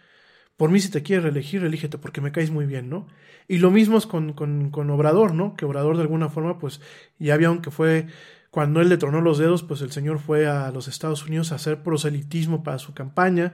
por 0.60 0.72
mí, 0.72 0.82
si 0.82 0.92
te 0.92 1.04
quieres 1.04 1.24
reelegir, 1.24 1.64
elígete 1.64 1.98
porque 1.98 2.20
me 2.20 2.34
caes 2.34 2.52
muy 2.52 2.66
bien, 2.66 2.90
¿no? 2.90 3.08
Y 3.48 3.60
lo 3.60 3.72
mismo 3.72 3.98
es 3.98 4.06
con, 4.06 4.34
con, 4.34 4.90
Obrador, 4.90 5.34
¿no? 5.34 5.56
Que 5.56 5.64
Obrador 5.64 5.96
de 5.96 6.02
alguna 6.02 6.28
forma, 6.28 6.60
pues, 6.60 6.82
ya 7.18 7.38
vio 7.38 7.48
aunque 7.48 7.72
fue 7.72 8.08
cuando 8.52 8.82
él 8.82 8.90
le 8.90 8.98
tronó 8.98 9.22
los 9.22 9.38
dedos, 9.38 9.64
pues 9.64 9.82
el 9.82 9.94
señor 9.94 10.20
fue 10.20 10.48
a 10.48 10.70
los 10.72 10.90
Estados 10.90 11.26
Unidos 11.26 11.54
a 11.54 11.56
hacer 11.56 11.82
proselitismo 11.82 12.62
para 12.62 12.78
su 12.78 12.94
campaña. 12.94 13.54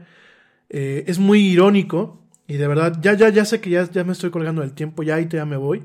Eh, 0.70 1.04
es 1.06 1.20
muy 1.20 1.42
irónico, 1.42 2.24
y 2.48 2.56
de 2.56 2.68
verdad, 2.68 2.98
ya, 3.00 3.14
ya, 3.14 3.30
ya 3.30 3.46
sé 3.46 3.62
que 3.62 3.70
ya, 3.70 3.88
ya 3.88 4.04
me 4.04 4.14
estoy 4.14 4.32
colgando 4.32 4.64
del 4.64 4.74
tiempo, 4.74 5.04
ya 5.04 5.14
ahí 5.14 5.28
te 5.28 5.38
ya 5.38 5.46
me 5.46 5.58
voy, 5.58 5.84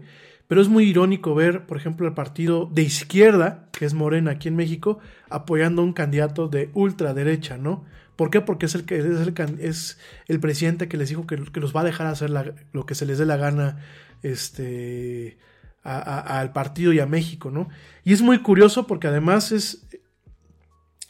pero 0.49 0.63
es 0.63 0.69
muy 0.69 0.85
irónico 0.85 1.35
ver, 1.35 1.67
por 1.67 1.77
ejemplo, 1.77 2.09
el 2.09 2.15
partido 2.15 2.65
de 2.73 2.81
izquierda, 2.81 3.69
que 3.73 3.85
es 3.85 3.93
Morena 3.93 4.31
aquí 4.31 4.49
en 4.49 4.57
México, 4.57 5.01
apoyando 5.29 5.83
a 5.83 5.85
un 5.85 5.93
candidato 5.93 6.49
de 6.49 6.71
ultraderecha, 6.73 7.59
¿no? 7.59 7.85
¿Por 8.21 8.29
qué? 8.29 8.43
Porque 8.43 8.67
es 8.67 8.75
el, 8.75 8.85
que, 8.85 8.99
es 8.99 9.07
el, 9.07 9.35
es 9.61 9.99
el 10.29 10.41
presidente 10.41 10.89
que 10.89 10.99
les 10.99 11.09
dijo 11.09 11.27
que, 11.27 11.39
los 11.39 11.75
va 11.75 11.81
a 11.81 11.85
dejar 11.85 12.07
hacer 12.07 12.29
lo 12.71 12.85
que 12.85 12.95
se 12.95 13.07
les 13.07 13.17
dé 13.17 13.25
la 13.25 13.39
gana 13.39 13.79
este, 14.23 15.39
al 15.83 16.53
partido 16.53 16.93
y 16.93 17.01
a 17.01 17.07
México, 17.07 17.51
¿no? 17.51 17.71
Y 18.05 18.13
es 18.13 18.21
muy 18.21 18.41
curioso 18.41 18.87
porque 18.87 19.09
además 19.09 19.53
es, 19.53 19.87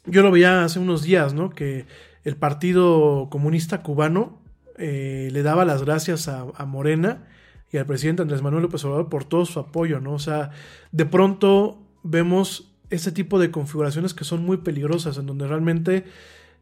yo 0.07 0.23
lo 0.23 0.31
veía 0.31 0.63
hace 0.63 0.79
unos 0.79 1.03
días, 1.03 1.35
¿no? 1.35 1.51
Que 1.51 1.87
el 2.23 2.37
Partido 2.37 3.27
Comunista 3.29 3.83
Cubano 3.83 4.41
eh, 4.79 5.31
le 5.33 5.43
daba 5.43 5.65
las 5.65 5.83
gracias 5.83 6.29
a, 6.29 6.47
a, 6.55 6.65
Morena 6.65 7.27
y 7.73 7.79
al 7.79 7.87
presidente 7.87 8.23
Andrés 8.23 8.41
Manuel 8.41 8.63
López 8.63 8.85
Obrador 8.85 9.09
por 9.09 9.25
todo 9.25 9.47
su 9.47 9.59
apoyo, 9.59 9.99
¿no? 9.99 10.13
O 10.13 10.21
sea, 10.21 10.51
de 10.93 11.07
pronto 11.07 11.83
vemos 12.05 12.73
este 12.89 13.11
tipo 13.11 13.41
de 13.41 13.51
configuraciones 13.51 14.15
que 14.15 14.23
son 14.23 14.45
muy 14.45 14.59
peligrosas, 14.59 15.19
en 15.19 15.27
donde 15.27 15.49
realmente 15.49 16.05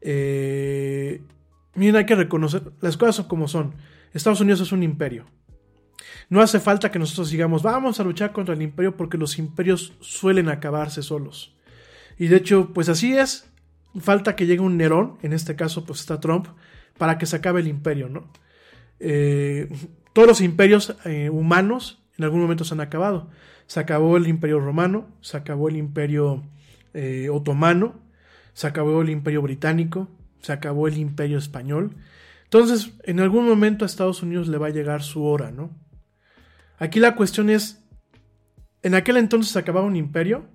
eh, 0.00 1.22
miren, 1.74 1.96
hay 1.96 2.06
que 2.06 2.14
reconocer, 2.14 2.62
las 2.80 2.96
cosas 2.96 3.26
como 3.26 3.48
son. 3.48 3.74
Estados 4.12 4.40
Unidos 4.40 4.60
es 4.60 4.72
un 4.72 4.82
imperio. 4.82 5.26
No 6.28 6.40
hace 6.40 6.60
falta 6.60 6.90
que 6.90 6.98
nosotros 6.98 7.30
digamos, 7.30 7.62
vamos 7.62 8.00
a 8.00 8.04
luchar 8.04 8.32
contra 8.32 8.54
el 8.54 8.62
imperio 8.62 8.96
porque 8.96 9.18
los 9.18 9.38
imperios 9.38 9.94
suelen 10.00 10.48
acabarse 10.48 11.02
solos. 11.02 11.54
Y 12.18 12.28
de 12.28 12.36
hecho, 12.36 12.72
pues 12.72 12.88
así 12.88 13.16
es. 13.16 13.50
Falta 14.00 14.36
que 14.36 14.46
llegue 14.46 14.60
un 14.60 14.76
Nerón, 14.76 15.18
en 15.22 15.32
este 15.32 15.56
caso 15.56 15.84
pues 15.84 16.00
está 16.00 16.20
Trump, 16.20 16.46
para 16.98 17.16
que 17.16 17.26
se 17.26 17.36
acabe 17.36 17.60
el 17.60 17.68
imperio, 17.68 18.08
¿no? 18.08 18.30
Eh, 19.00 19.68
todos 20.12 20.28
los 20.28 20.40
imperios 20.40 20.96
eh, 21.04 21.30
humanos 21.30 22.02
en 22.18 22.24
algún 22.24 22.40
momento 22.40 22.64
se 22.64 22.74
han 22.74 22.80
acabado. 22.80 23.30
Se 23.66 23.80
acabó 23.80 24.16
el 24.16 24.26
imperio 24.26 24.60
romano, 24.60 25.08
se 25.20 25.36
acabó 25.36 25.68
el 25.68 25.76
imperio 25.76 26.44
otomano, 27.30 27.94
se 28.58 28.66
acabó 28.66 29.02
el 29.02 29.10
imperio 29.10 29.40
británico, 29.40 30.08
se 30.42 30.52
acabó 30.52 30.88
el 30.88 30.98
imperio 30.98 31.38
español. 31.38 31.94
Entonces, 32.42 32.90
en 33.04 33.20
algún 33.20 33.46
momento 33.46 33.84
a 33.84 33.86
Estados 33.86 34.20
Unidos 34.20 34.48
le 34.48 34.58
va 34.58 34.66
a 34.66 34.70
llegar 34.70 35.04
su 35.04 35.22
hora, 35.22 35.52
¿no? 35.52 35.70
Aquí 36.76 36.98
la 36.98 37.14
cuestión 37.14 37.50
es, 37.50 37.84
en 38.82 38.96
aquel 38.96 39.16
entonces 39.16 39.52
se 39.52 39.60
acababa 39.60 39.86
un 39.86 39.94
imperio 39.94 40.48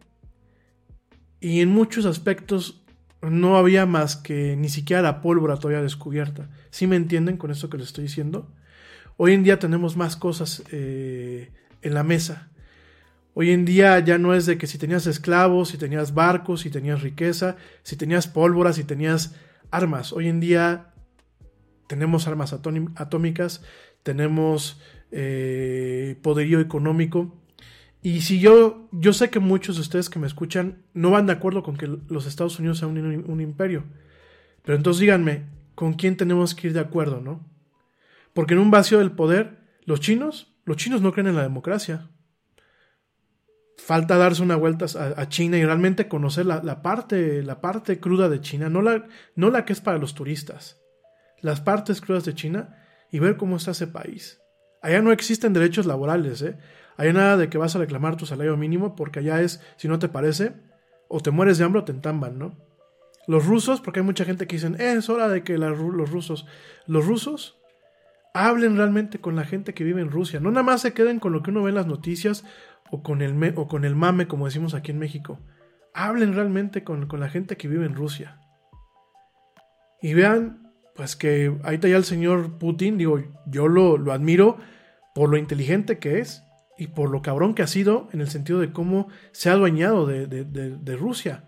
y 1.40 1.62
en 1.62 1.70
muchos 1.70 2.06
aspectos 2.06 2.84
no 3.22 3.56
había 3.56 3.86
más 3.86 4.18
que 4.18 4.58
ni 4.58 4.68
siquiera 4.68 5.02
la 5.02 5.22
pólvora 5.22 5.56
todavía 5.56 5.82
descubierta. 5.82 6.50
¿Sí 6.72 6.88
me 6.88 6.98
entienden 6.98 7.38
con 7.38 7.52
esto 7.52 7.70
que 7.70 7.78
les 7.78 7.88
estoy 7.88 8.04
diciendo? 8.04 8.54
Hoy 9.16 9.32
en 9.32 9.44
día 9.44 9.60
tenemos 9.60 9.96
más 9.96 10.18
cosas 10.18 10.62
eh, 10.74 11.54
en 11.82 11.94
la 11.94 12.04
mesa. 12.04 12.52
Hoy 13.36 13.50
en 13.50 13.66
día 13.66 14.00
ya 14.00 14.20
no 14.20 14.36
es 14.36 14.46
de 14.46 14.58
que 14.58 14.68
si 14.68 14.78
tenías 14.78 15.08
esclavos, 15.08 15.70
si 15.70 15.78
tenías 15.78 16.14
barcos, 16.14 16.62
si 16.62 16.70
tenías 16.70 17.02
riqueza, 17.02 17.56
si 17.82 17.96
tenías 17.96 18.28
pólvora, 18.28 18.74
si 18.74 18.84
tenías 18.84 19.36
armas. 19.72 20.14
Hoy 20.14 20.28
en 20.28 20.40
día 20.40 20.94
tenemos 21.88 22.28
armas 22.28 22.54
atómicas, 22.54 23.64
tenemos 24.04 24.80
eh, 25.12 26.20
poderío 26.22 26.60
económico. 26.60 27.36
Y 28.04 28.22
si 28.22 28.40
yo, 28.40 28.88
yo 28.92 29.14
sé 29.14 29.32
que 29.32 29.40
muchos 29.40 29.78
de 29.78 29.82
ustedes 29.82 30.12
que 30.12 30.20
me 30.20 30.28
escuchan 30.28 30.84
no 30.94 31.10
van 31.10 31.26
de 31.26 31.34
acuerdo 31.34 31.64
con 31.64 31.76
que 31.76 31.88
los 31.88 32.28
Estados 32.28 32.60
Unidos 32.60 32.78
sean 32.80 32.96
un, 32.96 33.26
un 33.28 33.42
imperio. 33.42 33.84
Pero 34.64 34.78
entonces 34.78 35.02
díganme, 35.02 35.46
¿con 35.74 35.94
quién 35.94 36.18
tenemos 36.18 36.54
que 36.54 36.68
ir 36.68 36.74
de 36.74 36.82
acuerdo, 36.82 37.20
no? 37.20 37.44
Porque 38.34 38.54
en 38.54 38.60
un 38.60 38.70
vacío 38.70 39.00
del 39.00 39.12
poder, 39.12 39.58
los 39.86 40.02
chinos, 40.02 40.54
los 40.66 40.78
chinos 40.78 41.02
no 41.02 41.14
creen 41.14 41.28
en 41.28 41.36
la 41.36 41.44
democracia 41.44 42.10
falta 43.84 44.18
darse 44.18 44.42
una 44.42 44.56
vuelta 44.56 44.86
a, 45.18 45.28
China 45.28 45.58
y 45.58 45.66
realmente 45.66 46.08
conocer 46.08 46.46
la, 46.46 46.82
parte, 46.82 47.44
la 47.44 47.60
parte 47.60 48.00
cruda 48.00 48.30
de 48.30 48.40
China, 48.40 48.70
no 48.70 48.82
la, 48.82 49.04
no 49.36 49.50
la 49.50 49.66
que 49.66 49.74
es 49.74 49.82
para 49.82 49.98
los 49.98 50.14
turistas, 50.14 50.80
las 51.42 51.60
partes 51.60 52.00
crudas 52.00 52.24
de 52.24 52.34
China 52.34 52.78
y 53.12 53.20
ver 53.20 53.36
cómo 53.36 53.58
está 53.58 53.72
ese 53.72 53.88
país. 53.88 54.40
Allá 54.82 55.02
no 55.02 55.12
existen 55.12 55.52
derechos 55.52 55.86
laborales, 55.86 56.42
¿eh? 56.42 56.58
Hay 56.96 57.12
nada 57.12 57.36
de 57.36 57.50
que 57.50 57.58
vas 57.58 57.76
a 57.76 57.80
reclamar 57.80 58.16
tu 58.16 58.26
salario 58.26 58.56
mínimo 58.56 58.96
porque 58.96 59.20
allá 59.20 59.42
es, 59.42 59.62
si 59.76 59.90
no 59.90 60.00
te 60.00 60.08
parece, 60.08 60.54
o 61.10 61.20
te 61.20 61.32
mueres 61.32 61.58
de 61.58 61.66
hambre 61.66 61.82
o 61.82 61.84
te 61.84 61.92
entamban, 61.92 62.40
¿no? 62.40 62.58
Los 63.28 63.46
rusos, 63.46 63.82
porque 63.82 64.00
hay 64.00 64.06
mucha 64.06 64.24
gente 64.24 64.48
que 64.48 64.56
dicen, 64.56 64.80
eh, 64.80 64.94
es 64.98 65.10
hora 65.10 65.28
de 65.28 65.44
que 65.44 65.58
los 65.58 65.78
rusos, 65.78 66.46
los 66.88 67.06
rusos 67.06 67.60
hablen 68.34 68.78
realmente 68.78 69.20
con 69.20 69.36
la 69.36 69.44
gente 69.44 69.74
que 69.74 69.84
vive 69.84 70.02
en 70.02 70.10
Rusia, 70.10 70.40
no 70.40 70.52
nada 70.52 70.64
más 70.64 70.82
se 70.82 70.94
queden 70.94 71.20
con 71.20 71.34
lo 71.34 71.44
que 71.44 71.52
uno 71.52 71.64
ve 71.64 71.70
en 71.70 71.76
las 71.76 71.88
noticias 71.88 72.44
o 72.94 73.02
con 73.02 73.24
el, 73.24 73.54
o 73.56 73.68
con 73.68 73.86
el 73.86 73.96
mame, 73.96 74.28
como 74.28 74.46
decimos 74.46 74.76
aquí 74.76 74.92
en 74.92 75.00
México. 75.00 75.40
Hablen 75.96 76.36
realmente 76.36 76.84
con, 76.84 77.08
con 77.08 77.20
la 77.20 77.28
gente 77.28 77.58
que 77.58 77.68
vive 77.68 77.88
en 77.88 77.96
Rusia. 77.96 78.40
Y 80.00 80.14
vean, 80.14 80.72
pues 80.94 81.16
que 81.16 81.58
ahí 81.64 81.76
está 81.76 81.88
ya 81.88 81.98
el 81.98 82.04
señor 82.04 82.60
Putin, 82.60 83.00
digo, 83.00 83.20
yo 83.48 83.68
lo, 83.68 83.98
lo 83.98 84.14
admiro 84.14 84.60
por 85.16 85.32
lo 85.32 85.38
inteligente 85.38 85.98
que 85.98 86.20
es 86.20 86.44
y 86.78 86.86
por 86.86 87.10
lo 87.10 87.24
cabrón 87.24 87.56
que 87.56 87.64
ha 87.64 87.68
sido 87.68 88.10
en 88.14 88.22
el 88.22 88.30
sentido 88.30 88.60
de 88.60 88.72
cómo 88.72 89.08
se 89.32 89.50
ha 89.50 89.54
adueñado 89.54 90.06
de, 90.06 90.28
de, 90.28 90.44
de, 90.44 90.96
Rusia. 90.96 91.46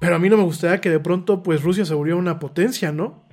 Pero 0.00 0.16
a 0.16 0.18
mí 0.18 0.30
no 0.30 0.38
me 0.38 0.44
gustaría 0.44 0.80
que 0.80 0.88
de 0.88 1.00
pronto 1.00 1.42
pues 1.42 1.62
Rusia 1.62 1.84
se 1.84 1.92
volviera 1.92 2.18
una 2.18 2.38
potencia, 2.38 2.92
¿no? 2.92 3.26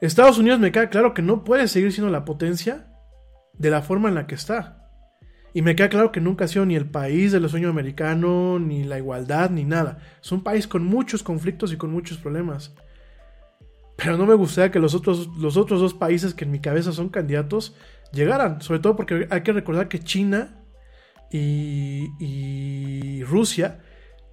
Estados 0.00 0.38
Unidos 0.38 0.58
me 0.58 0.72
queda 0.72 0.88
claro 0.88 1.12
que 1.12 1.20
no 1.20 1.44
puede 1.44 1.68
seguir 1.68 1.92
siendo 1.92 2.10
la 2.10 2.24
potencia 2.24 2.86
de 3.52 3.68
la 3.68 3.82
forma 3.82 4.08
en 4.08 4.14
la 4.14 4.26
que 4.26 4.36
está. 4.36 4.81
Y 5.54 5.62
me 5.62 5.76
queda 5.76 5.88
claro 5.88 6.12
que 6.12 6.20
nunca 6.20 6.46
ha 6.46 6.48
sido 6.48 6.64
ni 6.64 6.76
el 6.76 6.86
país 6.86 7.32
del 7.32 7.48
sueño 7.48 7.68
americano, 7.68 8.58
ni 8.58 8.84
la 8.84 8.98
igualdad, 8.98 9.50
ni 9.50 9.64
nada. 9.64 9.98
Es 10.22 10.32
un 10.32 10.42
país 10.42 10.66
con 10.66 10.84
muchos 10.84 11.22
conflictos 11.22 11.72
y 11.72 11.76
con 11.76 11.90
muchos 11.90 12.18
problemas. 12.18 12.74
Pero 13.96 14.16
no 14.16 14.26
me 14.26 14.34
gustaría 14.34 14.70
que 14.70 14.78
los 14.78 14.94
otros, 14.94 15.28
los 15.38 15.56
otros 15.56 15.80
dos 15.80 15.94
países 15.94 16.34
que 16.34 16.44
en 16.44 16.50
mi 16.50 16.60
cabeza 16.60 16.92
son 16.92 17.10
candidatos 17.10 17.76
llegaran. 18.12 18.60
Sobre 18.62 18.80
todo 18.80 18.96
porque 18.96 19.26
hay 19.30 19.42
que 19.42 19.52
recordar 19.52 19.88
que 19.88 20.00
China 20.00 20.62
y, 21.30 23.22
Rusia 23.24 23.80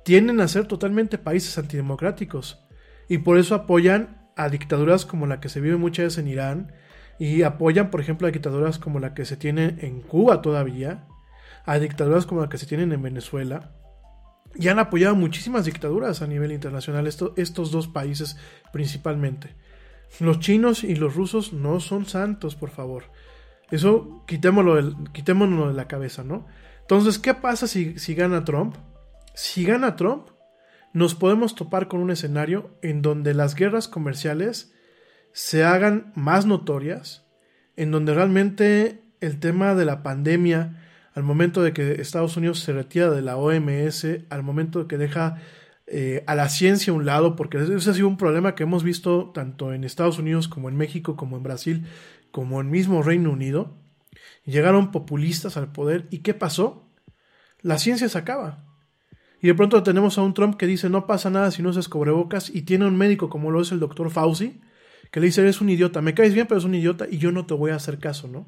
tienden 0.04 0.42
a 0.42 0.48
ser 0.48 0.66
totalmente 0.66 1.18
países 1.18 1.58
antidemocráticos. 1.58 2.66
Y 3.08 3.20
por 3.20 3.38
eso 3.38 3.56
apoyan 3.56 4.30
a 4.36 4.50
dictaduras 4.50 5.06
como 5.06 5.28
la 5.28 5.40
que 5.40 5.50
se 5.50 5.62
vive 5.62 5.78
muchas 5.78 6.06
veces 6.06 6.20
en 6.20 6.28
Irán. 6.28 6.72
Y 7.20 7.44
apoyan, 7.44 7.92
por 7.92 8.00
ejemplo, 8.00 8.28
a 8.28 8.32
dictaduras 8.32 8.80
como 8.80 9.00
la 9.00 9.14
que 9.14 9.26
se 9.26 9.36
tiene 9.36 9.76
en 9.80 10.02
Cuba 10.02 10.42
todavía. 10.42 11.06
A 11.66 11.78
dictaduras 11.78 12.26
como 12.26 12.42
la 12.42 12.50
que 12.50 12.58
se 12.58 12.66
tienen 12.66 12.94
en 12.94 13.02
Venezuela. 13.02 13.76
Y 14.56 14.70
han 14.70 14.80
apoyado 14.80 15.16
muchísimas 15.16 15.66
dictaduras 15.66 16.22
a 16.22 16.28
nivel 16.28 16.52
internacional, 16.52 17.08
estos 17.08 17.72
dos 17.72 17.88
países 17.88 18.38
principalmente. 18.72 19.56
Los 20.20 20.40
chinos 20.40 20.84
y 20.84 20.96
los 20.96 21.16
rusos 21.16 21.54
no 21.54 21.80
son 21.80 22.06
santos, 22.06 22.56
por 22.56 22.72
favor. 22.72 23.04
Eso 23.70 24.24
quitémoslo, 24.26 24.76
de 24.76 25.74
la 25.74 25.88
cabeza, 25.88 26.24
¿no? 26.24 26.48
Entonces, 26.82 27.20
¿qué 27.20 27.36
pasa 27.36 27.68
si, 27.68 28.00
si 28.00 28.16
gana 28.16 28.44
Trump? 28.44 28.76
Si 29.36 29.64
gana 29.64 29.96
Trump, 29.96 30.30
nos 30.94 31.14
podemos 31.14 31.54
topar 31.54 31.88
con 31.88 32.00
un 32.00 32.10
escenario 32.10 32.78
en 32.82 33.04
donde 33.04 33.36
las 33.36 33.54
guerras 33.54 33.88
comerciales 33.88 34.74
se 35.34 35.64
hagan 35.64 36.12
más 36.16 36.46
notorias, 36.46 37.26
en 37.76 37.92
donde 37.92 38.14
realmente 38.14 39.02
el 39.22 39.40
tema 39.40 39.76
de 39.76 39.86
la 39.86 40.04
pandemia, 40.04 40.84
al 41.14 41.24
momento 41.24 41.62
de 41.62 41.74
que 41.74 42.02
Estados 42.02 42.38
Unidos 42.38 42.60
se 42.60 42.74
retira 42.74 43.10
de 43.10 43.22
la 43.22 43.38
OMS, 43.38 44.06
al 44.30 44.44
momento 44.44 44.80
de 44.80 44.88
que 44.88 44.98
deja 44.98 45.38
eh, 45.88 46.24
a 46.28 46.36
la 46.36 46.50
ciencia 46.50 46.92
a 46.92 46.96
un 46.96 47.06
lado, 47.06 47.36
porque 47.36 47.58
ese 47.58 47.90
ha 47.90 47.94
sido 47.94 48.08
un 48.08 48.18
problema 48.18 48.56
que 48.56 48.64
hemos 48.64 48.84
visto 48.84 49.32
tanto 49.34 49.74
en 49.74 49.84
Estados 49.84 50.20
Unidos 50.20 50.48
como 50.48 50.70
en 50.70 50.78
México, 50.78 51.16
como 51.16 51.38
en 51.38 51.44
Brasil, 51.44 51.86
como 52.32 52.62
en 52.62 52.70
mismo 52.70 53.02
Reino 53.02 53.32
Unido, 53.32 53.76
llegaron 54.46 54.92
populistas 54.92 55.58
al 55.58 55.72
poder 55.72 56.08
y 56.12 56.20
¿qué 56.20 56.34
pasó? 56.34 56.88
La 57.62 57.78
ciencia 57.78 58.08
se 58.08 58.18
acaba. 58.18 58.66
Y 59.42 59.48
de 59.48 59.56
pronto 59.56 59.82
tenemos 59.84 60.18
a 60.18 60.22
un 60.22 60.34
Trump 60.34 60.58
que 60.58 60.68
dice 60.68 60.90
no 60.90 61.08
pasa 61.08 61.30
nada 61.30 61.50
si 61.52 61.64
no 61.64 61.72
se 61.74 61.90
cubrebocas 61.90 62.54
y 62.54 62.64
tiene 62.64 62.86
un 62.86 62.98
médico 62.98 63.30
como 63.30 63.52
lo 63.52 63.62
es 63.62 63.72
el 63.72 63.80
doctor 63.80 64.10
Fauci 64.10 64.62
que 65.12 65.20
le 65.20 65.28
dice 65.28 65.42
eres 65.42 65.62
un 65.62 65.70
idiota, 65.70 66.02
me 66.02 66.14
caes 66.14 66.34
bien 66.34 66.48
pero 66.48 66.60
es 66.60 66.66
un 66.66 66.76
idiota 66.76 67.08
y 67.10 67.18
yo 67.18 67.32
no 67.32 67.46
te 67.46 67.54
voy 67.54 67.72
a 67.72 67.76
hacer 67.76 68.00
caso, 68.00 68.28
¿no? 68.28 68.48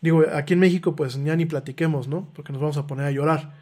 Digo, 0.00 0.24
aquí 0.32 0.54
en 0.54 0.60
México 0.60 0.96
pues 0.96 1.22
ya 1.22 1.36
ni 1.36 1.46
platiquemos, 1.46 2.08
¿no? 2.08 2.32
Porque 2.34 2.52
nos 2.52 2.60
vamos 2.60 2.76
a 2.76 2.86
poner 2.86 3.06
a 3.06 3.10
llorar. 3.10 3.54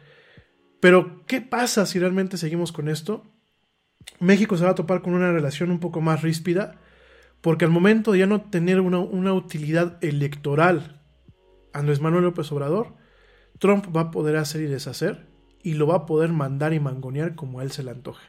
Pero, 0.79 1.25
¿qué 1.25 1.41
pasa 1.41 1.85
si 1.85 1.99
realmente 1.99 2.37
seguimos 2.37 2.71
con 2.71 2.87
esto? 2.87 3.25
México 4.19 4.55
se 4.57 4.63
va 4.63 4.71
a 4.71 4.75
topar 4.75 5.01
con 5.01 5.13
una 5.13 5.31
relación 5.31 5.71
un 5.71 5.79
poco 5.79 5.99
más 5.99 6.21
ríspida 6.21 6.79
porque 7.41 7.65
al 7.65 7.71
momento 7.71 8.11
de 8.11 8.19
ya 8.19 8.27
no 8.27 8.41
tener 8.41 8.79
una, 8.79 9.33
utilidad 9.33 10.03
electoral 10.03 11.01
Andrés 11.73 12.01
Manuel 12.01 12.23
López 12.23 12.51
Obrador, 12.51 12.95
Trump 13.59 13.95
va 13.95 14.01
a 14.01 14.11
poder 14.11 14.37
hacer 14.37 14.61
y 14.61 14.65
deshacer 14.65 15.27
y 15.61 15.73
lo 15.73 15.87
va 15.87 15.95
a 15.95 16.05
poder 16.05 16.31
mandar 16.31 16.73
y 16.73 16.79
mangonear 16.79 17.35
como 17.35 17.59
a 17.59 17.63
él 17.63 17.71
se 17.71 17.83
le 17.83 17.91
antoje. 17.91 18.25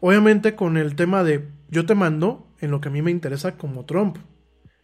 Obviamente 0.00 0.54
con 0.54 0.76
el 0.76 0.96
tema 0.96 1.22
de 1.22 1.48
yo 1.68 1.86
te 1.86 1.94
mando 1.94 2.45
en 2.60 2.70
lo 2.70 2.80
que 2.80 2.88
a 2.88 2.92
mí 2.92 3.02
me 3.02 3.10
interesa 3.10 3.56
como 3.56 3.84
Trump, 3.84 4.18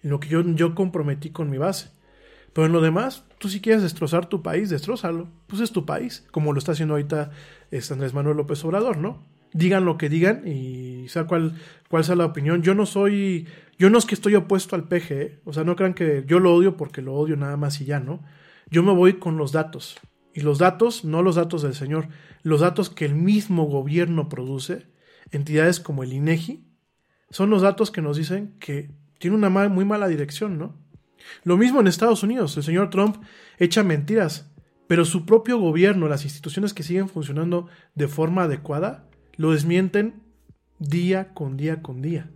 en 0.02 0.10
lo 0.10 0.20
que 0.20 0.28
yo, 0.28 0.42
yo 0.42 0.74
comprometí 0.74 1.30
con 1.30 1.50
mi 1.50 1.58
base. 1.58 1.90
Pero 2.52 2.66
en 2.66 2.72
lo 2.72 2.80
demás, 2.80 3.24
tú 3.38 3.48
si 3.48 3.60
quieres 3.60 3.82
destrozar 3.82 4.26
tu 4.26 4.42
país, 4.42 4.68
destrozalo. 4.68 5.28
Pues 5.46 5.62
es 5.62 5.72
tu 5.72 5.86
país, 5.86 6.26
como 6.30 6.52
lo 6.52 6.58
está 6.58 6.72
haciendo 6.72 6.94
ahorita 6.94 7.30
este 7.70 7.94
Andrés 7.94 8.12
Manuel 8.12 8.36
López 8.36 8.62
Obrador, 8.64 8.98
¿no? 8.98 9.32
digan 9.52 9.84
lo 9.84 9.98
que 9.98 10.08
digan 10.08 10.46
y 10.46 11.08
sea 11.08 11.24
cuál, 11.24 11.54
cuál 11.88 12.04
sea 12.04 12.16
la 12.16 12.26
opinión. 12.26 12.62
Yo 12.62 12.74
no 12.74 12.86
soy, 12.86 13.46
yo 13.78 13.90
no 13.90 13.98
es 13.98 14.06
que 14.06 14.14
estoy 14.14 14.34
opuesto 14.34 14.76
al 14.76 14.88
PG, 14.88 15.10
¿eh? 15.12 15.40
o 15.44 15.52
sea, 15.52 15.64
no 15.64 15.76
crean 15.76 15.94
que 15.94 16.24
yo 16.26 16.38
lo 16.38 16.54
odio 16.54 16.76
porque 16.76 17.02
lo 17.02 17.14
odio 17.14 17.36
nada 17.36 17.56
más 17.56 17.80
y 17.80 17.84
ya, 17.84 18.00
¿no? 18.00 18.22
Yo 18.70 18.82
me 18.82 18.92
voy 18.92 19.14
con 19.14 19.36
los 19.36 19.52
datos. 19.52 19.98
Y 20.34 20.40
los 20.40 20.58
datos, 20.58 21.04
no 21.04 21.22
los 21.22 21.34
datos 21.34 21.62
del 21.62 21.74
señor, 21.74 22.08
los 22.42 22.60
datos 22.60 22.88
que 22.88 23.04
el 23.04 23.14
mismo 23.14 23.64
gobierno 23.64 24.30
produce, 24.30 24.86
entidades 25.30 25.78
como 25.78 26.02
el 26.02 26.12
INEGI, 26.14 26.64
son 27.32 27.50
los 27.50 27.62
datos 27.62 27.90
que 27.90 28.02
nos 28.02 28.16
dicen 28.16 28.54
que 28.60 28.90
tiene 29.18 29.36
una 29.36 29.50
muy 29.50 29.84
mala 29.84 30.06
dirección, 30.06 30.58
¿no? 30.58 30.76
Lo 31.44 31.56
mismo 31.56 31.80
en 31.80 31.86
Estados 31.86 32.22
Unidos, 32.22 32.56
el 32.56 32.62
señor 32.62 32.90
Trump 32.90 33.16
echa 33.58 33.82
mentiras, 33.82 34.50
pero 34.86 35.04
su 35.04 35.24
propio 35.24 35.58
gobierno, 35.58 36.08
las 36.08 36.24
instituciones 36.24 36.74
que 36.74 36.82
siguen 36.82 37.08
funcionando 37.08 37.68
de 37.94 38.08
forma 38.08 38.42
adecuada, 38.44 39.08
lo 39.36 39.52
desmienten 39.52 40.22
día 40.78 41.32
con 41.32 41.56
día 41.56 41.80
con 41.80 42.02
día. 42.02 42.30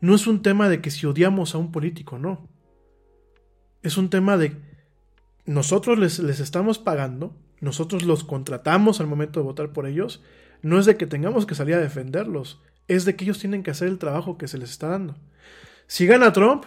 No 0.00 0.14
es 0.14 0.26
un 0.26 0.42
tema 0.42 0.68
de 0.68 0.80
que 0.80 0.90
si 0.90 1.06
odiamos 1.06 1.54
a 1.54 1.58
un 1.58 1.72
político, 1.72 2.18
no. 2.18 2.48
Es 3.82 3.96
un 3.96 4.10
tema 4.10 4.36
de 4.36 4.56
nosotros 5.46 5.98
les, 5.98 6.18
les 6.18 6.40
estamos 6.40 6.78
pagando, 6.78 7.34
nosotros 7.60 8.04
los 8.04 8.24
contratamos 8.24 9.00
al 9.00 9.06
momento 9.06 9.40
de 9.40 9.44
votar 9.44 9.72
por 9.72 9.86
ellos, 9.86 10.22
no 10.60 10.78
es 10.78 10.86
de 10.86 10.96
que 10.96 11.06
tengamos 11.06 11.46
que 11.46 11.54
salir 11.54 11.76
a 11.76 11.80
defenderlos, 11.80 12.60
es 12.88 13.04
de 13.04 13.14
que 13.14 13.24
ellos 13.24 13.38
tienen 13.38 13.62
que 13.62 13.70
hacer 13.70 13.88
el 13.88 13.98
trabajo 13.98 14.38
que 14.38 14.48
se 14.48 14.58
les 14.58 14.70
está 14.70 14.88
dando. 14.88 15.16
Si 15.86 16.06
gana 16.06 16.32
Trump, 16.32 16.64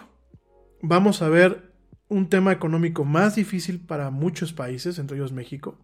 vamos 0.80 1.22
a 1.22 1.28
ver 1.28 1.72
un 2.08 2.28
tema 2.28 2.52
económico 2.52 3.04
más 3.04 3.36
difícil 3.36 3.80
para 3.80 4.10
muchos 4.10 4.52
países, 4.52 4.98
entre 4.98 5.16
ellos 5.16 5.32
México 5.32 5.78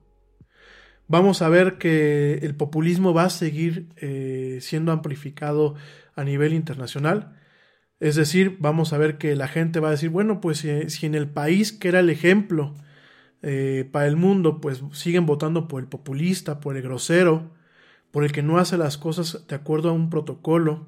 vamos 1.08 1.42
a 1.42 1.48
ver 1.48 1.78
que 1.78 2.34
el 2.42 2.54
populismo 2.54 3.12
va 3.14 3.24
a 3.24 3.30
seguir 3.30 3.88
eh, 3.96 4.58
siendo 4.60 4.92
amplificado 4.92 5.74
a 6.14 6.24
nivel 6.24 6.52
internacional. 6.52 7.36
Es 8.00 8.14
decir, 8.16 8.56
vamos 8.60 8.92
a 8.92 8.98
ver 8.98 9.18
que 9.18 9.34
la 9.34 9.48
gente 9.48 9.80
va 9.80 9.88
a 9.88 9.92
decir, 9.92 10.10
bueno, 10.10 10.40
pues 10.40 10.58
si, 10.58 11.06
en 11.06 11.14
el 11.14 11.28
país 11.28 11.72
que 11.72 11.88
era 11.88 12.00
el 12.00 12.10
ejemplo 12.10 12.74
eh, 13.42 13.88
para 13.90 14.06
el 14.06 14.16
mundo, 14.16 14.60
pues 14.60 14.82
siguen 14.92 15.26
votando 15.26 15.66
por 15.68 15.82
el 15.82 15.88
populista, 15.88 16.60
por 16.60 16.76
el 16.76 16.82
grosero, 16.82 17.52
por 18.10 18.24
el 18.24 18.32
que 18.32 18.42
no 18.42 18.58
hace 18.58 18.76
las 18.76 18.98
cosas 18.98 19.46
de 19.46 19.54
acuerdo 19.54 19.90
a 19.90 19.92
un 19.92 20.10
protocolo, 20.10 20.86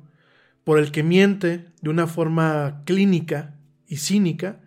por 0.65 0.79
el 0.79 0.93
que 0.93 1.03
miente 1.03 1.67
de 1.81 1.91
una 1.91 2.07
forma 2.07 2.83
clínica 2.85 3.57
y 3.87 3.97
cínica, 3.97 4.61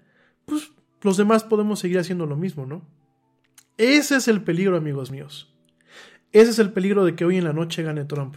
pues 0.45 0.71
los 1.01 1.17
demás 1.17 1.43
podemos 1.43 1.80
seguir 1.80 1.99
haciendo 1.99 2.25
lo 2.25 2.35
mismo, 2.35 2.65
¿no? 2.65 2.88
Ese 3.77 4.15
es 4.15 4.27
el 4.27 4.43
peligro, 4.43 4.77
amigos 4.77 5.11
míos. 5.11 5.53
Ese 6.31 6.51
es 6.51 6.59
el 6.59 6.71
peligro 6.71 7.05
de 7.05 7.15
que 7.15 7.25
hoy 7.25 7.38
en 7.38 7.43
la 7.43 7.53
noche 7.53 7.84
gane 7.84 8.05
Trump. 8.05 8.35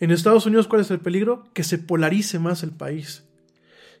En 0.00 0.10
Estados 0.10 0.46
Unidos, 0.46 0.66
¿cuál 0.66 0.80
es 0.80 0.90
el 0.90 1.00
peligro? 1.00 1.44
Que 1.52 1.62
se 1.62 1.78
polarice 1.78 2.38
más 2.38 2.62
el 2.62 2.70
país. 2.70 3.24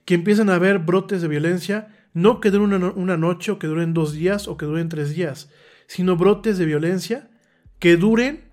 Que 0.04 0.14
empiecen 0.14 0.50
a 0.50 0.56
haber 0.56 0.80
brotes 0.80 1.22
de 1.22 1.28
violencia, 1.28 1.88
no 2.12 2.40
que 2.40 2.50
duren 2.50 2.82
una, 2.82 3.16
noche 3.16 3.52
o 3.52 3.58
que 3.58 3.66
duren 3.66 3.94
dos 3.94 4.12
días 4.12 4.48
o 4.48 4.56
que 4.56 4.66
duren 4.66 4.88
tres 4.88 5.14
días, 5.14 5.50
sino 5.86 6.16
brotes 6.16 6.58
de 6.58 6.66
violencia 6.66 7.30
que 7.78 7.96
duren 7.96 8.51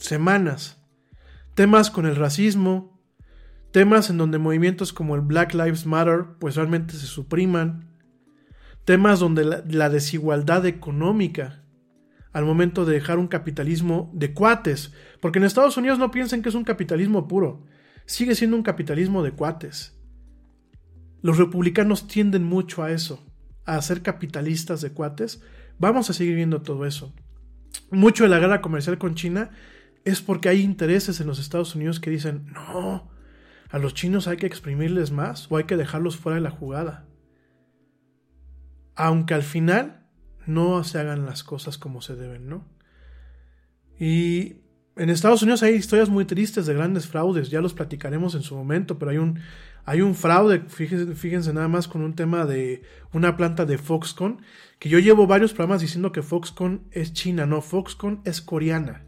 semanas. 0.00 0.82
Temas 1.54 1.90
con 1.90 2.06
el 2.06 2.16
racismo, 2.16 3.00
temas 3.70 4.10
en 4.10 4.18
donde 4.18 4.38
movimientos 4.38 4.92
como 4.92 5.14
el 5.14 5.20
Black 5.20 5.54
Lives 5.54 5.86
Matter 5.86 6.24
pues 6.38 6.56
realmente 6.56 6.94
se 6.94 7.06
supriman, 7.06 7.88
temas 8.84 9.20
donde 9.20 9.44
la, 9.44 9.88
desigualdad 9.88 10.66
económica 10.66 11.64
al 12.32 12.44
momento 12.44 12.84
de 12.84 12.94
dejar 12.94 13.18
un 13.18 13.28
capitalismo 13.28 14.10
de 14.14 14.32
cuates, 14.32 14.92
porque 15.20 15.38
en 15.38 15.44
Estados 15.44 15.76
Unidos 15.76 15.98
no 15.98 16.10
piensen 16.10 16.42
que 16.42 16.48
es 16.48 16.54
un 16.54 16.64
capitalismo 16.64 17.28
puro, 17.28 17.64
sigue 18.06 18.34
siendo 18.34 18.56
un 18.56 18.62
capitalismo 18.62 19.22
de 19.22 19.32
cuates. 19.32 19.96
Los 21.22 21.38
republicanos 21.38 22.06
tienden 22.06 22.44
mucho 22.44 22.82
a 22.82 22.92
eso, 22.92 23.26
a 23.66 23.80
ser 23.82 24.02
capitalistas 24.02 24.80
de 24.80 24.92
cuates. 24.92 25.42
Vamos 25.78 26.08
a 26.08 26.12
seguir 26.14 26.34
viendo 26.34 26.62
todo 26.62 26.86
eso. 26.86 27.12
mucho 27.90 28.24
de 28.24 28.30
la 28.30 28.38
guerra 28.38 28.60
comercial 28.60 28.98
con 28.98 29.14
China 29.14 29.50
es 30.04 30.22
porque 30.22 30.48
hay 30.48 30.60
intereses 30.60 31.20
en 31.20 31.26
los 31.26 31.38
Estados 31.38 31.74
Unidos 31.74 32.00
que 32.00 32.10
dicen, 32.10 32.46
no, 32.52 33.10
a 33.70 33.78
los 33.78 33.94
chinos 33.94 34.28
hay 34.28 34.36
que 34.36 34.46
exprimirles 34.46 35.10
más 35.10 35.50
o 35.50 35.56
hay 35.56 35.64
que 35.64 35.76
dejarlos 35.76 36.16
fuera 36.16 36.36
de 36.36 36.42
la 36.42 36.50
jugada. 36.50 37.06
Aunque 38.96 39.34
al 39.34 39.42
final 39.42 40.06
no 40.46 40.82
se 40.84 40.98
hagan 40.98 41.26
las 41.26 41.44
cosas 41.44 41.78
como 41.78 42.02
se 42.02 42.16
deben, 42.16 42.48
¿no? 42.48 42.66
Y 43.98 44.56
en 44.96 45.10
Estados 45.10 45.42
Unidos 45.42 45.62
hay 45.62 45.74
historias 45.74 46.08
muy 46.08 46.24
tristes 46.24 46.66
de 46.66 46.74
grandes 46.74 47.06
fraudes, 47.06 47.50
ya 47.50 47.60
los 47.60 47.74
platicaremos 47.74 48.34
en 48.34 48.42
su 48.42 48.56
momento, 48.56 48.98
pero 48.98 49.12
hay 49.12 49.18
un, 49.18 49.38
hay 49.84 50.00
un 50.00 50.14
fraude, 50.14 50.60
fíjense, 50.68 51.14
fíjense, 51.14 51.52
nada 51.52 51.68
más 51.68 51.86
con 51.86 52.02
un 52.02 52.14
tema 52.14 52.46
de 52.46 52.82
una 53.12 53.36
planta 53.36 53.66
de 53.66 53.78
Foxconn, 53.78 54.42
que 54.78 54.88
yo 54.88 54.98
llevo 54.98 55.26
varios 55.26 55.52
programas 55.52 55.82
diciendo 55.82 56.12
que 56.12 56.22
Foxconn 56.22 56.88
es 56.90 57.12
china, 57.12 57.46
no, 57.46 57.60
Foxconn 57.62 58.22
es 58.24 58.40
coreana. 58.40 59.04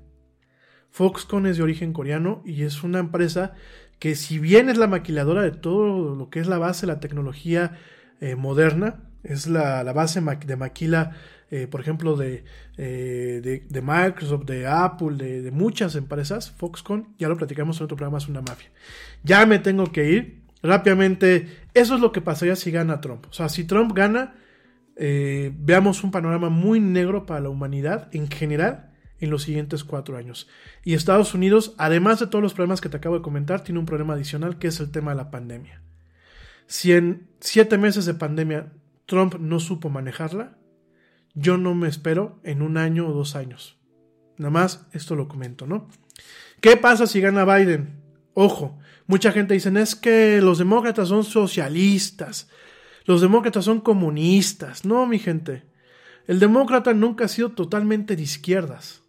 Foxconn 0.93 1.47
es 1.47 1.57
de 1.57 1.63
origen 1.63 1.93
coreano 1.93 2.43
y 2.45 2.63
es 2.63 2.83
una 2.83 2.99
empresa 2.99 3.55
que 3.99 4.15
si 4.15 4.39
bien 4.39 4.69
es 4.69 4.77
la 4.77 4.87
maquiladora 4.87 5.43
de 5.43 5.51
todo 5.51 6.15
lo 6.15 6.29
que 6.29 6.39
es 6.39 6.47
la 6.47 6.59
base 6.59 6.87
la 6.87 7.01
tecnología 7.01 7.79
eh, 8.21 8.37
moderna, 8.37 9.01
es 9.23 9.47
la, 9.47 9.83
base 9.93 10.21
de 10.21 10.57
maquila, 10.57 11.17
eh, 11.51 11.67
por 11.67 11.81
ejemplo, 11.81 12.21
eh, 12.21 12.45
de, 12.77 13.65
de, 13.69 13.83
Microsoft, 13.83 14.45
de 14.45 14.67
Apple, 14.67 15.17
de, 15.17 15.51
muchas 15.51 15.95
empresas, 15.95 16.51
Foxconn, 16.51 17.15
ya 17.19 17.29
lo 17.29 17.37
platicamos 17.37 17.81
en 17.81 17.85
otro 17.85 17.97
programa, 17.97 18.19
es 18.19 18.29
una 18.29 18.43
mafia. 18.43 18.71
Ya 19.23 19.47
me 19.47 19.61
tengo 19.61 19.91
que 19.93 20.11
ir 20.11 20.43
rápidamente. 20.63 21.61
Eso 21.73 21.95
es 21.95 22.01
lo 22.01 22.13
que 22.13 22.21
pasaría 22.21 22.57
si 22.57 22.71
gana 22.71 23.01
Trump. 23.01 23.27
O 23.31 23.33
sea, 23.33 23.49
si 23.49 23.65
Trump 23.65 23.93
gana, 23.95 24.35
veamos 24.97 26.05
un 26.05 26.11
panorama 26.11 26.49
muy 26.51 26.81
negro 26.81 27.25
para 27.25 27.41
la 27.41 27.49
humanidad 27.49 28.09
en 28.13 28.29
general 28.29 28.92
en 29.23 29.31
los 29.31 29.45
siguientes 29.45 29.85
cuatro 29.85 30.17
años. 30.17 30.49
Y 30.85 30.95
Estados 30.95 31.33
Unidos, 31.33 31.75
además 31.79 32.19
de 32.19 32.27
todos 32.27 32.43
los 32.43 32.55
problemas 32.55 32.81
que 32.81 32.89
te 32.89 32.97
acabo 32.97 33.17
de 33.17 33.23
comentar, 33.23 33.63
tiene 33.63 33.79
un 33.79 33.87
problema 33.87 34.15
adicional 34.15 34.59
que 34.59 34.67
es 34.67 34.81
el 34.81 34.91
tema 34.91 35.13
de 35.13 35.17
la 35.17 35.31
pandemia. 35.31 35.81
Si 36.67 36.93
en 36.93 37.29
siete 37.41 37.79
meses 37.79 38.05
de 38.05 38.15
pandemia 38.15 38.73
Trump 39.07 39.37
no 39.39 39.61
supo 39.61 39.91
manejarla, 39.91 40.59
yo 41.35 41.57
no 41.57 41.75
me 41.75 41.89
espero 41.89 42.41
en 42.43 42.63
un 42.63 42.77
año 42.77 43.07
o 43.07 43.13
dos 43.13 43.37
años. 43.37 43.79
Nada 44.39 44.51
más 44.51 44.87
esto 44.93 45.15
lo 45.15 45.29
comento, 45.29 45.69
¿no? 45.69 45.89
¿Qué 46.61 46.77
pasa 46.77 47.07
si 47.07 47.21
gana 47.21 47.45
Biden? 47.45 48.03
Ojo, 48.35 48.81
mucha 49.07 49.31
gente 49.31 49.55
dice, 49.55 49.73
es 49.81 49.95
que 49.95 50.41
los 50.41 50.59
demócratas 50.59 51.09
son 51.09 51.23
socialistas, 51.23 52.51
los 53.05 53.21
demócratas 53.21 53.65
son 53.65 53.81
comunistas. 53.81 54.85
No, 54.85 55.07
mi 55.07 55.21
gente, 55.21 55.63
el 56.27 56.41
demócrata 56.41 56.93
nunca 56.93 57.27
ha 57.27 57.29
sido 57.29 57.51
totalmente 57.51 58.17
de 58.17 58.23
izquierdas 58.23 59.02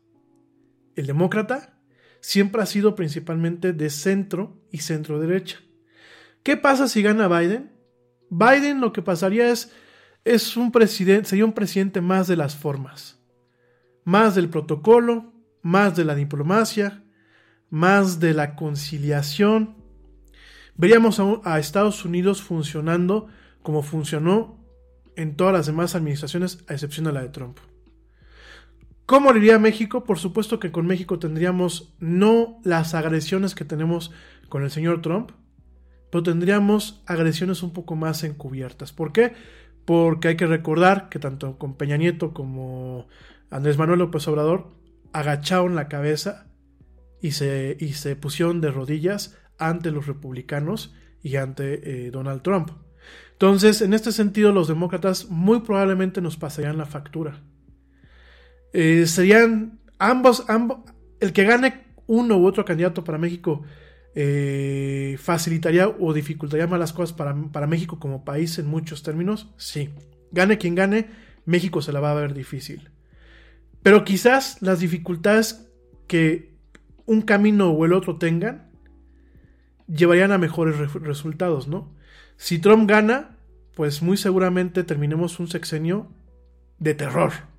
el 0.96 1.08
demócrata 1.08 1.80
siempre 2.20 2.62
ha 2.62 2.66
sido 2.66 2.96
principalmente 2.96 3.74
de 3.74 3.90
centro 3.90 4.62
y 4.72 4.80
centro 4.80 5.20
derecha. 5.20 5.60
¿Qué 6.44 6.58
pasa 6.58 6.88
si 6.88 7.02
gana 7.02 7.28
Biden? 7.28 7.72
Biden 8.30 8.82
lo 8.82 8.94
que 8.94 9.02
pasaría 9.02 9.50
es, 9.50 9.72
es 10.24 10.58
un 10.58 10.72
presidente, 10.72 11.30
sería 11.30 11.46
un 11.46 11.54
presidente 11.54 12.02
más 12.02 12.28
de 12.28 12.38
las 12.38 12.56
formas, 12.56 13.20
más 14.04 14.36
del 14.36 14.50
protocolo, 14.50 15.34
más 15.62 15.96
de 15.96 16.06
la 16.06 16.16
diplomacia, 16.16 17.04
más 17.70 18.20
de 18.20 18.34
la 18.34 18.56
conciliación. 18.56 19.78
Veríamos 20.76 21.20
a, 21.20 21.42
a 21.44 21.60
Estados 21.60 22.06
Unidos 22.06 22.42
funcionando 22.42 23.28
como 23.62 23.84
funcionó 23.84 24.64
en 25.16 25.36
todas 25.36 25.54
las 25.54 25.66
demás 25.66 25.96
administraciones, 25.96 26.64
a 26.68 26.74
excepción 26.74 27.06
de 27.06 27.14
la 27.14 27.22
de 27.22 27.30
Trump. 27.30 27.60
¿Cómo 29.06 29.36
iría 29.36 29.60
México? 29.60 30.06
Por 30.06 30.18
supuesto 30.18 30.60
que 30.60 30.72
con 30.72 30.88
México 30.88 31.20
tendríamos 31.20 31.94
no 32.00 32.60
las 32.64 32.94
agresiones 32.94 33.54
que 33.54 33.66
tenemos 33.66 34.12
con 34.48 34.64
el 34.64 34.72
señor 34.72 35.02
Trump, 35.02 35.32
pero 36.10 36.24
tendríamos 36.24 37.04
agresiones 37.06 37.64
un 37.64 37.74
poco 37.74 37.96
más 37.96 38.24
encubiertas. 38.24 38.94
¿Por 38.94 39.12
qué? 39.12 39.34
Porque 39.84 40.30
hay 40.30 40.38
que 40.38 40.48
recordar 40.48 41.10
que 41.10 41.20
tanto 41.20 41.58
con 41.58 41.76
Peña 41.76 41.98
Nieto 41.98 42.34
como 42.34 43.08
Andrés 43.50 43.78
Manuel 43.78 44.00
López 44.00 44.26
Obrador 44.30 44.72
agacharon 45.12 45.76
la 45.76 45.90
cabeza 45.90 46.48
y 47.22 47.32
se, 47.32 47.76
y 47.80 47.94
se 47.94 48.16
pusieron 48.16 48.62
de 48.62 48.72
rodillas 48.72 49.38
ante 49.58 49.92
los 49.92 50.08
republicanos 50.08 50.96
y 51.22 51.36
ante 51.36 52.08
eh, 52.08 52.12
Donald 52.12 52.42
Trump. 52.42 52.72
Entonces, 53.34 53.82
en 53.82 53.94
este 53.94 54.14
sentido, 54.14 54.54
los 54.54 54.70
demócratas 54.70 55.30
muy 55.30 55.60
probablemente 55.60 56.22
nos 56.22 56.38
pasarían 56.38 56.78
la 56.78 56.86
factura. 56.86 57.42
Eh, 58.74 59.06
serían 59.06 59.80
ambos, 60.00 60.46
ambos, 60.50 60.80
el 61.20 61.32
que 61.32 61.44
gane 61.44 61.84
uno 62.08 62.38
u 62.38 62.46
otro 62.46 62.66
candidato 62.66 63.04
para 63.04 63.20
México 63.20 63.62
eh, 64.16 65.16
facilitaría 65.20 65.88
o 65.88 66.14
dificultaría 66.14 66.68
más 66.68 66.80
las 66.80 66.94
cosas 66.94 67.16
para, 67.16 67.36
para, 67.52 67.68
México 67.68 68.00
como 68.00 68.26
país 68.26 68.58
en 68.60 68.68
muchos 68.68 69.04
términos, 69.04 69.54
sí. 69.58 69.90
Gane 70.32 70.58
quien 70.58 70.76
gane, 70.76 71.08
México 71.46 71.82
se 71.82 71.94
la 71.94 72.00
va 72.00 72.12
a 72.12 72.16
ver 72.16 72.34
difícil. 72.34 72.90
Pero 73.84 74.04
quizás 74.04 74.62
las 74.62 74.80
dificultades 74.80 75.70
que 76.08 76.56
un 77.06 77.22
camino 77.22 77.70
o 77.72 77.86
el 77.86 77.94
otro 77.94 78.18
tengan 78.18 78.72
llevarían 79.88 80.32
a 80.32 80.38
mejores 80.38 80.78
resultados, 80.94 81.68
¿no? 81.68 81.94
Si 82.38 82.60
Trump 82.60 82.90
gana, 82.90 83.38
pues 83.76 84.02
muy 84.02 84.18
seguramente 84.18 84.84
terminemos 84.84 85.40
un 85.40 85.48
sexenio 85.48 86.12
de 86.80 86.96
terror 86.96 87.53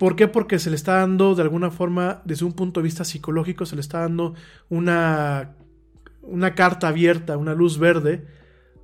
¿Por 0.00 0.16
qué? 0.16 0.28
Porque 0.28 0.58
se 0.58 0.70
le 0.70 0.76
está 0.76 0.94
dando, 0.94 1.34
de 1.34 1.42
alguna 1.42 1.70
forma, 1.70 2.22
desde 2.24 2.46
un 2.46 2.54
punto 2.54 2.80
de 2.80 2.84
vista 2.84 3.04
psicológico, 3.04 3.66
se 3.66 3.74
le 3.74 3.82
está 3.82 3.98
dando 3.98 4.32
una, 4.70 5.56
una 6.22 6.54
carta 6.54 6.88
abierta, 6.88 7.36
una 7.36 7.52
luz 7.52 7.78
verde 7.78 8.26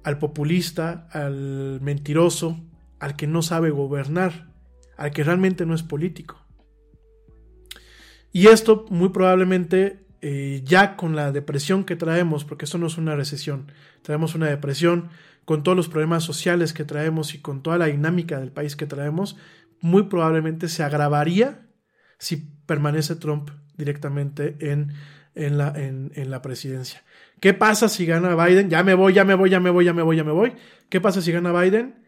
al 0.04 0.18
populista, 0.18 1.08
al 1.10 1.80
mentiroso, 1.80 2.60
al 2.98 3.16
que 3.16 3.26
no 3.26 3.40
sabe 3.40 3.70
gobernar, 3.70 4.52
al 4.98 5.10
que 5.10 5.24
realmente 5.24 5.64
no 5.64 5.74
es 5.74 5.82
político. 5.82 6.36
Y 8.30 8.48
esto 8.48 8.84
muy 8.90 9.08
probablemente 9.08 10.04
eh, 10.20 10.60
ya 10.66 10.96
con 10.96 11.16
la 11.16 11.32
depresión 11.32 11.84
que 11.84 11.96
traemos, 11.96 12.44
porque 12.44 12.66
esto 12.66 12.76
no 12.76 12.88
es 12.88 12.98
una 12.98 13.16
recesión, 13.16 13.72
traemos 14.02 14.34
una 14.34 14.48
depresión 14.48 15.08
con 15.46 15.62
todos 15.62 15.76
los 15.76 15.88
problemas 15.88 16.24
sociales 16.24 16.74
que 16.74 16.84
traemos 16.84 17.34
y 17.34 17.38
con 17.38 17.62
toda 17.62 17.78
la 17.78 17.86
dinámica 17.86 18.38
del 18.38 18.52
país 18.52 18.76
que 18.76 18.84
traemos, 18.84 19.38
muy 19.80 20.04
probablemente 20.04 20.68
se 20.68 20.82
agravaría 20.82 21.66
si 22.18 22.36
permanece 22.66 23.16
Trump 23.16 23.50
directamente 23.76 24.56
en, 24.60 24.92
en, 25.34 25.58
la, 25.58 25.72
en, 25.76 26.30
la 26.30 26.42
presidencia. 26.42 27.02
¿Qué 27.40 27.54
pasa 27.54 27.88
si 27.88 28.06
gana 28.06 28.34
Biden? 28.34 28.70
Ya 28.70 28.82
me 28.82 28.94
voy, 28.94 29.12
ya 29.12 29.24
me 29.24 29.34
voy, 29.34 29.50
ya 29.50 29.60
me 29.60 29.70
voy, 29.70 29.84
ya 29.84 29.92
me 29.92 30.02
voy, 30.02 30.16
ya 30.16 30.24
me 30.24 30.32
voy. 30.32 30.54
¿Qué 30.88 31.00
pasa 31.00 31.20
si 31.20 31.32
gana 31.32 31.52
Biden? 31.52 32.06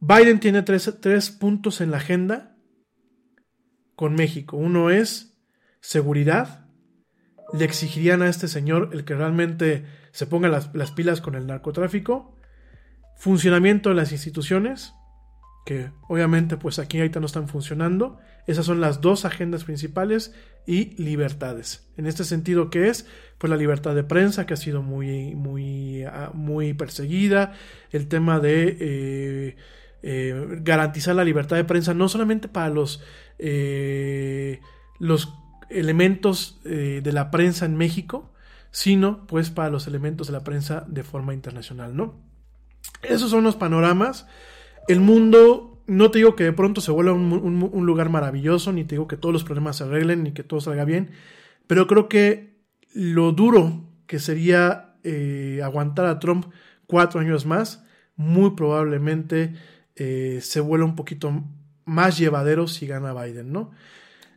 Biden 0.00 0.40
tiene 0.40 0.62
tres, 0.62 0.92
tres 1.00 1.30
puntos 1.30 1.80
en 1.80 1.90
la 1.90 1.96
agenda 1.96 2.56
con 3.94 4.14
México. 4.14 4.56
Uno 4.56 4.90
es 4.90 5.38
seguridad. 5.80 6.68
Le 7.54 7.64
exigirían 7.64 8.22
a 8.22 8.28
este 8.28 8.48
señor 8.48 8.90
el 8.92 9.04
que 9.04 9.14
realmente 9.14 9.86
se 10.12 10.26
ponga 10.26 10.48
las, 10.48 10.74
las 10.74 10.90
pilas 10.90 11.20
con 11.20 11.34
el 11.34 11.46
narcotráfico. 11.46 12.36
Funcionamiento 13.16 13.88
de 13.88 13.94
las 13.94 14.12
instituciones 14.12 14.92
que 15.66 15.90
obviamente 16.06 16.56
pues 16.56 16.78
aquí 16.78 16.98
ahorita 16.98 17.18
no 17.18 17.26
están 17.26 17.48
funcionando. 17.48 18.20
Esas 18.46 18.64
son 18.64 18.80
las 18.80 19.00
dos 19.00 19.24
agendas 19.24 19.64
principales 19.64 20.32
y 20.64 20.94
libertades. 21.02 21.88
En 21.96 22.06
este 22.06 22.22
sentido, 22.22 22.70
¿qué 22.70 22.88
es? 22.88 23.04
Pues 23.38 23.50
la 23.50 23.56
libertad 23.56 23.96
de 23.96 24.04
prensa 24.04 24.46
que 24.46 24.54
ha 24.54 24.56
sido 24.56 24.80
muy, 24.80 25.34
muy, 25.34 26.04
ah, 26.04 26.30
muy 26.32 26.72
perseguida. 26.72 27.54
El 27.90 28.06
tema 28.06 28.38
de 28.38 28.76
eh, 28.78 29.56
eh, 30.04 30.60
garantizar 30.62 31.16
la 31.16 31.24
libertad 31.24 31.56
de 31.56 31.64
prensa 31.64 31.94
no 31.94 32.08
solamente 32.08 32.46
para 32.46 32.68
los, 32.68 33.02
eh, 33.40 34.60
los 35.00 35.34
elementos 35.68 36.60
de 36.62 37.12
la 37.12 37.32
prensa 37.32 37.66
en 37.66 37.76
México, 37.76 38.32
sino 38.70 39.26
pues 39.26 39.50
para 39.50 39.70
los 39.70 39.88
elementos 39.88 40.28
de 40.28 40.32
la 40.32 40.44
prensa 40.44 40.84
de 40.86 41.02
forma 41.02 41.34
internacional, 41.34 41.96
¿no? 41.96 42.14
Esos 43.02 43.32
son 43.32 43.42
los 43.42 43.56
panoramas 43.56 44.28
el 44.88 45.00
mundo, 45.00 45.82
no 45.86 46.10
te 46.10 46.18
digo 46.18 46.36
que 46.36 46.44
de 46.44 46.52
pronto 46.52 46.80
se 46.80 46.90
vuelva 46.90 47.12
un, 47.12 47.86
lugar 47.86 48.08
maravilloso, 48.08 48.72
ni 48.72 48.84
te 48.84 48.94
digo 48.94 49.08
que 49.08 49.16
todos 49.16 49.32
los 49.32 49.44
problemas 49.44 49.76
se 49.76 49.84
arreglen, 49.84 50.22
ni 50.22 50.32
que 50.32 50.42
todo 50.42 50.60
salga 50.60 50.84
bien, 50.84 51.10
pero 51.66 51.86
creo 51.86 52.08
que 52.08 52.56
lo 52.92 53.32
duro 53.32 53.84
que 54.06 54.18
sería 54.18 54.96
eh, 55.02 55.60
aguantar 55.62 56.06
a 56.06 56.18
Trump 56.18 56.46
cuatro 56.86 57.20
años 57.20 57.46
más, 57.46 57.84
muy 58.16 58.50
probablemente 58.50 59.54
eh, 59.96 60.38
se 60.42 60.60
vuelva 60.60 60.86
un 60.86 60.96
poquito 60.96 61.44
más 61.84 62.18
llevadero 62.18 62.66
si 62.66 62.86
gana 62.86 63.12
Biden, 63.12 63.52
¿no? 63.52 63.70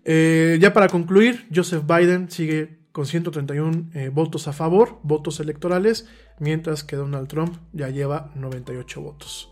Eh, 0.06 0.58
ya 0.60 0.74
para 0.74 0.88
concluir, 0.88 1.48
Joseph 1.54 1.84
Biden 1.86 2.30
sigue 2.32 2.80
con 2.92 3.06
131 3.06 4.12
votos 4.12 4.48
a 4.48 4.54
favor, 4.54 5.00
votos 5.04 5.40
electorales, 5.40 6.08
mientras 6.40 6.84
que 6.84 6.96
Donald 6.96 7.28
Trump 7.28 7.56
ya 7.72 7.90
lleva 7.90 8.32
98 8.36 9.02
votos. 9.02 9.52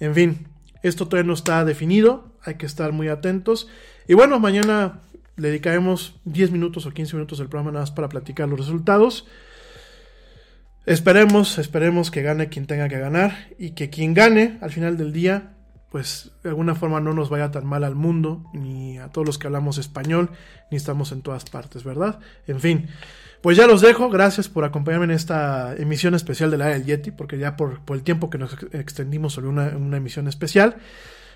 En 0.00 0.14
fin, 0.14 0.46
esto 0.82 1.06
todavía 1.06 1.26
no 1.26 1.34
está 1.34 1.64
definido, 1.64 2.32
hay 2.42 2.54
que 2.54 2.66
estar 2.66 2.92
muy 2.92 3.08
atentos. 3.08 3.68
Y 4.06 4.14
bueno, 4.14 4.38
mañana 4.38 5.00
le 5.36 5.48
dedicaremos 5.48 6.16
10 6.24 6.50
minutos 6.50 6.86
o 6.86 6.90
15 6.90 7.16
minutos 7.16 7.38
del 7.38 7.48
programa 7.48 7.72
nada 7.72 7.82
más 7.84 7.90
para 7.90 8.08
platicar 8.08 8.48
los 8.48 8.58
resultados. 8.58 9.26
Esperemos, 10.86 11.58
esperemos 11.58 12.10
que 12.10 12.22
gane 12.22 12.48
quien 12.48 12.66
tenga 12.66 12.88
que 12.88 12.98
ganar 12.98 13.48
y 13.58 13.70
que 13.70 13.90
quien 13.90 14.14
gane 14.14 14.58
al 14.62 14.70
final 14.70 14.96
del 14.96 15.12
día, 15.12 15.54
pues 15.90 16.32
de 16.42 16.48
alguna 16.48 16.74
forma 16.74 17.00
no 17.00 17.12
nos 17.12 17.28
vaya 17.28 17.50
tan 17.50 17.66
mal 17.66 17.84
al 17.84 17.94
mundo, 17.94 18.44
ni 18.54 18.98
a 18.98 19.08
todos 19.08 19.26
los 19.26 19.38
que 19.38 19.46
hablamos 19.46 19.78
español, 19.78 20.30
ni 20.70 20.76
estamos 20.76 21.12
en 21.12 21.22
todas 21.22 21.44
partes, 21.44 21.84
¿verdad? 21.84 22.20
En 22.46 22.60
fin, 22.60 22.88
pues 23.40 23.56
ya 23.56 23.66
los 23.66 23.80
dejo, 23.80 24.10
gracias 24.10 24.48
por 24.48 24.64
acompañarme 24.64 25.04
en 25.06 25.10
esta 25.12 25.74
emisión 25.76 26.14
especial 26.14 26.50
de 26.50 26.58
la 26.58 26.66
del 26.66 26.84
Yeti, 26.84 27.10
porque 27.10 27.38
ya 27.38 27.56
por, 27.56 27.80
el 27.88 28.02
tiempo 28.02 28.30
que 28.30 28.38
nos 28.38 28.56
extendimos 28.72 29.34
sobre 29.34 29.48
una, 29.48 29.76
una 29.76 29.96
emisión 29.96 30.28
especial. 30.28 30.76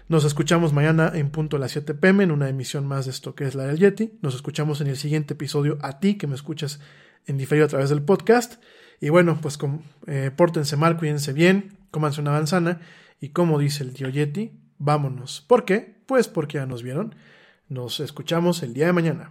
Nos 0.08 0.24
escuchamos 0.24 0.72
mañana 0.72 1.12
en 1.14 1.30
punto 1.30 1.56
a 1.56 1.60
las 1.60 1.72
7 1.72 1.94
pm 1.94 2.24
en 2.24 2.32
una 2.32 2.48
emisión 2.48 2.86
más 2.86 3.04
de 3.06 3.12
esto 3.12 3.34
que 3.34 3.44
es 3.44 3.54
la 3.54 3.64
del 3.64 3.78
Yeti. 3.78 4.18
Nos 4.20 4.34
escuchamos 4.34 4.80
en 4.80 4.88
el 4.88 4.96
siguiente 4.96 5.34
episodio 5.34 5.78
a 5.80 6.00
ti 6.00 6.16
que 6.16 6.26
me 6.26 6.34
escuchas 6.34 6.80
en 7.26 7.38
diferido 7.38 7.66
a 7.66 7.68
través 7.68 7.88
del 7.88 8.02
podcast. 8.02 8.62
Y 9.00 9.08
bueno, 9.08 9.38
pues 9.40 9.56
con, 9.56 9.82
eh, 10.06 10.30
pórtense 10.34 10.76
mal, 10.76 10.96
cuídense 10.96 11.32
bien, 11.32 11.78
cómanse 11.90 12.20
una 12.20 12.32
manzana 12.32 12.80
y 13.20 13.28
como 13.28 13.58
dice 13.58 13.84
el 13.84 13.94
tío 13.94 14.08
Yeti, 14.08 14.52
vámonos. 14.78 15.44
¿Por 15.46 15.64
qué? 15.64 16.02
Pues 16.06 16.28
porque 16.28 16.58
ya 16.58 16.66
nos 16.66 16.82
vieron. 16.82 17.14
Nos 17.68 18.00
escuchamos 18.00 18.62
el 18.62 18.74
día 18.74 18.86
de 18.86 18.92
mañana. 18.92 19.30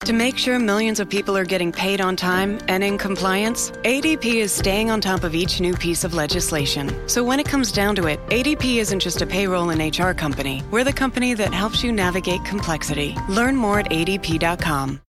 To 0.00 0.12
make 0.12 0.36
sure 0.36 0.58
millions 0.58 1.00
of 1.00 1.08
people 1.08 1.34
are 1.34 1.46
getting 1.46 1.72
paid 1.72 2.02
on 2.02 2.14
time 2.14 2.58
and 2.68 2.84
in 2.84 2.98
compliance, 2.98 3.70
ADP 3.70 4.34
is 4.34 4.52
staying 4.52 4.90
on 4.90 5.00
top 5.00 5.24
of 5.24 5.34
each 5.34 5.62
new 5.62 5.72
piece 5.74 6.04
of 6.04 6.12
legislation. 6.12 6.92
So 7.08 7.24
when 7.24 7.40
it 7.40 7.46
comes 7.46 7.72
down 7.72 7.96
to 7.96 8.08
it, 8.08 8.20
ADP 8.26 8.76
isn't 8.76 9.00
just 9.00 9.22
a 9.22 9.26
payroll 9.26 9.70
and 9.70 9.80
HR 9.80 10.12
company. 10.12 10.62
We're 10.70 10.84
the 10.84 10.92
company 10.92 11.32
that 11.32 11.54
helps 11.54 11.82
you 11.82 11.90
navigate 11.90 12.44
complexity. 12.44 13.16
Learn 13.30 13.56
more 13.56 13.80
at 13.80 13.86
adp.com. 13.86 15.00